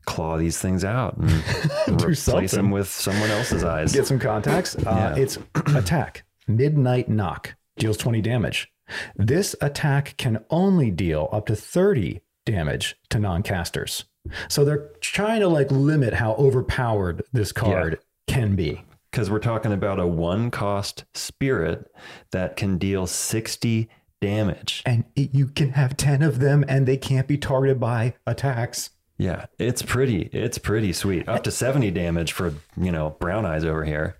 claw 0.05 0.37
these 0.37 0.57
things 0.59 0.83
out 0.83 1.17
and 1.17 1.29
Do 1.85 1.93
replace 2.05 2.21
something. 2.23 2.47
them 2.47 2.71
with 2.71 2.89
someone 2.89 3.29
else's 3.29 3.63
eyes. 3.63 3.91
Get 3.93 4.07
some 4.07 4.17
contacts. 4.19 4.75
Uh, 4.75 4.81
Yeah. 5.15 5.15
It's 5.21 5.37
attack, 5.75 6.23
midnight 6.47 7.09
knock, 7.09 7.55
deals 7.79 7.97
20 7.97 8.21
damage. 8.21 8.71
This 9.15 9.55
attack 9.61 10.15
can 10.17 10.43
only 10.49 10.91
deal 10.91 11.29
up 11.31 11.45
to 11.47 11.55
30 11.55 12.21
damage 12.45 12.95
to 13.09 13.19
non 13.19 13.43
casters. 13.43 14.05
So 14.47 14.65
they're 14.65 14.89
trying 15.01 15.41
to 15.41 15.47
like 15.47 15.71
limit 15.71 16.13
how 16.13 16.33
overpowered 16.33 17.23
this 17.31 17.51
card 17.51 17.99
can 18.27 18.55
be. 18.55 18.83
Because 19.11 19.29
we're 19.31 19.39
talking 19.39 19.71
about 19.71 19.99
a 19.99 20.05
one 20.05 20.51
cost 20.51 21.05
spirit 21.13 21.91
that 22.31 22.55
can 22.55 22.77
deal 22.77 23.07
60 23.07 23.89
damage. 24.21 24.83
And 24.85 25.05
it, 25.15 25.33
you 25.33 25.47
can 25.47 25.71
have 25.71 25.97
10 25.97 26.21
of 26.21 26.39
them 26.39 26.63
and 26.67 26.87
they 26.87 26.97
can't 26.97 27.27
be 27.27 27.37
targeted 27.37 27.79
by 27.79 28.15
attacks. 28.27 28.91
Yeah, 29.17 29.47
it's 29.57 29.81
pretty. 29.81 30.29
It's 30.31 30.57
pretty 30.57 30.93
sweet. 30.93 31.27
Up 31.27 31.43
to 31.43 31.51
70 31.51 31.91
damage 31.91 32.31
for, 32.31 32.53
you 32.77 32.91
know, 32.91 33.11
brown 33.19 33.45
eyes 33.45 33.65
over 33.65 33.83
here. 33.83 34.15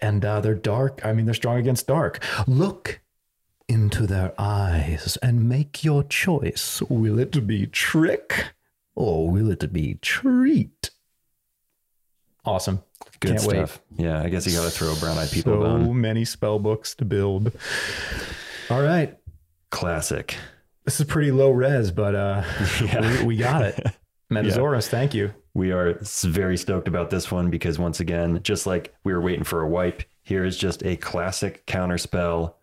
And 0.00 0.24
uh, 0.24 0.40
they're 0.40 0.54
dark. 0.54 1.00
I 1.04 1.12
mean, 1.12 1.24
they're 1.24 1.34
strong 1.34 1.56
against 1.58 1.86
dark. 1.86 2.22
Look 2.46 3.00
into 3.68 4.06
their 4.06 4.34
eyes 4.38 5.16
and 5.22 5.48
make 5.48 5.82
your 5.84 6.02
choice. 6.04 6.82
Will 6.88 7.18
it 7.18 7.46
be 7.46 7.66
trick 7.66 8.52
or 8.94 9.30
will 9.30 9.50
it 9.50 9.72
be 9.72 9.94
treat? 10.02 10.90
Awesome. 12.44 12.82
Good 13.20 13.38
Can't 13.38 13.40
stuff. 13.40 13.80
Yeah, 13.96 14.22
I 14.22 14.28
guess 14.28 14.46
you 14.46 14.52
got 14.52 14.64
to 14.64 14.70
throw 14.70 14.94
brown 14.96 15.16
eyed 15.16 15.30
people 15.30 15.62
So 15.62 15.78
many 15.92 16.24
spell 16.26 16.58
books 16.58 16.94
to 16.96 17.04
build. 17.04 17.52
All 18.68 18.82
right. 18.82 19.16
Classic. 19.70 20.36
This 20.84 21.00
is 21.00 21.06
pretty 21.06 21.30
low 21.32 21.50
res, 21.50 21.90
but 21.90 22.14
uh, 22.14 22.44
Yeah. 22.84 23.20
we, 23.20 23.24
we 23.28 23.36
got 23.36 23.62
it. 23.62 23.86
MetaZaurus, 24.32 24.88
thank 24.88 25.14
you. 25.14 25.32
We 25.54 25.70
are 25.70 25.98
very 26.02 26.56
stoked 26.56 26.88
about 26.88 27.10
this 27.10 27.30
one 27.30 27.48
because 27.48 27.78
once 27.78 28.00
again, 28.00 28.40
just 28.42 28.66
like 28.66 28.92
we 29.04 29.12
were 29.12 29.20
waiting 29.20 29.44
for 29.44 29.60
a 29.60 29.68
wipe, 29.68 30.02
here 30.24 30.44
is 30.44 30.56
just 30.56 30.84
a 30.84 30.96
classic 30.96 31.64
counter 31.66 31.98
spell. 31.98 32.58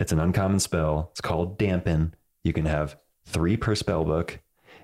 It's 0.00 0.12
an 0.12 0.20
uncommon 0.20 0.60
spell. 0.60 1.10
It's 1.12 1.20
called 1.20 1.58
Dampen. 1.58 2.14
You 2.42 2.54
can 2.54 2.64
have 2.64 2.96
three 3.26 3.56
per 3.56 3.74
spell 3.74 4.04
book. 4.04 4.40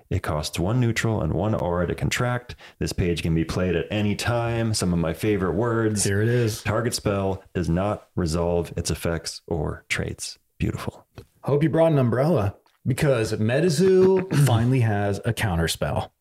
It 0.09 0.21
costs 0.21 0.59
one 0.59 0.79
neutral 0.79 1.21
and 1.21 1.33
one 1.33 1.55
aura 1.55 1.87
to 1.87 1.95
contract. 1.95 2.55
This 2.77 2.93
page 2.93 3.23
can 3.23 3.33
be 3.33 3.45
played 3.45 3.75
at 3.75 3.87
any 3.89 4.15
time. 4.15 4.75
Some 4.75 4.93
of 4.93 4.99
my 4.99 5.13
favorite 5.13 5.53
words. 5.53 6.03
Here 6.03 6.21
it 6.21 6.29
is. 6.29 6.61
Target 6.61 6.93
spell 6.93 7.43
does 7.55 7.67
not 7.67 8.09
resolve 8.15 8.71
its 8.77 8.91
effects 8.91 9.41
or 9.47 9.85
traits. 9.89 10.37
Beautiful. 10.59 11.07
Hope 11.41 11.63
you 11.63 11.69
brought 11.69 11.93
an 11.93 11.97
umbrella 11.97 12.55
because 12.85 13.33
Metazoo 13.33 14.31
finally 14.45 14.81
has 14.81 15.19
a 15.25 15.33
counter 15.33 15.67
spell. 15.67 16.13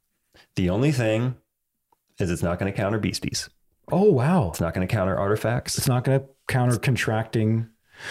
The 0.56 0.70
only 0.70 0.92
thing 0.92 1.36
is 2.18 2.30
it's 2.30 2.42
not 2.42 2.58
going 2.58 2.72
to 2.72 2.76
counter 2.76 2.98
beasties. 2.98 3.48
Oh 3.90 4.10
wow. 4.10 4.48
It's 4.50 4.60
not 4.60 4.74
going 4.74 4.86
to 4.86 4.92
counter 4.92 5.16
artifacts. 5.16 5.78
It's 5.78 5.88
not 5.88 6.04
going 6.04 6.20
to 6.20 6.26
counter 6.48 6.78
contracting. 6.78 7.68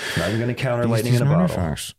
It's 0.08 0.18
not 0.18 0.30
even 0.30 0.40
going 0.42 0.56
to 0.56 0.62
counter 0.62 0.88
lightning 0.88 1.14
in 1.16 1.22
a 1.22 1.26
bottle. 1.26 1.42
artifacts. 1.42 1.94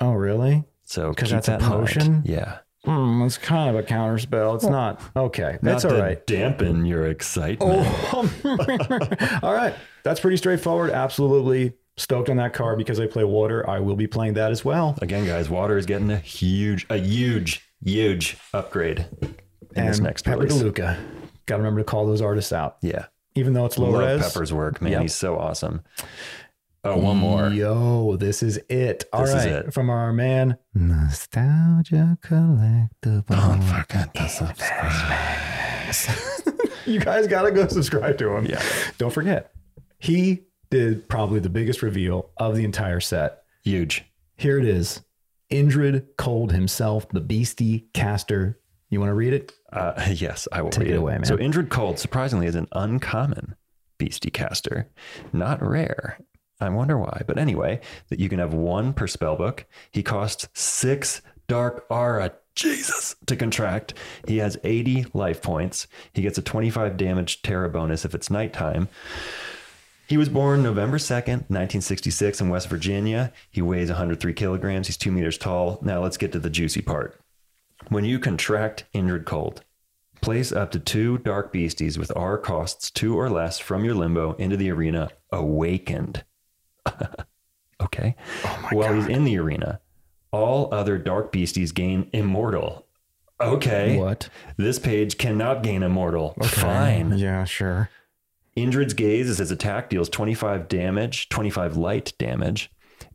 Oh 0.00 0.12
really? 0.12 0.64
So 0.82 1.10
because 1.10 1.30
that's 1.30 1.48
a 1.48 1.52
that 1.52 1.62
in 1.62 1.68
mind. 1.68 1.86
potion? 1.86 2.22
Yeah. 2.24 2.58
Hmm, 2.84 3.22
it's 3.22 3.36
kind 3.36 3.68
of 3.68 3.76
a 3.76 3.86
counter 3.86 4.18
spell. 4.18 4.54
It's 4.54 4.64
not. 4.64 5.02
Okay, 5.14 5.58
that's 5.60 5.84
Not 5.84 6.00
all. 6.00 6.14
Dampen 6.26 6.86
your 6.86 7.08
excitement. 7.08 7.86
all 9.42 9.52
right, 9.52 9.74
that's 10.02 10.18
pretty 10.18 10.38
straightforward. 10.38 10.90
Absolutely 10.90 11.74
stoked 11.98 12.30
on 12.30 12.38
that 12.38 12.54
card 12.54 12.78
because 12.78 12.98
I 12.98 13.06
play 13.06 13.24
water. 13.24 13.68
I 13.68 13.80
will 13.80 13.96
be 13.96 14.06
playing 14.06 14.32
that 14.34 14.50
as 14.50 14.64
well. 14.64 14.96
Again, 15.02 15.26
guys, 15.26 15.50
water 15.50 15.76
is 15.76 15.84
getting 15.84 16.10
a 16.10 16.16
huge, 16.18 16.86
a 16.88 16.96
huge, 16.96 17.70
huge 17.84 18.38
upgrade 18.54 19.06
in 19.76 19.86
this 19.86 19.98
And 19.98 20.06
next 20.06 20.22
Pepper 20.24 20.40
release. 20.40 20.62
DeLuca. 20.62 20.96
Got 21.46 21.56
to 21.56 21.62
remember 21.62 21.80
to 21.80 21.84
call 21.84 22.06
those 22.06 22.22
artists 22.22 22.52
out, 22.52 22.76
Yeah. 22.82 23.06
even 23.34 23.52
though 23.54 23.66
it's 23.66 23.78
low 23.78 23.90
Love 23.90 24.20
res. 24.20 24.32
Pepper's 24.32 24.52
work, 24.52 24.80
man. 24.80 24.92
Yep. 24.92 25.02
He's 25.02 25.14
so 25.14 25.36
awesome. 25.38 25.82
Oh, 26.82 26.96
one 26.96 27.18
more. 27.18 27.48
Yo, 27.48 28.16
this 28.16 28.42
is 28.42 28.58
it. 28.70 29.04
All 29.12 29.24
This 29.26 29.34
right, 29.34 29.48
is 29.48 29.66
it. 29.66 29.74
from 29.74 29.90
our 29.90 30.12
man 30.14 30.56
Nostalgia 30.74 32.16
Collectible. 32.24 33.26
Don't 33.26 33.62
forget 33.62 34.14
to 34.14 34.28
subscribe. 34.28 35.92
you 36.86 37.00
guys 37.00 37.26
got 37.26 37.42
to 37.42 37.50
go 37.50 37.66
subscribe 37.68 38.16
to 38.18 38.34
him. 38.36 38.46
Yeah. 38.46 38.62
Don't 38.98 39.12
forget, 39.12 39.52
he 39.98 40.44
did 40.70 41.08
probably 41.08 41.40
the 41.40 41.50
biggest 41.50 41.82
reveal 41.82 42.30
of 42.36 42.56
the 42.56 42.64
entire 42.64 43.00
set. 43.00 43.42
Huge. 43.62 44.04
Here 44.36 44.58
it 44.58 44.64
is. 44.64 45.02
Indrid 45.50 46.06
Cold 46.16 46.52
himself, 46.52 47.08
the 47.10 47.20
beastie 47.20 47.88
caster. 47.92 48.58
You 48.90 48.98
want 49.00 49.10
to 49.10 49.14
read 49.14 49.32
it? 49.32 49.52
Uh, 49.72 50.08
yes, 50.12 50.46
I 50.52 50.62
will 50.62 50.70
Take 50.70 50.84
read 50.84 50.94
it 50.94 50.98
away, 50.98 51.12
man. 51.12 51.24
So, 51.24 51.36
Indrid 51.36 51.70
Cold, 51.70 51.98
surprisingly, 51.98 52.46
is 52.46 52.56
an 52.56 52.68
uncommon 52.72 53.54
beastie 53.98 54.30
caster, 54.30 54.88
not 55.32 55.62
rare. 55.62 56.18
I 56.60 56.68
wonder 56.68 56.98
why. 56.98 57.22
But 57.26 57.38
anyway, 57.38 57.80
that 58.08 58.18
you 58.18 58.28
can 58.28 58.38
have 58.38 58.52
one 58.52 58.92
per 58.92 59.06
spell 59.06 59.36
book. 59.36 59.64
He 59.90 60.02
costs 60.02 60.48
six 60.52 61.22
dark 61.48 61.86
aura. 61.88 62.32
Jesus 62.56 63.14
to 63.26 63.36
contract. 63.36 63.94
He 64.26 64.38
has 64.38 64.58
80 64.64 65.06
life 65.14 65.40
points. 65.40 65.86
He 66.12 66.20
gets 66.20 66.36
a 66.36 66.42
25 66.42 66.96
damage 66.96 67.42
terra 67.42 67.70
bonus 67.70 68.04
if 68.04 68.14
it's 68.14 68.28
nighttime. 68.28 68.88
He 70.08 70.16
was 70.16 70.28
born 70.28 70.62
November 70.62 70.98
2nd, 70.98 71.46
1966, 71.48 72.40
in 72.40 72.48
West 72.48 72.68
Virginia. 72.68 73.32
He 73.50 73.62
weighs 73.62 73.88
103 73.88 74.34
kilograms. 74.34 74.88
He's 74.88 74.96
two 74.96 75.12
meters 75.12 75.38
tall. 75.38 75.78
Now 75.80 76.02
let's 76.02 76.16
get 76.16 76.32
to 76.32 76.40
the 76.40 76.50
juicy 76.50 76.82
part. 76.82 77.19
When 77.88 78.04
you 78.04 78.18
contract 78.18 78.84
Indrid 78.94 79.24
Cold, 79.24 79.64
place 80.20 80.52
up 80.52 80.70
to 80.72 80.78
two 80.78 81.18
dark 81.18 81.52
beasties 81.52 81.98
with 81.98 82.12
R 82.16 82.38
costs 82.38 82.90
two 82.90 83.18
or 83.18 83.30
less 83.30 83.58
from 83.58 83.84
your 83.84 83.94
limbo 83.94 84.34
into 84.34 84.56
the 84.56 84.70
arena 84.70 85.10
awakened. 85.32 86.24
okay. 87.82 88.16
Oh 88.44 88.68
While 88.72 88.94
he's 88.94 89.06
in 89.06 89.24
the 89.24 89.38
arena, 89.38 89.80
all 90.30 90.72
other 90.72 90.98
dark 90.98 91.32
beasties 91.32 91.72
gain 91.72 92.08
immortal. 92.12 92.86
Okay. 93.40 93.96
What? 93.96 94.28
This 94.56 94.78
page 94.78 95.16
cannot 95.18 95.62
gain 95.62 95.82
immortal. 95.82 96.34
Okay. 96.38 96.48
Fine. 96.48 97.18
Yeah, 97.18 97.44
sure. 97.44 97.88
Indrid's 98.56 98.94
Gaze 98.94 99.28
is 99.28 99.38
his 99.38 99.50
attack 99.50 99.88
deals 99.88 100.08
25 100.08 100.68
damage, 100.68 101.28
25 101.30 101.76
light 101.76 102.12
damage. 102.18 102.70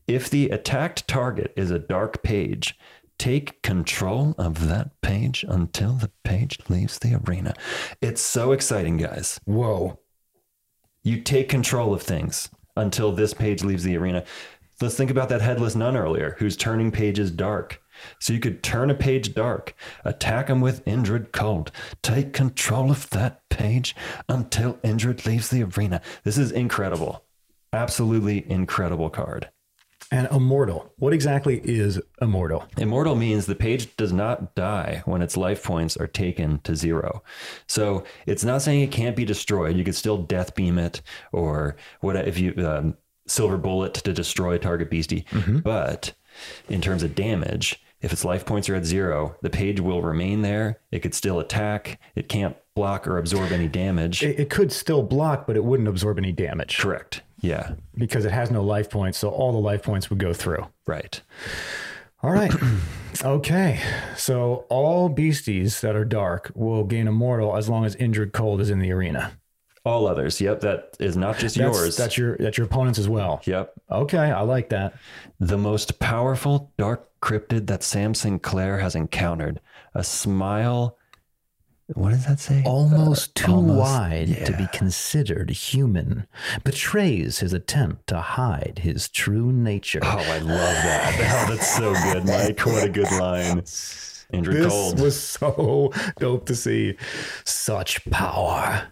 If 0.08 0.30
the 0.30 0.50
attacked 0.50 1.08
target 1.08 1.54
is 1.56 1.72
a 1.72 1.80
dark 1.80 2.24
page, 2.24 2.78
take 3.18 3.62
control 3.62 4.36
of 4.38 4.68
that 4.68 5.00
page 5.02 5.46
until 5.48 5.94
the 5.94 6.12
page 6.24 6.60
leaves 6.70 7.00
the 7.00 7.20
arena. 7.26 7.54
It's 8.02 8.22
so 8.22 8.52
exciting, 8.52 8.98
guys. 8.98 9.40
Whoa. 9.46 10.00
You 11.04 11.22
take 11.22 11.50
control 11.50 11.94
of 11.94 12.02
things 12.02 12.50
until 12.76 13.12
this 13.12 13.34
page 13.34 13.64
leaves 13.64 13.84
the 13.84 13.98
arena. 13.98 14.24
Let's 14.82 14.96
think 14.96 15.12
about 15.12 15.30
that 15.30 15.42
headless 15.42 15.76
nun 15.76 15.96
earlier 15.96 16.36
who's 16.40 16.58
turning 16.58 16.92
pages 16.92 17.32
dark. 17.32 17.82
So 18.20 18.34
you 18.34 18.40
could 18.40 18.62
turn 18.62 18.90
a 18.90 18.96
page 18.96 19.34
dark, 19.34 19.74
attack 20.04 20.50
him 20.50 20.60
with 20.60 20.84
Indrid 20.84 21.32
Cold, 21.32 21.72
take 22.02 22.34
control 22.34 22.92
of 22.92 23.10
that 23.12 23.48
page 23.50 23.96
until 24.28 24.74
Indrid 24.84 25.26
leaves 25.26 25.50
the 25.50 25.64
arena. 25.64 26.02
This 26.24 26.38
is 26.38 26.52
incredible. 26.52 27.24
Absolutely 27.72 28.50
incredible 28.52 29.10
card. 29.10 29.50
And 30.12 30.28
immortal. 30.32 30.94
What 30.98 31.14
exactly 31.14 31.60
is 31.64 32.00
immortal? 32.22 32.66
Immortal 32.78 33.16
means 33.16 33.46
the 33.46 33.56
page 33.56 33.96
does 33.98 34.14
not 34.14 34.54
die 34.56 35.02
when 35.06 35.22
its 35.22 35.36
life 35.36 35.64
points 35.64 35.98
are 35.98 36.08
taken 36.08 36.60
to 36.60 36.76
zero. 36.76 37.24
So 37.68 38.04
it's 38.26 38.44
not 38.44 38.62
saying 38.62 38.82
it 38.82 38.92
can't 38.92 39.16
be 39.16 39.26
destroyed. 39.26 39.76
You 39.76 39.84
could 39.84 39.96
still 39.96 40.18
death 40.18 40.54
beam 40.56 40.78
it 40.78 41.02
or 41.32 41.76
what 42.02 42.16
if 42.16 42.38
you 42.38 42.54
um, 42.66 42.98
silver 43.28 43.58
bullet 43.58 43.96
to 43.96 44.14
destroy 44.14 44.58
target 44.58 44.90
beastie. 44.90 45.26
But 45.60 46.14
in 46.70 46.82
terms 46.82 47.04
of 47.04 47.16
damage, 47.16 47.82
if 48.02 48.14
its 48.14 48.24
life 48.26 48.46
points 48.46 48.70
are 48.70 48.76
at 48.76 48.86
zero, 48.86 49.36
the 49.42 49.50
page 49.50 49.80
will 49.80 50.02
remain 50.02 50.44
there. 50.44 50.80
It 50.92 51.00
could 51.00 51.16
still 51.16 51.40
attack. 51.40 52.00
It 52.14 52.30
can't 52.30 52.56
block 52.76 53.08
or 53.08 53.18
absorb 53.18 53.52
any 53.52 53.68
damage. 53.68 54.22
It, 54.22 54.40
it 54.40 54.50
could 54.50 54.72
still 54.72 55.02
block, 55.02 55.48
but 55.48 55.56
it 55.56 55.64
wouldn't 55.64 55.90
absorb 55.90 56.18
any 56.20 56.32
damage 56.32 56.78
Correct. 56.78 57.22
Yeah. 57.46 57.74
because 57.96 58.26
it 58.26 58.32
has 58.32 58.52
no 58.52 58.64
life 58.64 58.90
points. 58.90 59.18
So 59.18 59.30
all 59.30 59.52
the 59.52 59.60
life 59.60 59.84
points 59.84 60.10
would 60.10 60.20
go 60.20 60.34
through. 60.34 60.66
Right. 60.88 61.22
All 62.24 62.32
right. 62.32 62.52
okay. 63.24 63.80
So 64.18 64.66
all 64.70 65.10
beasties 65.10 65.82
that 65.82 65.96
are 65.96 66.06
dark 66.06 66.52
will 66.56 66.84
gain 66.84 67.08
immortal 67.08 67.56
as 67.56 67.70
long 67.70 67.86
as 67.86 67.96
Indrid 67.98 68.34
Cold 68.34 68.62
is 68.62 68.70
in 68.70 68.80
the 68.80 68.92
arena. 68.92 69.34
All 69.84 70.08
others. 70.08 70.42
Yep. 70.42 70.62
That 70.62 70.98
is 71.00 71.16
not 71.16 71.38
just 71.38 71.56
That's, 71.58 71.78
yours. 71.78 71.96
That's 71.96 72.18
your 72.18 72.38
that's 72.38 72.58
your 72.58 72.66
opponents 72.66 72.98
as 72.98 73.08
well. 73.08 73.42
yep. 73.46 73.74
Okay, 73.92 74.32
I 74.32 74.42
like 74.42 74.70
that. 74.70 74.96
The 75.40 75.60
most 75.60 76.00
powerful 76.00 76.72
dark 76.78 77.08
cryptid 77.22 77.68
that 77.68 77.84
Sam 77.84 78.16
Sinclair 78.16 78.80
has 78.80 78.96
encountered. 78.96 79.60
A 79.94 80.04
smile. 80.04 80.98
What 81.94 82.10
does 82.12 82.26
that 82.26 82.40
say? 82.40 82.64
Almost 82.66 83.36
too 83.36 83.52
almost- 83.52 83.80
wide 83.80 84.46
to 84.48 84.58
be 84.58 84.68
considered 84.74 85.52
human, 85.52 86.26
betrays 86.64 87.40
his 87.40 87.54
attempt 87.54 88.08
to 88.08 88.20
hide 88.20 88.80
his 88.82 89.08
true 89.08 89.52
nature. 89.52 90.00
Oh, 90.02 90.08
I 90.18 90.40
love 90.40 90.48
that. 90.48 91.46
Oh, 91.48 91.54
that's 91.54 91.76
so 91.76 91.94
good, 91.94 92.26
Mike. 92.26 92.60
What 92.66 92.84
a 92.86 92.90
good 92.90 93.12
line. 93.12 93.58
Indrid 94.34 94.54
this 94.54 94.68
Cold. 94.74 95.00
was 95.00 95.20
so 95.22 95.92
dope 96.20 96.48
to 96.48 96.56
see. 96.56 96.98
Such 97.44 98.04
power. 98.10 98.88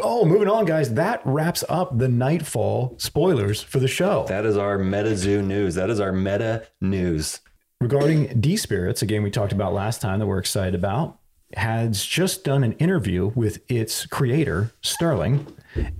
Oh, 0.00 0.24
moving 0.24 0.48
on, 0.48 0.66
guys. 0.66 0.94
That 0.94 1.20
wraps 1.24 1.64
up 1.68 1.98
the 1.98 2.08
Nightfall 2.08 2.94
spoilers 2.98 3.60
for 3.60 3.80
the 3.80 3.88
show. 3.88 4.24
that 4.28 4.44
is 4.46 4.56
our 4.56 4.78
meta 4.78 5.16
zoo 5.16 5.42
news. 5.42 5.74
That 5.74 5.90
is 5.90 5.98
our 5.98 6.12
meta 6.12 6.68
news. 6.80 7.40
Regarding 7.80 8.40
D 8.40 8.56
Spirits, 8.56 9.02
a 9.02 9.06
game 9.06 9.24
we 9.24 9.30
talked 9.32 9.52
about 9.52 9.72
last 9.72 10.00
time 10.00 10.20
that 10.20 10.26
we're 10.26 10.38
excited 10.38 10.74
about, 10.76 11.18
has 11.56 12.04
just 12.04 12.44
done 12.44 12.62
an 12.62 12.72
interview 12.74 13.32
with 13.34 13.60
its 13.70 14.06
creator, 14.06 14.72
Sterling, 14.82 15.46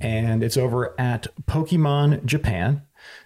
and 0.00 0.42
it's 0.42 0.56
over 0.56 0.94
at 1.00 1.26
Pokemon 1.46 2.24
Japan. 2.24 2.82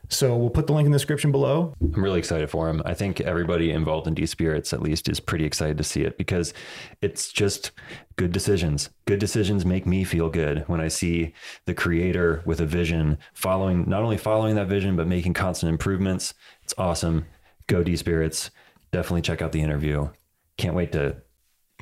So 0.08 0.36
we'll 0.36 0.50
put 0.50 0.66
the 0.66 0.74
link 0.74 0.84
in 0.84 0.92
the 0.92 0.98
description 0.98 1.32
below. 1.32 1.74
I'm 1.80 2.04
really 2.04 2.18
excited 2.18 2.50
for 2.50 2.68
him. 2.68 2.82
I 2.84 2.92
think 2.92 3.20
everybody 3.22 3.70
involved 3.70 4.06
in 4.06 4.14
D 4.14 4.26
Spirits, 4.26 4.72
at 4.72 4.82
least, 4.82 5.08
is 5.08 5.20
pretty 5.20 5.46
excited 5.46 5.78
to 5.78 5.84
see 5.84 6.02
it 6.02 6.18
because 6.18 6.52
it's 7.00 7.32
just 7.32 7.70
good 8.16 8.30
decisions. 8.30 8.90
Good 9.06 9.18
decisions 9.18 9.64
make 9.64 9.86
me 9.86 10.04
feel 10.04 10.28
good 10.28 10.64
when 10.68 10.80
I 10.80 10.88
see 10.88 11.32
the 11.64 11.74
creator 11.74 12.42
with 12.44 12.60
a 12.60 12.66
vision 12.66 13.16
following, 13.32 13.88
not 13.88 14.02
only 14.02 14.18
following 14.18 14.54
that 14.56 14.68
vision, 14.68 14.96
but 14.96 15.06
making 15.08 15.32
constant 15.32 15.70
improvements. 15.70 16.34
It's 16.62 16.74
awesome. 16.76 17.24
Go 17.66 17.82
D 17.82 17.96
Spirits. 17.96 18.50
Definitely 18.92 19.22
check 19.22 19.40
out 19.40 19.52
the 19.52 19.62
interview. 19.62 20.10
Can't 20.58 20.76
wait 20.76 20.92
to 20.92 21.16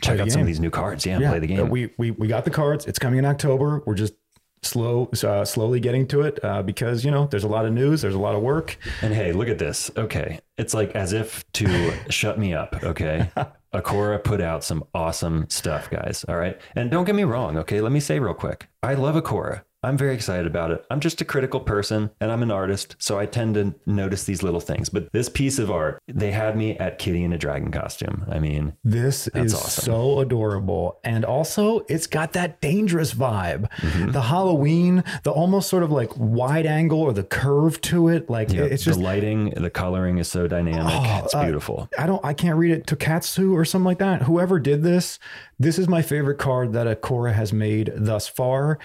check 0.00 0.20
out 0.20 0.30
some 0.30 0.40
of 0.40 0.46
these 0.46 0.60
new 0.60 0.70
cards. 0.70 1.06
Yeah, 1.06 1.18
play 1.18 1.38
the 1.38 1.54
uh, 1.54 1.56
game. 1.56 1.70
We, 1.70 1.90
we 1.98 2.10
we 2.12 2.28
got 2.28 2.44
the 2.44 2.50
cards. 2.50 2.86
It's 2.86 2.98
coming 2.98 3.18
in 3.18 3.24
October. 3.24 3.82
We're 3.86 3.94
just 3.94 4.14
slow, 4.62 5.10
uh, 5.24 5.44
slowly 5.44 5.80
getting 5.80 6.06
to 6.08 6.22
it 6.22 6.38
uh, 6.44 6.62
because 6.62 7.04
you 7.04 7.10
know 7.10 7.26
there's 7.26 7.44
a 7.44 7.48
lot 7.48 7.66
of 7.66 7.72
news, 7.72 8.02
there's 8.02 8.14
a 8.14 8.18
lot 8.18 8.34
of 8.34 8.42
work. 8.42 8.76
And 9.02 9.14
hey, 9.14 9.32
look 9.32 9.48
at 9.48 9.58
this. 9.58 9.90
Okay. 9.96 10.40
It's 10.58 10.74
like 10.74 10.94
as 10.94 11.12
if 11.12 11.50
to 11.54 11.92
shut 12.10 12.38
me 12.38 12.54
up. 12.54 12.82
Okay. 12.82 13.30
Akora 13.74 14.22
put 14.22 14.40
out 14.40 14.64
some 14.64 14.84
awesome 14.94 15.48
stuff, 15.48 15.90
guys. 15.90 16.24
All 16.28 16.36
right. 16.36 16.60
And 16.74 16.90
don't 16.90 17.04
get 17.04 17.14
me 17.14 17.24
wrong. 17.24 17.56
Okay. 17.58 17.80
Let 17.80 17.92
me 17.92 18.00
say 18.00 18.18
real 18.18 18.34
quick 18.34 18.68
I 18.82 18.94
love 18.94 19.14
Akora. 19.14 19.62
I'm 19.82 19.96
very 19.96 20.14
excited 20.14 20.46
about 20.46 20.70
it. 20.72 20.84
I'm 20.90 21.00
just 21.00 21.20
a 21.22 21.24
critical 21.24 21.60
person 21.60 22.10
and 22.20 22.30
I'm 22.30 22.42
an 22.42 22.50
artist, 22.50 22.96
so 22.98 23.18
I 23.18 23.24
tend 23.24 23.54
to 23.54 23.74
notice 23.86 24.24
these 24.24 24.42
little 24.42 24.60
things. 24.60 24.90
But 24.90 25.10
this 25.12 25.30
piece 25.30 25.58
of 25.58 25.70
art, 25.70 26.02
they 26.06 26.32
had 26.32 26.56
me 26.56 26.76
at 26.76 26.98
Kitty 26.98 27.24
in 27.24 27.32
a 27.32 27.38
dragon 27.38 27.70
costume. 27.70 28.26
I 28.30 28.40
mean, 28.40 28.74
this 28.84 29.28
is 29.28 29.54
awesome. 29.54 29.84
so 29.84 30.20
adorable. 30.20 31.00
And 31.02 31.24
also, 31.24 31.80
it's 31.88 32.06
got 32.06 32.34
that 32.34 32.60
dangerous 32.60 33.14
vibe. 33.14 33.70
Mm-hmm. 33.76 34.10
The 34.10 34.20
Halloween, 34.20 35.02
the 35.22 35.30
almost 35.30 35.70
sort 35.70 35.82
of 35.82 35.90
like 35.90 36.10
wide 36.16 36.66
angle 36.66 37.00
or 37.00 37.14
the 37.14 37.24
curve 37.24 37.80
to 37.82 38.08
it. 38.08 38.28
Like 38.28 38.52
yeah, 38.52 38.64
it's 38.64 38.84
just 38.84 38.98
the 38.98 39.04
lighting, 39.04 39.50
the 39.50 39.70
coloring 39.70 40.18
is 40.18 40.28
so 40.28 40.46
dynamic. 40.46 40.92
Oh, 40.94 41.22
it's 41.24 41.34
uh, 41.34 41.42
beautiful. 41.42 41.88
Uh, 41.98 42.02
I 42.02 42.06
don't, 42.06 42.24
I 42.24 42.34
can't 42.34 42.58
read 42.58 42.72
it. 42.72 42.86
Tokatsu 42.86 43.52
or 43.54 43.64
something 43.64 43.86
like 43.86 43.98
that. 43.98 44.22
Whoever 44.22 44.58
did 44.58 44.82
this, 44.82 45.18
this 45.58 45.78
is 45.78 45.88
my 45.88 46.02
favorite 46.02 46.38
card 46.38 46.74
that 46.74 46.86
Akora 46.86 47.32
has 47.32 47.52
made 47.52 47.92
thus 47.96 48.28
far 48.28 48.78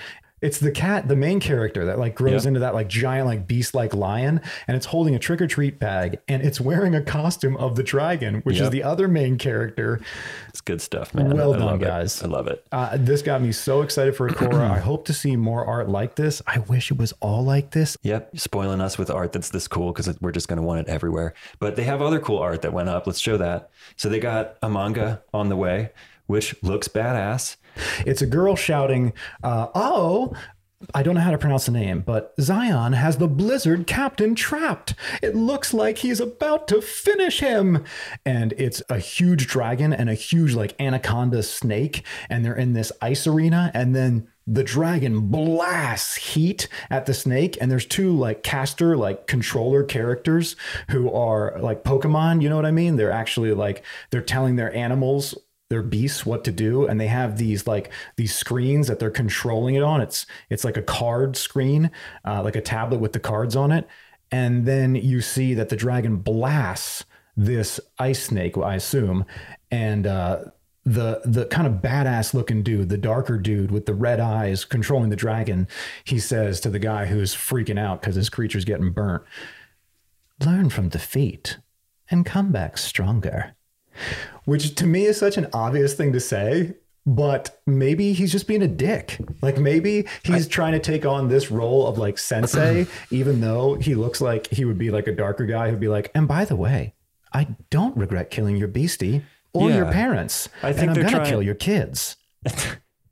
it's 0.46 0.60
the 0.60 0.70
cat, 0.70 1.08
the 1.08 1.16
main 1.16 1.40
character 1.40 1.86
that 1.86 1.98
like 1.98 2.14
grows 2.14 2.46
into 2.46 2.60
that 2.60 2.76
like 2.76 2.88
giant 2.88 3.26
like 3.26 3.48
beast 3.48 3.74
like 3.74 3.96
lion, 3.96 4.40
and 4.68 4.78
it's 4.78 4.86
holding 4.86 5.16
a 5.16 5.20
trick 5.20 5.42
or 5.42 5.48
treat 5.48 5.80
bag, 5.80 6.20
and 6.28 6.44
it's 6.44 6.62
wearing 6.62 6.94
a 6.94 7.02
costume 7.02 7.58
of 7.58 7.76
the 7.76 7.82
dragon, 7.82 8.42
which 8.42 8.58
yep. 8.58 8.66
is 8.66 8.70
the 8.70 8.84
other 8.84 9.08
main 9.08 9.40
character. 9.40 10.00
It's 10.50 10.62
good 10.62 10.84
stuff, 10.84 11.16
man. 11.16 11.36
Well 11.36 11.56
I 11.56 11.58
done, 11.58 11.80
guys. 11.80 12.22
It. 12.22 12.26
I 12.26 12.28
love 12.28 12.48
it. 12.48 12.64
Uh, 12.72 12.96
this 13.00 13.24
got 13.24 13.42
me 13.42 13.52
so 13.52 13.82
excited 13.82 14.16
for 14.16 14.30
Akora. 14.30 14.70
I 14.70 14.78
hope 14.78 15.06
to 15.06 15.14
see 15.14 15.36
more 15.36 15.66
art 15.66 15.90
like 15.90 16.14
this. 16.14 16.44
I 16.46 16.60
wish 16.60 16.92
it 16.92 16.98
was 17.00 17.12
all 17.22 17.44
like 17.44 17.72
this. 17.72 17.98
Yep, 18.04 18.38
spoiling 18.38 18.82
us 18.82 19.00
with 19.00 19.10
art 19.10 19.32
that's 19.32 19.50
this 19.50 19.68
cool 19.68 19.92
because 19.94 20.16
we're 20.22 20.32
just 20.32 20.48
going 20.48 20.58
to 20.58 20.64
want 20.64 20.82
it 20.82 20.88
everywhere. 20.88 21.34
But 21.58 21.76
they 21.76 21.86
have 21.86 22.04
other 22.04 22.20
cool 22.20 22.38
art 22.38 22.62
that 22.62 22.72
went 22.72 22.90
up. 22.90 23.08
Let's 23.08 23.20
show 23.20 23.38
that. 23.38 23.72
So 23.96 24.10
they 24.10 24.20
got 24.20 24.58
a 24.62 24.70
manga 24.70 25.24
on 25.34 25.50
the 25.50 25.56
way, 25.56 25.90
which 26.28 26.56
looks 26.62 26.88
badass. 26.88 27.56
It's 28.06 28.22
a 28.22 28.28
girl 28.28 28.56
shouting, 28.56 29.14
uh, 29.44 29.68
"Oh, 29.76 30.34
I 30.94 31.04
don't 31.04 31.16
know 31.16 31.22
how 31.22 31.32
to 31.32 31.38
pronounce 31.38 31.66
the 31.66 31.72
name, 31.72 32.02
but 32.02 32.34
Zion 32.40 32.94
has 32.94 33.18
the 33.18 33.28
Blizzard 33.28 33.88
captain 33.88 34.36
trapped. 34.36 34.94
It 35.22 35.36
looks 35.36 35.74
like 35.74 36.00
he's 36.00 36.20
about 36.20 36.68
to 36.68 36.82
finish 36.82 37.40
him. 37.40 37.84
And 38.26 38.54
it's 38.58 38.84
a 38.90 39.00
huge 39.00 39.48
dragon 39.48 39.94
and 39.94 40.10
a 40.10 40.14
huge, 40.14 40.54
like, 40.54 40.76
anaconda 40.80 41.44
snake. 41.44 42.04
And 42.30 42.44
they're 42.44 42.56
in 42.56 42.74
this 42.74 42.92
ice 43.02 43.26
arena. 43.26 43.72
And 43.74 43.96
then 43.96 44.28
the 44.46 44.64
dragon 44.64 45.22
blasts 45.22 46.16
heat 46.16 46.68
at 46.92 47.06
the 47.06 47.14
snake. 47.14 47.58
And 47.60 47.72
there's 47.72 47.86
two, 47.86 48.12
like, 48.16 48.44
caster, 48.44 48.96
like, 48.96 49.28
controller 49.28 49.84
characters 49.84 50.56
who 50.92 51.12
are 51.12 51.58
like 51.60 51.84
Pokemon. 51.84 52.42
You 52.42 52.50
know 52.50 52.58
what 52.58 52.66
I 52.66 52.72
mean? 52.72 52.98
They're 52.98 53.12
actually 53.12 53.54
like, 53.54 53.84
they're 54.12 54.22
telling 54.22 54.56
their 54.56 54.76
animals 54.76 55.36
their 55.70 55.82
beasts 55.82 56.26
what 56.26 56.44
to 56.44 56.52
do 56.52 56.86
and 56.86 57.00
they 57.00 57.08
have 57.08 57.38
these 57.38 57.66
like 57.66 57.92
these 58.18 58.36
screens 58.36 58.88
that 58.88 59.00
they're 59.00 59.10
controlling 59.10 59.76
it 59.76 59.84
on 59.84 60.00
it's 60.02 60.26
it's 60.50 60.64
like 60.64 60.78
a 60.78 60.82
card 60.82 61.36
screen 61.36 61.90
uh, 62.26 62.42
like 62.44 62.56
a 62.56 62.62
tablet 62.62 63.00
with 63.00 63.14
the 63.14 63.20
cards 63.20 63.56
on 63.56 63.72
it 63.72 63.88
and 64.32 64.66
then 64.66 64.96
you 64.96 65.22
see 65.22 65.54
that 65.54 65.70
the 65.70 65.76
dragon 65.76 66.18
blasts 66.18 67.04
this 67.36 67.80
ice 67.98 68.24
snake 68.24 68.58
i 68.58 68.76
assume 68.76 69.26
and 69.72 70.06
uh, 70.06 70.44
the 70.86 71.22
the 71.26 71.46
kind 71.48 71.66
of 71.66 71.82
badass 71.82 72.34
looking 72.34 72.62
dude, 72.62 72.90
the 72.90 72.98
darker 72.98 73.38
dude 73.38 73.72
with 73.72 73.88
the 73.88 73.94
red 73.94 74.20
eyes 74.20 74.64
controlling 74.64 75.10
the 75.10 75.16
dragon, 75.16 75.68
he 76.04 76.20
says 76.20 76.60
to 76.62 76.70
the 76.70 76.80
guy 76.80 77.08
who's 77.08 77.36
freaking 77.36 77.80
out 77.80 78.02
because 78.02 78.16
his 78.16 78.30
creature's 78.30 78.66
getting 78.66 78.92
burnt, 78.92 79.24
"Learn 80.46 80.70
from 80.70 80.90
defeat 80.90 81.58
and 82.10 82.26
come 82.26 82.52
back 82.52 82.78
stronger." 82.78 83.56
Which 84.46 84.76
to 84.76 84.88
me 84.88 85.06
is 85.06 85.18
such 85.18 85.38
an 85.38 85.48
obvious 85.54 85.94
thing 85.94 86.14
to 86.14 86.20
say 86.20 86.74
but 87.06 87.62
maybe 87.68 88.14
he's 88.14 88.32
just 88.32 88.48
being 88.48 88.64
a 88.64 88.68
dick. 88.68 89.20
Like 89.42 89.58
maybe 89.58 90.06
he's 90.24 90.48
I, 90.48 90.50
trying 90.50 90.72
to 90.74 90.80
take 90.80 91.06
on 91.06 91.28
this 91.28 91.52
role 91.52 91.86
of 91.86 91.98
like 91.98 92.18
sensei, 92.18 92.88
even 93.12 93.42
though 93.42 93.76
he 93.76 93.96
looks 93.96 94.22
like 94.22 94.48
he 94.48 94.66
would 94.66 94.78
be 94.78 94.90
like 94.90 95.08
a 95.08 95.12
darker 95.12 95.46
guy 95.46 95.70
who'd 95.70 95.80
be 95.80 95.88
like, 95.88 96.10
and 96.16 96.28
by 96.28 96.46
the 96.46 96.56
way, 96.56 96.96
I 97.34 97.48
don't 97.70 97.96
regret 97.96 98.32
killing 98.32 98.56
your 98.56 98.68
beastie 98.68 99.22
or 99.54 99.70
yeah, 99.70 99.78
your 99.78 99.92
parents. 99.92 100.50
I 100.64 100.74
think 100.74 100.90
and 100.90 100.90
I'm 100.92 100.96
gonna 100.96 101.10
trying... 101.10 101.26
kill 101.26 101.44
your 101.44 101.56
kids. 101.56 102.18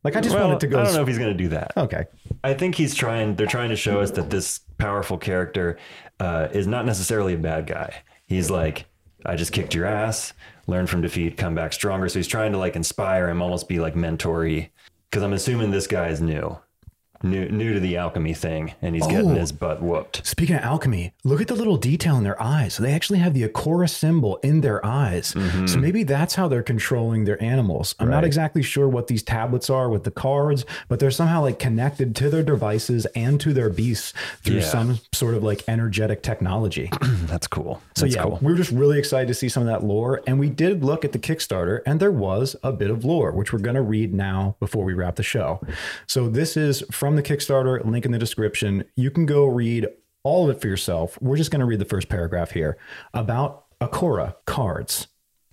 like 0.03 0.15
I 0.15 0.21
just 0.21 0.35
well, 0.35 0.47
wanted 0.47 0.61
to 0.61 0.67
go. 0.67 0.79
I 0.79 0.85
don't 0.85 0.93
know 0.93 1.01
if 1.01 1.07
he's 1.07 1.19
gonna 1.19 1.33
do 1.33 1.49
that. 1.49 1.73
Okay. 1.77 2.05
I 2.43 2.53
think 2.55 2.75
he's 2.75 2.95
trying. 2.95 3.35
They're 3.35 3.47
trying 3.47 3.69
to 3.69 3.75
show 3.75 4.01
us 4.01 4.11
that 4.11 4.31
this 4.31 4.59
powerful 4.79 5.17
character 5.17 5.77
uh, 6.19 6.47
is 6.51 6.65
not 6.65 6.85
necessarily 6.85 7.35
a 7.35 7.37
bad 7.37 7.67
guy. 7.67 7.93
He's 8.25 8.49
like, 8.49 8.85
I 9.25 9.35
just 9.35 9.51
kicked 9.51 9.73
your 9.73 9.85
ass 9.85 10.33
learn 10.67 10.87
from 10.87 11.01
defeat, 11.01 11.37
come 11.37 11.55
back 11.55 11.73
stronger. 11.73 12.07
So 12.09 12.19
he's 12.19 12.27
trying 12.27 12.51
to 12.53 12.57
like 12.57 12.75
inspire 12.75 13.29
him, 13.29 13.41
almost 13.41 13.67
be 13.67 13.79
like 13.79 13.95
mentory. 13.95 14.69
Because 15.09 15.23
I'm 15.23 15.33
assuming 15.33 15.71
this 15.71 15.87
guy 15.87 16.07
is 16.07 16.21
new 16.21 16.57
new 17.23 17.47
new 17.49 17.73
to 17.73 17.79
the 17.79 17.97
alchemy 17.97 18.33
thing, 18.33 18.73
and 18.81 18.95
he's 18.95 19.05
oh, 19.05 19.09
getting 19.09 19.35
his 19.35 19.51
butt 19.51 19.81
whooped. 19.81 20.25
Speaking 20.25 20.55
of 20.55 20.61
alchemy, 20.63 21.13
look 21.23 21.41
at 21.41 21.47
the 21.47 21.55
little 21.55 21.77
detail 21.77 22.17
in 22.17 22.23
their 22.23 22.41
eyes. 22.41 22.75
So 22.75 22.83
they 22.83 22.93
actually 22.93 23.19
have 23.19 23.33
the 23.33 23.47
Akora 23.47 23.89
symbol 23.89 24.37
in 24.37 24.61
their 24.61 24.85
eyes. 24.85 25.33
Mm-hmm. 25.33 25.67
So 25.67 25.79
maybe 25.79 26.03
that's 26.03 26.35
how 26.35 26.47
they're 26.47 26.63
controlling 26.63 27.25
their 27.25 27.41
animals. 27.41 27.95
I'm 27.99 28.09
right. 28.09 28.15
not 28.15 28.23
exactly 28.25 28.61
sure 28.61 28.87
what 28.87 29.07
these 29.07 29.23
tablets 29.23 29.69
are 29.69 29.89
with 29.89 30.03
the 30.03 30.11
cards, 30.11 30.65
but 30.87 30.99
they're 30.99 31.11
somehow 31.11 31.41
like 31.41 31.59
connected 31.59 32.15
to 32.17 32.29
their 32.29 32.43
devices 32.43 33.05
and 33.15 33.39
to 33.41 33.53
their 33.53 33.69
beasts 33.69 34.13
through 34.41 34.57
yeah. 34.57 34.63
some 34.63 34.99
sort 35.13 35.33
of 35.33 35.43
like 35.43 35.63
energetic 35.67 36.21
technology. 36.21 36.89
that's 37.25 37.47
cool. 37.47 37.81
So 37.95 38.05
that's 38.05 38.15
yeah, 38.15 38.23
cool. 38.23 38.39
we 38.41 38.51
are 38.51 38.55
just 38.55 38.71
really 38.71 38.99
excited 38.99 39.27
to 39.27 39.33
see 39.33 39.49
some 39.49 39.63
of 39.63 39.67
that 39.67 39.83
lore, 39.83 40.21
and 40.27 40.39
we 40.39 40.49
did 40.49 40.83
look 40.83 41.05
at 41.05 41.11
the 41.11 41.19
Kickstarter, 41.19 41.81
and 41.85 41.99
there 41.99 42.11
was 42.11 42.55
a 42.63 42.71
bit 42.71 42.89
of 42.89 43.05
lore, 43.05 43.31
which 43.31 43.53
we're 43.53 43.59
going 43.59 43.75
to 43.75 43.81
read 43.81 44.13
now 44.13 44.55
before 44.59 44.83
we 44.83 44.93
wrap 44.93 45.15
the 45.15 45.23
show. 45.23 45.61
So 46.07 46.27
this 46.27 46.57
is 46.57 46.83
from 46.91 47.12
the 47.15 47.23
Kickstarter, 47.23 47.83
link 47.85 48.05
in 48.05 48.11
the 48.11 48.19
description. 48.19 48.85
You 48.95 49.11
can 49.11 49.25
go 49.25 49.45
read 49.45 49.87
all 50.23 50.49
of 50.49 50.55
it 50.55 50.61
for 50.61 50.67
yourself. 50.67 51.17
We're 51.21 51.37
just 51.37 51.51
going 51.51 51.59
to 51.59 51.65
read 51.65 51.79
the 51.79 51.85
first 51.85 52.09
paragraph 52.09 52.51
here 52.51 52.77
about 53.13 53.65
Akora 53.79 54.35
cards. 54.45 55.07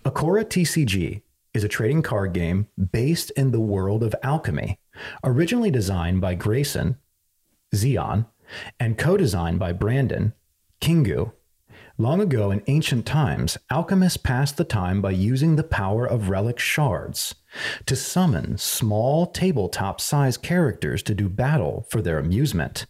Akora 0.05 0.45
TCG 0.45 1.23
is 1.53 1.65
a 1.65 1.69
trading 1.69 2.03
card 2.03 2.32
game 2.32 2.69
based 2.93 3.31
in 3.32 3.51
the 3.51 3.61
world 3.61 4.03
of 4.03 4.15
alchemy, 4.23 4.78
originally 5.24 5.70
designed 5.70 6.20
by 6.20 6.35
Grayson, 6.35 6.97
Zion, 7.74 8.27
and 8.78 8.97
co 8.97 9.16
designed 9.16 9.59
by 9.59 9.73
Brandon, 9.73 10.32
Kingu. 10.81 11.32
Long 12.01 12.22
ago 12.22 12.51
in 12.51 12.62
ancient 12.66 13.05
times, 13.05 13.59
alchemists 13.70 14.16
passed 14.16 14.56
the 14.56 14.64
time 14.64 15.02
by 15.02 15.10
using 15.10 15.56
the 15.56 15.62
power 15.62 16.06
of 16.06 16.31
relic 16.31 16.59
shards 16.59 17.35
to 17.85 17.94
summon 17.94 18.56
small 18.56 19.27
tabletop 19.27 20.01
sized 20.01 20.40
characters 20.40 21.02
to 21.02 21.14
do 21.14 21.28
battle 21.28 21.85
for 21.90 22.01
their 22.01 22.18
amusement. 22.18 22.86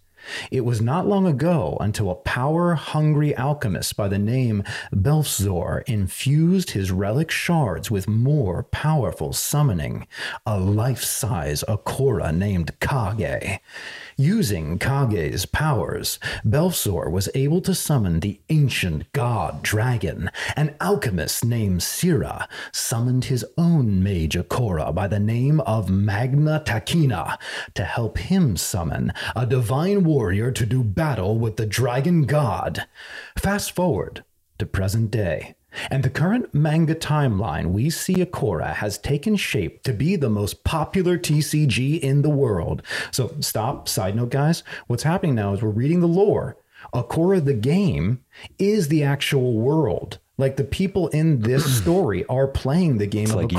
It 0.51 0.65
was 0.65 0.81
not 0.81 1.09
long 1.09 1.27
ago 1.27 1.77
until 1.81 2.11
a 2.11 2.15
power 2.15 2.74
hungry 2.74 3.37
alchemist 3.37 3.97
by 3.97 4.07
the 4.07 4.19
name 4.19 4.62
Belfzor 4.93 5.82
infused 5.89 6.70
his 6.70 6.93
relic 6.93 7.31
shards 7.31 7.91
with 7.91 8.07
more 8.07 8.65
powerful 8.65 9.32
summoning, 9.32 10.07
a 10.47 10.61
life 10.61 11.03
size 11.03 11.65
Akora 11.66 12.32
named 12.32 12.78
Kage. 12.81 13.59
Using 14.21 14.79
Kage's 14.79 15.47
powers, 15.47 16.19
Belfzor 16.45 17.11
was 17.11 17.31
able 17.35 17.63
to 17.63 17.75
summon 17.75 18.21
the 18.21 18.39
ancient 18.51 19.11
god 19.13 19.63
dragon. 19.63 20.31
An 20.57 20.75
alchemist 20.79 21.43
named 21.43 21.83
Sira 21.83 22.47
summoned 22.71 23.25
his 23.25 23.47
own 23.57 24.03
mage 24.03 24.37
Akora 24.37 24.95
by 24.95 25.09
the 25.09 25.19
name 25.19 25.61
of 25.61 25.89
Magna 25.89 26.63
Takina 26.67 27.39
to 27.73 27.83
help 27.83 28.19
him 28.19 28.59
summon 28.59 29.15
a 29.35 29.47
divine 29.47 30.05
warrior 30.05 30.53
to 30.53 30.67
do 30.67 30.85
battle 30.85 31.39
with 31.39 31.57
the 31.57 31.65
dragon 31.65 32.25
god. 32.25 32.87
Fast 33.39 33.73
forward 33.73 34.23
to 34.59 34.67
present 34.67 35.11
day. 35.11 35.55
And 35.91 36.03
the 36.03 36.11
current 36.11 36.55
manga 36.55 36.95
timeline 36.95 37.71
we 37.71 37.91
see 37.91 38.15
Akora 38.15 38.75
has 38.75 38.99
taken 38.99 39.37
shape 39.37 39.83
to 39.85 39.93
be 39.93 40.17
the 40.17 40.31
most 40.31 40.65
popular 40.65 41.19
TCG 41.19 42.01
in 42.01 42.23
the 42.23 42.31
world. 42.31 42.83
So, 43.11 43.35
stop, 43.41 43.89
side 43.89 44.17
note, 44.17 44.31
guys. 44.31 44.63
What's 44.87 45.03
happening 45.03 45.35
now 45.35 45.53
is 45.53 45.63
we're 45.63 45.71
reading 45.71 46.01
the 46.01 46.09
lore. 46.09 46.57
Akora 46.95 47.45
the 47.45 47.55
game 47.55 48.25
is 48.59 48.89
the 48.89 49.03
actual 49.03 49.55
world. 49.55 50.19
Like 50.41 50.57
the 50.57 50.65
people 50.65 51.09
in 51.09 51.41
this 51.41 51.77
story 51.81 52.25
are 52.27 52.49
playing 52.49 52.99
the 52.99 53.07
game 53.07 53.25
it's 53.25 53.33
of 53.33 53.37
like. 53.37 53.53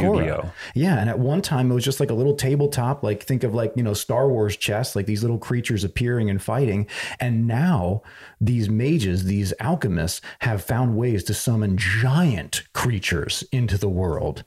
Yeah, 0.75 0.99
and 0.99 1.09
at 1.09 1.19
one 1.19 1.41
time 1.41 1.71
it 1.71 1.73
was 1.73 1.85
just 1.85 1.99
like 1.99 2.09
a 2.09 2.13
little 2.13 2.35
tabletop, 2.35 3.03
like 3.03 3.23
think 3.23 3.43
of 3.43 3.53
like, 3.53 3.71
you 3.75 3.83
know, 3.83 3.93
Star 3.93 4.27
Wars 4.27 4.57
chess, 4.57 4.95
like 4.95 5.05
these 5.05 5.21
little 5.21 5.37
creatures 5.37 5.83
appearing 5.83 6.29
and 6.29 6.41
fighting. 6.41 6.87
And 7.19 7.47
now 7.47 8.01
these 8.41 8.69
mages, 8.69 9.23
these 9.23 9.53
alchemists 9.59 10.21
have 10.39 10.63
found 10.63 10.97
ways 10.97 11.23
to 11.25 11.33
summon 11.33 11.77
giant 11.77 12.63
creatures 12.73 13.43
into 13.51 13.77
the 13.77 13.89
world. 13.89 14.43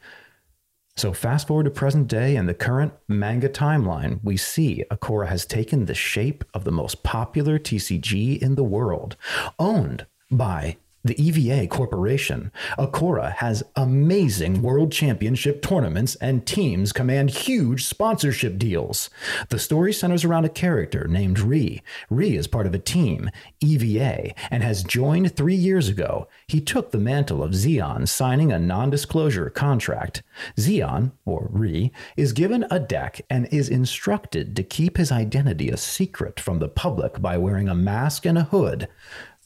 So 0.97 1.13
fast 1.13 1.49
forward 1.49 1.65
to 1.65 1.71
present 1.71 2.07
day 2.07 2.37
and 2.37 2.49
the 2.49 2.55
current 2.55 2.93
manga 3.09 3.49
timeline, 3.49 4.21
we 4.23 4.37
see 4.37 4.85
Akora 4.93 5.27
has 5.27 5.45
taken 5.45 5.87
the 5.87 5.95
shape 5.95 6.45
of 6.55 6.63
the 6.63 6.71
most 6.71 7.03
popular 7.03 7.59
TCG 7.59 8.39
in 8.39 8.55
the 8.55 8.63
world, 8.63 9.17
owned 9.59 10.07
by 10.31 10.77
the 11.05 11.21
EVA 11.23 11.67
Corporation. 11.67 12.51
Akora 12.79 13.35
has 13.35 13.63
amazing 13.77 14.63
world 14.63 14.91
championship 14.91 15.61
tournaments, 15.61 16.15
and 16.17 16.47
teams 16.47 16.93
command 16.93 17.31
huge 17.31 17.85
sponsorship 17.85 18.57
deals. 18.59 19.11
The 19.51 19.59
story 19.59 19.93
centers 19.93 20.25
around 20.25 20.47
a 20.47 20.49
character 20.49 21.07
named 21.07 21.39
Ri. 21.39 21.83
Ri 22.09 22.37
is 22.37 22.47
part 22.47 22.67
of 22.67 22.75
a 22.75 22.79
team, 22.79 23.31
EVA, 23.61 24.33
and 24.51 24.63
has 24.63 24.83
joined 24.83 25.37
three 25.37 25.55
years 25.55 25.89
ago. 25.89 26.27
He 26.47 26.61
took 26.61 26.91
the 26.91 26.99
mantle 26.99 27.43
of 27.43 27.53
Xion, 27.53 28.09
signing 28.09 28.51
a 28.51 28.59
non 28.59 28.89
disclosure 28.89 29.51
contract. 29.51 30.23
Xion, 30.57 31.13
or 31.27 31.49
Ri, 31.51 31.93
is 32.17 32.33
given 32.33 32.65
a 32.71 32.81
deck 32.81 33.21
and 33.29 33.47
is 33.53 33.69
instructed 33.69 34.57
to 34.57 34.63
keep 34.63 34.97
his 34.97 35.13
identity 35.13 35.69
a 35.69 35.77
secret 35.77 36.41
from 36.41 36.61
the 36.61 36.69
public 36.69 37.21
by 37.21 37.37
wearing 37.37 37.69
a 37.69 37.75
mask 37.75 38.25
and 38.25 38.39
a 38.39 38.45
hood. 38.45 38.89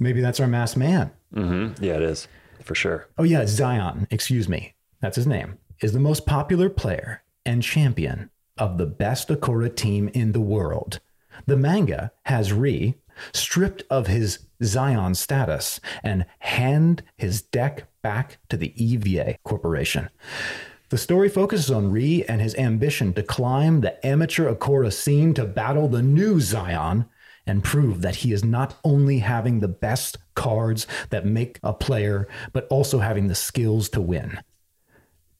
Maybe 0.00 0.20
that's 0.20 0.40
our 0.40 0.46
masked 0.46 0.76
man. 0.76 1.10
Mm-hmm. 1.34 1.82
Yeah, 1.82 1.96
it 1.96 2.02
is 2.02 2.28
for 2.62 2.74
sure. 2.74 3.08
Oh, 3.18 3.24
yeah, 3.24 3.46
Zion, 3.46 4.06
excuse 4.10 4.48
me. 4.48 4.74
That's 5.00 5.16
his 5.16 5.26
name, 5.26 5.58
is 5.80 5.92
the 5.92 6.00
most 6.00 6.26
popular 6.26 6.68
player 6.68 7.22
and 7.46 7.62
champion 7.62 8.30
of 8.56 8.78
the 8.78 8.86
best 8.86 9.28
Akora 9.28 9.74
team 9.74 10.08
in 10.08 10.32
the 10.32 10.40
world. 10.40 11.00
The 11.46 11.56
manga 11.56 12.12
has 12.24 12.52
Ri 12.52 12.96
stripped 13.32 13.84
of 13.90 14.06
his 14.06 14.40
Zion 14.62 15.14
status 15.14 15.80
and 16.02 16.26
hand 16.40 17.02
his 17.16 17.42
deck 17.42 17.86
back 18.02 18.38
to 18.48 18.56
the 18.56 18.72
EVA 18.82 19.38
Corporation. 19.44 20.10
The 20.90 20.98
story 20.98 21.28
focuses 21.28 21.70
on 21.70 21.90
Ri 21.90 22.24
and 22.28 22.40
his 22.40 22.54
ambition 22.54 23.12
to 23.14 23.22
climb 23.22 23.80
the 23.80 24.04
amateur 24.06 24.52
Akora 24.52 24.92
scene 24.92 25.34
to 25.34 25.44
battle 25.44 25.88
the 25.88 26.02
new 26.02 26.36
Xion 26.36 27.06
and 27.48 27.64
prove 27.64 28.02
that 28.02 28.16
he 28.16 28.32
is 28.32 28.44
not 28.44 28.76
only 28.84 29.18
having 29.18 29.58
the 29.58 29.68
best 29.68 30.18
cards 30.34 30.86
that 31.10 31.26
make 31.26 31.58
a 31.62 31.72
player, 31.72 32.28
but 32.52 32.68
also 32.68 32.98
having 32.98 33.26
the 33.26 33.34
skills 33.34 33.88
to 33.88 34.00
win. 34.00 34.38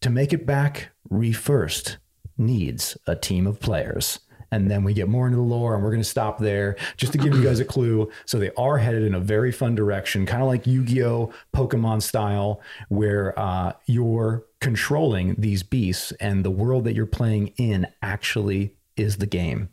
To 0.01 0.11
make 0.11 0.33
it 0.33 0.47
back, 0.47 0.89
Ri 1.11 1.33
first 1.33 1.99
needs 2.37 2.97
a 3.07 3.15
team 3.15 3.47
of 3.47 3.61
players. 3.61 4.21
And 4.51 4.71
then 4.71 4.83
we 4.83 4.95
get 4.95 5.09
more 5.09 5.27
into 5.27 5.37
the 5.37 5.43
lore, 5.43 5.75
and 5.75 5.85
we're 5.85 5.91
going 5.91 6.01
to 6.01 6.09
stop 6.09 6.39
there 6.39 6.77
just 6.97 7.13
to 7.13 7.19
give 7.19 7.35
you 7.35 7.45
guys 7.45 7.61
a 7.61 7.67
clue. 7.67 8.11
So 8.25 8.39
they 8.39 8.51
are 8.57 8.79
headed 8.79 9.03
in 9.03 9.15
a 9.15 9.21
very 9.21 9.53
fun 9.53 9.75
direction, 9.75 10.25
kind 10.25 10.41
of 10.41 10.49
like 10.49 10.67
Yu 10.67 10.85
Gi 10.85 11.05
Oh! 11.05 11.33
Pokemon 11.55 12.01
style, 12.01 12.63
where 12.89 13.39
uh, 13.39 13.75
you're 13.85 14.47
controlling 14.61 15.35
these 15.37 15.63
beasts, 15.63 16.13
and 16.13 16.43
the 16.43 16.51
world 16.51 16.85
that 16.85 16.95
you're 16.95 17.05
playing 17.05 17.49
in 17.59 17.87
actually 18.01 18.75
is 18.97 19.19
the 19.19 19.27
game. 19.27 19.69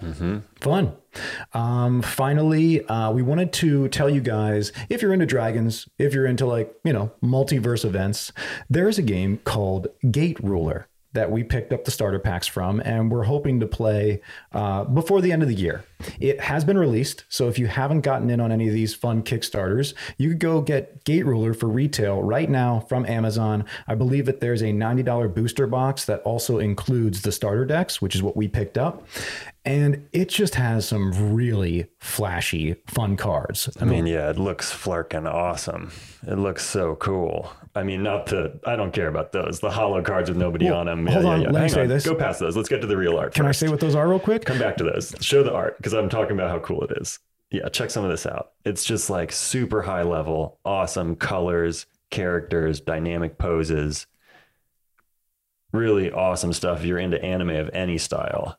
Mm-hmm. 0.00 0.38
Fun. 0.60 0.96
Um, 1.52 2.02
finally, 2.02 2.84
uh, 2.86 3.10
we 3.10 3.22
wanted 3.22 3.52
to 3.54 3.88
tell 3.88 4.08
you 4.08 4.20
guys 4.20 4.72
if 4.88 5.02
you're 5.02 5.12
into 5.12 5.26
dragons, 5.26 5.88
if 5.98 6.14
you're 6.14 6.26
into 6.26 6.46
like, 6.46 6.74
you 6.84 6.92
know, 6.92 7.12
multiverse 7.22 7.84
events, 7.84 8.32
there 8.68 8.88
is 8.88 8.98
a 8.98 9.02
game 9.02 9.38
called 9.38 9.88
Gate 10.10 10.38
Ruler 10.42 10.86
that 11.12 11.30
we 11.30 11.42
picked 11.42 11.72
up 11.72 11.84
the 11.84 11.90
starter 11.90 12.20
packs 12.20 12.46
from, 12.46 12.80
and 12.84 13.10
we're 13.10 13.24
hoping 13.24 13.60
to 13.60 13.66
play 13.66 14.20
uh, 14.52 14.84
before 14.84 15.20
the 15.20 15.32
end 15.32 15.42
of 15.42 15.48
the 15.48 15.54
year. 15.54 15.84
It 16.20 16.40
has 16.40 16.64
been 16.64 16.78
released, 16.78 17.24
so 17.28 17.48
if 17.48 17.58
you 17.58 17.66
haven't 17.66 18.00
gotten 18.02 18.30
in 18.30 18.40
on 18.40 18.52
any 18.52 18.68
of 18.68 18.74
these 18.74 18.94
fun 18.94 19.22
Kickstarters, 19.22 19.94
you 20.18 20.30
could 20.30 20.38
go 20.38 20.60
get 20.60 21.04
Gate 21.04 21.26
Ruler 21.26 21.54
for 21.54 21.68
retail 21.68 22.22
right 22.22 22.48
now 22.48 22.80
from 22.88 23.04
Amazon. 23.06 23.64
I 23.86 23.94
believe 23.94 24.26
that 24.26 24.40
there's 24.40 24.62
a 24.62 24.66
$90 24.66 25.34
booster 25.34 25.66
box 25.66 26.04
that 26.06 26.20
also 26.22 26.58
includes 26.58 27.22
the 27.22 27.32
starter 27.32 27.64
decks, 27.64 28.00
which 28.02 28.14
is 28.14 28.22
what 28.22 28.36
we 28.36 28.48
picked 28.48 28.78
up. 28.78 29.06
And 29.64 30.08
it 30.12 30.30
just 30.30 30.54
has 30.54 30.88
some 30.88 31.34
really 31.34 31.86
flashy, 31.98 32.76
fun 32.86 33.16
cards. 33.18 33.68
I 33.78 33.84
mean, 33.84 34.06
yeah, 34.06 34.30
it 34.30 34.38
looks 34.38 34.72
flarkin' 34.72 35.30
awesome. 35.30 35.92
It 36.26 36.36
looks 36.38 36.64
so 36.64 36.94
cool. 36.96 37.52
I 37.74 37.82
mean, 37.82 38.02
not 38.02 38.26
the, 38.26 38.58
I 38.66 38.74
don't 38.74 38.90
care 38.92 39.06
about 39.08 39.32
those. 39.32 39.60
The 39.60 39.70
hollow 39.70 40.02
cards 40.02 40.30
with 40.30 40.38
nobody 40.38 40.64
Well, 40.64 40.80
on 40.80 40.86
them. 40.86 41.06
hold 41.06 41.24
on, 41.26 41.40
yeah, 41.42 41.46
yeah. 41.48 41.52
let 41.52 41.54
me 41.54 41.60
Hang 41.60 41.68
say 41.68 41.82
on. 41.82 41.88
this. 41.88 42.06
Go 42.06 42.14
past 42.14 42.40
those. 42.40 42.56
Let's 42.56 42.70
get 42.70 42.80
to 42.80 42.86
the 42.86 42.96
real 42.96 43.16
art. 43.18 43.34
Can 43.34 43.46
I 43.46 43.52
say 43.52 43.68
what 43.68 43.80
those 43.80 43.94
are 43.94 44.08
real 44.08 44.18
quick? 44.18 44.44
Come 44.46 44.58
back 44.58 44.78
to 44.78 44.84
those. 44.84 45.14
Show 45.20 45.42
the 45.42 45.52
art 45.52 45.80
because 45.90 46.04
I'm 46.04 46.08
talking 46.08 46.36
about 46.36 46.50
how 46.50 46.60
cool 46.60 46.84
it 46.84 46.92
is. 47.00 47.18
Yeah, 47.50 47.68
check 47.68 47.90
some 47.90 48.04
of 48.04 48.10
this 48.10 48.26
out. 48.26 48.52
It's 48.64 48.84
just 48.84 49.10
like 49.10 49.32
super 49.32 49.82
high 49.82 50.04
level, 50.04 50.60
awesome 50.64 51.16
colors, 51.16 51.86
characters, 52.10 52.80
dynamic 52.80 53.38
poses. 53.38 54.06
Really 55.72 56.12
awesome 56.12 56.52
stuff 56.52 56.80
if 56.80 56.84
you're 56.86 56.98
into 56.98 57.20
anime 57.20 57.50
of 57.50 57.70
any 57.72 57.98
style. 57.98 58.56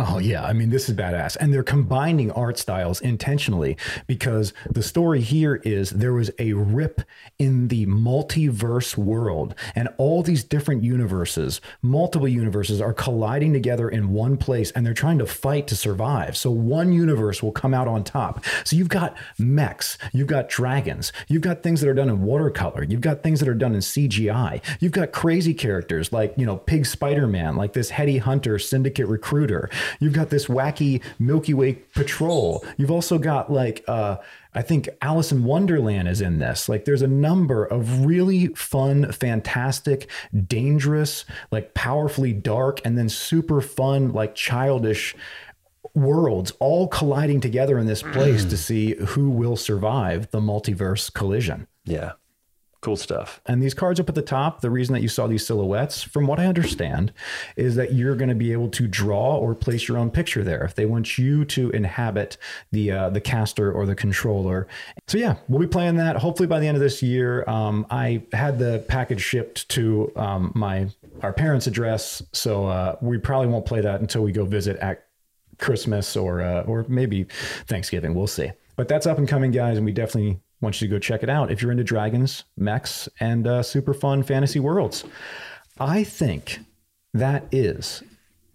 Oh 0.00 0.18
yeah, 0.18 0.44
I 0.44 0.52
mean 0.52 0.70
this 0.70 0.88
is 0.88 0.96
badass, 0.96 1.36
and 1.38 1.52
they're 1.52 1.62
combining 1.62 2.32
art 2.32 2.58
styles 2.58 3.00
intentionally 3.00 3.76
because 4.08 4.52
the 4.68 4.82
story 4.82 5.20
here 5.20 5.56
is 5.64 5.90
there 5.90 6.12
was 6.12 6.32
a 6.40 6.52
rip 6.54 7.02
in 7.38 7.68
the 7.68 7.86
multiverse 7.86 8.96
world, 8.96 9.54
and 9.76 9.88
all 9.96 10.24
these 10.24 10.42
different 10.42 10.82
universes, 10.82 11.60
multiple 11.80 12.26
universes, 12.26 12.80
are 12.80 12.92
colliding 12.92 13.52
together 13.52 13.88
in 13.88 14.10
one 14.10 14.36
place, 14.36 14.72
and 14.72 14.84
they're 14.84 14.94
trying 14.94 15.18
to 15.18 15.26
fight 15.26 15.68
to 15.68 15.76
survive. 15.76 16.36
So 16.36 16.50
one 16.50 16.92
universe 16.92 17.40
will 17.40 17.52
come 17.52 17.72
out 17.72 17.86
on 17.86 18.02
top. 18.02 18.44
So 18.64 18.74
you've 18.74 18.88
got 18.88 19.16
mechs, 19.38 19.96
you've 20.12 20.26
got 20.26 20.48
dragons, 20.48 21.12
you've 21.28 21.42
got 21.42 21.62
things 21.62 21.80
that 21.80 21.88
are 21.88 21.94
done 21.94 22.08
in 22.08 22.22
watercolor, 22.22 22.82
you've 22.82 23.00
got 23.00 23.22
things 23.22 23.38
that 23.38 23.48
are 23.48 23.54
done 23.54 23.74
in 23.74 23.80
CGI, 23.80 24.60
you've 24.80 24.90
got 24.90 25.12
crazy 25.12 25.54
characters 25.54 26.12
like 26.12 26.34
you 26.36 26.46
know 26.46 26.56
Pig 26.56 26.84
Spider 26.84 27.28
Man, 27.28 27.54
like 27.54 27.74
this 27.74 27.90
heady 27.90 28.18
hunter 28.18 28.58
syndicate 28.58 29.06
recruiter. 29.06 29.70
You've 30.00 30.12
got 30.12 30.30
this 30.30 30.46
wacky 30.46 31.02
Milky 31.18 31.54
Way 31.54 31.74
patrol. 31.94 32.64
You've 32.76 32.90
also 32.90 33.18
got 33.18 33.50
like 33.50 33.84
uh 33.88 34.16
I 34.54 34.62
think 34.62 34.88
Alice 35.02 35.32
in 35.32 35.44
Wonderland 35.44 36.08
is 36.08 36.20
in 36.20 36.38
this. 36.38 36.68
Like 36.68 36.84
there's 36.84 37.02
a 37.02 37.08
number 37.08 37.64
of 37.64 38.06
really 38.06 38.48
fun, 38.48 39.10
fantastic, 39.10 40.08
dangerous, 40.46 41.24
like 41.50 41.74
powerfully 41.74 42.32
dark 42.32 42.80
and 42.84 42.96
then 42.96 43.08
super 43.08 43.60
fun 43.60 44.12
like 44.12 44.34
childish 44.34 45.16
worlds 45.94 46.50
all 46.60 46.88
colliding 46.88 47.40
together 47.40 47.78
in 47.78 47.86
this 47.86 48.02
place 48.02 48.44
to 48.44 48.56
see 48.56 48.94
who 48.94 49.30
will 49.30 49.56
survive 49.56 50.30
the 50.30 50.40
multiverse 50.40 51.12
collision. 51.12 51.66
Yeah. 51.84 52.12
Cool 52.84 52.96
stuff. 52.96 53.40
And 53.46 53.62
these 53.62 53.72
cards 53.72 53.98
up 53.98 54.10
at 54.10 54.14
the 54.14 54.20
top, 54.20 54.60
the 54.60 54.68
reason 54.68 54.92
that 54.92 55.00
you 55.00 55.08
saw 55.08 55.26
these 55.26 55.46
silhouettes, 55.46 56.02
from 56.02 56.26
what 56.26 56.38
I 56.38 56.44
understand, 56.44 57.14
is 57.56 57.76
that 57.76 57.94
you're 57.94 58.14
going 58.14 58.28
to 58.28 58.34
be 58.34 58.52
able 58.52 58.68
to 58.72 58.86
draw 58.86 59.38
or 59.38 59.54
place 59.54 59.88
your 59.88 59.96
own 59.96 60.10
picture 60.10 60.44
there 60.44 60.62
if 60.64 60.74
they 60.74 60.84
want 60.84 61.16
you 61.16 61.46
to 61.46 61.70
inhabit 61.70 62.36
the 62.72 62.90
uh, 62.90 63.08
the 63.08 63.22
caster 63.22 63.72
or 63.72 63.86
the 63.86 63.94
controller. 63.94 64.68
So 65.08 65.16
yeah, 65.16 65.36
we'll 65.48 65.62
be 65.62 65.66
playing 65.66 65.96
that 65.96 66.16
hopefully 66.16 66.46
by 66.46 66.60
the 66.60 66.66
end 66.66 66.76
of 66.76 66.82
this 66.82 67.02
year. 67.02 67.48
Um, 67.48 67.86
I 67.88 68.22
had 68.34 68.58
the 68.58 68.84
package 68.86 69.22
shipped 69.22 69.66
to 69.70 70.12
um, 70.16 70.52
my 70.54 70.90
our 71.22 71.32
parents' 71.32 71.66
address, 71.66 72.22
so 72.32 72.66
uh, 72.66 72.96
we 73.00 73.16
probably 73.16 73.48
won't 73.48 73.64
play 73.64 73.80
that 73.80 74.02
until 74.02 74.22
we 74.22 74.30
go 74.30 74.44
visit 74.44 74.76
at 74.76 75.06
Christmas 75.58 76.18
or 76.18 76.42
uh, 76.42 76.64
or 76.64 76.84
maybe 76.86 77.24
Thanksgiving. 77.66 78.12
We'll 78.12 78.26
see. 78.26 78.52
But 78.76 78.88
that's 78.88 79.06
up 79.06 79.16
and 79.16 79.26
coming, 79.26 79.52
guys, 79.52 79.78
and 79.78 79.86
we 79.86 79.92
definitely 79.92 80.40
want 80.64 80.80
you 80.80 80.88
to 80.88 80.92
go 80.94 80.98
check 80.98 81.22
it 81.22 81.30
out 81.30 81.50
if 81.52 81.62
you're 81.62 81.70
into 81.70 81.84
dragons, 81.84 82.44
mechs, 82.56 83.08
and 83.20 83.46
uh, 83.46 83.62
super 83.62 83.94
fun 83.94 84.22
fantasy 84.22 84.58
worlds. 84.58 85.04
I 85.78 86.02
think 86.04 86.58
that 87.12 87.46
is 87.52 88.02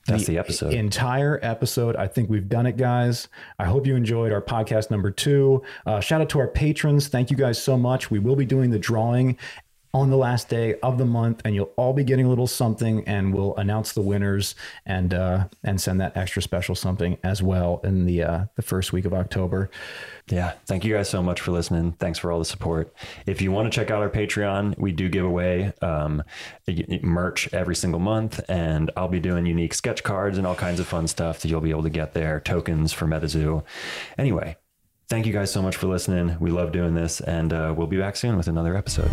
That's 0.07 0.25
the 0.25 0.37
episode. 0.37 0.73
entire 0.73 1.39
episode. 1.41 1.95
I 1.95 2.07
think 2.07 2.29
we've 2.29 2.49
done 2.49 2.65
it, 2.65 2.75
guys. 2.77 3.27
I 3.59 3.65
hope 3.65 3.85
you 3.87 3.95
enjoyed 3.95 4.31
our 4.31 4.41
podcast 4.41 4.89
number 4.91 5.11
two. 5.11 5.61
Uh, 5.85 5.99
shout 5.99 6.19
out 6.21 6.29
to 6.29 6.39
our 6.39 6.47
patrons. 6.47 7.07
Thank 7.07 7.29
you 7.31 7.37
guys 7.37 7.61
so 7.61 7.77
much. 7.77 8.09
We 8.11 8.19
will 8.19 8.35
be 8.35 8.45
doing 8.45 8.71
the 8.71 8.79
drawing 8.79 9.37
on 9.93 10.09
the 10.09 10.17
last 10.17 10.49
day 10.49 10.75
of 10.83 10.97
the 10.97 11.05
month, 11.05 11.41
and 11.45 11.55
you'll 11.55 11.71
all 11.75 11.93
be 11.93 12.03
getting 12.03 12.25
a 12.25 12.29
little 12.29 12.47
something, 12.47 13.03
and 13.07 13.33
we'll 13.33 13.55
announce 13.55 13.93
the 13.93 14.01
winners 14.01 14.55
and 14.85 15.13
uh, 15.13 15.47
and 15.63 15.81
send 15.81 15.99
that 16.01 16.15
extra 16.15 16.41
special 16.41 16.75
something 16.75 17.17
as 17.23 17.41
well 17.41 17.81
in 17.83 18.05
the 18.05 18.23
uh, 18.23 18.45
the 18.55 18.61
first 18.61 18.93
week 18.93 19.05
of 19.05 19.13
October. 19.13 19.69
Yeah. 20.27 20.53
Thank 20.67 20.85
you 20.85 20.93
guys 20.93 21.09
so 21.09 21.23
much 21.23 21.41
for 21.41 21.51
listening. 21.51 21.93
Thanks 21.93 22.19
for 22.19 22.31
all 22.31 22.37
the 22.37 22.45
support. 22.45 22.93
If 23.25 23.41
you 23.41 23.51
want 23.51 23.71
to 23.71 23.75
check 23.75 23.89
out 23.89 24.01
our 24.01 24.09
Patreon, 24.09 24.77
we 24.77 24.91
do 24.91 25.09
give 25.09 25.25
away 25.25 25.73
um, 25.81 26.23
merch 27.01 27.51
every 27.51 27.75
single 27.75 27.99
month, 27.99 28.39
and 28.47 28.91
I'll 28.95 29.07
be 29.07 29.19
doing 29.19 29.47
unique 29.47 29.73
sketch 29.73 30.03
cards 30.03 30.37
and 30.37 30.45
all 30.45 30.55
kinds 30.55 30.79
of 30.79 30.87
fun 30.87 31.07
stuff 31.07 31.39
that 31.39 31.47
you'll 31.49 31.61
be 31.61 31.71
able 31.71 31.83
to 31.83 31.89
get 31.89 32.13
there, 32.13 32.39
tokens 32.39 32.93
for 32.93 33.07
MetaZoo. 33.07 33.63
Anyway, 34.19 34.55
thank 35.09 35.25
you 35.25 35.33
guys 35.33 35.51
so 35.51 35.63
much 35.63 35.75
for 35.75 35.87
listening. 35.87 36.37
We 36.39 36.51
love 36.51 36.71
doing 36.71 36.93
this, 36.93 37.21
and 37.21 37.51
uh, 37.51 37.73
we'll 37.75 37.87
be 37.87 37.97
back 37.97 38.15
soon 38.15 38.37
with 38.37 38.47
another 38.47 38.77
episode. 38.77 39.09